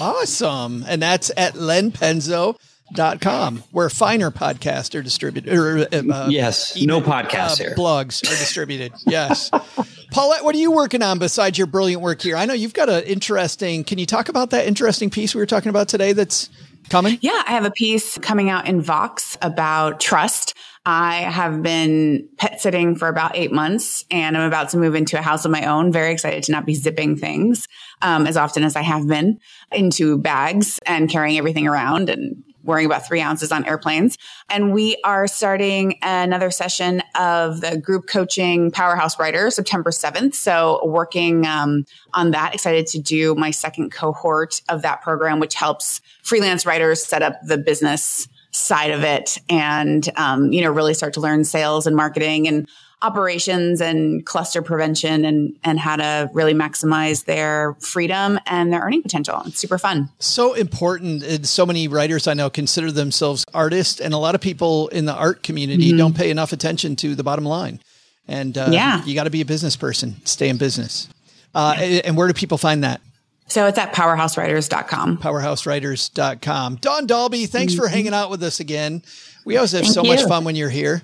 Awesome. 0.00 0.84
And 0.88 1.02
that's 1.02 1.30
at 1.36 1.52
lenpenzo.com, 1.54 3.64
where 3.70 3.90
finer 3.90 4.30
podcasts 4.30 4.98
are 4.98 5.02
distributed. 5.02 5.54
Or, 5.54 5.86
uh, 5.92 6.28
Yes, 6.30 6.74
no 6.76 6.98
even, 6.98 7.10
podcasts 7.10 7.60
uh, 7.60 7.64
here. 7.64 7.74
Blogs 7.76 8.24
are 8.24 8.38
distributed. 8.38 8.92
Yes. 9.06 9.50
Paulette, 10.10 10.44
what 10.44 10.54
are 10.54 10.58
you 10.58 10.72
working 10.72 11.02
on 11.02 11.18
besides 11.18 11.58
your 11.58 11.66
brilliant 11.66 12.00
work 12.00 12.22
here? 12.22 12.36
I 12.36 12.46
know 12.46 12.54
you've 12.54 12.72
got 12.72 12.88
an 12.88 13.02
interesting. 13.04 13.84
Can 13.84 13.98
you 13.98 14.06
talk 14.06 14.30
about 14.30 14.48
that 14.50 14.66
interesting 14.66 15.10
piece 15.10 15.34
we 15.34 15.40
were 15.40 15.46
talking 15.46 15.68
about 15.68 15.88
today 15.88 16.14
that's 16.14 16.48
coming? 16.88 17.18
Yeah, 17.20 17.42
I 17.46 17.52
have 17.52 17.64
a 17.64 17.70
piece 17.70 18.18
coming 18.18 18.50
out 18.50 18.68
in 18.68 18.80
Vox 18.80 19.36
about 19.42 20.00
trust. 20.00 20.54
I 20.84 21.16
have 21.16 21.62
been 21.62 22.28
pet 22.38 22.60
sitting 22.60 22.94
for 22.94 23.08
about 23.08 23.34
eight 23.34 23.50
months 23.50 24.04
and 24.08 24.36
I'm 24.36 24.46
about 24.46 24.70
to 24.70 24.76
move 24.76 24.94
into 24.94 25.18
a 25.18 25.22
house 25.22 25.44
of 25.44 25.50
my 25.50 25.66
own. 25.66 25.90
Very 25.90 26.12
excited 26.12 26.44
to 26.44 26.52
not 26.52 26.64
be 26.64 26.74
zipping 26.74 27.16
things 27.16 27.66
um, 28.02 28.26
as 28.26 28.36
often 28.36 28.62
as 28.62 28.76
I 28.76 28.82
have 28.82 29.08
been 29.08 29.40
into 29.72 30.16
bags 30.16 30.78
and 30.86 31.10
carrying 31.10 31.38
everything 31.38 31.66
around 31.66 32.08
and 32.08 32.44
worrying 32.66 32.86
about 32.86 33.06
three 33.06 33.20
ounces 33.20 33.52
on 33.52 33.64
airplanes. 33.64 34.18
And 34.50 34.72
we 34.72 34.96
are 35.04 35.26
starting 35.26 35.98
another 36.02 36.50
session 36.50 37.02
of 37.14 37.60
the 37.60 37.78
group 37.78 38.06
coaching 38.06 38.70
powerhouse 38.70 39.18
writer 39.18 39.50
September 39.50 39.90
7th. 39.90 40.34
So 40.34 40.80
working 40.84 41.46
um, 41.46 41.84
on 42.12 42.32
that, 42.32 42.54
excited 42.54 42.86
to 42.88 42.98
do 42.98 43.34
my 43.34 43.50
second 43.50 43.92
cohort 43.92 44.60
of 44.68 44.82
that 44.82 45.02
program, 45.02 45.38
which 45.38 45.54
helps 45.54 46.00
freelance 46.22 46.66
writers 46.66 47.02
set 47.02 47.22
up 47.22 47.34
the 47.46 47.58
business 47.58 48.28
side 48.50 48.90
of 48.90 49.04
it 49.04 49.38
and, 49.48 50.08
um, 50.16 50.50
you 50.52 50.62
know, 50.62 50.70
really 50.70 50.94
start 50.94 51.14
to 51.14 51.20
learn 51.20 51.44
sales 51.44 51.86
and 51.86 51.94
marketing 51.94 52.48
and 52.48 52.68
operations 53.02 53.80
and 53.80 54.24
cluster 54.24 54.62
prevention 54.62 55.24
and, 55.24 55.54
and 55.62 55.78
how 55.78 55.96
to 55.96 56.30
really 56.32 56.54
maximize 56.54 57.24
their 57.26 57.74
freedom 57.80 58.38
and 58.46 58.72
their 58.72 58.80
earning 58.80 59.02
potential. 59.02 59.42
It's 59.46 59.58
super 59.60 59.78
fun. 59.78 60.08
So 60.18 60.54
important. 60.54 61.22
And 61.22 61.46
so 61.46 61.66
many 61.66 61.88
writers 61.88 62.26
I 62.26 62.34
know 62.34 62.48
consider 62.50 62.90
themselves 62.90 63.44
artists, 63.52 64.00
and 64.00 64.14
a 64.14 64.18
lot 64.18 64.34
of 64.34 64.40
people 64.40 64.88
in 64.88 65.04
the 65.04 65.14
art 65.14 65.42
community 65.42 65.88
Mm-hmm. 65.88 65.98
don't 65.98 66.16
pay 66.16 66.30
enough 66.30 66.52
attention 66.52 66.96
to 66.96 67.14
the 67.14 67.22
bottom 67.22 67.44
line. 67.44 67.80
And 68.26 68.56
uh, 68.56 68.68
Yeah. 68.72 69.04
you 69.04 69.14
got 69.14 69.24
to 69.24 69.30
be 69.30 69.40
a 69.42 69.44
business 69.46 69.76
person, 69.76 70.16
stay 70.24 70.48
in 70.48 70.56
business. 70.56 71.08
Uh, 71.54 71.74
And 72.04 72.16
where 72.16 72.26
do 72.26 72.34
people 72.34 72.58
find 72.58 72.82
that? 72.82 73.00
So 73.48 73.66
it's 73.66 73.78
at 73.78 73.92
powerhousewriters.com. 73.92 75.18
powerhousewriters.com. 75.18 76.76
Dawn 76.76 77.06
Dahlby, 77.06 77.48
thanks 77.48 77.74
for 77.74 77.88
hanging 77.88 78.14
out 78.14 78.30
with 78.30 78.42
us 78.42 78.58
again. 78.60 79.02
We 79.44 79.56
always 79.56 79.72
have 79.72 79.82
Thank 79.82 79.94
so 79.94 80.02
much 80.02 80.22
fun 80.24 80.44
when 80.44 80.56
you're 80.56 80.70
here. 80.70 81.02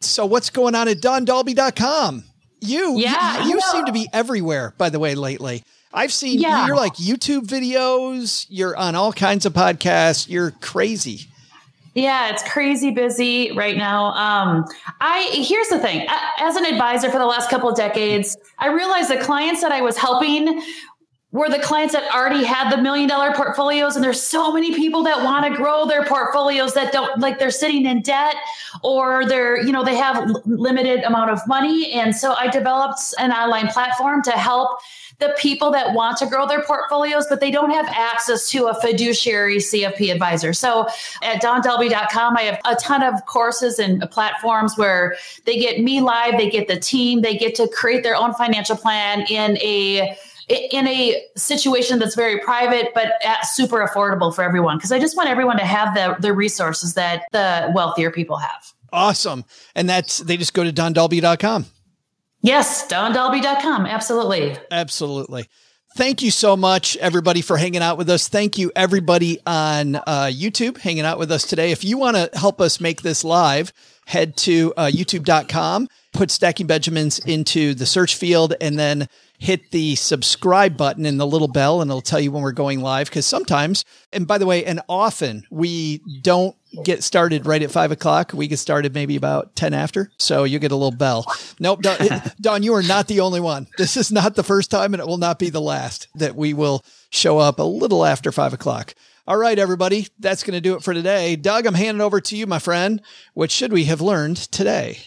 So 0.00 0.24
what's 0.24 0.48
going 0.50 0.74
on 0.74 0.88
at 0.88 0.98
dawndahlby.com? 0.98 2.24
You, 2.62 2.98
Yeah, 2.98 3.44
you, 3.44 3.50
you 3.50 3.60
seem 3.60 3.84
to 3.86 3.92
be 3.92 4.08
everywhere, 4.12 4.74
by 4.78 4.90
the 4.90 4.98
way, 4.98 5.14
lately. 5.14 5.62
I've 5.92 6.12
seen 6.12 6.40
Yeah. 6.40 6.66
you're 6.66 6.76
like 6.76 6.94
YouTube 6.94 7.46
videos, 7.46 8.46
you're 8.48 8.76
on 8.76 8.94
all 8.94 9.12
kinds 9.12 9.44
of 9.44 9.52
podcasts, 9.52 10.28
you're 10.28 10.52
crazy. 10.62 11.26
Yeah, 11.94 12.30
it's 12.30 12.42
crazy 12.48 12.92
busy 12.92 13.50
right 13.52 13.76
now. 13.76 14.12
Um, 14.12 14.64
I 15.00 15.22
here's 15.32 15.66
the 15.68 15.78
thing: 15.80 16.06
as 16.38 16.54
an 16.54 16.64
advisor 16.64 17.10
for 17.10 17.18
the 17.18 17.26
last 17.26 17.50
couple 17.50 17.68
of 17.68 17.76
decades, 17.76 18.36
I 18.60 18.68
realized 18.68 19.10
the 19.10 19.16
clients 19.18 19.60
that 19.62 19.72
I 19.72 19.80
was 19.80 19.96
helping 19.96 20.62
were 21.32 21.48
the 21.48 21.60
clients 21.60 21.94
that 21.94 22.12
already 22.12 22.42
had 22.42 22.70
the 22.70 22.82
million 22.82 23.08
dollar 23.08 23.32
portfolios, 23.32 23.94
and 23.94 24.04
there's 24.04 24.22
so 24.22 24.52
many 24.52 24.74
people 24.74 25.02
that 25.04 25.22
want 25.22 25.46
to 25.46 25.56
grow 25.56 25.86
their 25.86 26.04
portfolios 26.04 26.74
that 26.74 26.92
don't 26.92 27.20
like 27.20 27.38
they're 27.38 27.50
sitting 27.50 27.86
in 27.86 28.02
debt 28.02 28.34
or 28.82 29.24
they're 29.26 29.62
you 29.62 29.72
know 29.72 29.84
they 29.84 29.96
have 29.96 30.28
limited 30.44 31.04
amount 31.04 31.30
of 31.30 31.40
money, 31.46 31.92
and 31.92 32.14
so 32.16 32.32
I 32.32 32.48
developed 32.48 33.00
an 33.18 33.30
online 33.30 33.68
platform 33.68 34.22
to 34.24 34.32
help 34.32 34.80
the 35.20 35.34
people 35.38 35.70
that 35.70 35.94
want 35.94 36.16
to 36.16 36.26
grow 36.26 36.46
their 36.46 36.62
portfolios, 36.62 37.26
but 37.28 37.40
they 37.40 37.50
don't 37.50 37.70
have 37.70 37.86
access 37.88 38.50
to 38.50 38.66
a 38.66 38.80
fiduciary 38.80 39.58
CFP 39.58 40.10
advisor. 40.10 40.52
So 40.52 40.88
at 41.22 41.42
dawndahlby.com, 41.42 42.36
I 42.36 42.42
have 42.42 42.60
a 42.64 42.74
ton 42.76 43.02
of 43.02 43.24
courses 43.26 43.78
and 43.78 44.00
platforms 44.10 44.76
where 44.76 45.16
they 45.44 45.58
get 45.58 45.82
me 45.82 46.00
live, 46.00 46.38
they 46.38 46.48
get 46.48 46.68
the 46.68 46.80
team, 46.80 47.20
they 47.20 47.36
get 47.36 47.54
to 47.56 47.68
create 47.68 48.02
their 48.02 48.16
own 48.16 48.32
financial 48.34 48.76
plan 48.76 49.26
in 49.28 49.58
a 49.58 50.16
in 50.50 50.86
a 50.86 51.22
situation 51.36 51.98
that's 51.98 52.14
very 52.14 52.38
private 52.40 52.88
but 52.94 53.12
super 53.44 53.86
affordable 53.86 54.34
for 54.34 54.42
everyone 54.42 54.76
because 54.76 54.92
i 54.92 54.98
just 54.98 55.16
want 55.16 55.28
everyone 55.28 55.56
to 55.56 55.64
have 55.64 55.94
the, 55.94 56.16
the 56.20 56.32
resources 56.32 56.94
that 56.94 57.22
the 57.32 57.70
wealthier 57.74 58.10
people 58.10 58.36
have 58.36 58.72
Awesome. 58.92 59.44
And 59.76 59.88
that's, 59.88 60.18
they 60.18 60.36
just 60.36 60.52
go 60.52 60.64
to 60.64 60.72
dawndahlby.com. 60.72 61.66
yes 62.42 62.86
dawndahlby.com 62.88 63.86
absolutely 63.86 64.56
Absolutely. 64.70 65.46
Thank 65.96 66.22
you 66.22 66.30
so 66.30 66.56
much, 66.56 66.96
everybody, 66.98 67.40
for 67.40 67.56
hanging 67.56 67.82
out 67.82 67.98
with 67.98 68.08
us. 68.10 68.28
Thank 68.28 68.58
you, 68.58 68.70
everybody 68.76 69.40
on 69.44 69.96
uh, 69.96 70.30
YouTube, 70.32 70.78
hanging 70.78 71.04
out 71.04 71.18
with 71.18 71.32
us 71.32 71.44
today. 71.44 71.72
If 71.72 71.82
you 71.82 71.98
want 71.98 72.16
to 72.16 72.30
help 72.38 72.60
us 72.60 72.80
make 72.80 73.02
this 73.02 73.24
live, 73.24 73.72
head 74.06 74.36
to 74.38 74.72
uh, 74.76 74.86
youtube.com, 74.86 75.88
put 76.12 76.30
Stacking 76.30 76.68
Benjamins 76.68 77.18
into 77.20 77.74
the 77.74 77.86
search 77.86 78.14
field, 78.14 78.54
and 78.60 78.78
then 78.78 79.08
hit 79.40 79.70
the 79.70 79.96
subscribe 79.96 80.76
button 80.76 81.06
and 81.06 81.18
the 81.18 81.26
little 81.26 81.48
bell, 81.48 81.80
and 81.80 81.90
it'll 81.90 82.02
tell 82.02 82.20
you 82.20 82.30
when 82.30 82.42
we're 82.42 82.52
going 82.52 82.80
live. 82.80 83.08
Because 83.08 83.24
sometimes, 83.26 83.84
and 84.12 84.26
by 84.26 84.36
the 84.36 84.46
way, 84.46 84.64
and 84.64 84.80
often 84.88 85.46
we 85.50 86.02
don't 86.20 86.54
get 86.84 87.02
started 87.02 87.46
right 87.46 87.62
at 87.62 87.70
five 87.70 87.90
o'clock. 87.90 88.32
We 88.34 88.46
get 88.46 88.58
started 88.58 88.94
maybe 88.94 89.16
about 89.16 89.56
10 89.56 89.72
after. 89.74 90.12
So 90.18 90.44
you 90.44 90.58
get 90.58 90.72
a 90.72 90.76
little 90.76 90.96
bell. 90.96 91.24
Nope. 91.58 91.82
Dawn, 91.82 91.98
Dawn, 92.40 92.62
you 92.62 92.74
are 92.74 92.82
not 92.82 93.08
the 93.08 93.20
only 93.20 93.40
one. 93.40 93.66
This 93.78 93.96
is 93.96 94.12
not 94.12 94.36
the 94.36 94.44
first 94.44 94.70
time 94.70 94.94
and 94.94 95.00
it 95.00 95.06
will 95.06 95.16
not 95.16 95.38
be 95.38 95.50
the 95.50 95.60
last 95.60 96.06
that 96.14 96.36
we 96.36 96.54
will 96.54 96.84
show 97.08 97.38
up 97.38 97.58
a 97.58 97.64
little 97.64 98.04
after 98.04 98.30
five 98.30 98.52
o'clock. 98.52 98.94
All 99.26 99.36
right, 99.36 99.58
everybody. 99.58 100.08
That's 100.18 100.44
going 100.44 100.54
to 100.54 100.60
do 100.60 100.76
it 100.76 100.82
for 100.82 100.94
today. 100.94 101.34
Doug, 101.34 101.66
I'm 101.66 101.74
handing 101.74 102.00
over 102.02 102.20
to 102.20 102.36
you, 102.36 102.46
my 102.46 102.58
friend. 102.58 103.02
What 103.34 103.50
should 103.50 103.72
we 103.72 103.84
have 103.84 104.00
learned 104.00 104.36
today? 104.36 104.98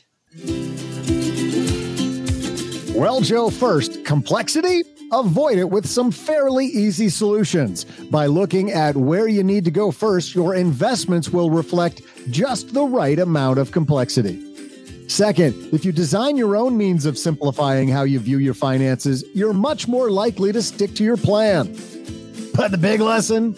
Well, 2.95 3.21
Joe, 3.21 3.49
first, 3.49 4.05
complexity? 4.05 4.83
Avoid 5.11 5.57
it 5.57 5.67
with 5.71 5.87
some 5.87 6.11
fairly 6.11 6.67
easy 6.67 7.09
solutions. 7.09 7.85
By 7.85 8.27
looking 8.27 8.71
at 8.71 8.95
where 8.95 9.27
you 9.27 9.43
need 9.43 9.65
to 9.65 9.71
go 9.71 9.89
first, 9.89 10.35
your 10.35 10.53
investments 10.53 11.29
will 11.29 11.49
reflect 11.49 12.03
just 12.29 12.71
the 12.71 12.83
right 12.83 13.17
amount 13.17 13.57
of 13.57 13.71
complexity. 13.71 14.39
Second, 15.09 15.55
if 15.73 15.83
you 15.83 15.91
design 15.91 16.37
your 16.37 16.55
own 16.55 16.77
means 16.77 17.07
of 17.07 17.17
simplifying 17.17 17.87
how 17.87 18.03
you 18.03 18.19
view 18.19 18.37
your 18.37 18.53
finances, 18.53 19.23
you're 19.33 19.53
much 19.53 19.87
more 19.87 20.11
likely 20.11 20.51
to 20.51 20.61
stick 20.61 20.93
to 20.93 21.03
your 21.03 21.17
plan. 21.17 21.75
But 22.53 22.69
the 22.69 22.77
big 22.77 22.99
lesson? 22.99 23.55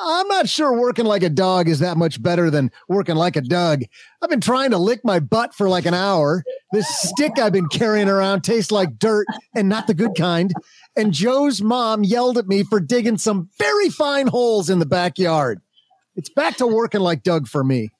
I'm 0.00 0.28
not 0.28 0.48
sure 0.48 0.78
working 0.78 1.06
like 1.06 1.22
a 1.22 1.28
dog 1.28 1.68
is 1.68 1.80
that 1.80 1.96
much 1.96 2.22
better 2.22 2.50
than 2.50 2.70
working 2.88 3.16
like 3.16 3.36
a 3.36 3.40
Doug. 3.40 3.82
I've 4.22 4.30
been 4.30 4.40
trying 4.40 4.70
to 4.70 4.78
lick 4.78 5.00
my 5.04 5.18
butt 5.18 5.54
for 5.54 5.68
like 5.68 5.86
an 5.86 5.94
hour. 5.94 6.44
This 6.72 6.88
stick 6.88 7.38
I've 7.38 7.52
been 7.52 7.68
carrying 7.68 8.08
around 8.08 8.42
tastes 8.42 8.70
like 8.70 8.98
dirt 8.98 9.26
and 9.56 9.68
not 9.68 9.86
the 9.86 9.94
good 9.94 10.14
kind. 10.16 10.52
And 10.96 11.12
Joe's 11.12 11.60
mom 11.60 12.04
yelled 12.04 12.38
at 12.38 12.46
me 12.46 12.62
for 12.62 12.78
digging 12.78 13.18
some 13.18 13.48
very 13.58 13.88
fine 13.88 14.28
holes 14.28 14.70
in 14.70 14.78
the 14.78 14.86
backyard. 14.86 15.60
It's 16.14 16.30
back 16.30 16.56
to 16.56 16.66
working 16.66 17.00
like 17.00 17.22
Doug 17.22 17.48
for 17.48 17.64
me. 17.64 17.90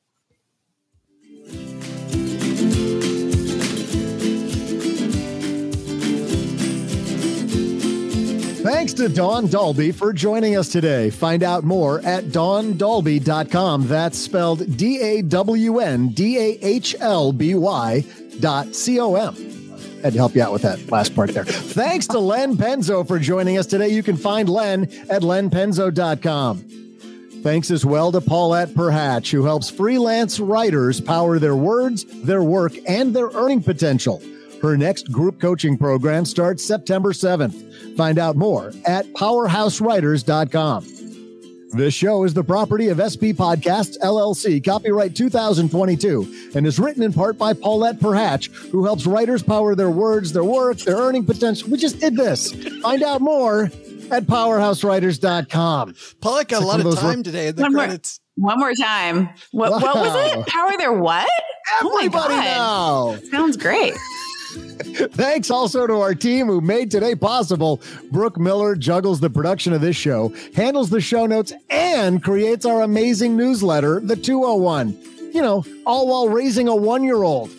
Thanks 8.63 8.93
to 8.95 9.09
Dawn 9.09 9.47
Dahlby 9.47 9.95
for 9.95 10.13
joining 10.13 10.57
us 10.57 10.69
today. 10.69 11.11
Find 11.11 11.45
out 11.45 11.63
more 11.63 12.01
at 12.01 12.25
dawndahlby.com. 12.25 13.87
That's 13.87 14.19
spelled 14.19 14.77
D 14.77 15.01
A 15.01 15.23
W 15.23 15.79
N 15.79 16.09
D 16.09 16.39
A 16.39 16.59
H 16.61 16.97
L 16.99 17.33
B 17.33 17.55
Y 17.55 18.05
dot 18.41 18.75
C 18.75 18.99
O 18.99 19.15
M. 19.15 19.35
Had 20.03 20.13
to 20.13 20.19
help 20.19 20.35
you 20.35 20.43
out 20.43 20.53
with 20.53 20.63
that 20.63 20.91
last 20.91 21.15
part 21.15 21.31
there. 21.35 21.45
Thanks 21.45 22.09
to 22.09 22.19
Len 22.19 22.57
Penzo 22.57 23.07
for 23.07 23.21
joining 23.21 23.59
us 23.59 23.67
today. 23.67 23.89
You 23.91 24.03
can 24.03 24.17
find 24.17 24.49
Len 24.49 24.83
at 25.09 25.23
lenpenzo.com. 25.23 26.65
Thanks 27.43 27.71
as 27.71 27.87
well 27.87 28.11
to 28.11 28.21
Paulette 28.21 28.71
Perhach, 28.71 29.31
who 29.31 29.45
helps 29.45 29.71
freelance 29.71 30.41
writers 30.41 31.01
power 31.01 31.39
their 31.39 31.55
words, 31.55 32.05
their 32.23 32.43
work, 32.43 32.73
and 32.89 33.15
their 33.15 33.29
earning 33.29 33.63
potential. 33.63 34.21
Her 34.63 34.77
next 34.77 35.13
group 35.13 35.41
coaching 35.41 35.77
program 35.79 36.25
starts 36.25 36.65
September 36.65 37.13
7th. 37.13 37.97
Find 37.97 38.19
out 38.19 38.37
more 38.37 38.73
at 38.87 39.07
powerhousewriters.com. 39.15 40.87
This 41.71 41.93
show 41.93 42.25
is 42.25 42.33
the 42.33 42.43
property 42.43 42.89
of 42.89 42.97
SP 42.97 43.37
Podcasts 43.37 43.99
LLC, 43.99 44.65
copyright 44.65 45.15
2022, 45.15 46.53
and 46.55 46.67
is 46.67 46.79
written 46.79 47.03
in 47.03 47.13
part 47.13 47.37
by 47.37 47.53
Paulette 47.53 48.01
Perhach, 48.01 48.47
who 48.71 48.85
helps 48.87 49.05
writers 49.07 49.43
power 49.43 49.75
their 49.75 49.91
words, 49.91 50.33
their 50.33 50.45
work, 50.45 50.79
their 50.79 50.97
earning 50.97 51.27
potential. 51.27 51.69
We 51.69 51.77
just 51.77 52.01
did 52.01 52.17
this. 52.17 52.55
Find 52.81 53.03
out 53.03 53.21
more 53.21 53.65
at 54.11 54.25
powerhousewriters.com. 54.25 55.95
Paulette 56.23 56.49
got 56.49 56.63
a 56.63 56.67
lot 56.67 56.81
of 56.81 56.99
time 56.99 57.23
today 57.23 57.49
in 57.49 57.57
the 57.57 57.63
One 57.63 57.75
more, 57.75 57.85
credits. 57.85 58.21
one 58.37 58.59
more 58.59 58.73
time. 58.73 59.29
What, 59.53 59.71
what 59.73 59.95
was 59.95 60.33
it? 60.33 60.47
Power 60.47 60.73
their 60.79 60.95
what? 60.95 61.29
Everybody 61.83 62.07
oh 62.07 62.29
my 62.39 62.45
God. 62.45 63.23
now. 63.23 63.31
Sounds 63.31 63.59
great. 63.59 63.93
Thanks 64.49 65.51
also 65.51 65.87
to 65.87 65.95
our 65.95 66.15
team 66.15 66.47
who 66.47 66.61
made 66.61 66.91
today 66.91 67.15
possible. 67.15 67.83
Brooke 68.11 68.39
Miller 68.39 68.75
juggles 68.77 69.21
the 69.21 69.31
production 69.31 69.73
of 69.73 69.81
this 69.81 69.97
show, 69.97 70.33
handles 70.55 70.91
the 70.91 71.01
show 71.01 71.27
notes, 71.27 71.53
and 71.69 72.23
creates 72.23 72.65
our 72.65 72.83
amazing 72.83 73.37
newsletter, 73.37 74.01
The 74.01 74.17
201. 74.17 74.97
You 75.33 75.43
know, 75.43 75.65
all 75.85 76.09
while 76.09 76.29
raising 76.29 76.69
a 76.69 76.75
one 76.75 77.05
year 77.05 77.23
old. 77.23 77.51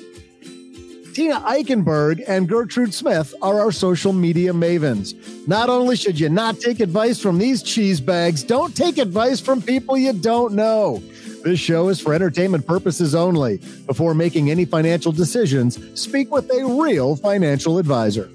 Tina 1.14 1.42
Eichenberg 1.42 2.24
and 2.28 2.48
Gertrude 2.48 2.94
Smith 2.94 3.34
are 3.42 3.60
our 3.60 3.72
social 3.72 4.14
media 4.14 4.54
mavens. 4.54 5.16
Not 5.48 5.70
only 5.70 5.96
should 5.96 6.20
you 6.20 6.30
not 6.30 6.60
take 6.60 6.80
advice 6.80 7.20
from 7.20 7.38
these 7.38 7.62
cheese 7.62 8.00
bags, 8.00 8.42
don't 8.44 8.76
take 8.76 8.98
advice 8.98 9.40
from 9.40 9.62
people 9.62 9.98
you 9.98 10.14
don't 10.14 10.54
know. 10.54 11.04
This 11.44 11.60
show 11.60 11.88
is 11.90 12.02
for 12.02 12.14
entertainment 12.14 12.68
purposes 12.68 13.16
only. 13.16 13.60
Before 13.86 14.14
making 14.14 14.52
any 14.52 14.66
financial 14.66 15.12
decisions, 15.12 15.80
speak 16.00 16.32
with 16.32 16.50
a 16.52 16.66
real 16.66 17.16
financial 17.16 17.78
advisor. 17.78 18.30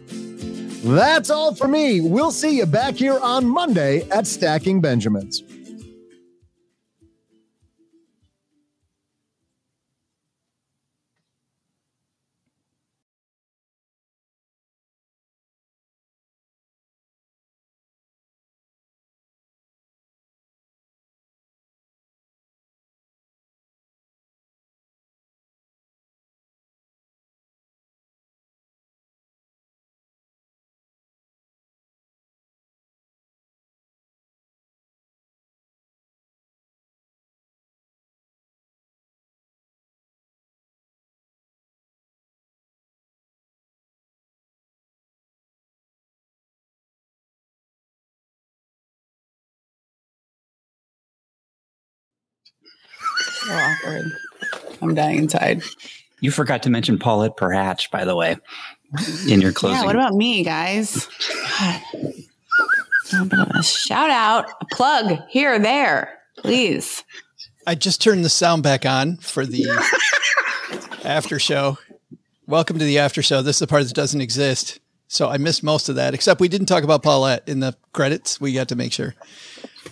That's 0.85 1.31
all 1.31 1.55
for 1.55 1.69
me. 1.69 2.01
We'll 2.01 2.31
see 2.31 2.59
you 2.59 2.67
back 2.67 2.95
here 2.95 3.19
on 3.19 3.47
Monday 3.47 4.09
at 4.11 4.27
Stacking 4.27 4.81
Benjamins. 4.81 5.43
So 53.45 53.53
awkward. 53.53 54.13
I'm 54.81 54.95
dying 54.95 55.19
inside. 55.19 55.63
You 56.21 56.31
forgot 56.31 56.63
to 56.63 56.71
mention 56.71 56.99
Paulette 56.99 57.37
Perhach, 57.37 57.91
by 57.91 58.05
the 58.07 58.17
way, 58.17 58.37
in 59.29 59.41
your 59.43 59.53
closing. 59.53 59.81
Yeah, 59.81 59.85
what 59.85 59.95
about 59.97 60.15
me, 60.15 60.43
guys? 60.43 61.09
God. 61.59 61.83
A 61.93 63.13
little 63.13 63.27
bit 63.29 63.39
of 63.39 63.51
a 63.51 63.63
shout 63.63 64.09
out, 64.09 64.47
a 64.63 64.65
plug 64.73 65.19
here 65.29 65.55
or 65.55 65.59
there, 65.59 66.19
please. 66.39 67.05
I 67.67 67.75
just 67.75 68.01
turned 68.01 68.25
the 68.25 68.31
sound 68.31 68.63
back 68.63 68.87
on 68.87 69.19
for 69.19 69.45
the 69.45 69.67
after 71.05 71.39
show. 71.39 71.77
Welcome 72.47 72.79
to 72.79 72.85
the 72.85 72.99
after 72.99 73.23
show. 73.23 73.43
This 73.43 73.57
is 73.57 73.61
the 73.61 73.67
part 73.67 73.85
that 73.85 73.95
doesn't 73.95 74.21
exist. 74.23 74.81
So 75.09 75.29
I 75.29 75.37
missed 75.37 75.63
most 75.63 75.89
of 75.89 75.97
that, 75.97 76.15
except 76.15 76.41
we 76.41 76.49
didn't 76.49 76.67
talk 76.67 76.83
about 76.83 77.03
Paulette 77.03 77.45
in 77.47 77.61
the 77.61 77.77
credits. 77.93 78.41
We 78.41 78.53
got 78.53 78.69
to 78.69 78.77
make 78.77 78.93
sure 78.93 79.15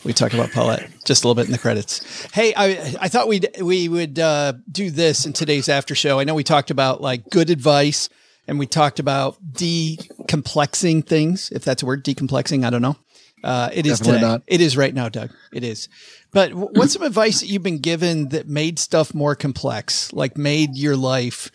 we 0.05 0.13
talk 0.13 0.33
about 0.33 0.51
Paulette 0.51 0.91
just 1.05 1.23
a 1.23 1.29
little 1.29 1.41
bit 1.41 1.47
in 1.47 1.53
the 1.53 1.59
credits. 1.59 2.27
Hey, 2.33 2.53
I 2.57 2.97
I 3.01 3.09
thought 3.09 3.29
we'd 3.29 3.49
we 3.61 3.89
would 3.89 4.19
uh, 4.19 4.55
do 4.71 4.91
this 4.91 5.27
in 5.27 5.33
today's 5.33 5.69
after 5.69 5.95
show. 5.95 6.19
I 6.19 6.25
know 6.25 6.35
we 6.35 6.45
talked 6.45 6.71
about 6.71 7.01
like 7.01 7.29
good 7.31 7.51
advice 7.51 8.09
and 8.49 8.59
we 8.59 8.67
talked 8.67 8.99
about 8.99 9.37
decomplexing 9.53 11.07
things, 11.07 11.51
if 11.53 11.65
that's 11.65 11.83
a 11.83 11.87
word, 11.87 12.05
decomplexing. 12.05 12.65
I 12.65 12.71
don't 12.71 12.83
know. 12.83 12.97
Uh, 13.45 13.71
it 13.73 13.87
is 13.87 13.99
Definitely 13.99 14.21
today. 14.21 14.31
not. 14.33 14.43
It 14.47 14.61
is 14.61 14.77
right 14.77 14.95
now, 14.95 15.09
Doug. 15.09 15.31
It 15.53 15.65
is. 15.65 15.89
But 16.33 16.55
what's 16.55 16.93
some 16.93 17.03
advice 17.03 17.41
that 17.41 17.49
you've 17.49 17.63
been 17.63 17.79
given 17.81 18.29
that 18.31 18.49
made 18.49 18.79
stuff 18.79 19.15
more 19.15 19.35
complex, 19.35 20.13
like 20.13 20.37
made 20.37 20.77
your 20.77 20.97
life 20.97 21.51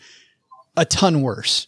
a 0.76 0.84
ton 0.84 1.22
worse? 1.22 1.66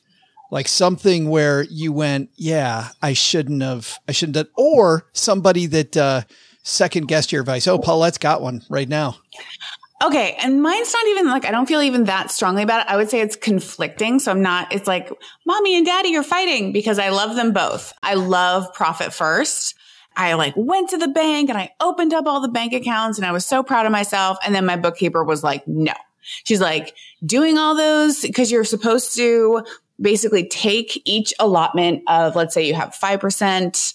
Like 0.50 0.68
something 0.68 1.28
where 1.28 1.62
you 1.62 1.92
went, 1.92 2.30
yeah, 2.36 2.88
I 3.02 3.12
shouldn't 3.12 3.62
have, 3.62 3.98
I 4.08 4.12
shouldn't 4.12 4.36
have, 4.36 4.48
or 4.56 5.06
somebody 5.12 5.66
that, 5.66 5.96
uh, 5.96 6.22
second 6.62 7.08
guessed 7.08 7.32
your 7.32 7.40
advice. 7.40 7.66
Oh, 7.66 7.78
Paulette's 7.78 8.18
got 8.18 8.42
one 8.42 8.62
right 8.68 8.88
now. 8.88 9.16
Okay. 10.02 10.34
And 10.40 10.62
mine's 10.62 10.92
not 10.92 11.06
even 11.08 11.26
like, 11.26 11.44
I 11.44 11.50
don't 11.50 11.66
feel 11.66 11.82
even 11.82 12.04
that 12.04 12.30
strongly 12.30 12.62
about 12.62 12.80
it. 12.80 12.92
I 12.92 12.96
would 12.96 13.10
say 13.10 13.20
it's 13.20 13.36
conflicting. 13.36 14.18
So 14.18 14.30
I'm 14.30 14.42
not, 14.42 14.72
it's 14.72 14.86
like, 14.86 15.12
mommy 15.46 15.76
and 15.76 15.84
daddy 15.84 16.16
are 16.16 16.22
fighting 16.22 16.72
because 16.72 16.98
I 16.98 17.10
love 17.10 17.36
them 17.36 17.52
both. 17.52 17.92
I 18.02 18.14
love 18.14 18.72
profit 18.72 19.12
first. 19.12 19.74
I 20.16 20.34
like 20.34 20.54
went 20.56 20.90
to 20.90 20.98
the 20.98 21.08
bank 21.08 21.50
and 21.50 21.58
I 21.58 21.70
opened 21.80 22.12
up 22.12 22.26
all 22.26 22.40
the 22.40 22.48
bank 22.48 22.72
accounts 22.72 23.18
and 23.18 23.26
I 23.26 23.32
was 23.32 23.44
so 23.44 23.62
proud 23.62 23.86
of 23.86 23.92
myself. 23.92 24.38
And 24.44 24.54
then 24.54 24.66
my 24.66 24.76
bookkeeper 24.76 25.22
was 25.22 25.44
like, 25.44 25.66
no. 25.68 25.92
She's 26.44 26.60
like, 26.60 26.94
doing 27.24 27.58
all 27.58 27.74
those 27.76 28.22
because 28.22 28.50
you're 28.50 28.64
supposed 28.64 29.16
to 29.16 29.64
basically 30.00 30.48
take 30.48 31.00
each 31.04 31.34
allotment 31.38 32.02
of, 32.08 32.36
let's 32.36 32.54
say 32.54 32.66
you 32.66 32.74
have 32.74 32.94
5%. 32.94 33.94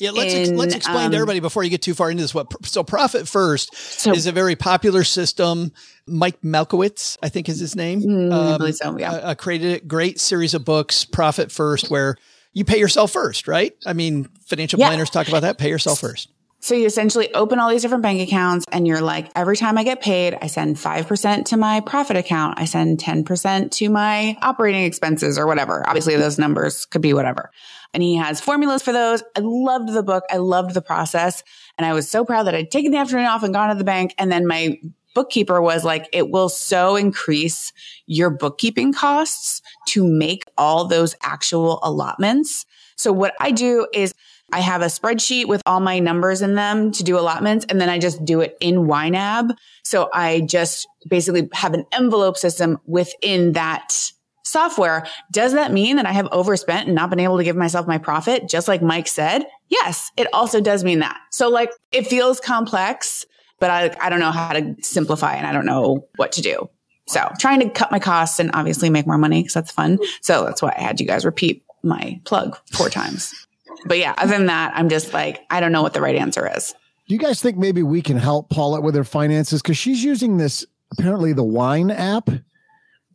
Yeah, 0.00 0.10
let's 0.10 0.34
ex- 0.34 0.50
let's 0.50 0.74
explain 0.74 0.98
to 1.02 1.06
um, 1.06 1.14
everybody 1.14 1.38
before 1.38 1.62
you 1.62 1.70
get 1.70 1.80
too 1.80 1.94
far 1.94 2.10
into 2.10 2.22
this. 2.24 2.34
What 2.34 2.66
so 2.66 2.82
profit 2.82 3.28
first 3.28 3.74
So- 3.76 4.12
is 4.12 4.26
a 4.26 4.32
very 4.32 4.56
popular 4.56 5.04
system. 5.04 5.72
Mike 6.06 6.40
Michalowicz, 6.42 7.16
I 7.22 7.28
think 7.28 7.48
is 7.48 7.60
his 7.60 7.76
name. 7.76 8.02
Mm, 8.02 8.32
I 8.32 8.52
um, 8.52 8.58
believe 8.58 8.74
so, 8.74 8.98
yeah. 8.98 9.12
uh, 9.12 9.16
uh, 9.30 9.34
created 9.36 9.82
a 9.82 9.86
great 9.86 10.18
series 10.18 10.52
of 10.52 10.64
books, 10.64 11.04
Profit 11.04 11.52
First, 11.52 11.90
where 11.90 12.16
you 12.52 12.64
pay 12.64 12.78
yourself 12.78 13.12
first, 13.12 13.46
right? 13.46 13.72
I 13.86 13.92
mean, 13.92 14.28
financial 14.46 14.80
Yeah. 14.80 14.88
planners 14.88 15.10
talk 15.10 15.28
about 15.28 15.42
that. 15.42 15.58
Pay 15.58 15.68
yourself 15.68 16.00
first. 16.00 16.28
So 16.64 16.74
you 16.74 16.86
essentially 16.86 17.32
open 17.34 17.58
all 17.58 17.68
these 17.68 17.82
different 17.82 18.02
bank 18.02 18.22
accounts 18.22 18.64
and 18.72 18.86
you're 18.86 19.02
like, 19.02 19.30
every 19.36 19.54
time 19.54 19.76
I 19.76 19.84
get 19.84 20.00
paid, 20.00 20.38
I 20.40 20.46
send 20.46 20.76
5% 20.76 21.44
to 21.44 21.58
my 21.58 21.80
profit 21.80 22.16
account. 22.16 22.58
I 22.58 22.64
send 22.64 23.00
10% 23.00 23.70
to 23.70 23.90
my 23.90 24.38
operating 24.40 24.84
expenses 24.84 25.36
or 25.36 25.46
whatever. 25.46 25.86
Obviously 25.86 26.16
those 26.16 26.38
numbers 26.38 26.86
could 26.86 27.02
be 27.02 27.12
whatever. 27.12 27.50
And 27.92 28.02
he 28.02 28.14
has 28.14 28.40
formulas 28.40 28.82
for 28.82 28.92
those. 28.92 29.22
I 29.36 29.40
loved 29.40 29.92
the 29.92 30.02
book. 30.02 30.24
I 30.30 30.38
loved 30.38 30.72
the 30.72 30.80
process. 30.80 31.42
And 31.76 31.84
I 31.84 31.92
was 31.92 32.08
so 32.08 32.24
proud 32.24 32.44
that 32.44 32.54
I'd 32.54 32.70
taken 32.70 32.92
the 32.92 32.98
afternoon 32.98 33.26
off 33.26 33.42
and 33.42 33.52
gone 33.52 33.68
to 33.68 33.74
the 33.74 33.84
bank. 33.84 34.14
And 34.16 34.32
then 34.32 34.46
my 34.46 34.80
bookkeeper 35.14 35.60
was 35.60 35.84
like, 35.84 36.08
it 36.14 36.30
will 36.30 36.48
so 36.48 36.96
increase 36.96 37.74
your 38.06 38.30
bookkeeping 38.30 38.94
costs 38.94 39.60
to 39.88 40.02
make 40.02 40.44
all 40.56 40.86
those 40.86 41.14
actual 41.22 41.78
allotments. 41.82 42.64
So 42.96 43.12
what 43.12 43.34
I 43.38 43.50
do 43.50 43.86
is 43.92 44.14
I 44.52 44.60
have 44.60 44.82
a 44.82 44.86
spreadsheet 44.86 45.46
with 45.46 45.62
all 45.66 45.80
my 45.80 45.98
numbers 45.98 46.42
in 46.42 46.54
them 46.54 46.92
to 46.92 47.02
do 47.02 47.18
allotments. 47.18 47.66
And 47.68 47.80
then 47.80 47.88
I 47.88 47.98
just 47.98 48.24
do 48.24 48.40
it 48.40 48.56
in 48.60 48.86
YNAB. 48.86 49.56
So 49.82 50.08
I 50.12 50.42
just 50.42 50.86
basically 51.08 51.48
have 51.52 51.74
an 51.74 51.84
envelope 51.92 52.36
system 52.36 52.78
within 52.86 53.52
that 53.52 54.12
software. 54.44 55.06
Does 55.32 55.52
that 55.54 55.72
mean 55.72 55.96
that 55.96 56.06
I 56.06 56.12
have 56.12 56.28
overspent 56.30 56.86
and 56.86 56.94
not 56.94 57.10
been 57.10 57.20
able 57.20 57.38
to 57.38 57.44
give 57.44 57.56
myself 57.56 57.86
my 57.86 57.98
profit? 57.98 58.48
Just 58.48 58.68
like 58.68 58.82
Mike 58.82 59.08
said. 59.08 59.44
Yes, 59.68 60.12
it 60.16 60.28
also 60.32 60.60
does 60.60 60.84
mean 60.84 61.00
that. 61.00 61.18
So 61.30 61.48
like 61.48 61.72
it 61.90 62.06
feels 62.06 62.38
complex, 62.40 63.26
but 63.58 63.70
I, 63.70 63.94
I 64.00 64.10
don't 64.10 64.20
know 64.20 64.30
how 64.30 64.52
to 64.52 64.76
simplify 64.82 65.34
and 65.34 65.46
I 65.46 65.52
don't 65.52 65.66
know 65.66 66.06
what 66.16 66.32
to 66.32 66.42
do. 66.42 66.68
So 67.06 67.28
trying 67.38 67.60
to 67.60 67.68
cut 67.68 67.90
my 67.90 67.98
costs 67.98 68.38
and 68.38 68.50
obviously 68.54 68.88
make 68.88 69.06
more 69.06 69.18
money 69.18 69.42
because 69.42 69.54
that's 69.54 69.72
fun. 69.72 69.98
So 70.20 70.44
that's 70.44 70.62
why 70.62 70.74
I 70.76 70.80
had 70.80 71.00
you 71.00 71.06
guys 71.06 71.24
repeat 71.24 71.64
my 71.82 72.20
plug 72.24 72.56
four 72.72 72.88
times. 72.88 73.43
But 73.86 73.98
yeah, 73.98 74.14
other 74.18 74.32
than 74.36 74.46
that, 74.46 74.72
I'm 74.74 74.88
just 74.88 75.12
like, 75.12 75.40
I 75.50 75.60
don't 75.60 75.72
know 75.72 75.82
what 75.82 75.92
the 75.94 76.00
right 76.00 76.16
answer 76.16 76.50
is. 76.56 76.74
Do 77.06 77.14
you 77.14 77.20
guys 77.20 77.42
think 77.42 77.58
maybe 77.58 77.82
we 77.82 78.00
can 78.00 78.16
help 78.16 78.48
Paulette 78.50 78.82
with 78.82 78.94
her 78.94 79.04
finances? 79.04 79.60
Because 79.60 79.76
she's 79.76 80.02
using 80.02 80.38
this 80.38 80.64
apparently 80.96 81.32
the 81.34 81.44
wine 81.44 81.90
app. 81.90 82.30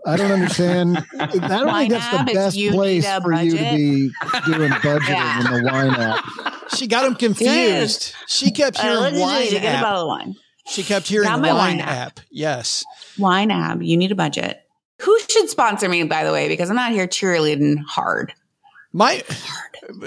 I 0.06 0.16
don't 0.16 0.32
understand. 0.32 0.98
I 1.20 1.26
don't 1.26 1.68
Wine 1.68 1.90
think 1.90 2.02
that's 2.02 2.18
the 2.18 2.34
best 2.34 2.58
place 2.74 3.06
a 3.06 3.20
for 3.22 3.34
you 3.34 3.52
to 3.52 3.58
be 3.58 4.12
doing 4.46 4.70
budgeting 4.84 5.10
Yeah. 5.10 5.40
in 5.58 5.64
the 5.66 5.70
wine 5.72 5.94
app. 5.96 6.24
She 6.76 6.88
got 6.88 7.06
him 7.06 7.16
confused. 7.16 8.14
She 8.28 8.52
kept 8.52 8.80
Uh, 8.80 8.84
hearing 8.84 9.00
let's 9.00 9.18
just 9.18 9.22
wine 9.26 9.50
get 9.50 9.64
a 9.64 9.68
app. 9.68 9.84
bottle 9.84 10.02
of 10.04 10.08
wine. 10.08 10.36
She 10.68 10.84
kept 10.84 11.08
hearing 11.08 11.28
Got 11.28 11.42
wine, 11.42 11.52
my 11.52 11.54
wine 11.54 11.80
app. 11.82 11.90
app. 11.90 12.20
Yes. 12.32 12.86
Wine 13.18 13.50
app. 13.52 13.80
You 13.82 13.98
need 13.98 14.12
a 14.12 14.16
budget. 14.16 14.62
Who 15.02 15.18
should 15.30 15.50
sponsor 15.50 15.90
me, 15.90 16.04
by 16.04 16.24
the 16.24 16.32
way? 16.32 16.48
Because 16.48 16.70
I'm 16.70 16.76
not 16.76 16.92
here 16.92 17.08
cheerleading 17.08 17.78
hard. 17.88 18.34
My 18.92 19.24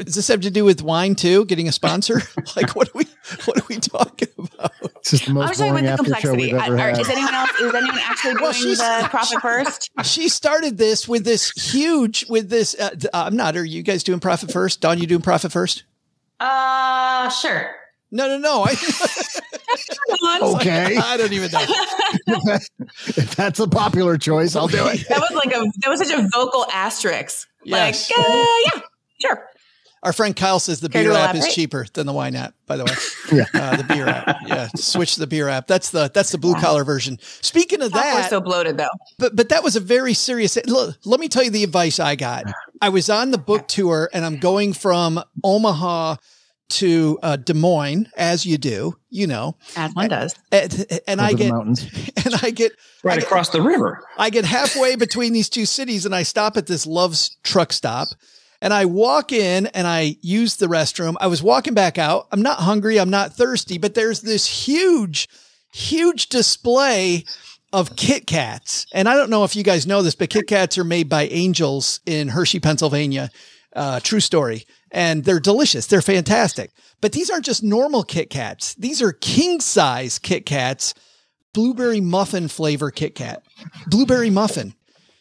does 0.03 0.15
this 0.17 0.29
have 0.29 0.41
to 0.43 0.51
do 0.51 0.65
with 0.65 0.83
wine 0.83 1.15
too? 1.15 1.45
Getting 1.47 1.69
a 1.69 1.73
sponsor? 1.73 2.21
like 2.57 2.75
what 2.75 2.89
are 2.89 2.93
we 2.99 3.05
what 3.45 3.61
are 3.61 3.65
we 3.69 3.77
talking 3.77 4.29
about? 4.39 4.73
It's 4.97 5.11
just 5.13 5.25
the 5.27 5.31
I 5.31 5.35
most 5.35 5.49
was 5.51 5.59
talking 5.59 5.73
boring 5.73 5.87
about 5.87 6.05
the 6.05 6.13
after 6.17 6.21
show 6.29 6.35
we've 6.35 6.51
complexity. 6.51 6.53
ever 6.53 6.79
I- 6.79 6.83
are- 6.83 6.91
had. 6.91 7.01
is 7.01 7.09
anyone 7.09 7.35
else? 7.35 7.51
Is 7.61 7.75
anyone 7.75 7.99
actually 8.01 8.33
doing 8.35 8.43
Well, 8.43 9.03
the 9.03 9.07
profit 9.11 9.41
first? 9.41 9.91
She 10.05 10.29
started 10.29 10.79
this 10.79 11.07
with 11.09 11.25
this 11.25 11.51
huge 11.73 12.27
with 12.29 12.49
this. 12.51 12.75
Uh, 12.79 12.91
th- 12.91 13.07
I'm 13.15 13.37
not. 13.37 13.57
Are 13.57 13.65
you 13.65 13.83
guys 13.83 14.03
doing 14.03 14.19
profit 14.21 14.51
first? 14.53 14.81
Dawn, 14.81 14.99
you 14.99 15.07
doing 15.07 15.23
profit 15.23 15.53
first? 15.53 15.85
Uh, 16.41 17.29
sure. 17.29 17.71
No, 18.11 18.27
no, 18.29 18.37
no. 18.39 18.65
I, 18.67 18.75
Okay. 20.43 20.97
I 20.99 21.17
don't 21.17 21.33
even 21.33 21.51
know. 21.51 21.65
if 23.07 23.35
that's 23.37 23.59
a 23.59 23.67
popular 23.67 24.19
choice, 24.19 24.55
I'll 24.55 24.69
do 24.69 24.87
it. 24.89 25.09
That 25.09 25.21
was 25.21 25.31
like 25.33 25.53
a 25.55 25.65
that 25.79 25.89
was 25.89 26.01
such 26.07 26.11
a 26.11 26.29
vocal 26.29 26.67
asterisk. 26.73 27.49
Yes. 27.65 28.11
Like, 28.11 28.27
uh, 28.29 28.47
yeah, 28.75 28.81
sure. 29.21 29.49
Our 30.05 30.13
friend 30.13 30.35
Kyle 30.35 30.59
says 30.59 30.81
the 30.81 30.89
Care 30.89 31.05
beer 31.05 31.13
app 31.13 31.37
is 31.37 31.47
cheaper 31.55 31.87
than 31.93 32.07
the 32.07 32.13
wine 32.13 32.35
app. 32.35 32.55
By 32.67 32.77
the 32.77 32.85
way, 32.85 32.93
Yeah. 33.39 33.45
uh, 33.55 33.77
the 33.77 33.85
beer 33.85 34.09
app. 34.09 34.37
Yeah, 34.45 34.67
switch 34.75 35.15
to 35.15 35.21
the 35.21 35.29
beer 35.29 35.49
app. 35.49 35.69
That's 35.69 35.91
the 35.91 36.11
that's 36.13 36.33
the 36.33 36.39
blue 36.39 36.55
collar 36.57 36.83
version. 36.83 37.19
Speaking 37.41 37.83
of 37.83 37.93
We're 37.93 38.01
that, 38.01 38.29
so 38.29 38.41
bloated 38.41 38.79
though. 38.79 38.89
but 39.21 39.37
but 39.37 39.49
that 39.51 39.63
was 39.63 39.77
a 39.77 39.81
very 39.81 40.13
serious. 40.15 40.59
Look, 40.67 40.97
let 41.05 41.21
me 41.21 41.29
tell 41.29 41.45
you 41.45 41.51
the 41.51 41.63
advice 41.63 42.01
I 42.01 42.17
got. 42.17 42.47
I 42.81 42.89
was 42.89 43.09
on 43.09 43.31
the 43.31 43.39
book 43.39 43.69
tour, 43.69 44.11
and 44.13 44.25
I'm 44.25 44.39
going 44.39 44.73
from 44.73 45.23
Omaha 45.45 46.17
to 46.73 47.19
uh, 47.23 47.37
Des 47.37 47.55
Moines, 47.55 48.09
as 48.17 48.45
you 48.47 48.59
do, 48.59 48.97
you 49.11 49.27
know, 49.27 49.57
As 49.77 49.95
one 49.95 50.09
does. 50.09 50.35
and, 50.51 50.87
and 51.07 51.21
I 51.21 51.33
get 51.33 51.51
mountains. 51.53 51.85
and 52.25 52.35
I 52.43 52.51
get 52.51 52.73
Right 53.05 53.23
across 53.23 53.49
the 53.51 53.63
river. 53.63 54.03
I 54.17 54.31
get 54.31 54.45
halfway 54.45 54.97
between 54.97 55.33
these 55.33 55.49
two 55.49 55.67
cities 55.67 56.07
and 56.07 56.15
I 56.15 56.23
stop 56.23 56.57
at 56.57 56.67
this 56.67 56.87
Love's 56.87 57.37
truck 57.43 57.73
stop 57.73 58.09
and 58.61 58.73
I 58.73 58.85
walk 58.85 59.33
in 59.33 59.67
and 59.67 59.87
I 59.87 60.17
use 60.23 60.57
the 60.57 60.67
restroom. 60.67 61.17
I 61.21 61.27
was 61.27 61.43
walking 61.43 61.75
back 61.75 61.99
out. 61.99 62.29
I'm 62.31 62.43
not 62.43 62.61
hungry. 62.61 62.99
I'm 62.99 63.11
not 63.11 63.33
thirsty, 63.35 63.77
but 63.77 63.95
there's 63.95 64.21
this 64.21 64.47
huge, 64.47 65.29
huge 65.73 66.29
display 66.29 67.25
of 67.73 67.97
Kit 67.97 68.27
Kats. 68.27 68.87
And 68.93 69.09
I 69.09 69.17
don't 69.17 69.31
know 69.31 69.43
if 69.45 69.57
you 69.57 69.65
guys 69.65 69.87
know 69.87 70.03
this, 70.03 70.15
but 70.15 70.31
Kit 70.31 70.47
Kats 70.47 70.79
are 70.79 70.85
made 70.85 71.09
by 71.09 71.25
Angels 71.25 72.01
in 72.07 72.29
Hershey, 72.29 72.61
Pennsylvania. 72.61 73.31
Uh, 73.75 73.99
true 74.01 74.21
story. 74.21 74.65
And 74.93 75.25
they're 75.25 75.41
delicious. 75.41 75.87
They're 75.87 76.03
fantastic. 76.03 76.71
But 77.01 77.13
these 77.13 77.31
aren't 77.31 77.47
just 77.47 77.63
normal 77.63 78.05
Kit 78.05 78.31
Kats. 78.31 78.75
These 78.75 79.03
are 79.03 79.13
king 79.13 79.61
size 79.61 80.19
Kit 80.19 80.47
Kats 80.47 80.95
blueberry 81.53 82.01
muffin 82.01 82.49
flavor 82.49 82.91
Kit 82.91 83.15
Kat. 83.15 83.43
Blueberry 83.87 84.31
muffin 84.31 84.75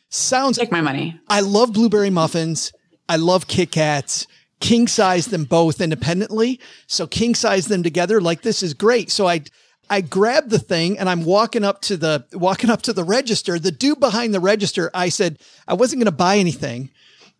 sounds. 0.09 0.57
Take 0.57 0.71
my 0.71 0.81
money. 0.81 1.19
I 1.27 1.41
love 1.41 1.73
blueberry 1.73 2.09
muffins. 2.09 2.71
I 3.09 3.17
love 3.17 3.47
Kit 3.47 3.71
Kats. 3.71 4.27
King 4.59 4.87
size 4.87 5.25
them 5.25 5.45
both 5.45 5.81
independently. 5.81 6.59
So 6.87 7.07
king 7.07 7.33
size 7.33 7.65
them 7.65 7.83
together. 7.83 8.21
Like 8.21 8.43
this 8.43 8.61
is 8.61 8.73
great. 8.73 9.09
So 9.09 9.27
I, 9.27 9.41
I 9.89 10.01
grabbed 10.01 10.51
the 10.51 10.59
thing 10.59 10.99
and 10.99 11.09
I'm 11.09 11.25
walking 11.25 11.63
up 11.63 11.81
to 11.83 11.97
the, 11.97 12.25
walking 12.33 12.69
up 12.69 12.83
to 12.83 12.93
the 12.93 13.03
register. 13.03 13.57
The 13.57 13.71
dude 13.71 13.99
behind 13.99 14.33
the 14.33 14.39
register, 14.39 14.91
I 14.93 15.09
said, 15.09 15.39
I 15.67 15.73
wasn't 15.73 15.99
going 15.99 16.11
to 16.11 16.11
buy 16.11 16.37
anything, 16.37 16.91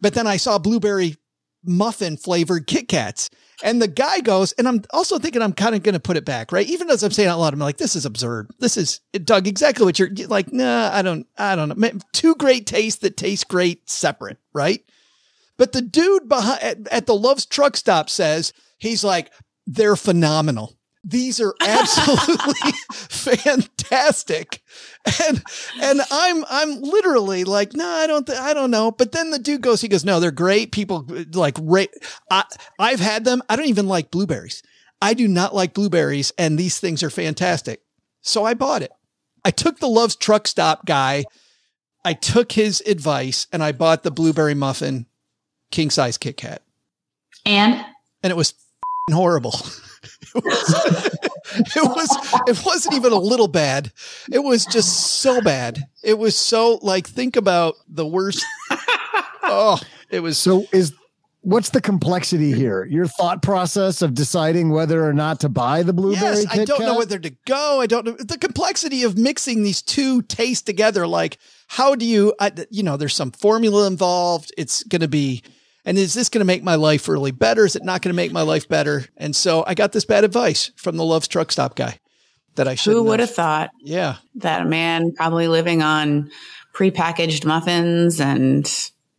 but 0.02 0.16
then 0.16 0.26
I 0.26 0.38
saw 0.38 0.58
blueberry 0.58 1.16
muffin 1.63 2.17
flavored 2.17 2.67
Kit 2.67 2.88
Kats. 2.88 3.29
And 3.63 3.81
the 3.81 3.88
guy 3.88 4.21
goes, 4.21 4.53
and 4.53 4.67
I'm 4.67 4.83
also 4.91 5.19
thinking 5.19 5.41
I'm 5.41 5.53
kind 5.53 5.75
of 5.75 5.83
going 5.83 5.93
to 5.93 5.99
put 5.99 6.17
it 6.17 6.25
back, 6.25 6.51
right? 6.51 6.67
Even 6.67 6.89
as 6.89 7.03
I'm 7.03 7.11
saying 7.11 7.29
out 7.29 7.39
loud, 7.39 7.53
I'm 7.53 7.59
like, 7.59 7.77
this 7.77 7.95
is 7.95 8.05
absurd. 8.05 8.49
This 8.59 8.75
is 8.75 9.01
Doug, 9.23 9.47
exactly 9.47 9.85
what 9.85 9.99
you're 9.99 10.09
like. 10.27 10.51
Nah, 10.51 10.89
I 10.91 11.01
don't, 11.01 11.27
I 11.38 11.55
don't 11.55 11.77
know. 11.77 11.91
Two 12.11 12.35
great 12.35 12.65
tastes 12.65 13.01
that 13.01 13.17
taste 13.17 13.47
great 13.47 13.88
separate, 13.89 14.38
right? 14.53 14.83
But 15.57 15.73
the 15.73 15.81
dude 15.81 16.27
behind 16.27 16.61
at, 16.63 16.88
at 16.91 17.05
the 17.05 17.15
Love's 17.15 17.45
truck 17.45 17.77
stop 17.77 18.09
says, 18.09 18.51
he's 18.79 19.03
like, 19.03 19.31
they're 19.67 19.95
phenomenal. 19.95 20.75
These 21.03 21.41
are 21.41 21.56
absolutely 21.61 22.72
fantastic. 22.94 24.61
And, 25.28 25.44
and 25.82 26.02
I'm, 26.11 26.45
I'm 26.49 26.82
literally 26.82 27.44
like, 27.44 27.73
no, 27.73 27.88
I 27.88 28.06
don't, 28.06 28.28
th- 28.28 28.38
I 28.38 28.53
don't 28.53 28.69
know. 28.69 28.91
But 28.91 29.11
then 29.11 29.32
the 29.32 29.40
dude 29.40 29.61
goes, 29.61 29.82
he 29.82 29.88
goes, 29.88 30.06
no, 30.06 30.19
they're 30.19 30.32
great. 30.32 30.72
People 30.72 31.07
like, 31.34 31.57
ra- 31.60 31.86
I, 32.30 32.44
I've 32.78 32.99
had 32.99 33.26
them. 33.26 33.41
I 33.49 33.56
don't 33.56 33.65
even 33.68 33.88
like 33.88 34.11
blueberries. 34.11 34.61
I 35.02 35.15
do 35.15 35.28
not 35.28 35.56
like 35.56 35.73
blueberries 35.73 36.32
and 36.38 36.57
these 36.57 36.80
things 36.80 37.02
are 37.02 37.10
fantastic. 37.10 37.82
So 38.22 38.45
I 38.45 38.53
bought 38.53 38.84
it. 38.84 38.91
I 39.44 39.49
took 39.49 39.80
the 39.80 39.88
Love's 39.88 40.15
truck 40.15 40.48
stop 40.48 40.86
guy. 40.86 41.26
I 42.06 42.14
took 42.14 42.52
his 42.52 42.82
advice 42.86 43.48
and 43.52 43.64
I 43.64 43.72
bought 43.72 44.03
the 44.03 44.11
blueberry 44.11 44.53
muffin 44.53 45.07
king 45.72 45.90
size 45.90 46.18
Kit 46.18 46.38
Kat 46.38 46.61
And 47.45 47.84
and 48.22 48.30
it 48.30 48.36
was 48.36 48.53
horrible. 49.10 49.56
it 50.36 50.44
was, 50.44 51.19
it 51.76 51.84
was, 51.84 52.41
it 52.48 52.65
wasn't 52.65 52.95
even 52.95 53.11
a 53.11 53.19
little 53.19 53.48
bad. 53.48 53.91
It 54.32 54.40
was 54.40 54.65
just 54.65 55.22
so 55.22 55.41
bad. 55.41 55.84
It 56.03 56.18
was 56.18 56.36
so 56.36 56.80
like, 56.82 57.07
think 57.07 57.36
about 57.36 57.76
the 57.88 58.06
worst. 58.06 58.44
Oh, 59.44 59.80
it 60.10 60.22
was 60.22 60.38
So 60.38 60.65
is 60.72 60.94
what's 61.41 61.69
the 61.72 61.82
complexity 61.82 62.53
here? 62.53 62.86
Your 62.86 63.06
thought 63.06 63.41
process 63.41 64.02
of 64.02 64.14
deciding 64.14 64.69
whether 64.69 65.06
or 65.06 65.14
not 65.14 65.40
to 65.41 65.49
buy 65.49 65.84
the 65.84 65.94
blueberry 65.94 66.41
Yes, 66.41 66.45
I 66.49 66.64
don't 66.64 66.80
know 66.80 66.91
Kat? 66.91 66.98
whether 66.98 67.19
to 67.19 67.32
go. 67.45 67.82
I 67.82 67.88
don't 67.88 68.06
know 68.06 68.14
the 68.14 68.38
complexity 68.38 69.03
of 69.03 69.18
mixing 69.18 69.64
these 69.64 69.82
two 69.82 70.22
tastes 70.22 70.64
together. 70.64 71.06
Like, 71.07 71.38
how 71.68 71.95
do 71.95 72.06
you, 72.06 72.34
I, 72.40 72.52
you 72.69 72.84
know, 72.84 72.95
there's 72.98 73.15
some 73.15 73.32
formula 73.32 73.88
involved. 73.88 74.53
It's 74.57 74.84
going 74.84 75.02
to 75.02 75.07
be, 75.07 75.44
and 75.86 75.98
is 75.98 76.14
this 76.14 76.30
going 76.30 76.40
to 76.41 76.45
make 76.45 76.64
my 76.64 76.76
life 76.76 77.08
really 77.08 77.32
better? 77.32 77.66
Is 77.66 77.76
it 77.76 77.84
not 77.84 78.02
going 78.02 78.14
to 78.14 78.16
make 78.16 78.32
my 78.32 78.41
life 78.44 78.68
better? 78.70 79.06
And 79.18 79.36
so 79.36 79.64
I 79.68 79.74
got 79.74 79.91
this 79.91 80.06
bad 80.06 80.24
advice 80.24 80.72
from 80.76 80.98
the 80.98 81.03
Love's 81.03 81.28
Truck 81.28 81.52
Stop 81.52 81.76
guy 81.76 81.99
that 82.56 82.68
I 82.68 82.76
should 82.76 82.94
Who 82.94 83.03
would 83.03 83.20
have 83.20 83.32
thought 83.32 83.70
Yeah. 83.82 84.18
that 84.36 84.62
a 84.62 84.66
man 84.66 85.14
probably 85.14 85.48
living 85.48 85.82
on 85.82 86.30
prepackaged 86.74 87.45
muffins 87.45 88.20
and 88.22 88.72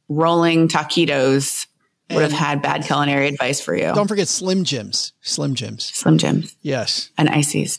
rolling 0.08 0.68
taquitos 0.68 1.66
would 2.10 2.22
have 2.22 2.32
had 2.32 2.60
bad 2.60 2.84
culinary 2.84 3.28
advice 3.28 3.60
for 3.60 3.74
you? 3.74 3.92
Don't 3.94 4.08
forget 4.08 4.28
Slim 4.28 4.64
Jims. 4.64 5.12
Slim 5.22 5.54
Jims. 5.54 5.84
Slim 5.94 6.18
Jims 6.18 6.54
Yes. 6.60 7.10
and 7.16 7.28
ices. 7.30 7.78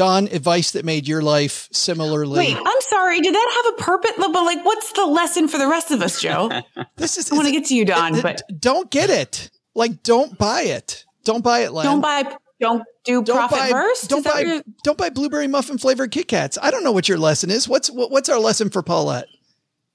Dawn, 0.00 0.28
advice 0.28 0.70
that 0.72 0.84
made 0.84 1.06
your 1.06 1.20
life 1.22 1.68
similarly. 1.72 2.38
Wait, 2.38 2.56
I'm 2.56 2.80
sorry. 2.80 3.20
Did 3.20 3.34
that 3.34 3.62
have 3.64 3.74
a 3.74 3.82
purpose? 3.82 4.12
But 4.16 4.32
like, 4.32 4.64
what's 4.64 4.92
the 4.92 5.04
lesson 5.06 5.46
for 5.46 5.58
the 5.58 5.68
rest 5.68 5.90
of 5.90 6.00
us, 6.02 6.20
Joe? 6.20 6.50
This 6.96 7.18
is 7.18 7.30
I 7.30 7.34
want 7.36 7.46
to 7.48 7.52
get 7.52 7.66
to 7.66 7.74
you, 7.74 7.84
Dawn, 7.84 8.14
it- 8.16 8.22
but 8.22 8.42
don't 8.58 8.90
get 8.90 9.10
it. 9.10 9.50
Like, 9.74 10.02
don't 10.02 10.36
buy 10.38 10.62
it. 10.62 11.04
Don't 11.24 11.44
buy 11.44 11.60
it, 11.60 11.72
Len. 11.72 11.84
don't 11.84 12.00
buy, 12.00 12.34
don't 12.60 12.82
do 13.04 13.22
Don't 13.22 13.36
profit 13.36 13.58
buy, 13.58 13.70
first. 13.70 14.08
don't 14.10 14.18
Is 14.20 14.24
that 14.24 14.30
what 14.34 14.44
buy, 14.44 14.50
you're- 14.50 14.62
don't 14.84 14.98
buy 14.98 15.10
blueberry 15.10 15.46
muffin 15.48 15.76
flavored 15.78 16.10
Kit 16.10 16.28
Kats. 16.28 16.56
I 16.60 16.70
don't 16.70 16.82
know 16.84 16.92
what 16.92 17.08
your 17.08 17.18
lesson 17.18 17.50
is. 17.50 17.68
What's 17.68 17.90
what, 17.90 18.10
what's 18.10 18.28
our 18.30 18.38
lesson 18.38 18.70
for 18.70 18.82
Paulette? 18.82 19.26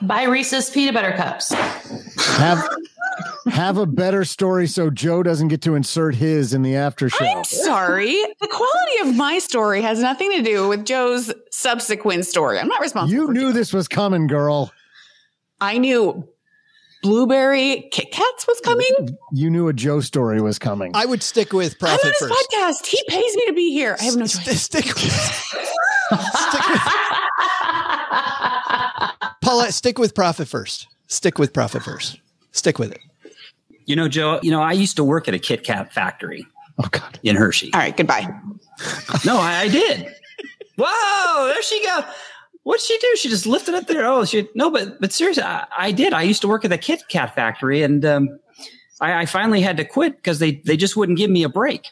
buy 0.01 0.23
Reese's 0.23 0.69
peanut 0.69 0.93
butter 0.93 1.13
cups. 1.13 1.51
have 1.53 2.67
have 3.51 3.77
a 3.77 3.85
better 3.85 4.25
story 4.25 4.67
so 4.67 4.89
Joe 4.89 5.21
doesn't 5.23 5.49
get 5.49 5.61
to 5.63 5.75
insert 5.75 6.15
his 6.15 6.53
in 6.53 6.61
the 6.61 6.75
after 6.75 7.09
show. 7.09 7.25
I'm 7.25 7.43
sorry. 7.43 8.13
The 8.41 8.47
quality 8.47 9.09
of 9.09 9.15
my 9.15 9.39
story 9.39 9.81
has 9.81 9.99
nothing 9.99 10.31
to 10.31 10.41
do 10.41 10.67
with 10.67 10.85
Joe's 10.85 11.31
subsequent 11.51 12.25
story. 12.25 12.59
I'm 12.59 12.67
not 12.67 12.81
responsible. 12.81 13.19
You 13.19 13.27
for 13.27 13.33
knew 13.33 13.49
Joe. 13.49 13.51
this 13.53 13.73
was 13.73 13.87
coming, 13.87 14.27
girl. 14.27 14.71
I 15.61 15.77
knew 15.77 16.27
blueberry 17.03 17.87
Kit 17.91 18.11
Kats 18.11 18.47
was 18.47 18.59
coming. 18.61 19.15
You 19.31 19.49
knew 19.51 19.67
a 19.67 19.73
Joe 19.73 19.99
story 19.99 20.41
was 20.41 20.57
coming. 20.57 20.91
I 20.95 21.05
would 21.05 21.21
stick 21.21 21.53
with 21.53 21.77
profit 21.77 22.03
I'm 22.03 22.09
on 22.09 22.13
profit 22.29 22.29
his 22.29 22.29
first. 22.29 22.51
podcast. 22.51 22.85
He 22.87 23.03
pays 23.07 23.35
me 23.35 23.45
to 23.45 23.53
be 23.53 23.71
here. 23.71 23.95
I 23.99 24.03
have 24.05 24.15
no 24.15 24.25
St- 24.25 24.45
choice. 24.45 24.61
stick 24.63 24.85
with, 24.85 24.95
stick 25.03 26.67
with 26.67 26.81
Paulette. 29.41 29.73
Stick 29.73 29.97
with 29.99 30.15
profit 30.15 30.47
first. 30.47 30.87
Stick 31.07 31.37
with 31.37 31.53
profit 31.53 31.83
first. 31.83 32.19
Stick 32.51 32.79
with 32.79 32.91
it. 32.91 32.99
You 33.85 33.95
know, 33.95 34.07
Joe, 34.07 34.39
you 34.41 34.51
know, 34.51 34.61
I 34.61 34.73
used 34.73 34.95
to 34.97 35.03
work 35.03 35.27
at 35.27 35.33
a 35.33 35.39
Kit 35.39 35.63
Kat 35.63 35.93
factory 35.93 36.45
oh 36.79 36.87
God. 36.91 37.19
in 37.23 37.35
Hershey. 37.35 37.71
All 37.73 37.79
right, 37.79 37.95
goodbye. 37.95 38.27
No, 39.25 39.37
I, 39.37 39.61
I 39.61 39.67
did. 39.69 40.13
Whoa, 40.77 41.47
there 41.47 41.61
she 41.61 41.83
go. 41.83 42.01
What'd 42.63 42.83
she 42.83 42.97
do? 42.97 43.15
She 43.15 43.29
just 43.29 43.45
lifted 43.45 43.75
up 43.75 43.87
there. 43.87 44.05
Oh, 44.05 44.25
she 44.25 44.49
no, 44.55 44.71
but 44.71 44.99
but 44.99 45.13
seriously, 45.13 45.43
I, 45.43 45.65
I 45.77 45.91
did. 45.91 46.13
I 46.13 46.23
used 46.23 46.41
to 46.41 46.47
work 46.47 46.65
at 46.65 46.71
the 46.71 46.77
Kit 46.77 47.03
Kat 47.09 47.35
factory, 47.35 47.83
and 47.83 48.03
um, 48.03 48.39
I, 48.99 49.21
I 49.21 49.25
finally 49.25 49.61
had 49.61 49.77
to 49.77 49.85
quit 49.85 50.15
because 50.15 50.39
they 50.39 50.55
they 50.65 50.75
just 50.75 50.97
wouldn't 50.97 51.17
give 51.17 51.29
me 51.29 51.43
a 51.43 51.49
break. 51.49 51.91